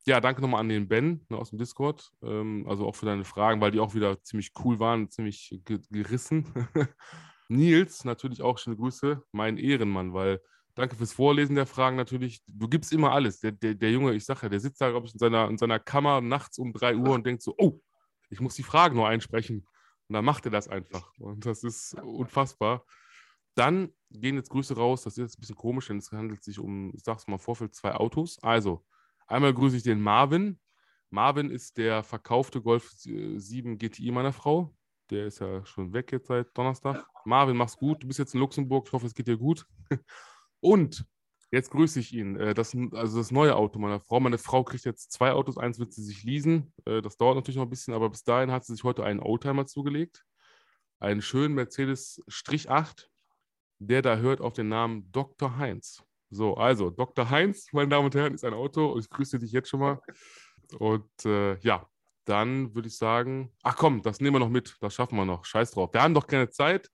ja, 0.05 0.19
danke 0.19 0.41
nochmal 0.41 0.59
an 0.59 0.67
den 0.67 0.89
Ben 0.89 1.25
ne, 1.29 1.37
aus 1.37 1.51
dem 1.51 1.59
Discord. 1.59 2.11
Ähm, 2.21 2.65
also 2.67 2.85
auch 2.85 2.95
für 2.95 3.05
deine 3.05 3.23
Fragen, 3.23 3.61
weil 3.61 3.71
die 3.71 3.79
auch 3.79 3.95
wieder 3.95 4.21
ziemlich 4.21 4.51
cool 4.65 4.81
waren, 4.81 5.09
ziemlich 5.09 5.61
gerissen. 5.63 6.45
Nils, 7.47 8.03
natürlich 8.03 8.41
auch 8.41 8.57
schöne 8.57 8.75
Grüße, 8.75 9.23
mein 9.31 9.57
Ehrenmann, 9.57 10.13
weil 10.13 10.41
danke 10.75 10.97
fürs 10.97 11.13
Vorlesen 11.13 11.55
der 11.55 11.65
Fragen 11.65 11.95
natürlich. 11.95 12.43
Du 12.47 12.67
gibst 12.67 12.91
immer 12.91 13.13
alles. 13.13 13.39
Der, 13.39 13.53
der, 13.53 13.75
der 13.75 13.91
Junge, 13.91 14.13
ich 14.13 14.25
sage 14.25 14.41
ja, 14.43 14.49
der 14.49 14.59
sitzt 14.59 14.81
da, 14.81 14.89
glaube 14.89 15.07
ich, 15.07 15.13
in 15.13 15.19
seiner, 15.19 15.47
in 15.47 15.57
seiner 15.57 15.79
Kammer 15.79 16.19
nachts 16.19 16.57
um 16.57 16.73
3 16.73 16.97
Uhr 16.97 17.11
und 17.11 17.25
denkt 17.25 17.43
so, 17.43 17.55
oh, 17.57 17.79
ich 18.29 18.41
muss 18.41 18.55
die 18.55 18.63
Fragen 18.63 18.97
nur 18.97 19.07
einsprechen. 19.07 19.65
Und 20.09 20.13
dann 20.13 20.25
macht 20.25 20.43
er 20.43 20.51
das 20.51 20.67
einfach. 20.67 21.17
Und 21.17 21.45
das 21.45 21.63
ist 21.63 21.93
unfassbar. 21.93 22.83
Dann 23.55 23.93
gehen 24.09 24.35
jetzt 24.35 24.49
Grüße 24.49 24.75
raus. 24.75 25.03
Das 25.03 25.13
ist 25.13 25.17
jetzt 25.17 25.37
ein 25.37 25.41
bisschen 25.41 25.55
komisch, 25.55 25.87
denn 25.87 25.97
es 25.97 26.11
handelt 26.11 26.43
sich 26.43 26.59
um, 26.59 26.91
ich 26.95 27.03
sag's 27.03 27.27
mal, 27.27 27.37
Vorfeld 27.37 27.75
zwei 27.75 27.93
Autos. 27.93 28.41
Also, 28.41 28.85
einmal 29.27 29.53
grüße 29.53 29.77
ich 29.77 29.83
den 29.83 30.01
Marvin. 30.01 30.59
Marvin 31.09 31.51
ist 31.51 31.77
der 31.77 32.03
verkaufte 32.03 32.61
Golf 32.61 32.89
7 32.91 33.77
GTI 33.77 34.11
meiner 34.11 34.33
Frau. 34.33 34.75
Der 35.09 35.27
ist 35.27 35.39
ja 35.39 35.63
schon 35.65 35.93
weg 35.93 36.11
jetzt 36.11 36.27
seit 36.27 36.57
Donnerstag. 36.57 37.05
Marvin, 37.25 37.55
mach's 37.55 37.77
gut. 37.77 38.01
Du 38.01 38.07
bist 38.07 38.19
jetzt 38.19 38.33
in 38.33 38.39
Luxemburg. 38.39 38.87
Ich 38.87 38.93
hoffe, 38.93 39.05
es 39.05 39.13
geht 39.13 39.27
dir 39.27 39.37
gut. 39.37 39.67
Und 40.59 41.05
jetzt 41.51 41.69
grüße 41.69 41.99
ich 41.99 42.13
ihn. 42.13 42.35
Äh, 42.37 42.53
das, 42.55 42.75
also 42.93 43.19
das 43.19 43.31
neue 43.31 43.55
Auto 43.55 43.77
meiner 43.77 43.99
Frau. 43.99 44.19
Meine 44.19 44.39
Frau 44.39 44.63
kriegt 44.63 44.85
jetzt 44.85 45.11
zwei 45.11 45.33
Autos. 45.33 45.57
Eins 45.57 45.77
wird 45.77 45.93
sie 45.93 46.03
sich 46.03 46.23
leasen. 46.23 46.73
Äh, 46.85 47.01
das 47.01 47.17
dauert 47.17 47.35
natürlich 47.35 47.57
noch 47.57 47.65
ein 47.65 47.69
bisschen, 47.69 47.93
aber 47.93 48.09
bis 48.09 48.23
dahin 48.23 48.51
hat 48.51 48.65
sie 48.65 48.73
sich 48.73 48.83
heute 48.83 49.03
einen 49.03 49.19
Oldtimer 49.19 49.67
zugelegt. 49.67 50.25
Einen 50.99 51.21
schönen 51.21 51.53
Mercedes 51.53 52.23
Strich 52.27 52.71
8, 52.71 53.11
der 53.87 54.01
da 54.01 54.17
hört 54.17 54.41
auf 54.41 54.53
den 54.53 54.69
Namen 54.69 55.11
Dr. 55.11 55.57
Heinz. 55.57 56.03
So, 56.29 56.55
also 56.55 56.89
Dr. 56.89 57.29
Heinz, 57.29 57.67
meine 57.71 57.89
Damen 57.89 58.05
und 58.05 58.15
Herren, 58.15 58.33
ist 58.33 58.43
ein 58.43 58.53
Auto 58.53 58.87
und 58.87 59.01
ich 59.01 59.09
grüße 59.09 59.37
dich 59.39 59.51
jetzt 59.51 59.69
schon 59.69 59.79
mal. 59.79 59.99
Und 60.79 61.09
äh, 61.25 61.57
ja, 61.59 61.87
dann 62.25 62.73
würde 62.73 62.87
ich 62.87 62.97
sagen, 62.97 63.51
ach 63.61 63.75
komm, 63.75 64.01
das 64.01 64.19
nehmen 64.19 64.35
wir 64.35 64.39
noch 64.39 64.49
mit, 64.49 64.77
das 64.81 64.95
schaffen 64.95 65.15
wir 65.17 65.25
noch. 65.25 65.45
Scheiß 65.45 65.71
drauf. 65.71 65.93
Wir 65.93 66.01
haben 66.01 66.13
doch 66.13 66.25
keine 66.25 66.49
Zeit. 66.49 66.89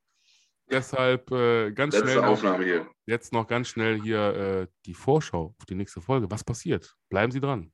Deshalb 0.69 1.31
äh, 1.31 1.71
ganz 1.71 1.95
Letzte 1.95 2.11
schnell. 2.11 2.23
Aufnahme 2.25 2.63
hier. 2.63 2.87
Jetzt 3.05 3.33
noch 3.33 3.47
ganz 3.47 3.69
schnell 3.69 3.99
hier 4.01 4.19
äh, 4.35 4.67
die 4.85 4.93
Vorschau 4.93 5.55
auf 5.57 5.65
die 5.65 5.75
nächste 5.75 5.99
Folge. 5.99 6.29
Was 6.29 6.43
passiert? 6.43 6.95
Bleiben 7.09 7.31
Sie 7.31 7.39
dran. 7.39 7.71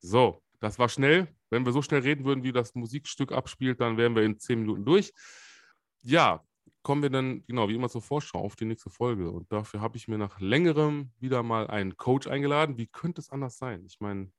So, 0.00 0.42
das 0.60 0.78
war 0.78 0.88
schnell. 0.88 1.28
Wenn 1.50 1.64
wir 1.64 1.72
so 1.72 1.82
schnell 1.82 2.02
reden 2.02 2.24
würden, 2.24 2.44
wie 2.44 2.52
das 2.52 2.74
Musikstück 2.74 3.32
abspielt, 3.32 3.80
dann 3.80 3.96
wären 3.96 4.14
wir 4.14 4.22
in 4.22 4.38
zehn 4.38 4.60
Minuten 4.60 4.84
durch. 4.84 5.12
Ja, 6.02 6.44
kommen 6.82 7.02
wir 7.02 7.10
dann, 7.10 7.44
genau, 7.46 7.68
wie 7.68 7.74
immer 7.74 7.88
zur 7.88 8.02
Vorschau 8.02 8.38
auf 8.40 8.56
die 8.56 8.64
nächste 8.64 8.90
Folge. 8.90 9.30
Und 9.30 9.52
dafür 9.52 9.80
habe 9.80 9.96
ich 9.96 10.08
mir 10.08 10.18
nach 10.18 10.40
längerem 10.40 11.12
wieder 11.18 11.42
mal 11.42 11.66
einen 11.66 11.96
Coach 11.96 12.26
eingeladen. 12.26 12.78
Wie 12.78 12.86
könnte 12.86 13.20
es 13.20 13.30
anders 13.30 13.58
sein? 13.58 13.84
Ich 13.86 14.00
meine, 14.00 14.30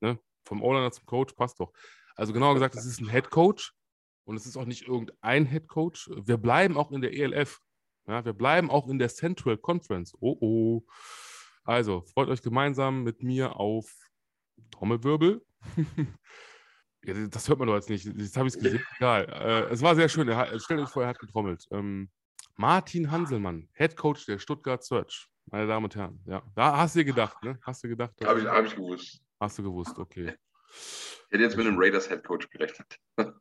ne, 0.00 0.18
vom 0.44 0.62
O-Liner 0.62 0.92
zum 0.92 1.06
Coach 1.06 1.34
passt 1.34 1.60
doch. 1.60 1.72
Also 2.16 2.32
genauer 2.32 2.54
gesagt, 2.54 2.74
es 2.74 2.84
ist 2.84 3.00
ein 3.00 3.08
Head 3.08 3.30
Coach 3.30 3.72
und 4.24 4.36
es 4.36 4.46
ist 4.46 4.56
auch 4.56 4.66
nicht 4.66 4.86
irgendein 4.86 5.46
Head 5.46 5.68
Coach. 5.68 6.10
Wir 6.14 6.36
bleiben 6.36 6.76
auch 6.76 6.92
in 6.92 7.00
der 7.00 7.14
ELF. 7.14 7.60
Ja, 8.06 8.24
wir 8.24 8.32
bleiben 8.32 8.70
auch 8.70 8.88
in 8.88 8.98
der 8.98 9.08
Central 9.08 9.56
Conference. 9.56 10.14
Oh 10.20 10.36
oh. 10.40 10.82
Also, 11.64 12.02
freut 12.12 12.28
euch 12.28 12.42
gemeinsam 12.42 13.04
mit 13.04 13.22
mir 13.22 13.56
auf 13.56 14.10
Trommelwirbel. 14.70 15.44
ja, 17.12 17.26
das 17.28 17.48
hört 17.48 17.58
man 17.58 17.68
doch 17.68 17.74
jetzt 17.74 17.88
nicht. 17.88 18.04
Jetzt 18.04 18.36
habe 18.36 18.48
ich 18.48 18.54
es 18.54 18.62
gesehen. 18.62 18.82
Egal. 18.96 19.24
Äh, 19.28 19.72
es 19.72 19.82
war 19.82 19.94
sehr 19.94 20.08
schön. 20.08 20.28
Er, 20.28 20.58
stellt 20.60 20.80
euch 20.80 20.88
vor, 20.88 21.02
er 21.02 21.08
hat 21.08 21.18
getrommelt. 21.18 21.66
Ähm, 21.70 22.10
Martin 22.56 23.10
Hanselmann, 23.10 23.68
Head 23.74 23.96
Coach 23.96 24.26
der 24.26 24.38
Stuttgart 24.38 24.84
Search. 24.84 25.28
Meine 25.46 25.66
Damen 25.66 25.84
und 25.84 25.96
Herren. 25.96 26.20
Ja, 26.26 26.42
da 26.54 26.76
hast 26.76 26.96
du 26.96 27.04
gedacht, 27.04 27.42
ne? 27.42 27.58
Hast 27.62 27.82
du 27.82 27.88
gedacht? 27.88 28.12
Habe 28.24 28.40
ich, 28.40 28.46
hab 28.46 28.64
ich 28.64 28.74
gewusst. 28.74 29.20
Hast 29.40 29.58
du 29.58 29.62
gewusst, 29.62 29.98
okay. 29.98 30.36
Ich 30.70 31.32
hätte 31.32 31.42
jetzt 31.42 31.56
mit 31.56 31.66
einem 31.66 31.78
Raiders 31.78 32.08
Head 32.08 32.22
Coach 32.22 32.48
gerechnet. 32.50 32.98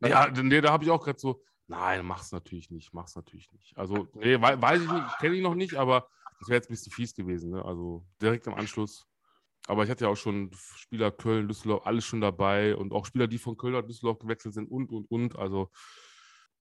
ja, 0.00 0.30
nee, 0.30 0.60
da 0.60 0.72
habe 0.72 0.84
ich 0.84 0.90
auch 0.90 1.04
gerade 1.04 1.18
so, 1.18 1.42
nein, 1.66 2.06
mach's 2.06 2.32
natürlich 2.32 2.70
nicht, 2.70 2.94
mach's 2.94 3.16
natürlich 3.16 3.50
nicht. 3.52 3.76
Also, 3.76 4.08
nee, 4.14 4.40
weiß 4.40 4.82
ich 4.82 4.90
nicht, 4.90 5.18
kenne 5.18 5.36
ich 5.36 5.42
noch 5.42 5.54
nicht, 5.54 5.74
aber 5.74 6.08
das 6.38 6.48
wäre 6.48 6.56
jetzt 6.56 6.70
ein 6.70 6.74
bisschen 6.74 6.92
fies 6.92 7.14
gewesen. 7.14 7.50
Ne? 7.50 7.64
Also 7.64 8.06
direkt 8.20 8.46
im 8.46 8.54
Anschluss. 8.54 9.06
Aber 9.70 9.84
ich 9.84 9.90
hatte 9.90 10.04
ja 10.04 10.10
auch 10.10 10.16
schon 10.16 10.50
Spieler 10.52 11.12
Köln, 11.12 11.46
Düsseldorf, 11.46 11.86
alles 11.86 12.04
schon 12.04 12.20
dabei 12.20 12.74
und 12.74 12.92
auch 12.92 13.06
Spieler, 13.06 13.28
die 13.28 13.38
von 13.38 13.56
Köln 13.56 13.74
nach 13.74 13.86
Düsseldorf 13.86 14.18
gewechselt 14.18 14.52
sind 14.52 14.68
und, 14.68 14.90
und, 14.90 15.08
und. 15.08 15.36
Also 15.36 15.70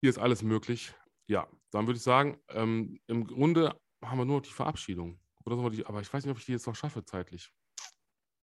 hier 0.01 0.09
ist 0.09 0.17
alles 0.17 0.43
möglich. 0.43 0.93
Ja, 1.27 1.47
dann 1.71 1.87
würde 1.87 1.97
ich 1.97 2.03
sagen, 2.03 2.37
ähm, 2.49 2.99
im 3.07 3.25
Grunde 3.25 3.79
haben 4.03 4.17
wir 4.17 4.25
nur 4.25 4.37
noch 4.37 4.45
die 4.45 4.51
Verabschiedung. 4.51 5.21
Oder 5.45 5.69
die, 5.69 5.85
aber 5.85 6.01
ich 6.01 6.13
weiß 6.13 6.25
nicht, 6.25 6.31
ob 6.31 6.37
ich 6.37 6.45
die 6.45 6.51
jetzt 6.51 6.67
noch 6.67 6.75
schaffe 6.75 7.05
zeitlich. 7.05 7.49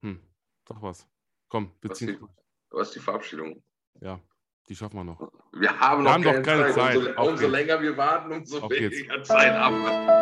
Hm, 0.03 0.19
sag 0.67 0.81
was. 0.81 1.07
Komm, 1.49 1.71
beziehen. 1.79 2.27
Was 2.71 2.87
ist 2.87 2.95
die 2.95 2.99
Verabschiedung? 2.99 3.63
Ja, 4.01 4.19
die 4.67 4.75
schaffen 4.75 4.97
wir 4.97 5.03
noch. 5.03 5.31
Wir 5.53 5.79
haben 5.79 6.03
noch 6.03 6.17
wir 6.19 6.33
haben 6.33 6.41
keine, 6.41 6.41
keine 6.41 6.73
Zeit. 6.73 6.95
Zeit. 6.95 7.17
Umso, 7.17 7.29
umso 7.29 7.47
länger 7.47 7.79
wir 7.79 7.95
warten, 7.95 8.31
umso 8.31 8.59
Auf 8.59 8.71
weniger 8.71 8.89
geht's. 9.17 9.27
Zeit 9.27 9.53
haben 9.53 9.83
wir. 9.83 10.17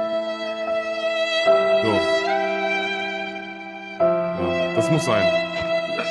So. 1.84 2.44
Das 4.86 4.91
muss 4.91 5.06
sein. 5.06 5.26
Das 5.95 6.07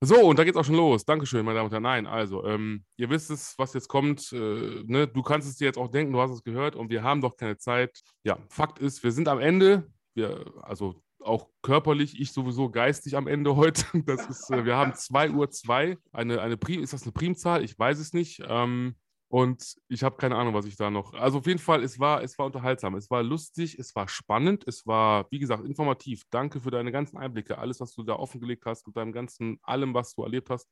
so, 0.08 0.26
und 0.26 0.36
da 0.36 0.42
geht's 0.42 0.56
auch 0.56 0.64
schon 0.64 0.74
los. 0.74 1.04
Dankeschön, 1.04 1.44
meine 1.44 1.54
Damen 1.54 1.66
und 1.66 1.70
Herren. 1.70 1.84
Nein, 1.84 2.06
also, 2.08 2.44
ähm, 2.44 2.84
ihr 2.96 3.08
wisst 3.10 3.30
es, 3.30 3.54
was 3.58 3.72
jetzt 3.72 3.86
kommt. 3.86 4.32
Äh, 4.32 4.82
ne? 4.84 5.06
Du 5.06 5.22
kannst 5.22 5.48
es 5.48 5.54
dir 5.54 5.66
jetzt 5.66 5.78
auch 5.78 5.86
denken, 5.88 6.14
du 6.14 6.20
hast 6.20 6.32
es 6.32 6.42
gehört 6.42 6.74
und 6.74 6.90
wir 6.90 7.04
haben 7.04 7.20
doch 7.20 7.36
keine 7.36 7.58
Zeit. 7.58 7.96
Ja, 8.24 8.38
Fakt 8.48 8.80
ist, 8.80 9.04
wir 9.04 9.12
sind 9.12 9.28
am 9.28 9.38
Ende. 9.38 9.86
Wir, 10.14 10.52
also 10.62 11.00
auch 11.20 11.46
körperlich, 11.62 12.20
ich 12.20 12.32
sowieso 12.32 12.68
geistig 12.68 13.16
am 13.16 13.28
Ende 13.28 13.54
heute. 13.54 13.84
Das 14.04 14.28
ist, 14.28 14.50
äh, 14.50 14.64
wir 14.64 14.76
haben 14.76 14.94
2 14.96 15.30
Uhr 15.30 15.48
2. 15.48 15.96
Eine, 16.10 16.40
eine 16.40 16.56
Prim, 16.56 16.82
ist 16.82 16.92
das 16.92 17.04
eine 17.04 17.12
Primzahl? 17.12 17.62
Ich 17.62 17.78
weiß 17.78 18.00
es 18.00 18.12
nicht. 18.12 18.42
Ähm, 18.48 18.96
und 19.32 19.76
ich 19.88 20.02
habe 20.02 20.18
keine 20.18 20.36
Ahnung, 20.36 20.52
was 20.52 20.66
ich 20.66 20.76
da 20.76 20.90
noch. 20.90 21.14
Also 21.14 21.38
auf 21.38 21.46
jeden 21.46 21.58
Fall, 21.58 21.82
es 21.82 21.98
war, 21.98 22.22
es 22.22 22.38
war 22.38 22.44
unterhaltsam, 22.44 22.96
es 22.96 23.10
war 23.10 23.22
lustig, 23.22 23.78
es 23.78 23.96
war 23.96 24.06
spannend, 24.06 24.62
es 24.68 24.86
war, 24.86 25.26
wie 25.30 25.38
gesagt, 25.38 25.64
informativ. 25.64 26.24
Danke 26.28 26.60
für 26.60 26.70
deine 26.70 26.92
ganzen 26.92 27.16
Einblicke, 27.16 27.56
alles, 27.56 27.80
was 27.80 27.94
du 27.94 28.02
da 28.02 28.12
offengelegt 28.16 28.66
hast, 28.66 28.86
mit 28.86 28.94
deinem 28.94 29.10
ganzen, 29.10 29.58
allem, 29.62 29.94
was 29.94 30.14
du 30.14 30.22
erlebt 30.22 30.50
hast. 30.50 30.68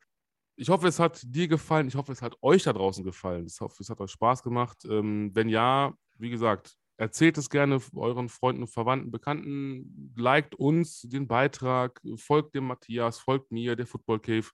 Ich 0.56 0.68
hoffe, 0.68 0.88
es 0.88 1.00
hat 1.00 1.22
dir 1.24 1.48
gefallen. 1.48 1.88
Ich 1.88 1.94
hoffe, 1.94 2.12
es 2.12 2.20
hat 2.20 2.36
euch 2.42 2.64
da 2.64 2.74
draußen 2.74 3.02
gefallen. 3.02 3.46
Ich 3.46 3.58
hoffe, 3.62 3.82
es 3.82 3.88
hat 3.88 3.98
euch 3.98 4.10
Spaß 4.10 4.42
gemacht. 4.42 4.84
Ähm, 4.84 5.30
wenn 5.32 5.48
ja, 5.48 5.94
wie 6.18 6.28
gesagt, 6.28 6.76
erzählt 6.98 7.38
es 7.38 7.48
gerne 7.48 7.80
euren 7.94 8.28
Freunden, 8.28 8.66
Verwandten, 8.66 9.10
Bekannten. 9.10 10.12
Liked 10.18 10.54
uns 10.54 11.00
den 11.00 11.26
Beitrag, 11.26 11.98
folgt 12.16 12.54
dem 12.54 12.66
Matthias, 12.66 13.20
folgt 13.20 13.52
mir, 13.52 13.74
der 13.74 13.86
Football 13.86 14.20
Cave. 14.20 14.50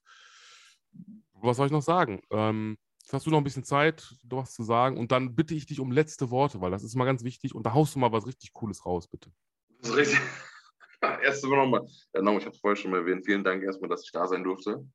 Was 1.33 1.57
soll 1.57 1.65
ich 1.65 1.73
noch 1.73 1.81
sagen? 1.81 2.21
Ähm, 2.31 2.77
Jetzt 3.07 3.13
hast 3.13 3.25
du 3.25 3.29
noch 3.29 3.37
ein 3.37 3.45
bisschen 3.45 3.63
Zeit, 3.63 4.15
du 4.21 4.35
was 4.35 4.53
zu 4.53 4.63
sagen. 4.63 4.97
Und 4.97 5.13
dann 5.13 5.33
bitte 5.33 5.55
ich 5.55 5.65
dich 5.65 5.79
um 5.79 5.93
letzte 5.93 6.29
Worte, 6.29 6.59
weil 6.59 6.71
das 6.71 6.83
ist 6.83 6.93
mal 6.95 7.05
ganz 7.05 7.23
wichtig. 7.23 7.55
Und 7.55 7.65
da 7.65 7.73
haust 7.73 7.95
du 7.95 7.99
mal 7.99 8.11
was 8.11 8.27
richtig 8.27 8.51
Cooles 8.51 8.85
raus, 8.85 9.07
bitte. 9.07 9.31
Das 9.79 9.91
ist 9.91 9.95
richtig. 9.95 10.19
Erst 11.23 11.45
nochmal. 11.45 11.87
Ja, 12.13 12.21
nochmal, 12.21 12.41
ich 12.41 12.45
habe 12.45 12.53
es 12.53 12.59
vorher 12.59 12.75
schon 12.75 12.91
mal 12.91 12.97
erwähnt. 12.97 13.25
Vielen 13.25 13.45
Dank 13.45 13.63
erstmal, 13.63 13.89
dass 13.89 14.03
ich 14.03 14.11
da 14.11 14.27
sein 14.27 14.43
durfte. 14.43 14.85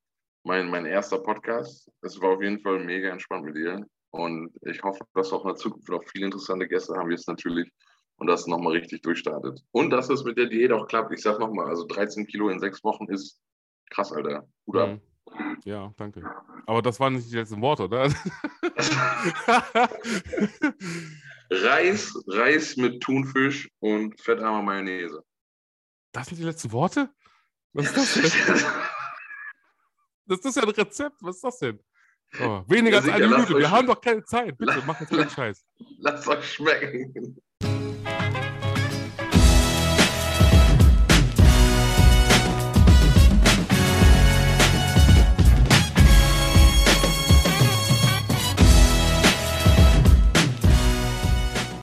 Mein, 0.45 0.69
mein 0.69 0.85
erster 0.85 1.21
Podcast. 1.21 1.91
Es 2.03 2.21
war 2.21 2.37
auf 2.37 2.43
jeden 2.43 2.61
Fall 2.61 2.85
mega 2.85 3.09
entspannt 3.09 3.47
mit 3.47 3.57
dir. 3.57 3.83
Und 4.11 4.53
ich 4.61 4.83
hoffe, 4.83 5.03
dass 5.15 5.33
auch 5.33 5.45
in 5.45 5.49
der 5.49 5.57
Zukunft 5.57 5.89
noch 5.89 6.05
viele 6.05 6.27
interessante 6.27 6.69
Gäste 6.69 6.93
haben 6.95 7.09
wir 7.09 7.17
jetzt 7.17 7.29
natürlich 7.29 7.73
und 8.17 8.27
das 8.27 8.47
nochmal 8.47 8.75
richtig 8.75 9.01
durchstartet. 9.01 9.59
Und 9.71 9.89
dass 9.89 10.11
es 10.11 10.23
mit 10.23 10.37
der 10.37 10.49
Diät 10.49 10.73
auch 10.73 10.87
klappt. 10.87 11.15
Ich 11.15 11.23
sag 11.23 11.39
nochmal, 11.39 11.69
also 11.69 11.87
13 11.87 12.27
Kilo 12.27 12.51
in 12.51 12.61
sechs 12.61 12.85
Wochen 12.85 13.07
ist 13.09 13.41
krass, 13.89 14.13
Alter. 14.13 14.47
Gut 14.67 14.77
ab. 14.77 14.91
Mhm. 14.91 15.12
Ja, 15.65 15.93
danke. 15.97 16.23
Aber 16.67 16.83
das 16.83 16.99
waren 17.01 17.15
nicht 17.15 17.31
die 17.31 17.37
letzten 17.37 17.61
Worte, 17.61 17.85
oder? 17.85 18.05
Reis, 21.51 22.15
Reis 22.27 22.77
mit 22.77 23.03
Thunfisch 23.03 23.71
und 23.81 24.21
fettarmer 24.21 24.63
Mayonnaise. 24.63 25.23
Das 26.13 26.27
sind 26.29 26.39
die 26.39 26.45
letzten 26.45 26.73
Worte? 26.73 27.11
Was 27.73 27.87
ist 27.87 27.97
das 27.97 28.15
denn? 28.15 28.61
Das 30.25 30.39
ist 30.39 30.57
ja 30.57 30.63
ein 30.63 30.69
Rezept. 30.69 31.17
Was 31.21 31.37
ist 31.37 31.45
das 31.45 31.59
denn? 31.59 31.81
Oh, 32.41 32.63
weniger 32.67 32.99
ja, 32.99 33.03
als 33.03 33.13
eine 33.13 33.29
Minute. 33.29 33.59
Wir 33.59 33.71
haben 33.71 33.87
doch 33.87 34.01
keine 34.01 34.25
Zeit. 34.25 34.57
Bitte, 34.57 34.83
mach 34.87 34.99
jetzt 35.01 35.11
keinen 35.11 35.29
Scheiß. 35.37 35.65
Lasst 35.99 36.27
euch 36.29 36.53
schmecken. 36.53 37.37